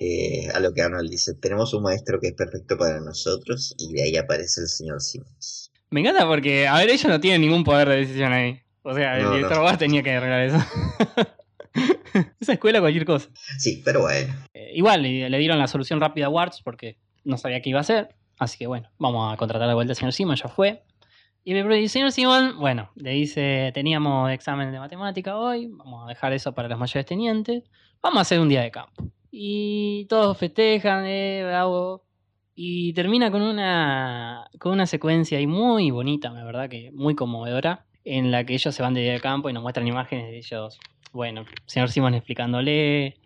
Eh, 0.00 0.48
a 0.54 0.60
lo 0.60 0.72
que 0.72 0.82
Arnold 0.82 1.10
dice, 1.10 1.34
tenemos 1.34 1.72
un 1.74 1.82
maestro 1.82 2.18
que 2.20 2.28
es 2.28 2.34
perfecto 2.34 2.76
para 2.76 3.00
nosotros 3.00 3.74
y 3.78 3.92
de 3.92 4.02
ahí 4.02 4.16
aparece 4.16 4.60
el 4.62 4.68
señor 4.68 5.00
Simmons. 5.00 5.72
Me 5.90 6.00
encanta 6.00 6.26
porque, 6.26 6.66
a 6.66 6.76
ver, 6.76 6.90
ellos 6.90 7.06
no 7.06 7.20
tienen 7.20 7.40
ningún 7.40 7.64
poder 7.64 7.88
de 7.88 7.96
decisión 7.96 8.32
ahí. 8.32 8.60
O 8.82 8.94
sea, 8.94 9.18
el 9.18 9.30
director 9.30 9.62
no. 9.62 9.78
Tenía 9.78 10.02
que 10.02 10.12
arreglar 10.12 10.42
eso. 10.42 10.58
Esa 12.40 12.54
escuela 12.54 12.80
cualquier 12.80 13.04
cosa. 13.04 13.28
Sí, 13.58 13.82
pero 13.84 14.02
bueno. 14.02 14.34
Eh, 14.54 14.72
igual 14.74 15.02
le, 15.02 15.28
le 15.28 15.38
dieron 15.38 15.58
la 15.58 15.66
solución 15.66 16.00
rápida 16.00 16.26
a 16.26 16.30
Warts 16.30 16.62
porque 16.62 16.98
no 17.24 17.36
sabía 17.36 17.60
qué 17.60 17.70
iba 17.70 17.78
a 17.78 17.82
hacer. 17.82 18.14
Así 18.38 18.58
que 18.58 18.66
bueno, 18.66 18.90
vamos 18.98 19.32
a 19.32 19.36
contratar 19.36 19.68
de 19.68 19.74
vuelta 19.74 19.92
al 19.92 19.96
señor 19.96 20.12
Simon, 20.12 20.36
ya 20.36 20.48
fue. 20.48 20.82
Y 21.44 21.52
el 21.52 21.88
señor 21.88 22.10
Simon, 22.10 22.58
bueno, 22.58 22.90
le 22.96 23.10
dice, 23.10 23.70
teníamos 23.72 24.32
examen 24.32 24.72
de 24.72 24.80
matemática 24.80 25.36
hoy, 25.36 25.68
vamos 25.70 26.04
a 26.04 26.08
dejar 26.08 26.32
eso 26.32 26.52
para 26.52 26.68
los 26.68 26.76
mayores 26.76 27.06
tenientes, 27.06 27.62
vamos 28.02 28.18
a 28.18 28.22
hacer 28.22 28.40
un 28.40 28.48
día 28.48 28.62
de 28.62 28.72
campo. 28.72 29.04
Y 29.30 30.06
todos 30.08 30.36
festejan, 30.38 31.04
eh, 31.06 31.42
bravo. 31.44 32.02
Y 32.54 32.92
termina 32.94 33.30
con 33.30 33.42
una, 33.42 34.48
con 34.58 34.72
una 34.72 34.86
secuencia 34.86 35.36
ahí 35.38 35.46
muy 35.46 35.90
bonita, 35.90 36.30
la 36.30 36.44
verdad 36.44 36.68
que 36.70 36.90
muy 36.92 37.14
conmovedora, 37.14 37.84
en 38.04 38.30
la 38.30 38.44
que 38.44 38.54
ellos 38.54 38.74
se 38.74 38.82
van 38.82 38.94
de 38.94 39.02
día 39.02 39.12
de 39.12 39.20
campo 39.20 39.50
y 39.50 39.52
nos 39.52 39.62
muestran 39.62 39.86
imágenes 39.86 40.30
de 40.30 40.38
ellos, 40.38 40.78
bueno, 41.12 41.44
señor 41.66 41.90
Simon 41.90 42.14
explicándole 42.14 43.16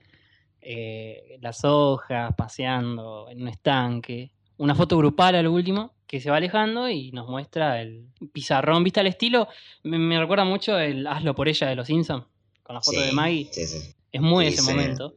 eh, 0.61 1.39
las 1.41 1.65
hojas, 1.65 2.35
paseando 2.37 3.29
en 3.31 3.43
un 3.43 3.49
estanque, 3.49 4.33
una 4.57 4.75
foto 4.75 4.97
grupal 4.99 5.35
al 5.37 5.47
último 5.47 5.93
que 6.07 6.21
se 6.21 6.29
va 6.31 6.39
alejando 6.39 6.89
y 6.89 7.13
nos 7.13 7.29
muestra 7.29 7.81
el 7.81 8.07
pizarrón. 8.33 8.83
¿Viste 8.83 9.01
el 9.01 9.07
estilo? 9.07 9.47
Me, 9.85 9.97
me 9.97 10.19
recuerda 10.19 10.45
mucho 10.45 10.77
el 10.79 11.07
Hazlo 11.07 11.35
por 11.37 11.49
ella 11.49 11.69
de 11.69 11.77
los 11.77 11.87
Simpsons, 11.87 12.25
con 12.65 12.75
la 12.75 12.81
foto 12.81 12.99
Sí, 13.01 13.07
de 13.07 13.13
Maggie. 13.13 13.49
sí, 13.53 13.65
sí. 13.65 13.95
Es 14.11 14.21
muy 14.21 14.47
ese 14.49 14.61
sí. 14.63 14.71
momento. 14.71 15.15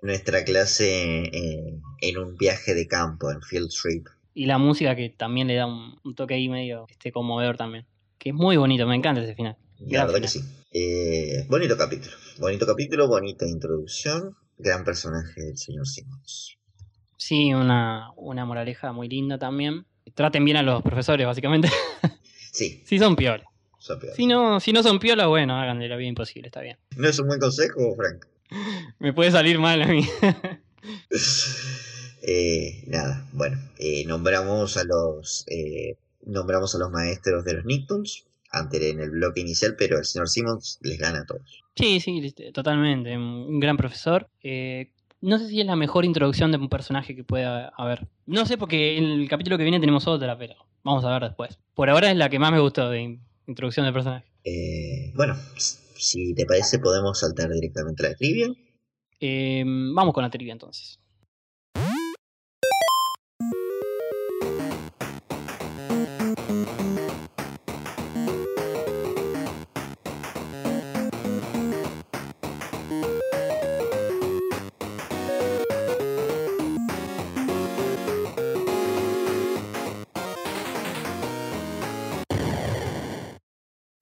Nuestra 0.00 0.44
clase 0.44 1.24
eh, 1.24 1.80
en 2.00 2.18
un 2.18 2.36
viaje 2.36 2.74
de 2.74 2.86
campo, 2.86 3.30
en 3.30 3.42
field 3.42 3.70
trip. 3.70 4.06
Y 4.34 4.46
la 4.46 4.58
música 4.58 4.94
que 4.94 5.10
también 5.10 5.48
le 5.48 5.56
da 5.56 5.66
un, 5.66 5.98
un 6.04 6.14
toque 6.14 6.34
ahí 6.34 6.48
medio 6.48 6.86
este, 6.88 7.10
conmovedor 7.10 7.56
también. 7.56 7.84
Que 8.18 8.30
es 8.30 8.34
muy 8.34 8.56
bonito, 8.56 8.86
me 8.86 8.94
encanta 8.94 9.22
ese 9.22 9.34
final. 9.34 9.56
La 9.80 10.04
verdad 10.04 10.20
que 10.20 10.28
sí. 10.28 10.40
Eh, 10.72 11.44
bonito 11.48 11.76
capítulo. 11.76 12.14
Bonito 12.38 12.66
capítulo, 12.66 13.08
bonita 13.08 13.46
introducción. 13.46 14.36
Gran 14.56 14.84
personaje 14.84 15.40
del 15.40 15.56
señor 15.56 15.86
Simmons. 15.86 16.58
Sí, 17.16 17.52
una, 17.54 18.10
una 18.16 18.44
moraleja 18.44 18.92
muy 18.92 19.08
linda 19.08 19.38
también. 19.38 19.86
Traten 20.14 20.44
bien 20.44 20.56
a 20.56 20.62
los 20.62 20.82
profesores, 20.82 21.26
básicamente. 21.26 21.68
Sí. 22.50 22.82
Si 22.86 22.98
son 22.98 23.14
piola. 23.14 23.44
son 23.78 24.00
peor. 24.00 24.14
Si 24.16 24.26
no, 24.26 24.58
si 24.58 24.72
no 24.72 24.82
son 24.82 24.98
piola, 24.98 25.26
bueno, 25.26 25.54
hagan 25.54 25.78
de 25.78 25.86
la 25.86 25.96
vida 25.96 26.08
imposible, 26.08 26.48
está 26.48 26.60
bien. 26.60 26.76
¿No 26.96 27.06
es 27.06 27.16
un 27.20 27.28
buen 27.28 27.38
consejo, 27.38 27.94
Frank? 27.94 28.24
Me 28.98 29.12
puede 29.12 29.30
salir 29.30 29.58
mal 29.58 29.82
a 29.82 29.86
mí. 29.86 30.06
Eh, 32.22 32.84
nada, 32.88 33.26
bueno, 33.32 33.58
eh, 33.78 34.04
nombramos 34.06 34.76
a 34.76 34.84
los 34.84 35.44
eh, 35.48 35.96
nombramos 36.26 36.74
a 36.74 36.78
los 36.78 36.90
maestros 36.90 37.44
de 37.44 37.54
los 37.54 37.64
Nicktoons 37.64 38.24
antes 38.50 38.82
en 38.82 39.00
el 39.00 39.10
bloque 39.10 39.40
inicial, 39.40 39.76
pero 39.78 39.98
el 39.98 40.04
señor 40.04 40.28
Simmons 40.28 40.78
les 40.82 40.98
gana 40.98 41.20
a 41.20 41.26
todos. 41.26 41.62
Sí, 41.76 42.00
sí, 42.00 42.20
este, 42.24 42.50
totalmente. 42.52 43.16
Un 43.16 43.60
gran 43.60 43.76
profesor. 43.76 44.28
Eh, 44.42 44.90
no 45.20 45.38
sé 45.38 45.48
si 45.48 45.60
es 45.60 45.66
la 45.66 45.76
mejor 45.76 46.04
introducción 46.04 46.50
de 46.50 46.58
un 46.58 46.68
personaje 46.68 47.14
que 47.14 47.24
pueda 47.24 47.68
haber. 47.76 48.08
No 48.26 48.46
sé, 48.46 48.58
porque 48.58 48.98
en 48.98 49.04
el 49.04 49.28
capítulo 49.28 49.56
que 49.56 49.64
viene 49.64 49.80
tenemos 49.80 50.06
otra, 50.08 50.36
pero 50.36 50.54
vamos 50.82 51.04
a 51.04 51.10
ver 51.12 51.22
después. 51.22 51.58
Por 51.74 51.88
ahora 51.88 52.10
es 52.10 52.16
la 52.16 52.28
que 52.28 52.38
más 52.38 52.52
me 52.52 52.60
gustó 52.60 52.90
de 52.90 53.00
in- 53.02 53.20
introducción 53.46 53.86
de 53.86 53.92
personaje. 53.92 54.26
Eh, 54.44 55.12
bueno, 55.14 55.36
si 55.98 56.34
te 56.34 56.46
parece 56.46 56.78
podemos 56.78 57.20
saltar 57.20 57.50
directamente 57.50 58.06
a 58.06 58.10
la 58.10 58.14
trivia. 58.16 58.48
Eh, 59.20 59.64
vamos 59.66 60.14
con 60.14 60.22
la 60.22 60.30
trivia 60.30 60.52
entonces. 60.52 61.00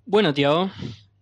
Bueno, 0.09 0.33
Tiago, 0.33 0.71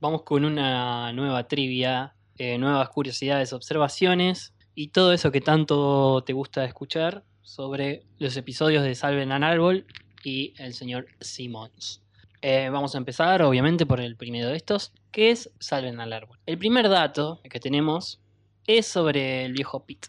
vamos 0.05 0.21
con 0.21 0.45
una 0.45 1.15
nueva 1.15 1.49
trivia, 1.49 2.15
eh, 2.37 2.59
nuevas 2.59 2.91
curiosidades, 2.91 3.55
observaciones 3.55 4.53
y 4.75 4.89
todo 4.89 5.15
eso 5.15 5.33
que 5.33 5.41
tanto 5.41 6.23
te 6.27 6.35
gusta 6.35 6.63
escuchar 6.67 7.25
sobre 7.41 8.03
los 8.19 8.37
episodios 8.37 8.85
de 8.85 8.95
Salven 8.95 9.33
al 9.33 9.43
Árbol 9.43 9.87
y 10.23 10.53
el 10.59 10.75
señor 10.75 11.07
Simmons. 11.23 12.03
Eh, 12.43 12.69
vamos 12.71 12.95
a 12.95 12.99
empezar, 12.99 13.41
obviamente, 13.41 13.87
por 13.87 13.99
el 13.99 14.15
primero 14.15 14.49
de 14.49 14.57
estos, 14.57 14.93
que 15.11 15.31
es 15.31 15.51
Salven 15.59 15.99
al 16.01 16.13
Árbol. 16.13 16.39
El 16.45 16.59
primer 16.59 16.91
dato 16.91 17.41
que 17.49 17.59
tenemos 17.59 18.21
es 18.67 18.87
sobre 18.87 19.47
el 19.47 19.55
viejo 19.55 19.87
Pete. 19.87 20.09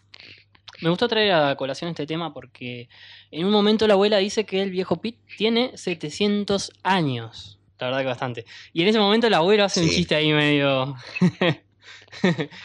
Me 0.82 0.90
gustó 0.90 1.08
traer 1.08 1.32
a 1.32 1.56
colación 1.56 1.92
este 1.92 2.06
tema 2.06 2.34
porque 2.34 2.90
en 3.32 3.46
un 3.46 3.52
momento 3.54 3.88
la 3.88 3.94
abuela 3.94 4.18
dice 4.18 4.46
que 4.46 4.62
el 4.62 4.72
viejo 4.72 4.98
Pete 4.98 5.22
tiene 5.38 5.72
700 5.78 6.74
años. 6.84 7.55
La 7.80 7.88
verdad 7.88 8.00
que 8.02 8.08
bastante. 8.08 8.46
Y 8.74 8.82
en 8.82 8.88
ese 8.88 9.00
momento 9.00 9.28
el 9.28 9.34
abuelo 9.34 9.64
hace 9.64 9.82
un 9.82 9.90
chiste 9.90 10.16
ahí 10.16 10.32
medio... 10.34 10.96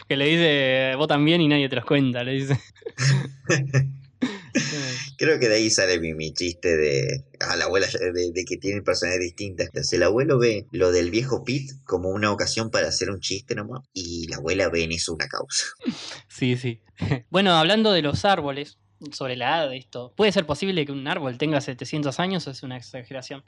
que 0.07 0.15
le 0.15 0.25
dice, 0.25 0.95
vos 0.95 1.07
también 1.07 1.41
y 1.41 1.47
nadie 1.47 1.67
te 1.69 1.75
los 1.75 1.85
cuenta, 1.85 2.23
le 2.23 2.33
dice. 2.33 2.59
Creo 5.17 5.39
que 5.39 5.49
de 5.49 5.55
ahí 5.55 5.69
sale 5.69 5.99
mi, 5.99 6.13
mi 6.13 6.33
chiste 6.33 6.75
de 6.75 7.23
a 7.39 7.55
la 7.55 7.65
abuela 7.65 7.87
de, 7.87 8.31
de 8.33 8.45
que 8.45 8.57
tienen 8.57 8.83
personalidades 8.83 9.29
distintas. 9.29 9.67
Entonces, 9.67 9.93
el 9.93 10.03
abuelo 10.03 10.39
ve 10.39 10.67
lo 10.71 10.91
del 10.91 11.11
viejo 11.11 11.43
Pete 11.43 11.73
como 11.85 12.09
una 12.09 12.31
ocasión 12.31 12.69
para 12.71 12.87
hacer 12.87 13.09
un 13.09 13.19
chiste 13.19 13.55
nomás 13.55 13.81
y 13.93 14.27
la 14.27 14.37
abuela 14.37 14.69
ve 14.69 14.83
en 14.83 14.91
eso 14.91 15.13
una 15.13 15.27
causa. 15.27 15.65
Sí, 16.27 16.57
sí. 16.57 16.81
Bueno, 17.29 17.53
hablando 17.53 17.91
de 17.91 18.01
los 18.01 18.25
árboles, 18.25 18.77
sobre 19.11 19.35
la 19.35 19.57
edad 19.57 19.69
de 19.69 19.77
esto, 19.77 20.13
¿puede 20.15 20.31
ser 20.31 20.45
posible 20.45 20.85
que 20.85 20.91
un 20.91 21.07
árbol 21.07 21.37
tenga 21.37 21.59
700 21.61 22.19
años 22.19 22.47
es 22.47 22.61
una 22.63 22.77
exageración? 22.77 23.43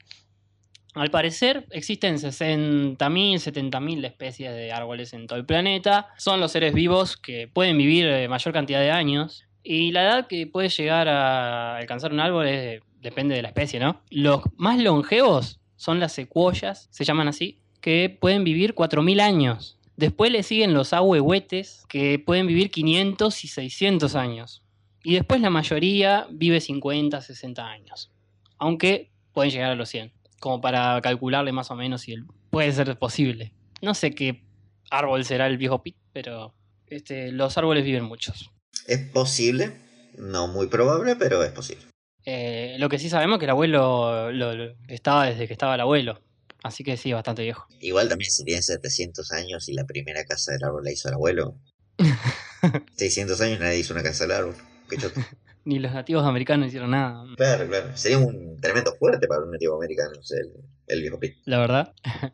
Al 0.94 1.10
parecer 1.10 1.66
existen 1.70 2.16
60.000, 2.16 2.96
70.000 2.98 4.04
especies 4.06 4.52
de 4.54 4.72
árboles 4.72 5.12
en 5.12 5.26
todo 5.26 5.38
el 5.38 5.44
planeta. 5.44 6.08
Son 6.18 6.40
los 6.40 6.52
seres 6.52 6.72
vivos 6.72 7.16
que 7.16 7.48
pueden 7.48 7.76
vivir 7.78 8.06
eh, 8.06 8.28
mayor 8.28 8.54
cantidad 8.54 8.80
de 8.80 8.90
años. 8.90 9.44
Y 9.62 9.92
la 9.92 10.02
edad 10.04 10.26
que 10.26 10.46
puede 10.46 10.68
llegar 10.68 11.08
a 11.08 11.76
alcanzar 11.78 12.12
un 12.12 12.20
árbol 12.20 12.46
es- 12.46 12.80
depende 13.00 13.34
de 13.34 13.42
la 13.42 13.48
especie, 13.48 13.80
¿no? 13.80 14.00
Los 14.10 14.42
más 14.56 14.78
longevos 14.78 15.58
son 15.76 16.00
las 16.00 16.12
secuoyas, 16.12 16.88
se 16.90 17.04
llaman 17.04 17.28
así, 17.28 17.58
que 17.80 18.16
pueden 18.20 18.44
vivir 18.44 18.74
4.000 18.74 19.20
años. 19.20 19.78
Después 19.96 20.30
le 20.32 20.42
siguen 20.42 20.74
los 20.74 20.92
ahuehuetes, 20.92 21.84
que 21.88 22.18
pueden 22.18 22.46
vivir 22.46 22.70
500 22.70 23.44
y 23.44 23.48
600 23.48 24.14
años. 24.14 24.62
Y 25.02 25.14
después 25.14 25.40
la 25.40 25.50
mayoría 25.50 26.26
vive 26.30 26.60
50, 26.60 27.20
60 27.20 27.66
años. 27.68 28.10
Aunque 28.58 29.10
pueden 29.32 29.50
llegar 29.50 29.70
a 29.72 29.74
los 29.74 29.88
100. 29.90 30.12
Como 30.40 30.60
para 30.60 31.00
calcularle 31.00 31.52
más 31.52 31.70
o 31.70 31.76
menos 31.76 32.02
si 32.02 32.12
el- 32.12 32.26
puede 32.50 32.72
ser 32.72 32.98
posible. 32.98 33.52
No 33.82 33.94
sé 33.94 34.14
qué 34.14 34.44
árbol 34.90 35.24
será 35.24 35.46
el 35.46 35.58
viejo 35.58 35.82
Pit, 35.82 35.96
pero 36.12 36.54
este, 36.86 37.32
los 37.32 37.56
árboles 37.58 37.84
viven 37.84 38.04
muchos. 38.04 38.50
Es 38.86 38.98
posible, 39.10 39.72
no 40.18 40.46
muy 40.48 40.66
probable, 40.66 41.16
pero 41.16 41.42
es 41.42 41.52
posible. 41.52 41.84
Eh, 42.26 42.76
lo 42.78 42.88
que 42.88 42.98
sí 42.98 43.08
sabemos 43.10 43.36
es 43.36 43.38
que 43.40 43.44
el 43.46 43.50
abuelo 43.50 44.30
lo- 44.32 44.54
lo- 44.54 44.74
estaba 44.88 45.26
desde 45.26 45.46
que 45.46 45.52
estaba 45.52 45.74
el 45.74 45.80
abuelo. 45.80 46.20
Así 46.62 46.82
que 46.82 46.96
sí, 46.96 47.12
bastante 47.12 47.42
viejo. 47.42 47.66
Igual 47.80 48.08
también 48.08 48.30
si 48.30 48.42
tiene 48.44 48.62
700 48.62 49.30
años 49.32 49.68
y 49.68 49.74
la 49.74 49.84
primera 49.84 50.24
casa 50.24 50.52
del 50.52 50.64
árbol 50.64 50.84
la 50.84 50.92
hizo 50.92 51.08
el 51.08 51.14
abuelo. 51.14 51.56
600 52.96 53.40
años 53.40 53.60
nadie 53.60 53.78
hizo 53.78 53.92
una 53.92 54.02
casa 54.02 54.24
del 54.24 54.32
árbol. 54.36 54.54
Qué. 54.88 54.96
Ni 55.64 55.78
los 55.78 55.92
nativos 55.92 56.24
americanos 56.24 56.68
hicieron 56.68 56.90
nada, 56.90 57.24
Claro, 57.36 57.66
claro. 57.66 57.96
Sería 57.96 58.18
un 58.18 58.56
tremendo 58.60 58.94
fuerte 58.96 59.26
para 59.26 59.42
un 59.42 59.50
nativo 59.50 59.76
americano, 59.76 60.12
o 60.18 60.22
sea, 60.22 60.38
el, 60.40 60.52
el 60.88 61.00
viejo 61.00 61.18
Pete. 61.18 61.38
la 61.46 61.58
verdad. 61.58 61.94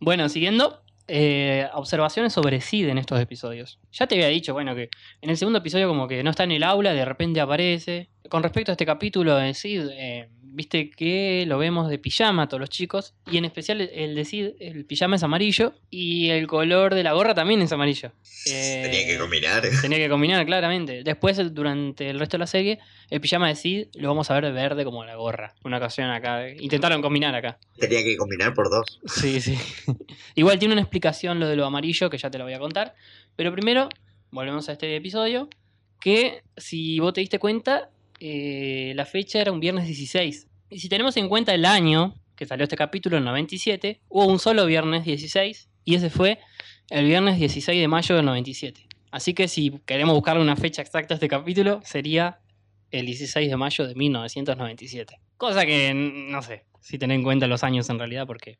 bueno, 0.00 0.28
siguiendo. 0.28 0.82
eh, 1.08 1.68
observaciones 1.74 2.32
sobre 2.32 2.60
Sid 2.60 2.88
en 2.88 2.96
estos 2.98 3.20
episodios. 3.20 3.78
Ya 3.92 4.06
te 4.06 4.14
había 4.14 4.28
dicho, 4.28 4.52
bueno, 4.54 4.74
que 4.74 4.88
en 5.20 5.30
el 5.30 5.36
segundo 5.36 5.58
episodio 5.58 5.88
como 5.88 6.06
que 6.08 6.22
no 6.22 6.30
está 6.30 6.44
en 6.44 6.52
el 6.52 6.62
aula, 6.62 6.92
de 6.92 7.04
repente 7.04 7.40
aparece. 7.40 8.08
Con 8.28 8.42
respecto 8.42 8.72
a 8.72 8.74
este 8.74 8.86
capítulo 8.86 9.36
de 9.36 9.52
Sid, 9.54 9.88
eh, 9.92 10.28
viste 10.42 10.90
que 10.90 11.44
lo 11.46 11.58
vemos 11.58 11.88
de 11.88 11.98
pijama 11.98 12.46
todos 12.48 12.60
los 12.60 12.70
chicos. 12.70 13.14
Y 13.30 13.36
en 13.38 13.44
especial 13.44 13.80
el- 13.80 14.14
de 14.14 14.24
Sid, 14.24 14.50
el 14.60 14.84
pijama 14.84 15.16
es 15.16 15.22
amarillo. 15.22 15.74
Y 15.90 16.28
el 16.30 16.46
color 16.46 16.94
de 16.94 17.02
la 17.02 17.12
gorra 17.12 17.34
también 17.34 17.60
es 17.62 17.72
amarillo. 17.72 18.12
Eh, 18.46 18.82
Tenía 18.84 19.06
que 19.06 19.18
combinar. 19.18 19.62
Tenía 19.80 19.98
que 19.98 20.08
combinar, 20.08 20.46
claramente. 20.46 21.02
Después, 21.02 21.52
durante 21.54 22.08
el 22.10 22.18
resto 22.18 22.36
de 22.36 22.40
la 22.40 22.46
serie, 22.46 22.78
el 23.10 23.20
pijama 23.20 23.48
de 23.48 23.54
Sid 23.56 23.86
lo 23.94 24.08
vamos 24.08 24.30
a 24.30 24.34
ver 24.34 24.44
de 24.44 24.52
verde 24.52 24.84
como 24.84 25.04
la 25.04 25.16
gorra. 25.16 25.54
Una 25.64 25.78
ocasión 25.78 26.08
acá. 26.10 26.48
Intentaron 26.48 27.02
combinar 27.02 27.34
acá. 27.34 27.58
Tenía 27.78 28.02
que 28.04 28.16
combinar 28.16 28.54
por 28.54 28.70
dos. 28.70 29.00
Sí, 29.06 29.40
sí. 29.40 29.56
Igual 30.36 30.58
tiene 30.58 30.74
una 30.74 30.82
explicación 30.82 31.40
lo 31.40 31.48
de 31.48 31.56
lo 31.56 31.66
amarillo 31.66 32.08
que 32.08 32.18
ya 32.18 32.30
te 32.30 32.38
lo 32.38 32.44
voy 32.44 32.54
a 32.54 32.58
contar. 32.58 32.94
Pero 33.36 33.52
primero, 33.52 33.88
volvemos 34.30 34.68
a 34.68 34.72
este 34.72 34.94
episodio. 34.96 35.48
Que 36.00 36.42
si 36.56 36.98
vos 36.98 37.12
te 37.12 37.20
diste 37.20 37.38
cuenta, 37.38 37.88
eh, 38.24 38.92
la 38.94 39.04
fecha 39.04 39.40
era 39.40 39.50
un 39.50 39.58
viernes 39.58 39.84
16. 39.86 40.46
Y 40.70 40.78
si 40.78 40.88
tenemos 40.88 41.16
en 41.16 41.28
cuenta 41.28 41.52
el 41.52 41.64
año 41.64 42.14
que 42.36 42.46
salió 42.46 42.62
este 42.62 42.76
capítulo, 42.76 43.18
el 43.18 43.24
97, 43.24 44.00
hubo 44.08 44.26
un 44.26 44.38
solo 44.38 44.64
viernes 44.64 45.04
16. 45.04 45.68
Y 45.84 45.96
ese 45.96 46.08
fue 46.08 46.38
el 46.90 47.06
viernes 47.06 47.40
16 47.40 47.80
de 47.80 47.88
mayo 47.88 48.14
del 48.14 48.24
97. 48.24 48.86
Así 49.10 49.34
que 49.34 49.48
si 49.48 49.72
queremos 49.86 50.14
buscarle 50.14 50.40
una 50.40 50.54
fecha 50.54 50.82
exacta 50.82 51.14
a 51.14 51.16
este 51.16 51.26
capítulo, 51.26 51.80
sería 51.84 52.38
el 52.92 53.06
16 53.06 53.50
de 53.50 53.56
mayo 53.56 53.88
de 53.88 53.94
1997. 53.96 55.18
Cosa 55.36 55.66
que 55.66 55.92
no 55.92 56.42
sé 56.42 56.64
si 56.80 56.98
tener 56.98 57.16
en 57.16 57.24
cuenta 57.24 57.48
los 57.48 57.64
años 57.64 57.90
en 57.90 57.98
realidad, 57.98 58.28
porque 58.28 58.56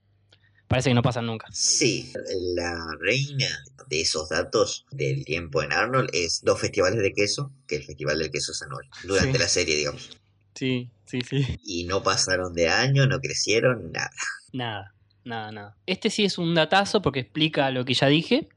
parece 0.72 0.90
que 0.90 0.94
no 0.94 1.02
pasan 1.02 1.26
nunca. 1.26 1.46
Sí, 1.52 2.12
la 2.56 2.76
reina 2.98 3.46
de 3.88 4.00
esos 4.00 4.28
datos 4.28 4.86
del 4.90 5.24
tiempo 5.24 5.62
en 5.62 5.72
Arnold 5.72 6.10
es 6.12 6.40
dos 6.42 6.60
festivales 6.60 6.98
de 7.00 7.12
queso, 7.12 7.52
que 7.68 7.76
el 7.76 7.84
Festival 7.84 8.18
del 8.18 8.30
Queso 8.30 8.52
es 8.52 8.62
anual, 8.62 8.86
durante 9.04 9.32
Sí. 9.32 9.38
la 9.38 9.48
serie, 9.48 9.76
digamos. 9.76 10.10
Sí, 10.54 10.90
sí, 11.06 11.20
sí. 11.22 11.58
Y 11.64 11.84
no 11.84 12.02
pasaron 12.02 12.52
de 12.54 12.68
año, 12.68 13.06
no 13.06 13.20
crecieron, 13.20 13.92
nada. 13.92 14.10
Nada, 14.52 14.94
nada, 15.24 15.52
nada. 15.52 15.76
Este 15.86 16.10
sí 16.10 16.24
es 16.24 16.38
un 16.38 16.54
datazo 16.54 17.00
porque 17.02 17.20
explica 17.20 17.70
lo 17.70 17.84
que 17.84 17.94
ya 17.94 18.06
dije. 18.08 18.48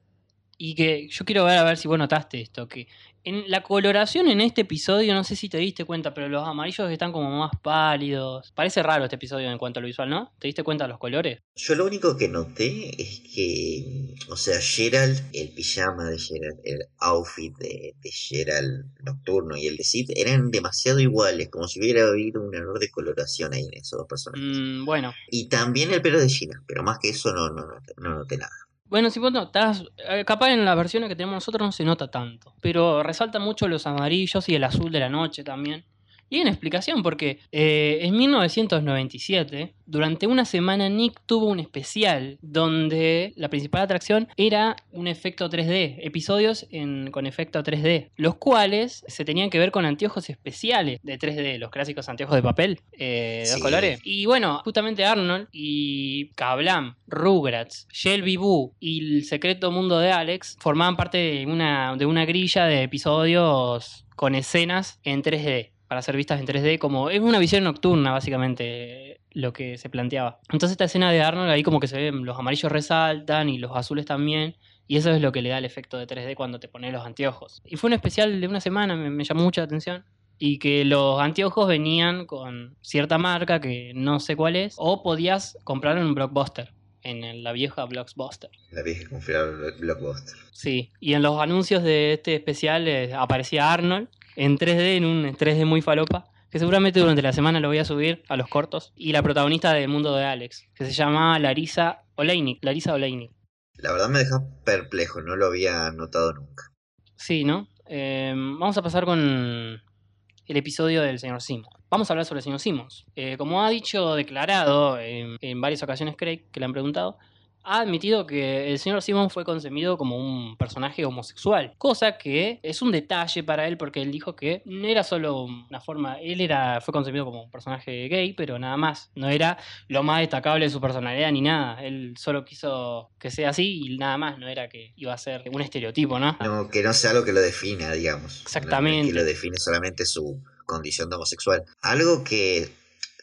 Y 0.58 0.76
que 0.76 1.10
yo 1.10 1.26
quiero 1.26 1.44
ver 1.44 1.58
a 1.58 1.64
ver 1.66 1.78
si 1.78 1.88
vos 1.90 1.98
notaste 1.98 2.40
esto. 2.42 2.68
Que 2.68 2.88
en 3.26 3.50
la 3.50 3.64
coloración 3.64 4.28
en 4.28 4.40
este 4.40 4.62
episodio, 4.62 5.14
no 5.14 5.24
sé 5.24 5.36
si 5.36 5.50
te 5.50 5.58
diste 5.58 5.84
cuenta, 5.84 6.14
pero 6.14 6.30
los 6.30 6.48
amarillos 6.48 6.90
están 6.92 7.12
como 7.12 7.30
más 7.40 7.52
pálidos. 7.62 8.52
Parece 8.56 8.82
raro 8.84 9.04
este 9.06 9.16
episodio 9.18 9.50
en 9.52 9.58
cuanto 9.58 9.80
a 9.80 9.82
lo 9.82 9.88
visual, 9.88 10.10
¿no? 10.10 10.32
¿Te 10.40 10.48
diste 10.48 10.64
cuenta 10.64 10.86
de 10.86 10.90
los 10.90 11.00
colores? 11.00 11.40
Yo 11.56 11.76
lo 11.76 11.86
único 11.86 12.16
que 12.18 12.28
noté 12.30 13.02
es 13.02 13.22
que, 13.34 14.14
o 14.30 14.36
sea, 14.38 14.60
Gerald, 14.62 15.20
el 15.34 15.50
pijama 15.50 16.06
de 16.10 16.20
Gerald, 16.20 16.60
el 16.64 16.80
outfit 17.00 17.56
de, 17.58 17.96
de 18.02 18.12
Gerald 18.12 18.86
nocturno 19.04 19.58
y 19.58 19.68
el 19.68 19.78
de 19.78 19.84
Sid 19.84 20.12
eran 20.16 20.52
demasiado 20.52 21.00
iguales, 21.00 21.50
como 21.50 21.68
si 21.68 21.80
hubiera 21.80 22.08
habido 22.08 22.42
un 22.42 22.54
error 22.56 22.80
de 22.80 22.90
coloración 22.90 23.54
ahí 23.54 23.64
en 23.64 23.74
esos 23.80 23.98
dos 24.00 24.08
personajes. 24.08 24.46
Mm, 24.58 24.86
bueno. 24.86 25.14
Y 25.32 25.50
también 25.50 25.92
el 25.92 26.02
pelo 26.02 26.20
de 26.20 26.30
Gina, 26.30 26.62
pero 26.68 26.84
más 26.84 27.00
que 27.00 27.10
eso 27.10 27.34
no, 27.34 27.50
no, 27.50 27.64
noté- 27.66 27.94
no 27.98 28.16
noté 28.16 28.38
nada. 28.38 28.52
Bueno, 28.88 29.10
si 29.10 29.20
vos 29.20 29.32
notás, 29.32 29.84
eh, 29.98 30.24
capaz 30.26 30.52
en 30.52 30.64
las 30.64 30.78
versiones 30.78 31.10
que 31.10 31.16
tenemos 31.16 31.34
nosotros 31.36 31.68
no 31.68 31.72
se 31.72 31.84
nota 31.84 32.10
tanto, 32.10 32.54
pero 32.62 33.02
resalta 33.04 33.40
mucho 33.40 33.68
los 33.68 33.88
amarillos 33.88 34.48
y 34.48 34.56
el 34.56 34.64
azul 34.64 34.92
de 34.92 35.00
la 35.00 35.10
noche 35.10 35.44
también. 35.44 35.86
Y 36.30 36.38
hay 36.38 36.42
una 36.42 36.52
explicación 36.52 37.04
porque 37.04 37.40
eh, 37.52 38.00
en 38.02 38.16
1997, 38.18 39.74
durante 39.86 40.28
una 40.28 40.46
semana 40.46 40.90
Nick 40.90 41.20
tuvo 41.26 41.48
un 41.48 41.60
especial 41.60 42.38
donde 42.42 43.34
la 43.36 43.50
principal 43.50 43.82
atracción 43.84 44.28
era 44.38 44.76
un 44.92 45.08
efecto 45.08 45.50
3D, 45.50 45.98
episodios 46.02 46.66
en- 46.72 47.12
con 47.12 47.26
efecto 47.26 47.62
3D, 47.64 48.10
los 48.16 48.36
cuales 48.36 49.04
se 49.08 49.26
tenían 49.26 49.50
que 49.50 49.60
ver 49.60 49.72
con 49.72 49.86
anteojos 49.86 50.30
especiales 50.30 51.00
de 51.04 51.18
3D, 51.20 51.58
los 51.60 51.70
clásicos 51.70 52.10
anteojos 52.10 52.36
de 52.36 52.42
papel 52.42 52.80
eh, 52.94 53.44
de 53.46 53.52
dos 53.52 53.62
colores. 53.62 54.00
Y 54.04 54.26
bueno, 54.26 54.62
justamente 54.64 55.06
Arnold 55.06 55.48
y 55.52 56.30
Kablam, 56.36 56.96
Rugrats, 57.08 57.88
Shelby 57.92 58.38
Boo 58.38 58.74
y 58.80 59.18
el 59.18 59.24
secreto 59.26 59.72
mundo 59.72 60.00
de 60.00 60.12
Alex 60.12 60.58
formaban 60.60 60.96
parte 60.98 61.18
de 61.18 61.46
una, 61.46 61.96
de 61.98 62.06
una 62.06 62.26
grilla 62.26 62.66
de 62.66 62.84
episodios 62.84 64.06
con 64.16 64.34
escenas 64.36 65.00
en 65.04 65.22
3D. 65.22 65.72
Para 65.88 66.02
ser 66.02 66.18
vistas 66.18 66.40
en 66.40 66.48
3D, 66.48 66.80
como 66.80 67.10
es 67.10 67.20
una 67.20 67.40
visión 67.40 67.64
nocturna, 67.64 68.12
básicamente, 68.12 69.22
lo 69.32 69.54
que 69.54 69.78
se 69.78 69.90
planteaba. 69.90 70.40
Entonces, 70.52 70.72
esta 70.72 70.86
escena 70.86 71.12
de 71.12 71.22
Arnold, 71.22 71.52
ahí 71.52 71.62
como 71.62 71.80
que 71.80 71.88
se 71.88 71.98
ven, 71.98 72.26
los 72.26 72.38
amarillos 72.40 72.72
resaltan 72.72 73.50
y 73.50 73.58
los 73.58 73.76
azules 73.76 74.06
también. 74.06 74.56
Y 74.88 74.98
eso 74.98 75.12
es 75.12 75.22
lo 75.22 75.32
que 75.32 75.42
le 75.42 75.50
da 75.50 75.58
el 75.58 75.66
efecto 75.66 75.98
de 75.98 76.08
3D 76.08 76.36
cuando 76.36 76.60
te 76.60 76.68
pones 76.68 76.94
los 76.94 77.06
anteojos. 77.06 77.62
Y 77.66 77.76
fue 77.76 77.90
un 77.90 77.94
especial 77.94 78.40
de 78.40 78.48
una 78.48 78.62
semana, 78.62 78.96
me, 78.96 79.10
me 79.10 79.24
llamó 79.24 79.44
mucho 79.44 79.62
la 79.62 79.66
atención. 79.66 80.06
Y 80.38 80.60
que 80.60 80.84
los 80.86 81.20
anteojos 81.22 81.68
venían 81.68 82.26
con 82.26 82.76
cierta 82.82 83.18
marca 83.18 83.62
que 83.62 83.94
no 83.96 84.20
sé 84.20 84.36
cuál 84.36 84.56
es. 84.56 84.76
O 84.78 85.04
podías 85.04 85.58
comprarlo 85.64 86.02
en 86.02 86.08
un 86.08 86.16
blockbuster. 86.16 86.74
En 87.06 87.44
la 87.44 87.52
vieja 87.52 87.86
blockbuster. 87.86 88.50
La 88.72 88.82
vieja 88.82 89.08
confiable 89.08 89.72
Blockbuster. 89.80 90.36
Sí. 90.52 90.92
Y 91.00 91.14
en 91.14 91.22
los 91.22 91.40
anuncios 91.40 91.84
de 91.84 92.14
este 92.14 92.34
especial 92.34 92.88
eh, 92.88 93.14
aparecía 93.14 93.72
Arnold 93.72 94.10
en 94.36 94.58
3D, 94.58 94.98
en 94.98 95.06
un 95.06 95.24
3D 95.26 95.66
muy 95.66 95.84
falopa. 95.84 96.26
Que 96.50 96.58
seguramente 96.58 97.00
durante 97.00 97.22
la 97.22 97.32
semana 97.32 97.60
lo 97.60 97.68
voy 97.68 97.78
a 97.78 97.86
subir 97.86 98.24
a 98.28 98.36
los 98.36 98.48
cortos. 98.48 98.92
Y 98.96 99.12
la 99.12 99.22
protagonista 99.22 99.72
del 99.72 99.88
mundo 99.88 100.16
de 100.16 100.24
Alex. 100.24 100.66
Que 100.74 100.86
se 100.86 100.94
llama 100.94 101.38
Larisa 101.38 102.06
Oleinik. 102.16 102.64
Larisa 102.64 102.96
Oleinik. 102.96 103.32
La 103.78 103.92
verdad 103.92 104.10
me 104.10 104.20
deja 104.20 104.42
perplejo, 104.64 105.22
no 105.22 105.36
lo 105.36 105.46
había 105.46 105.92
notado 105.92 106.34
nunca. 106.34 106.72
Sí, 107.18 107.44
¿no? 107.44 107.68
Eh, 107.88 108.34
vamos 108.36 108.78
a 108.78 108.82
pasar 108.82 109.06
con 109.06 109.20
el 109.20 110.58
episodio 110.58 111.04
del 111.04 111.20
señor 111.20 111.42
Simmons. 111.44 111.76
Vamos 111.90 112.10
a 112.10 112.14
hablar 112.14 112.26
sobre 112.26 112.40
el 112.40 112.44
señor 112.44 112.60
Simmons. 112.60 113.06
Eh, 113.16 113.38
como 113.38 113.64
ha 113.64 113.70
dicho, 113.70 114.16
declarado 114.16 115.00
en, 115.00 115.38
en 115.42 115.62
varias 115.62 115.84
ocasiones 115.84 116.16
Craig, 116.18 116.46
que 116.52 116.60
le 116.60 116.66
han 116.66 116.74
preguntado, 116.74 117.18
ha 117.66 117.82
admitido 117.82 118.26
que 118.28 118.72
el 118.72 118.80
señor 118.80 119.02
Simmons 119.02 119.34
fue 119.34 119.44
concebido 119.44 119.98
como 119.98 120.18
un 120.18 120.56
personaje 120.56 121.04
homosexual, 121.04 121.74
cosa 121.78 122.18
que 122.18 122.60
es 122.62 122.82
un 122.82 122.92
detalle 122.92 123.44
para 123.44 123.68
él 123.68 123.78
porque 123.78 124.02
él 124.02 124.12
dijo 124.12 124.36
que 124.36 124.62
no 124.66 124.88
era 124.88 125.04
solo 125.04 125.44
una 125.44 125.82
forma, 125.82 126.20
él 126.22 126.42
era 126.42 126.80
fue 126.80 126.94
concebido 126.94 127.26
como 127.26 127.44
un 127.44 127.52
personaje 127.52 128.08
gay, 128.08 128.34
pero 128.34 128.60
nada 128.60 128.78
más, 128.78 129.12
no 129.16 129.30
era 129.30 129.58
lo 129.88 130.04
más 130.04 130.20
destacable 130.20 130.66
de 130.66 130.72
su 130.72 130.80
personalidad 130.80 131.32
ni 131.32 131.42
nada, 131.42 131.84
él 131.84 132.14
solo 132.18 132.46
quiso 132.46 133.10
que 133.20 133.32
sea 133.32 133.50
así 133.50 133.82
y 133.84 133.98
nada 133.98 134.18
más, 134.18 134.38
no 134.38 134.48
era 134.48 134.70
que 134.70 134.94
iba 134.96 135.14
a 135.14 135.18
ser 135.18 135.44
un 135.52 135.62
estereotipo, 135.62 136.20
¿no? 136.20 136.38
No, 136.42 136.70
que 136.70 136.84
no 136.84 136.94
sea 136.94 137.12
algo 137.12 137.26
que 137.26 137.34
lo 137.34 137.42
defina, 137.42 137.92
digamos. 137.92 138.42
Exactamente. 138.44 139.08
Que 139.08 139.14
lo 139.14 139.24
define 139.24 139.58
solamente 139.58 140.06
su 140.06 140.40
condición 140.66 141.10
de 141.10 141.16
homosexual. 141.16 141.64
Algo 141.82 142.24
que, 142.24 142.70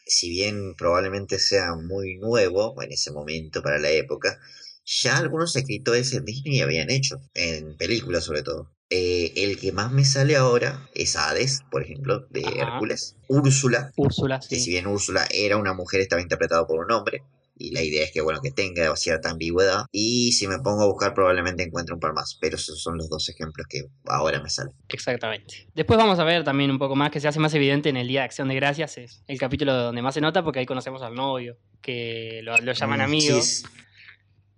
si 0.05 0.29
bien 0.29 0.75
probablemente 0.75 1.39
sea 1.39 1.75
muy 1.75 2.17
nuevo 2.17 2.81
en 2.81 2.91
ese 2.91 3.11
momento 3.11 3.61
para 3.61 3.79
la 3.79 3.91
época, 3.91 4.39
ya 4.85 5.17
algunos 5.17 5.55
escritores 5.55 6.13
en 6.13 6.25
Disney 6.25 6.61
habían 6.61 6.89
hecho, 6.89 7.21
en 7.33 7.77
películas 7.77 8.25
sobre 8.25 8.43
todo. 8.43 8.69
Eh, 8.89 9.31
el 9.37 9.57
que 9.59 9.71
más 9.71 9.91
me 9.91 10.05
sale 10.05 10.35
ahora 10.35 10.87
es 10.93 11.15
Hades, 11.15 11.61
por 11.71 11.83
ejemplo, 11.83 12.27
de 12.29 12.45
Ajá. 12.45 12.73
Hércules. 12.73 13.15
Úrsula, 13.27 13.91
Úrsula, 13.95 14.39
que 14.39 14.57
sí. 14.57 14.61
si 14.61 14.69
bien 14.71 14.85
Úrsula 14.87 15.25
era 15.31 15.57
una 15.57 15.73
mujer, 15.73 16.01
estaba 16.01 16.21
interpretado 16.21 16.67
por 16.67 16.85
un 16.85 16.91
hombre. 16.91 17.23
Y 17.55 17.71
la 17.71 17.83
idea 17.83 18.03
es 18.03 18.11
que, 18.11 18.21
bueno, 18.21 18.39
que 18.41 18.51
tenga 18.51 18.95
cierta 18.95 19.29
ambigüedad. 19.29 19.85
Y 19.91 20.31
si 20.31 20.47
me 20.47 20.57
pongo 20.59 20.81
a 20.81 20.87
buscar, 20.87 21.13
probablemente 21.13 21.63
encuentre 21.63 21.93
un 21.93 21.99
par 21.99 22.13
más. 22.13 22.37
Pero 22.41 22.55
esos 22.55 22.81
son 22.81 22.97
los 22.97 23.09
dos 23.09 23.29
ejemplos 23.29 23.67
que 23.69 23.83
ahora 24.05 24.41
me 24.41 24.49
salen. 24.49 24.73
Exactamente. 24.89 25.67
Después 25.75 25.97
vamos 25.97 26.17
a 26.19 26.23
ver 26.23 26.43
también 26.43 26.71
un 26.71 26.79
poco 26.79 26.95
más 26.95 27.11
que 27.11 27.19
se 27.19 27.27
hace 27.27 27.39
más 27.39 27.53
evidente 27.53 27.89
en 27.89 27.97
el 27.97 28.07
Día 28.07 28.21
de 28.21 28.25
Acción 28.25 28.47
de 28.47 28.55
Gracias. 28.55 28.97
Es 28.97 29.23
el 29.27 29.37
capítulo 29.37 29.73
donde 29.73 30.01
más 30.01 30.13
se 30.15 30.21
nota 30.21 30.43
porque 30.43 30.59
ahí 30.59 30.65
conocemos 30.65 31.01
al 31.03 31.13
novio, 31.13 31.57
que 31.81 32.41
lo, 32.43 32.57
lo 32.57 32.73
llaman 32.73 32.99
Mm, 32.99 33.03
amigo. 33.03 33.41
sí, 33.41 33.63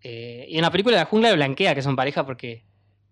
Eh, 0.02 0.46
y 0.50 0.56
en 0.58 0.62
la 0.62 0.72
película 0.72 0.96
de 0.98 1.02
la 1.04 1.10
jungla 1.10 1.30
de 1.30 1.36
blanquea 1.36 1.74
que 1.76 1.82
son 1.82 1.96
pareja 1.96 2.26
porque 2.26 2.64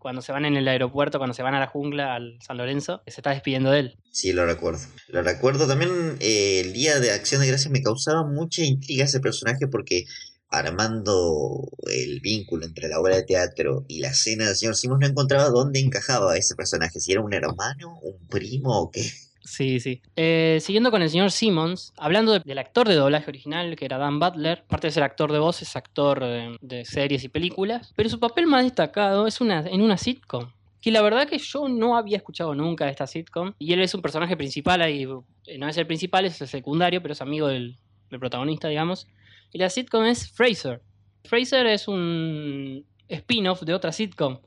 cuando 0.04 0.22
se 0.22 0.32
van 0.32 0.46
en 0.46 0.56
el 0.56 0.68
aeropuerto, 0.68 1.18
cuando 1.18 1.34
se 1.34 1.42
van 1.42 1.56
a 1.56 1.60
la 1.60 1.68
jungla, 1.68 2.14
al 2.14 2.38
San 2.46 2.58
Lorenzo, 2.58 3.02
se 3.08 3.22
está 3.22 3.32
despidiendo 3.32 3.72
de 3.72 3.80
él. 3.80 3.98
Sí, 4.12 4.34
lo 4.34 4.46
recuerdo. 4.46 4.82
Lo 5.08 5.24
recuerdo 5.24 5.66
también 5.66 6.18
eh, 6.20 6.60
el 6.60 6.74
día 6.74 7.00
de 7.00 7.12
Acción 7.12 7.42
de 7.42 7.48
Gracias 7.48 7.72
me 7.72 7.82
causaba 7.82 8.24
mucha 8.24 8.64
intriga 8.64 9.06
ese 9.06 9.22
personaje 9.22 9.68
porque 9.68 10.04
armando 10.50 11.68
el 11.90 12.20
vínculo 12.20 12.66
entre 12.66 12.90
la 12.90 13.00
obra 13.00 13.16
de 13.16 13.24
teatro 13.24 13.86
y 13.88 14.00
la 14.00 14.10
escena 14.10 14.46
del 14.46 14.56
señor 14.56 14.76
Simons 14.76 15.00
no 15.00 15.08
encontraba 15.08 15.50
dónde 15.50 15.80
encajaba 15.80 16.38
ese 16.38 16.54
personaje, 16.54 17.00
si 17.00 17.12
era 17.12 17.22
un 17.22 17.34
hermano, 17.34 17.98
un 18.04 18.28
primo 18.28 18.80
o 18.80 18.92
qué. 18.92 19.10
Sí, 19.44 19.80
sí. 19.82 20.02
Eh, 20.16 20.60
siguiendo 20.62 20.90
con 20.90 21.02
el 21.02 21.10
señor 21.10 21.30
Simmons, 21.32 21.92
hablando 21.98 22.32
de- 22.32 22.40
del 22.40 22.58
actor 22.58 22.88
de 22.88 22.96
doblaje 22.96 23.30
original, 23.30 23.76
que 23.76 23.84
era 23.86 23.98
Dan 23.98 24.20
Butler, 24.20 24.60
aparte 24.66 24.88
de 24.88 24.92
ser 24.92 25.04
actor 25.04 25.32
de 25.34 25.40
voz, 25.40 25.62
es 25.62 25.76
actor 25.76 26.22
de, 26.24 26.58
de 26.62 26.86
series 26.86 27.24
y 27.26 27.30
películas, 27.30 27.92
pero 27.96 28.08
su 28.10 28.20
papel 28.20 28.48
más 28.48 28.64
destacado 28.64 29.28
es 29.28 29.42
una, 29.42 29.60
en 29.68 29.82
una 29.82 29.98
sitcom. 29.98 30.50
Que 30.82 30.92
la 30.92 31.02
verdad 31.02 31.28
que 31.28 31.38
yo 31.38 31.68
no 31.70 31.96
había 31.98 32.18
escuchado 32.18 32.56
nunca 32.56 32.90
esta 32.90 33.06
sitcom. 33.08 33.54
Y 33.60 33.72
él 33.74 33.82
es 33.82 33.94
un 33.94 34.02
personaje 34.02 34.36
principal 34.36 34.82
ahí. 34.82 35.08
eh, 35.48 35.58
No 35.58 35.68
es 35.70 35.78
el 35.78 35.88
principal, 35.88 36.26
es 36.26 36.42
el 36.42 36.48
secundario, 36.48 37.02
pero 37.02 37.14
es 37.14 37.22
amigo 37.22 37.48
del, 37.48 37.78
del 38.10 38.20
protagonista, 38.20 38.68
digamos. 38.68 39.08
Y 39.54 39.60
la 39.60 39.70
sitcom 39.70 40.04
es 40.06 40.30
Fraser. 40.32 40.82
Fraser 41.26 41.68
es 41.68 41.88
un 41.88 42.86
spin-off 43.08 43.62
de 43.64 43.74
otra 43.74 43.92
sitcom, 43.94 44.40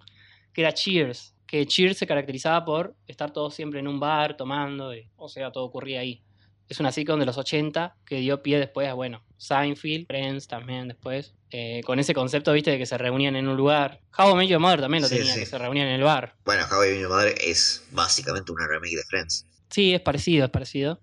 que 0.53 0.61
era 0.63 0.73
Cheers. 0.73 1.35
Que 1.47 1.65
Cheers 1.67 1.97
se 1.99 2.07
caracterizaba 2.07 2.65
por 2.65 2.95
estar 3.07 3.33
todos 3.33 3.55
siempre 3.55 3.81
en 3.81 3.87
un 3.89 4.01
bar 4.01 4.37
tomando, 4.37 4.95
y- 4.95 5.09
o 5.17 5.29
sea, 5.29 5.53
todo 5.53 5.65
ocurría 5.65 6.01
ahí. 6.01 6.23
Es 6.69 6.81
una 6.81 6.91
sitcom 6.91 7.21
de 7.21 7.27
los 7.27 7.39
80 7.39 7.95
que 8.05 8.17
dio 8.17 8.43
pie 8.43 8.59
después 8.59 8.89
a, 8.89 8.95
bueno, 8.95 9.23
Seinfeld, 9.37 10.07
Friends 10.09 10.49
también 10.49 10.89
después. 10.89 11.33
eh, 11.53 11.81
con 11.87 12.01
ese 12.01 12.13
concepto, 12.13 12.53
viste, 12.53 12.73
de 12.73 12.79
que 12.79 12.87
se 12.87 12.99
reunían 12.99 13.37
en 13.37 13.47
un 13.47 13.57
lugar. 13.57 14.01
How 14.19 14.33
I 14.33 14.35
Met 14.35 14.49
Your 14.49 14.59
Mother 14.59 14.81
también 14.81 15.03
lo 15.03 15.09
Sí, 15.09 15.19
tenía, 15.19 15.33
sí. 15.35 15.41
que 15.41 15.47
se 15.47 15.57
reunían 15.57 15.87
en 15.87 15.95
el 15.95 16.03
bar. 16.03 16.35
Bueno, 16.45 16.65
How 16.69 16.85
I 16.85 16.89
Met 16.91 17.01
Your 17.03 17.11
Mother 17.11 17.35
es 17.41 17.87
básicamente 17.93 18.51
una 18.51 18.67
remake 18.67 18.97
de 18.97 19.03
Friends. 19.09 19.47
Sí, 19.71 19.95
es 19.95 20.01
parecido, 20.01 20.45
es 20.47 20.51
parecido. 20.51 21.01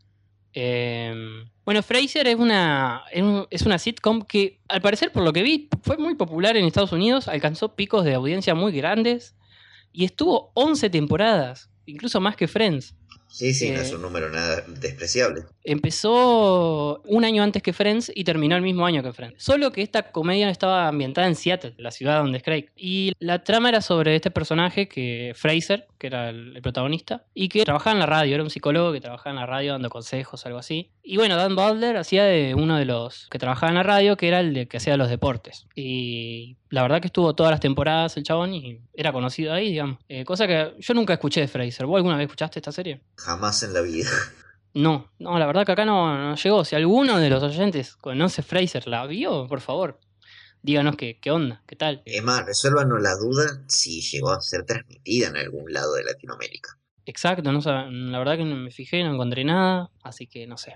Eh, 0.53 1.14
bueno, 1.65 1.82
Frasier 1.82 2.28
es 2.28 2.36
una, 2.36 3.03
es 3.11 3.22
un- 3.24 3.48
es 3.49 3.61
una 3.64 3.80
sitcom 3.80 4.22
que, 4.24 4.60
al 4.68 4.82
parecer, 4.82 5.11
por 5.11 5.24
lo 5.24 5.34
que 5.34 5.41
vi, 5.44 5.70
fue 5.82 5.98
muy 5.98 6.15
popular 6.15 6.56
en 6.57 6.65
Estados 6.65 6.91
Unidos, 6.91 7.28
alcanzó 7.28 7.76
picos 7.76 8.03
de 8.06 8.14
audiencia 8.14 8.53
muy 8.53 8.72
grandes 8.74 9.36
y 9.94 10.06
estuvo 10.06 10.52
11 10.56 10.90
temporadas, 10.90 11.70
incluso 11.86 12.20
más 12.20 12.36
que 12.36 12.48
Friends. 12.48 12.95
Sí, 13.34 13.52
sí, 13.56 13.72
no 13.72 13.80
Eh, 13.80 13.82
es 13.82 13.91
un 13.91 14.03
número 14.03 14.30
nada 14.30 14.64
despreciable. 14.68 15.41
Empezó 15.64 17.02
un 17.02 17.26
año 17.26 17.41
antes 17.41 17.64
que 17.64 17.74
Friends 17.74 18.11
y 18.14 18.26
terminó 18.26 18.56
el 18.56 18.61
mismo 18.61 18.86
año 18.86 19.02
que 19.02 19.11
Friends. 19.11 19.44
Solo 19.44 19.72
que 19.72 19.82
esta 19.82 20.11
comedia 20.11 20.48
estaba 20.52 20.88
ambientada 20.88 21.26
en 21.26 21.36
Seattle, 21.36 21.74
la 21.78 21.90
ciudad 21.90 22.20
donde 22.20 22.38
es 22.38 22.44
Craig. 22.44 22.68
Y 22.76 23.14
la 23.18 23.44
trama 23.44 23.70
era 23.70 23.82
sobre 23.82 24.15
este 24.15 24.30
personaje, 24.30 24.88
que 24.88 25.34
Fraser, 25.36 25.88
que 25.98 26.07
era 26.07 26.30
el, 26.30 26.56
el 26.56 26.61
protagonista, 26.61 27.26
y 27.34 27.49
que 27.49 27.64
trabajaba 27.64 27.94
en 27.94 27.99
la 28.02 28.06
radio, 28.06 28.36
era 28.36 28.44
un 28.44 28.52
psicólogo 28.52 28.94
que 28.94 29.02
trabajaba 29.02 29.32
en 29.32 29.40
la 29.40 29.48
radio 29.48 29.72
dando 29.72 29.90
consejos, 29.90 30.45
algo 30.45 30.60
así. 30.60 30.91
Y 31.05 31.17
bueno, 31.17 31.35
Dan 31.35 31.55
Butler 31.55 31.97
hacía 31.97 32.23
de 32.23 32.55
uno 32.55 32.77
de 32.77 32.85
los 32.85 33.27
que 33.30 33.38
trabajaba 33.38 33.69
en 33.69 33.75
la 33.75 33.84
radio, 33.84 34.15
que 34.15 34.30
era 34.30 34.39
el 34.39 34.53
de 34.53 34.69
que 34.69 34.77
hacía 34.77 34.95
los 34.95 35.09
deportes. 35.09 35.67
Y 35.75 36.55
la 36.69 36.81
verdad 36.81 37.01
que 37.01 37.07
estuvo 37.07 37.35
todas 37.35 37.51
las 37.51 37.59
temporadas 37.59 38.15
el 38.15 38.23
chabón 38.23 38.53
y 38.53 38.80
era 38.93 39.11
conocido 39.11 39.53
ahí, 39.53 39.71
digamos. 39.71 39.99
Eh, 40.07 40.23
cosa 40.23 40.47
que 40.47 40.73
yo 40.80 40.93
nunca 40.93 41.13
escuché 41.13 41.41
de 41.41 41.49
Fraser. 41.49 41.85
¿Vos 41.85 41.97
alguna 41.97 42.15
vez 42.15 42.27
escuchaste 42.27 42.59
esta 42.59 42.71
serie? 42.71 43.01
Jamás 43.17 43.63
en 43.63 43.73
la 43.73 43.81
vida. 43.81 44.09
No, 44.73 45.11
no, 45.19 45.38
la 45.38 45.45
verdad 45.45 45.65
que 45.65 45.73
acá 45.73 45.85
no, 45.85 46.17
no 46.17 46.35
llegó. 46.35 46.65
Si 46.65 46.75
alguno 46.75 47.19
de 47.19 47.30
los 47.30 47.43
oyentes 47.43 47.95
conoce 47.95 48.41
Fraser, 48.41 48.88
¿la 48.88 49.05
vio? 49.05 49.45
Por 49.47 49.61
favor, 49.61 49.99
díganos 50.63 50.95
qué, 50.95 51.19
qué 51.19 51.30
onda, 51.30 51.61
qué 51.67 51.75
tal. 51.75 52.01
Es 52.05 52.23
más, 52.23 52.45
resuélvanos 52.45 52.99
la 53.01 53.15
duda 53.15 53.63
si 53.67 54.01
llegó 54.01 54.31
a 54.31 54.41
ser 54.41 54.65
transmitida 54.65 55.27
en 55.27 55.38
algún 55.38 55.71
lado 55.71 55.93
de 55.93 56.05
Latinoamérica. 56.05 56.80
Exacto, 57.05 57.51
no 57.51 57.59
la 57.59 58.17
verdad 58.17 58.38
que 58.38 58.45
no 58.45 58.55
me 58.55 58.71
fijé, 58.71 59.03
no 59.03 59.13
encontré 59.13 59.43
nada, 59.43 59.91
así 60.03 60.25
que 60.25 60.47
no 60.47 60.57
sé. 60.57 60.73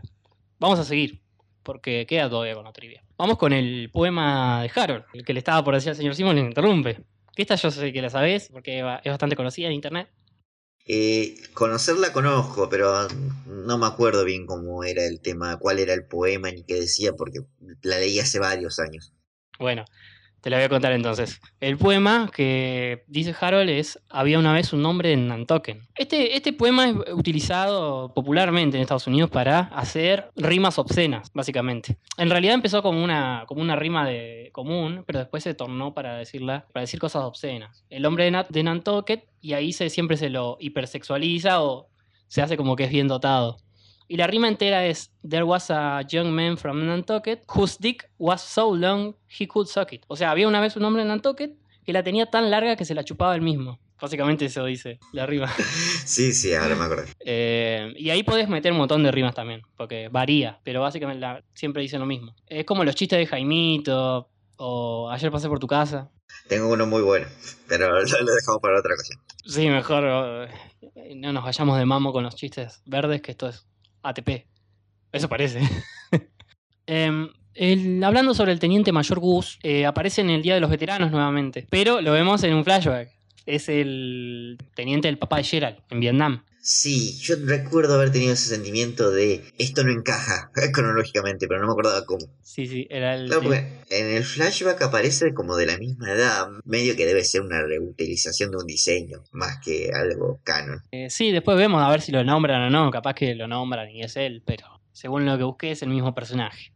Vamos 0.60 0.80
a 0.80 0.84
seguir, 0.84 1.22
porque 1.64 2.06
queda 2.08 2.30
todavía 2.30 2.56
con 2.56 2.66
la 2.66 2.74
trivia. 2.74 3.04
Vamos 3.18 3.38
con 3.38 3.54
el 3.54 3.90
poema 3.92 4.64
de 4.64 4.72
Harold, 4.74 5.06
el 5.14 5.24
que 5.24 5.34
le 5.34 5.40
estaba 5.40 5.64
por 5.64 5.76
decir 5.76 5.90
al 5.90 5.96
señor 5.96 6.16
Simon 6.16 6.36
le 6.36 6.42
interrumpe. 6.42 7.04
Que 7.36 7.44
esta 7.44 7.56
yo 7.56 7.70
sé 7.70 7.94
que 7.94 8.02
la 8.02 8.10
sabés, 8.10 8.50
porque 8.52 8.80
es 8.80 9.12
bastante 9.12 9.36
conocida 9.36 9.68
en 9.68 9.74
internet. 9.74 10.10
Eh, 10.86 11.36
conocerla 11.54 12.14
conozco, 12.14 12.70
pero 12.70 13.08
no 13.46 13.78
me 13.78 13.86
acuerdo 13.86 14.24
bien 14.24 14.46
cómo 14.46 14.84
era 14.84 15.06
el 15.06 15.20
tema, 15.20 15.58
cuál 15.58 15.80
era 15.80 15.94
el 15.94 16.06
poema 16.06 16.50
ni 16.50 16.64
qué 16.64 16.76
decía, 16.76 17.14
porque 17.14 17.42
la 17.82 18.00
leí 18.00 18.20
hace 18.20 18.40
varios 18.40 18.80
años. 18.80 19.14
Bueno, 19.60 19.86
te 20.48 20.52
la 20.52 20.60
voy 20.60 20.64
a 20.64 20.70
contar 20.70 20.94
entonces. 20.94 21.42
El 21.60 21.78
poema 21.78 22.32
que 22.34 23.04
dice 23.08 23.36
Harold 23.38 23.70
es 23.70 24.00
Había 24.10 24.40
una 24.40 24.54
vez 24.54 24.72
un 24.72 24.82
nombre 24.82 25.12
en 25.12 25.28
Nantucket. 25.28 25.82
Este, 25.94 26.38
este 26.38 26.54
poema 26.54 26.88
es 26.88 26.96
utilizado 27.12 28.14
popularmente 28.14 28.78
en 28.78 28.82
Estados 28.82 29.08
Unidos 29.08 29.30
para 29.30 29.60
hacer 29.60 30.32
rimas 30.38 30.80
obscenas, 30.80 31.32
básicamente. 31.34 31.98
En 32.18 32.30
realidad 32.30 32.54
empezó 32.54 32.82
como 32.82 33.04
una, 33.04 33.44
como 33.46 33.60
una 33.60 33.76
rima 33.76 34.08
de 34.08 34.50
común, 34.54 35.04
pero 35.06 35.20
después 35.20 35.44
se 35.44 35.54
tornó 35.54 35.94
para, 35.94 36.16
decirla, 36.16 36.66
para 36.72 36.80
decir 36.80 37.02
cosas 37.02 37.24
obscenas. 37.24 37.84
El 37.90 38.06
hombre 38.06 38.32
de, 38.32 38.46
de 38.48 38.64
Nantucket, 38.64 39.28
y 39.42 39.52
ahí 39.52 39.74
se, 39.74 39.90
siempre 39.90 40.16
se 40.16 40.30
lo 40.30 40.56
hipersexualiza 40.62 41.62
o 41.62 41.90
se 42.28 42.42
hace 42.42 42.56
como 42.56 42.78
que 42.78 42.86
es 42.86 42.90
bien 42.90 43.10
dotado. 43.10 43.58
Y 44.08 44.18
la 44.18 44.28
rima 44.28 44.48
entera 44.48 44.86
es 44.86 45.12
There 45.28 45.44
was 45.44 45.70
a 45.70 46.02
young 46.08 46.32
man 46.32 46.58
from 46.58 46.86
Nantucket 46.86 47.44
whose 47.54 47.78
dick 47.80 48.10
was 48.18 48.42
so 48.42 48.74
long 48.74 49.16
he 49.40 49.48
could 49.48 49.68
suck 49.68 49.92
it. 49.94 50.04
O 50.08 50.16
sea, 50.16 50.32
había 50.32 50.48
una 50.48 50.62
vez 50.62 50.76
un 50.78 50.86
hombre 50.86 51.02
en 51.02 51.10
Nantucket 51.10 51.52
que 51.86 51.94
la 51.94 52.04
tenía 52.04 52.26
tan 52.26 52.50
larga 52.50 52.76
que 52.76 52.86
se 52.86 52.94
la 52.96 53.04
chupaba 53.04 53.36
él 53.36 53.42
mismo. 53.42 53.80
Básicamente 54.00 54.46
eso 54.46 54.64
dice 54.66 55.00
la 55.12 55.26
rima. 55.26 55.52
Sí, 56.08 56.32
sí, 56.32 56.54
ahora 56.54 56.76
me 56.76 56.84
acuerdo. 56.86 57.04
Eh, 57.20 57.92
y 57.98 58.10
ahí 58.12 58.24
podés 58.24 58.48
meter 58.48 58.72
un 58.72 58.78
montón 58.78 59.04
de 59.04 59.12
rimas 59.12 59.36
también, 59.36 59.62
porque 59.76 60.08
varía, 60.10 60.60
pero 60.64 60.80
básicamente 60.82 61.20
la- 61.20 61.44
siempre 61.54 61.82
dicen 61.82 62.00
lo 62.00 62.06
mismo. 62.06 62.34
Es 62.46 62.64
como 62.66 62.86
los 62.86 62.96
chistes 62.96 63.20
de 63.20 63.26
Jaimito 63.26 64.30
o 64.56 65.10
Ayer 65.12 65.30
pasé 65.32 65.50
por 65.50 65.60
tu 65.60 65.68
casa. 65.68 66.10
Tengo 66.48 66.70
uno 66.72 66.86
muy 66.86 67.02
bueno, 67.02 67.28
pero 67.68 67.90
lo, 67.90 67.96
lo 68.00 68.34
dejamos 68.34 68.62
para 68.62 68.80
otra 68.80 68.94
ocasión. 68.94 69.20
Sí, 69.46 69.68
mejor 69.68 70.50
eh, 70.96 71.16
no 71.16 71.34
nos 71.34 71.44
vayamos 71.44 71.78
de 71.78 71.86
mamo 71.86 72.14
con 72.14 72.24
los 72.24 72.36
chistes 72.36 72.82
verdes, 72.86 73.22
que 73.22 73.32
esto 73.32 73.50
es 73.50 73.66
ATP. 74.10 74.46
Eso 75.12 75.30
parece. 75.30 75.62
Em, 76.90 78.04
hablando 78.04 78.34
sobre 78.34 78.54
el 78.54 78.60
teniente 78.60 78.94
mayor 78.94 79.20
Gus, 79.20 79.60
eh, 79.62 79.86
aparece 79.86 80.22
en 80.22 80.30
el 80.30 80.42
Día 80.42 80.54
de 80.54 80.62
los 80.62 80.70
Veteranos 80.70 81.12
nuevamente, 81.12 81.68
pero 81.70 82.00
lo 82.00 82.14
vemos 82.14 82.42
en 82.44 82.54
un 82.54 82.64
flashback. 82.64 83.10
Es 83.46 83.68
el 83.68 84.58
teniente 84.74 85.10
del 85.10 85.18
papá 85.18 85.38
de 85.38 85.44
Gerald 85.44 85.78
en 85.90 86.00
Vietnam. 86.00 86.46
Sí, 86.70 87.18
yo 87.22 87.36
recuerdo 87.46 87.96
haber 87.96 88.12
tenido 88.12 88.34
ese 88.34 88.50
sentimiento 88.50 89.10
de 89.10 89.42
esto 89.58 89.86
no 89.86 89.92
encaja 89.94 90.52
cronológicamente, 90.74 91.48
pero 91.48 91.62
no 91.62 91.68
me 91.68 91.72
acordaba 91.72 92.06
cómo. 92.06 92.26
Sí, 92.42 92.68
sí, 92.68 92.86
era 92.90 93.16
el. 93.16 93.28
Claro, 93.28 93.44
porque 93.44 93.86
en 93.90 94.08
el 94.08 94.26
flashback 94.26 94.82
aparece 94.82 95.34
como 95.34 95.56
de 95.56 95.66
la 95.66 95.78
misma 95.78 96.12
edad, 96.12 96.50
medio 96.66 96.98
que 96.98 97.06
debe 97.06 97.24
ser 97.24 97.40
una 97.40 97.62
reutilización 97.62 98.52
de 98.52 98.58
un 98.58 98.68
diseño, 98.68 99.24
más 99.32 99.60
que 99.64 99.92
algo 99.94 100.42
canon. 100.44 100.82
Eh, 100.92 101.10
sí, 101.10 101.32
después 101.32 101.58
vemos 101.58 101.82
a 101.82 101.90
ver 101.90 102.02
si 102.02 102.12
lo 102.12 102.22
nombran 102.26 102.62
o 102.64 102.70
no. 102.70 102.92
Capaz 102.92 103.14
que 103.14 103.34
lo 103.34 103.48
nombran 103.48 103.90
y 103.90 104.04
es 104.04 104.18
él, 104.18 104.44
pero 104.46 104.82
según 104.92 105.26
lo 105.26 105.38
que 105.38 105.46
busqué 105.46 105.72
es 105.72 105.82
el 105.84 105.90
mismo 105.90 106.14
personaje. 106.14 106.74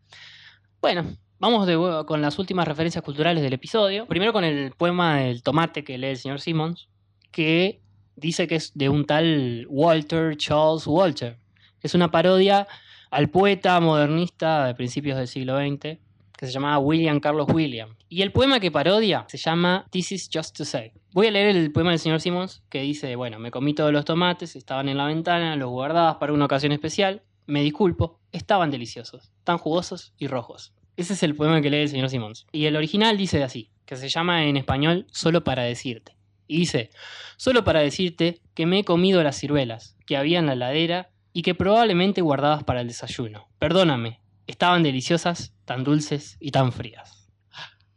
Bueno, 0.82 1.18
vamos 1.38 1.68
de 1.68 1.76
nuevo 1.76 2.06
con 2.06 2.22
las 2.22 2.40
últimas 2.40 2.66
referencias 2.66 3.04
culturales 3.04 3.44
del 3.44 3.52
episodio. 3.52 4.08
Primero 4.08 4.32
con 4.32 4.46
el 4.46 4.72
poema 4.72 5.18
del 5.18 5.44
tomate 5.44 5.84
que 5.84 5.98
lee 5.98 6.12
el 6.12 6.18
señor 6.18 6.40
Simmons, 6.40 6.88
que 7.30 7.82
dice 8.22 8.48
que 8.48 8.56
es 8.56 8.72
de 8.76 8.88
un 8.88 9.06
tal 9.06 9.65
Walter 9.69 10.38
Charles 10.38 10.85
Walter, 10.85 11.38
es 11.81 11.95
una 11.95 12.11
parodia 12.11 12.68
al 13.10 13.30
poeta 13.30 13.80
modernista 13.80 14.68
de 14.68 14.76
principios 14.76 15.18
del 15.18 15.27
siglo 15.27 15.57
XX, 15.57 15.98
que 16.38 16.48
se 16.48 16.52
llamaba 16.52 16.80
William 16.80 17.19
Carlos 17.19 17.48
William. 17.52 17.95
Y 18.10 18.22
el 18.22 18.31
poema 18.31 18.60
que 18.60 18.72
parodia 18.72 19.26
se 19.27 19.38
llama 19.38 19.85
This 19.91 20.11
is 20.11 20.30
Just 20.31 20.56
to 20.57 20.65
Say. 20.65 20.93
Voy 21.11 21.27
a 21.27 21.31
leer 21.31 21.56
el 21.56 21.72
poema 21.72 21.89
del 21.89 21.99
señor 21.99 22.22
Simmons 22.22 22.64
que 22.69 22.81
dice, 22.81 23.15
bueno, 23.15 23.39
me 23.39 23.52
comí 23.52 23.73
todos 23.73 23.91
los 23.91 24.06
tomates, 24.06 24.56
estaban 24.56 24.88
en 24.88 24.98
la 24.98 25.06
ventana, 25.06 25.56
los 25.56 25.69
guardabas 25.69 26.15
para 26.15 26.34
una 26.34 26.45
ocasión 26.45 26.72
especial, 26.72 27.23
me 27.48 27.64
disculpo, 27.64 28.19
estaban 28.31 28.72
deliciosos, 28.72 29.31
tan 29.43 29.57
jugosos 29.57 30.14
y 30.18 30.27
rojos. 30.27 30.73
Ese 30.95 31.14
es 31.14 31.23
el 31.23 31.35
poema 31.35 31.61
que 31.61 31.69
lee 31.69 31.81
el 31.81 31.89
señor 31.89 32.10
Simmons. 32.10 32.45
Y 32.52 32.65
el 32.65 32.76
original 32.76 33.18
dice 33.18 33.43
así, 33.43 33.72
que 33.85 33.95
se 33.95 34.10
llama 34.10 34.45
en 34.45 34.57
español 34.57 35.07
Solo 35.11 35.43
para 35.43 35.64
decirte. 35.64 36.15
Y 36.52 36.57
dice, 36.57 36.90
solo 37.38 37.64
para 37.64 37.80
decirte 37.80 38.41
que 38.53 38.65
me 38.65 38.80
he 38.80 38.84
comido 38.84 39.23
las 39.23 39.38
ciruelas 39.40 39.95
que 40.06 40.18
había 40.18 40.40
en 40.40 40.48
la 40.48 40.53
heladera 40.53 41.10
y 41.32 41.44
que 41.44 41.56
probablemente 41.56 42.19
guardabas 42.22 42.65
para 42.65 42.82
el 42.82 42.88
desayuno. 42.88 43.48
Perdóname, 43.57 44.19
estaban 44.48 44.84
deliciosas, 44.84 45.53
tan 45.64 45.86
dulces 45.86 46.36
y 46.41 46.52
tan 46.52 46.73
frías. 46.73 47.30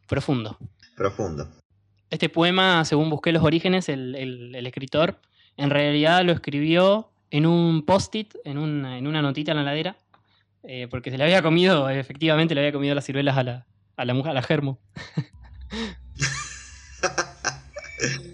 Profundo. 0.07 0.57
Profundo. 0.97 1.49
Este 2.11 2.29
poema, 2.29 2.85
según 2.85 3.11
busqué 3.11 3.33
los 3.33 3.43
orígenes, 3.43 3.89
el, 3.89 4.15
el- 4.15 4.55
el 4.55 4.67
escritor 4.69 5.21
en 5.57 5.71
realidad 5.71 6.25
lo 6.25 6.31
escribió 6.33 7.11
en 7.31 7.47
un 7.47 7.85
post-it, 7.85 8.35
en 8.45 8.59
una, 8.59 8.99
en 8.99 9.09
una 9.09 9.21
notita 9.21 9.51
en 9.51 9.57
la 9.57 9.63
heladera, 9.63 9.97
eh, 10.63 10.87
porque 10.89 11.11
se 11.11 11.19
le 11.19 11.25
había 11.25 11.43
comido, 11.43 11.91
efectivamente 11.91 12.55
le 12.55 12.61
había 12.61 12.73
comido 12.73 12.95
las 12.95 13.05
ciruelas 13.05 13.37
a 13.37 13.43
la, 13.43 13.67
a 13.97 14.05
la 14.05 14.15
mujer, 14.15 14.31
a 14.31 14.35
la 14.35 14.43
germo. 14.43 14.79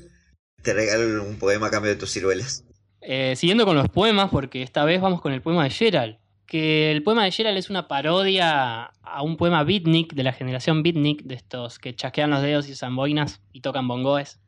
Te 0.62 0.74
regalo 0.74 1.24
un 1.24 1.38
poema 1.38 1.68
a 1.68 1.70
cambio 1.70 1.90
de 1.90 1.96
tus 1.96 2.10
ciruelas. 2.10 2.64
Eh, 3.00 3.34
siguiendo 3.36 3.64
con 3.64 3.76
los 3.76 3.88
poemas, 3.88 4.30
porque 4.30 4.62
esta 4.62 4.84
vez 4.84 5.00
vamos 5.00 5.20
con 5.20 5.32
el 5.32 5.42
poema 5.42 5.64
de 5.64 5.70
Gerald. 5.70 6.18
Que 6.46 6.90
el 6.90 7.02
poema 7.02 7.24
de 7.24 7.30
Gerald 7.30 7.56
es 7.56 7.70
una 7.70 7.88
parodia 7.88 8.90
a 9.02 9.22
un 9.22 9.36
poema 9.36 9.62
beatnik 9.64 10.14
de 10.14 10.24
la 10.24 10.32
generación 10.32 10.82
beatnik, 10.82 11.22
de 11.22 11.36
estos 11.36 11.78
que 11.78 11.94
chasquean 11.94 12.30
los 12.30 12.42
dedos 12.42 12.68
y 12.68 12.72
usan 12.72 12.96
boinas 12.96 13.40
y 13.52 13.60
tocan 13.60 13.88
bongoes. 13.88 14.40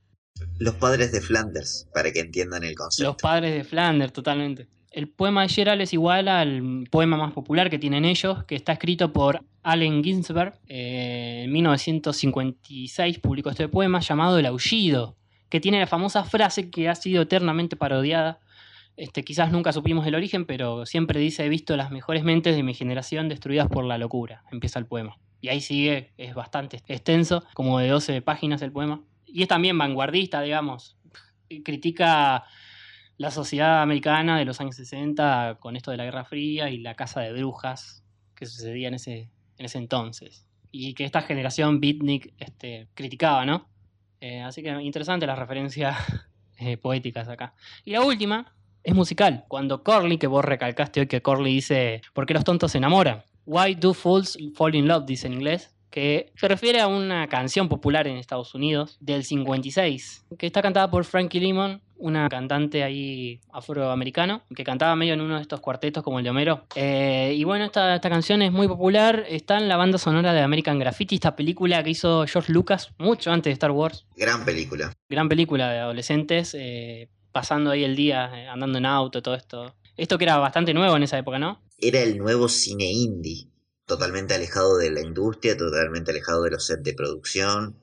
Los 0.58 0.74
padres 0.74 1.12
de 1.12 1.20
Flanders, 1.20 1.88
para 1.94 2.12
que 2.12 2.20
entiendan 2.20 2.64
el 2.64 2.74
concepto. 2.74 3.10
Los 3.10 3.16
padres 3.16 3.54
de 3.54 3.64
Flanders, 3.64 4.12
totalmente. 4.12 4.68
El 4.90 5.08
poema 5.08 5.42
de 5.42 5.48
Gerald 5.48 5.80
es 5.80 5.92
igual 5.94 6.28
al 6.28 6.86
poema 6.90 7.16
más 7.16 7.32
popular 7.32 7.70
que 7.70 7.78
tienen 7.78 8.04
ellos, 8.04 8.44
que 8.44 8.56
está 8.56 8.72
escrito 8.72 9.12
por 9.12 9.42
Allen 9.62 10.04
Ginsberg. 10.04 10.58
Eh, 10.66 11.42
en 11.44 11.52
1956 11.52 13.18
publicó 13.20 13.50
este 13.50 13.68
poema 13.68 14.00
llamado 14.00 14.38
El 14.38 14.46
Aullido, 14.46 15.16
que 15.52 15.60
tiene 15.60 15.78
la 15.78 15.86
famosa 15.86 16.24
frase 16.24 16.70
que 16.70 16.88
ha 16.88 16.94
sido 16.94 17.20
eternamente 17.20 17.76
parodiada. 17.76 18.40
Este, 18.96 19.22
quizás 19.22 19.52
nunca 19.52 19.74
supimos 19.74 20.06
el 20.06 20.14
origen, 20.14 20.46
pero 20.46 20.86
siempre 20.86 21.20
dice, 21.20 21.44
he 21.44 21.50
visto 21.50 21.76
las 21.76 21.90
mejores 21.90 22.24
mentes 22.24 22.56
de 22.56 22.62
mi 22.62 22.72
generación 22.72 23.28
destruidas 23.28 23.68
por 23.68 23.84
la 23.84 23.98
locura. 23.98 24.44
Empieza 24.50 24.78
el 24.78 24.86
poema. 24.86 25.18
Y 25.42 25.48
ahí 25.48 25.60
sigue, 25.60 26.14
es 26.16 26.34
bastante 26.34 26.80
extenso, 26.86 27.44
como 27.52 27.78
de 27.80 27.88
12 27.88 28.22
páginas 28.22 28.62
el 28.62 28.72
poema. 28.72 29.02
Y 29.26 29.42
es 29.42 29.48
también 29.48 29.76
vanguardista, 29.76 30.40
digamos. 30.40 30.96
Critica 31.62 32.44
la 33.18 33.30
sociedad 33.30 33.82
americana 33.82 34.38
de 34.38 34.46
los 34.46 34.58
años 34.58 34.76
60 34.76 35.58
con 35.60 35.76
esto 35.76 35.90
de 35.90 35.98
la 35.98 36.04
Guerra 36.04 36.24
Fría 36.24 36.70
y 36.70 36.78
la 36.78 36.94
caza 36.94 37.20
de 37.20 37.30
brujas 37.34 38.02
que 38.34 38.46
sucedía 38.46 38.88
en 38.88 38.94
ese, 38.94 39.28
en 39.58 39.66
ese 39.66 39.76
entonces. 39.76 40.46
Y 40.70 40.94
que 40.94 41.04
esta 41.04 41.20
generación 41.20 41.78
beatnik 41.78 42.32
este, 42.38 42.88
criticaba, 42.94 43.44
¿no? 43.44 43.70
Eh, 44.22 44.40
así 44.40 44.62
que 44.62 44.70
interesante 44.80 45.26
las 45.26 45.36
referencias 45.36 45.98
eh, 46.56 46.76
poéticas 46.76 47.28
acá. 47.28 47.54
Y 47.84 47.90
la 47.90 48.02
última 48.02 48.54
es 48.84 48.94
musical. 48.94 49.44
Cuando 49.48 49.82
Corley, 49.82 50.16
que 50.16 50.28
vos 50.28 50.44
recalcaste 50.44 51.00
hoy 51.00 51.06
que 51.08 51.22
Corley 51.22 51.54
dice, 51.54 52.02
¿por 52.14 52.24
qué 52.24 52.34
los 52.34 52.44
tontos 52.44 52.70
se 52.70 52.78
enamoran? 52.78 53.24
Why 53.46 53.74
do 53.74 53.92
fools 53.92 54.38
fall 54.54 54.76
in 54.76 54.86
love? 54.86 55.06
Dice 55.06 55.26
en 55.26 55.32
inglés. 55.32 55.71
Que 55.92 56.32
se 56.34 56.48
refiere 56.48 56.80
a 56.80 56.88
una 56.88 57.28
canción 57.28 57.68
popular 57.68 58.08
en 58.08 58.16
Estados 58.16 58.54
Unidos 58.54 58.96
del 58.98 59.24
56, 59.24 60.24
que 60.38 60.46
está 60.46 60.62
cantada 60.62 60.90
por 60.90 61.04
Frankie 61.04 61.38
Lemon, 61.38 61.82
una 61.98 62.28
cantante 62.28 62.82
ahí 62.82 63.40
afroamericano, 63.52 64.42
que 64.56 64.64
cantaba 64.64 64.96
medio 64.96 65.14
en 65.14 65.20
uno 65.20 65.36
de 65.36 65.42
estos 65.42 65.60
cuartetos 65.60 66.02
como 66.02 66.18
el 66.18 66.24
de 66.24 66.30
Homero. 66.30 66.66
Eh, 66.74 67.34
y 67.36 67.44
bueno, 67.44 67.66
esta, 67.66 67.94
esta 67.94 68.10
canción 68.10 68.42
es 68.42 68.50
muy 68.50 68.66
popular, 68.66 69.24
está 69.28 69.58
en 69.58 69.68
la 69.68 69.76
banda 69.76 69.98
sonora 69.98 70.32
de 70.32 70.40
American 70.40 70.80
Graffiti, 70.80 71.14
esta 71.14 71.36
película 71.36 71.84
que 71.84 71.90
hizo 71.90 72.26
George 72.26 72.52
Lucas 72.52 72.90
mucho 72.98 73.30
antes 73.30 73.50
de 73.50 73.52
Star 73.52 73.70
Wars. 73.70 74.06
Gran 74.16 74.44
película. 74.44 74.92
Gran 75.08 75.28
película 75.28 75.70
de 75.70 75.78
adolescentes, 75.78 76.56
eh, 76.58 77.10
pasando 77.30 77.70
ahí 77.70 77.84
el 77.84 77.94
día, 77.94 78.30
eh, 78.34 78.48
andando 78.48 78.78
en 78.78 78.86
auto, 78.86 79.22
todo 79.22 79.34
esto. 79.34 79.76
Esto 79.96 80.16
que 80.16 80.24
era 80.24 80.38
bastante 80.38 80.72
nuevo 80.72 80.96
en 80.96 81.02
esa 81.02 81.18
época, 81.18 81.38
¿no? 81.38 81.60
Era 81.78 82.00
el 82.00 82.16
nuevo 82.16 82.48
cine 82.48 82.90
indie, 82.90 83.51
totalmente 83.86 84.34
alejado 84.34 84.78
de 84.78 84.90
la 84.90 85.00
industria, 85.00 85.56
totalmente 85.56 86.10
alejado 86.10 86.42
de 86.44 86.50
los 86.50 86.66
sets 86.66 86.82
de 86.82 86.94
producción. 86.94 87.76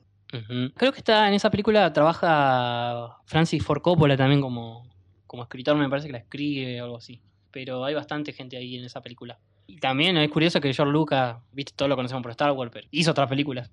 Creo 0.76 0.92
que 0.92 0.98
está 0.98 1.26
en 1.26 1.34
esa 1.34 1.50
película 1.50 1.92
trabaja 1.92 3.18
Francis 3.26 3.64
Ford 3.64 3.82
Coppola 3.82 4.16
también 4.16 4.40
como, 4.40 4.88
como 5.26 5.42
escritor, 5.42 5.76
me 5.76 5.88
parece 5.88 6.06
que 6.06 6.12
la 6.12 6.18
escribe 6.18 6.80
o 6.80 6.84
algo 6.84 6.96
así. 6.98 7.20
Pero 7.50 7.84
hay 7.84 7.94
bastante 7.94 8.32
gente 8.32 8.56
ahí 8.56 8.76
en 8.76 8.84
esa 8.84 9.00
película. 9.00 9.40
Y 9.66 9.78
también 9.78 10.16
es 10.16 10.30
curioso 10.30 10.60
que 10.60 10.72
George 10.72 10.92
Lucas, 10.92 11.38
viste, 11.52 11.72
todo 11.74 11.88
lo 11.88 11.96
conocemos 11.96 12.22
por 12.22 12.30
Star 12.30 12.52
Wars, 12.52 12.70
pero 12.72 12.86
hizo 12.90 13.10
otras 13.10 13.28
películas. 13.28 13.70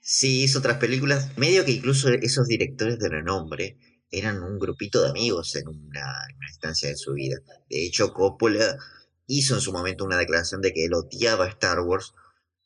Sí, 0.00 0.44
hizo 0.44 0.60
otras 0.60 0.78
películas, 0.78 1.36
medio 1.36 1.64
que 1.64 1.72
incluso 1.72 2.08
esos 2.08 2.46
directores 2.46 2.98
de 2.98 3.08
renombre 3.08 3.76
eran 4.10 4.42
un 4.42 4.58
grupito 4.58 5.02
de 5.02 5.10
amigos 5.10 5.54
en 5.56 5.68
una, 5.68 6.00
en 6.28 6.36
una 6.36 6.48
instancia 6.48 6.88
de 6.88 6.96
su 6.96 7.12
vida. 7.12 7.36
De 7.68 7.86
hecho, 7.86 8.12
Coppola 8.12 8.76
hizo 9.30 9.54
en 9.54 9.60
su 9.60 9.72
momento 9.72 10.04
una 10.04 10.18
declaración 10.18 10.60
de 10.60 10.72
que 10.72 10.84
él 10.84 10.94
odiaba 10.94 11.46
Star 11.46 11.80
Wars 11.80 12.14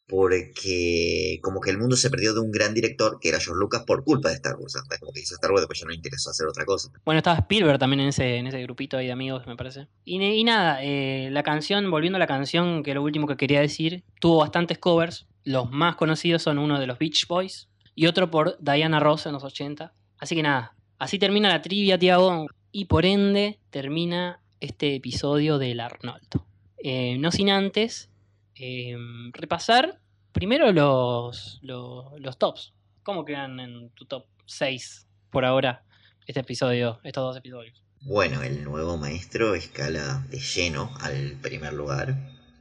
porque 0.06 1.38
como 1.42 1.60
que 1.60 1.70
el 1.70 1.78
mundo 1.78 1.96
se 1.96 2.10
perdió 2.10 2.34
de 2.34 2.40
un 2.40 2.50
gran 2.50 2.74
director 2.74 3.18
que 3.20 3.30
era 3.30 3.40
George 3.40 3.58
Lucas 3.58 3.84
por 3.86 4.04
culpa 4.04 4.28
de 4.28 4.34
Star 4.34 4.56
Wars. 4.56 4.76
Como 5.00 5.12
que 5.12 5.20
hizo 5.20 5.34
Star 5.34 5.50
Wars, 5.50 5.62
después 5.62 5.78
ya 5.78 5.86
no 5.86 5.90
le 5.90 5.96
interesó 5.96 6.30
hacer 6.30 6.46
otra 6.46 6.64
cosa. 6.64 6.90
Bueno, 7.04 7.18
estaba 7.18 7.38
Spielberg 7.38 7.78
también 7.78 8.00
en 8.00 8.08
ese, 8.08 8.36
en 8.36 8.46
ese 8.46 8.62
grupito 8.62 8.98
ahí 8.98 9.06
de 9.06 9.12
amigos, 9.12 9.46
me 9.46 9.56
parece. 9.56 9.88
Y, 10.04 10.44
nada, 10.44 10.82
eh, 10.82 11.28
la 11.30 11.42
canción, 11.42 11.90
volviendo 11.90 12.16
a 12.16 12.20
la 12.20 12.26
canción, 12.26 12.82
que 12.82 12.94
lo 12.94 13.02
último 13.02 13.26
que 13.26 13.36
quería 13.36 13.60
decir, 13.60 14.04
tuvo 14.20 14.38
bastantes 14.38 14.78
covers. 14.78 15.26
Los 15.42 15.70
más 15.70 15.96
conocidos 15.96 16.42
son 16.42 16.58
uno 16.58 16.78
de 16.78 16.86
los 16.86 16.98
Beach 16.98 17.26
Boys 17.26 17.68
y 17.94 18.06
otro 18.06 18.30
por 18.30 18.58
Diana 18.60 19.00
Ross 19.00 19.26
en 19.26 19.32
los 19.32 19.44
80. 19.44 19.94
Así 20.18 20.34
que 20.34 20.42
nada, 20.42 20.76
así 20.98 21.18
termina 21.18 21.48
la 21.48 21.62
trivia, 21.62 21.98
Tiago. 21.98 22.46
Y 22.72 22.86
por 22.86 23.06
ende 23.06 23.60
termina 23.70 24.40
este 24.60 24.96
episodio 24.96 25.58
del 25.58 25.80
Arnoldo. 25.80 26.46
Eh, 26.86 27.16
no 27.18 27.32
sin 27.32 27.48
antes 27.48 28.10
eh, 28.56 28.94
repasar 29.32 30.02
primero 30.32 30.70
los, 30.70 31.58
los, 31.62 32.38
tops. 32.38 32.74
¿Cómo 33.02 33.24
quedan 33.24 33.58
en 33.58 33.88
tu 33.94 34.04
top 34.04 34.26
6 34.44 35.06
por 35.30 35.46
ahora 35.46 35.86
este 36.26 36.40
episodio, 36.40 37.00
estos 37.02 37.22
dos 37.22 37.36
episodios? 37.38 37.82
Bueno, 38.02 38.42
el 38.42 38.64
nuevo 38.64 38.98
maestro 38.98 39.54
escala 39.54 40.26
de 40.28 40.38
lleno 40.38 40.90
al 41.00 41.38
primer 41.40 41.72
lugar, 41.72 42.18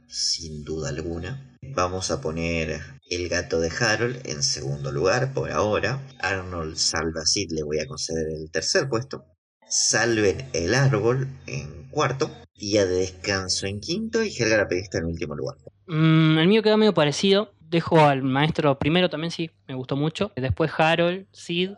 sin 0.08 0.64
duda 0.64 0.88
alguna. 0.88 1.58
Vamos 1.60 2.10
a 2.10 2.22
poner 2.22 2.80
el 3.10 3.28
gato 3.28 3.60
de 3.60 3.70
Harold 3.78 4.26
en 4.26 4.42
segundo 4.42 4.90
lugar 4.90 5.34
por 5.34 5.50
ahora. 5.50 6.00
Arnold 6.20 6.76
salva 6.76 7.20
a 7.20 7.26
Sid, 7.26 7.50
le 7.50 7.62
voy 7.62 7.78
a 7.78 7.86
conceder 7.86 8.28
el 8.28 8.50
tercer 8.50 8.88
puesto. 8.88 9.26
Salven 9.68 10.48
el 10.54 10.74
árbol 10.74 11.28
en 11.46 11.90
cuarto. 11.90 12.30
Día 12.56 12.86
de 12.86 12.94
descanso 12.94 13.66
en 13.66 13.80
quinto 13.80 14.22
y 14.22 14.28
Helga 14.28 14.58
la 14.58 14.68
periodista 14.68 14.98
en 14.98 15.06
último 15.06 15.34
lugar. 15.34 15.56
Mm, 15.86 16.38
el 16.38 16.46
mío 16.46 16.62
queda 16.62 16.76
medio 16.76 16.94
parecido. 16.94 17.52
Dejo 17.60 17.98
al 18.00 18.22
maestro 18.22 18.78
primero 18.78 19.10
también, 19.10 19.32
sí, 19.32 19.50
me 19.66 19.74
gustó 19.74 19.96
mucho. 19.96 20.30
Después 20.36 20.70
Harold, 20.78 21.26
Sid, 21.32 21.70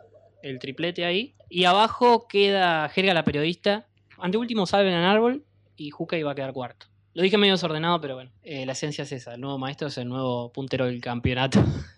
el 0.43 0.59
triplete 0.59 1.05
ahí. 1.05 1.35
Y 1.49 1.63
abajo 1.63 2.27
queda 2.27 2.87
Jerga 2.89 3.15
la 3.15 3.23
periodista. 3.23 3.87
Ante 4.19 4.37
último 4.37 4.67
salven 4.67 4.93
al 4.93 5.05
árbol 5.05 5.43
y 5.75 5.89
Juca 5.89 6.17
iba 6.17 6.31
a 6.31 6.35
quedar 6.35 6.53
cuarto. 6.53 6.87
Lo 7.13 7.23
dije 7.23 7.37
medio 7.37 7.53
desordenado, 7.53 7.99
pero 7.99 8.13
bueno, 8.13 8.31
eh, 8.43 8.65
la 8.67 8.73
esencia 8.73 9.03
es 9.03 9.11
esa. 9.11 9.33
El 9.33 9.41
nuevo 9.41 9.57
maestro 9.57 9.87
es 9.87 9.97
el 9.97 10.07
nuevo 10.07 10.51
puntero 10.53 10.85
del 10.85 11.01
campeonato. 11.01 11.59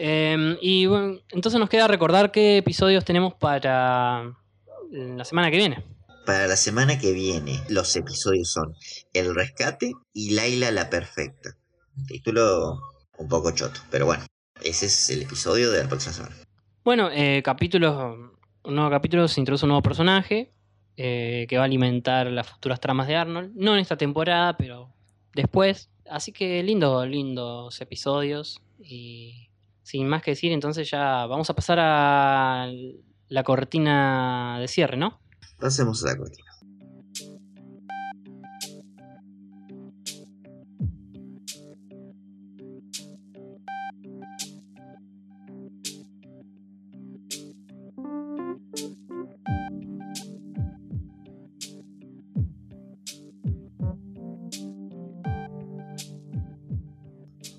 Em, 0.00 0.56
y 0.60 0.86
bueno, 0.86 1.18
entonces 1.30 1.58
nos 1.58 1.68
queda 1.68 1.88
recordar 1.88 2.30
qué 2.30 2.58
episodios 2.58 3.04
tenemos 3.04 3.34
para 3.34 4.32
la 4.92 5.24
semana 5.24 5.50
que 5.50 5.56
viene. 5.56 5.97
Para 6.28 6.46
la 6.46 6.56
semana 6.56 6.98
que 6.98 7.14
viene, 7.14 7.58
los 7.70 7.96
episodios 7.96 8.50
son 8.50 8.74
El 9.14 9.34
Rescate 9.34 9.92
y 10.12 10.34
Laila 10.34 10.70
la 10.70 10.90
Perfecta. 10.90 11.56
Título 12.06 12.78
un 13.16 13.28
poco 13.28 13.50
choto, 13.52 13.80
pero 13.90 14.04
bueno, 14.04 14.26
ese 14.62 14.84
es 14.84 15.08
el 15.08 15.22
episodio 15.22 15.72
de 15.72 15.82
la 15.82 15.88
próxima 15.88 16.12
semana. 16.12 16.36
Bueno, 16.84 17.08
eh, 17.10 17.42
capítulos, 17.42 18.14
un 18.62 18.74
nuevo 18.74 18.90
capítulo 18.90 19.26
se 19.26 19.40
introduce 19.40 19.64
un 19.64 19.70
nuevo 19.70 19.80
personaje 19.80 20.52
eh, 20.98 21.46
que 21.48 21.56
va 21.56 21.62
a 21.62 21.64
alimentar 21.64 22.26
las 22.26 22.46
futuras 22.46 22.78
tramas 22.78 23.08
de 23.08 23.16
Arnold. 23.16 23.52
No 23.54 23.72
en 23.72 23.80
esta 23.80 23.96
temporada, 23.96 24.54
pero 24.58 24.92
después. 25.34 25.88
Así 26.10 26.32
que 26.32 26.62
lindo, 26.62 27.06
lindos 27.06 27.80
episodios. 27.80 28.60
Y 28.78 29.48
sin 29.82 30.06
más 30.06 30.22
que 30.22 30.32
decir, 30.32 30.52
entonces 30.52 30.90
ya 30.90 31.24
vamos 31.24 31.48
a 31.48 31.54
pasar 31.54 31.78
a 31.80 32.70
la 33.28 33.42
cortina 33.44 34.58
de 34.60 34.68
cierre, 34.68 34.98
¿no? 34.98 35.22
Pasemos 35.58 36.04
a 36.04 36.08
la 36.08 36.16
cortina. 36.16 36.48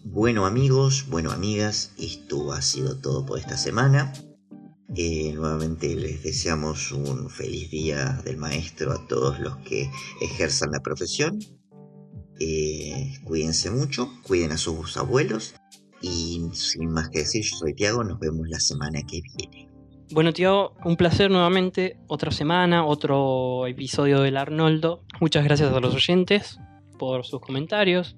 Bueno 0.05 0.45
amigos, 0.45 1.05
bueno 1.09 1.31
amigas, 1.31 1.91
esto 1.97 2.51
ha 2.51 2.61
sido 2.61 2.97
todo 2.97 3.26
por 3.26 3.39
esta 3.39 3.57
semana. 3.57 4.11
Eh, 5.01 5.31
nuevamente 5.34 5.95
les 5.95 6.23
deseamos 6.23 6.91
un 6.91 7.30
feliz 7.30 7.71
día 7.71 8.21
del 8.26 8.35
maestro 8.35 8.91
a 8.91 9.07
todos 9.07 9.39
los 9.39 9.55
que 9.59 9.89
ejerzan 10.19 10.71
la 10.71 10.81
profesión. 10.81 11.39
Eh, 12.41 13.13
cuídense 13.23 13.71
mucho, 13.71 14.11
cuiden 14.23 14.51
a 14.51 14.57
sus 14.57 14.97
abuelos 14.97 15.55
y 16.01 16.41
sin 16.51 16.91
más 16.91 17.07
que 17.11 17.19
decir, 17.19 17.45
yo 17.45 17.55
soy 17.55 17.76
Tiago, 17.76 18.03
nos 18.03 18.19
vemos 18.19 18.49
la 18.49 18.59
semana 18.59 18.99
que 19.03 19.21
viene. 19.21 19.69
Bueno, 20.11 20.34
tío, 20.34 20.73
un 20.84 20.97
placer 20.97 21.31
nuevamente. 21.31 21.95
Otra 22.07 22.31
semana, 22.31 22.85
otro 22.85 23.67
episodio 23.67 24.19
del 24.19 24.35
Arnoldo. 24.35 25.05
Muchas 25.21 25.45
gracias 25.45 25.71
a 25.71 25.80
los 25.80 25.95
oyentes 25.95 26.59
por 26.97 27.26
sus 27.26 27.39
comentarios, 27.39 28.17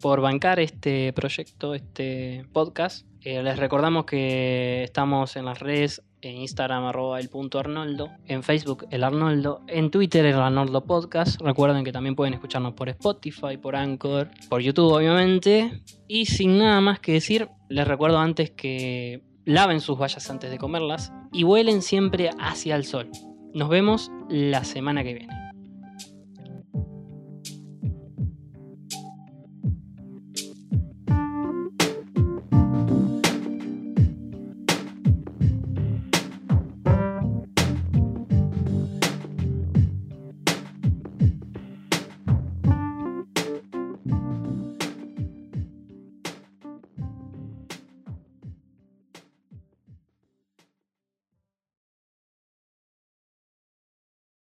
por 0.00 0.22
bancar 0.22 0.58
este 0.58 1.12
proyecto, 1.12 1.74
este 1.74 2.46
podcast. 2.54 3.06
Eh, 3.24 3.42
les 3.42 3.58
recordamos 3.58 4.04
que 4.04 4.84
estamos 4.84 5.36
en 5.36 5.46
las 5.46 5.58
redes, 5.58 6.02
en 6.24 6.36
Instagram 6.38 6.84
arroba 6.84 7.20
el 7.20 7.28
punto 7.28 7.58
Arnoldo, 7.58 8.10
en 8.26 8.42
Facebook 8.42 8.86
el 8.90 9.04
Arnoldo, 9.04 9.62
en 9.68 9.90
Twitter 9.90 10.24
el 10.26 10.34
Arnoldo 10.34 10.84
Podcast. 10.84 11.40
Recuerden 11.40 11.84
que 11.84 11.92
también 11.92 12.16
pueden 12.16 12.34
escucharnos 12.34 12.74
por 12.74 12.88
Spotify, 12.88 13.56
por 13.60 13.76
Anchor, 13.76 14.30
por 14.48 14.60
YouTube 14.60 14.92
obviamente. 14.92 15.82
Y 16.08 16.26
sin 16.26 16.58
nada 16.58 16.80
más 16.80 17.00
que 17.00 17.12
decir, 17.12 17.48
les 17.68 17.86
recuerdo 17.86 18.18
antes 18.18 18.50
que 18.50 19.22
laven 19.44 19.80
sus 19.80 19.98
vallas 19.98 20.30
antes 20.30 20.50
de 20.50 20.58
comerlas 20.58 21.12
y 21.32 21.42
vuelen 21.42 21.82
siempre 21.82 22.30
hacia 22.38 22.76
el 22.76 22.84
sol. 22.84 23.10
Nos 23.52 23.68
vemos 23.68 24.10
la 24.28 24.64
semana 24.64 25.04
que 25.04 25.14
viene. 25.14 25.43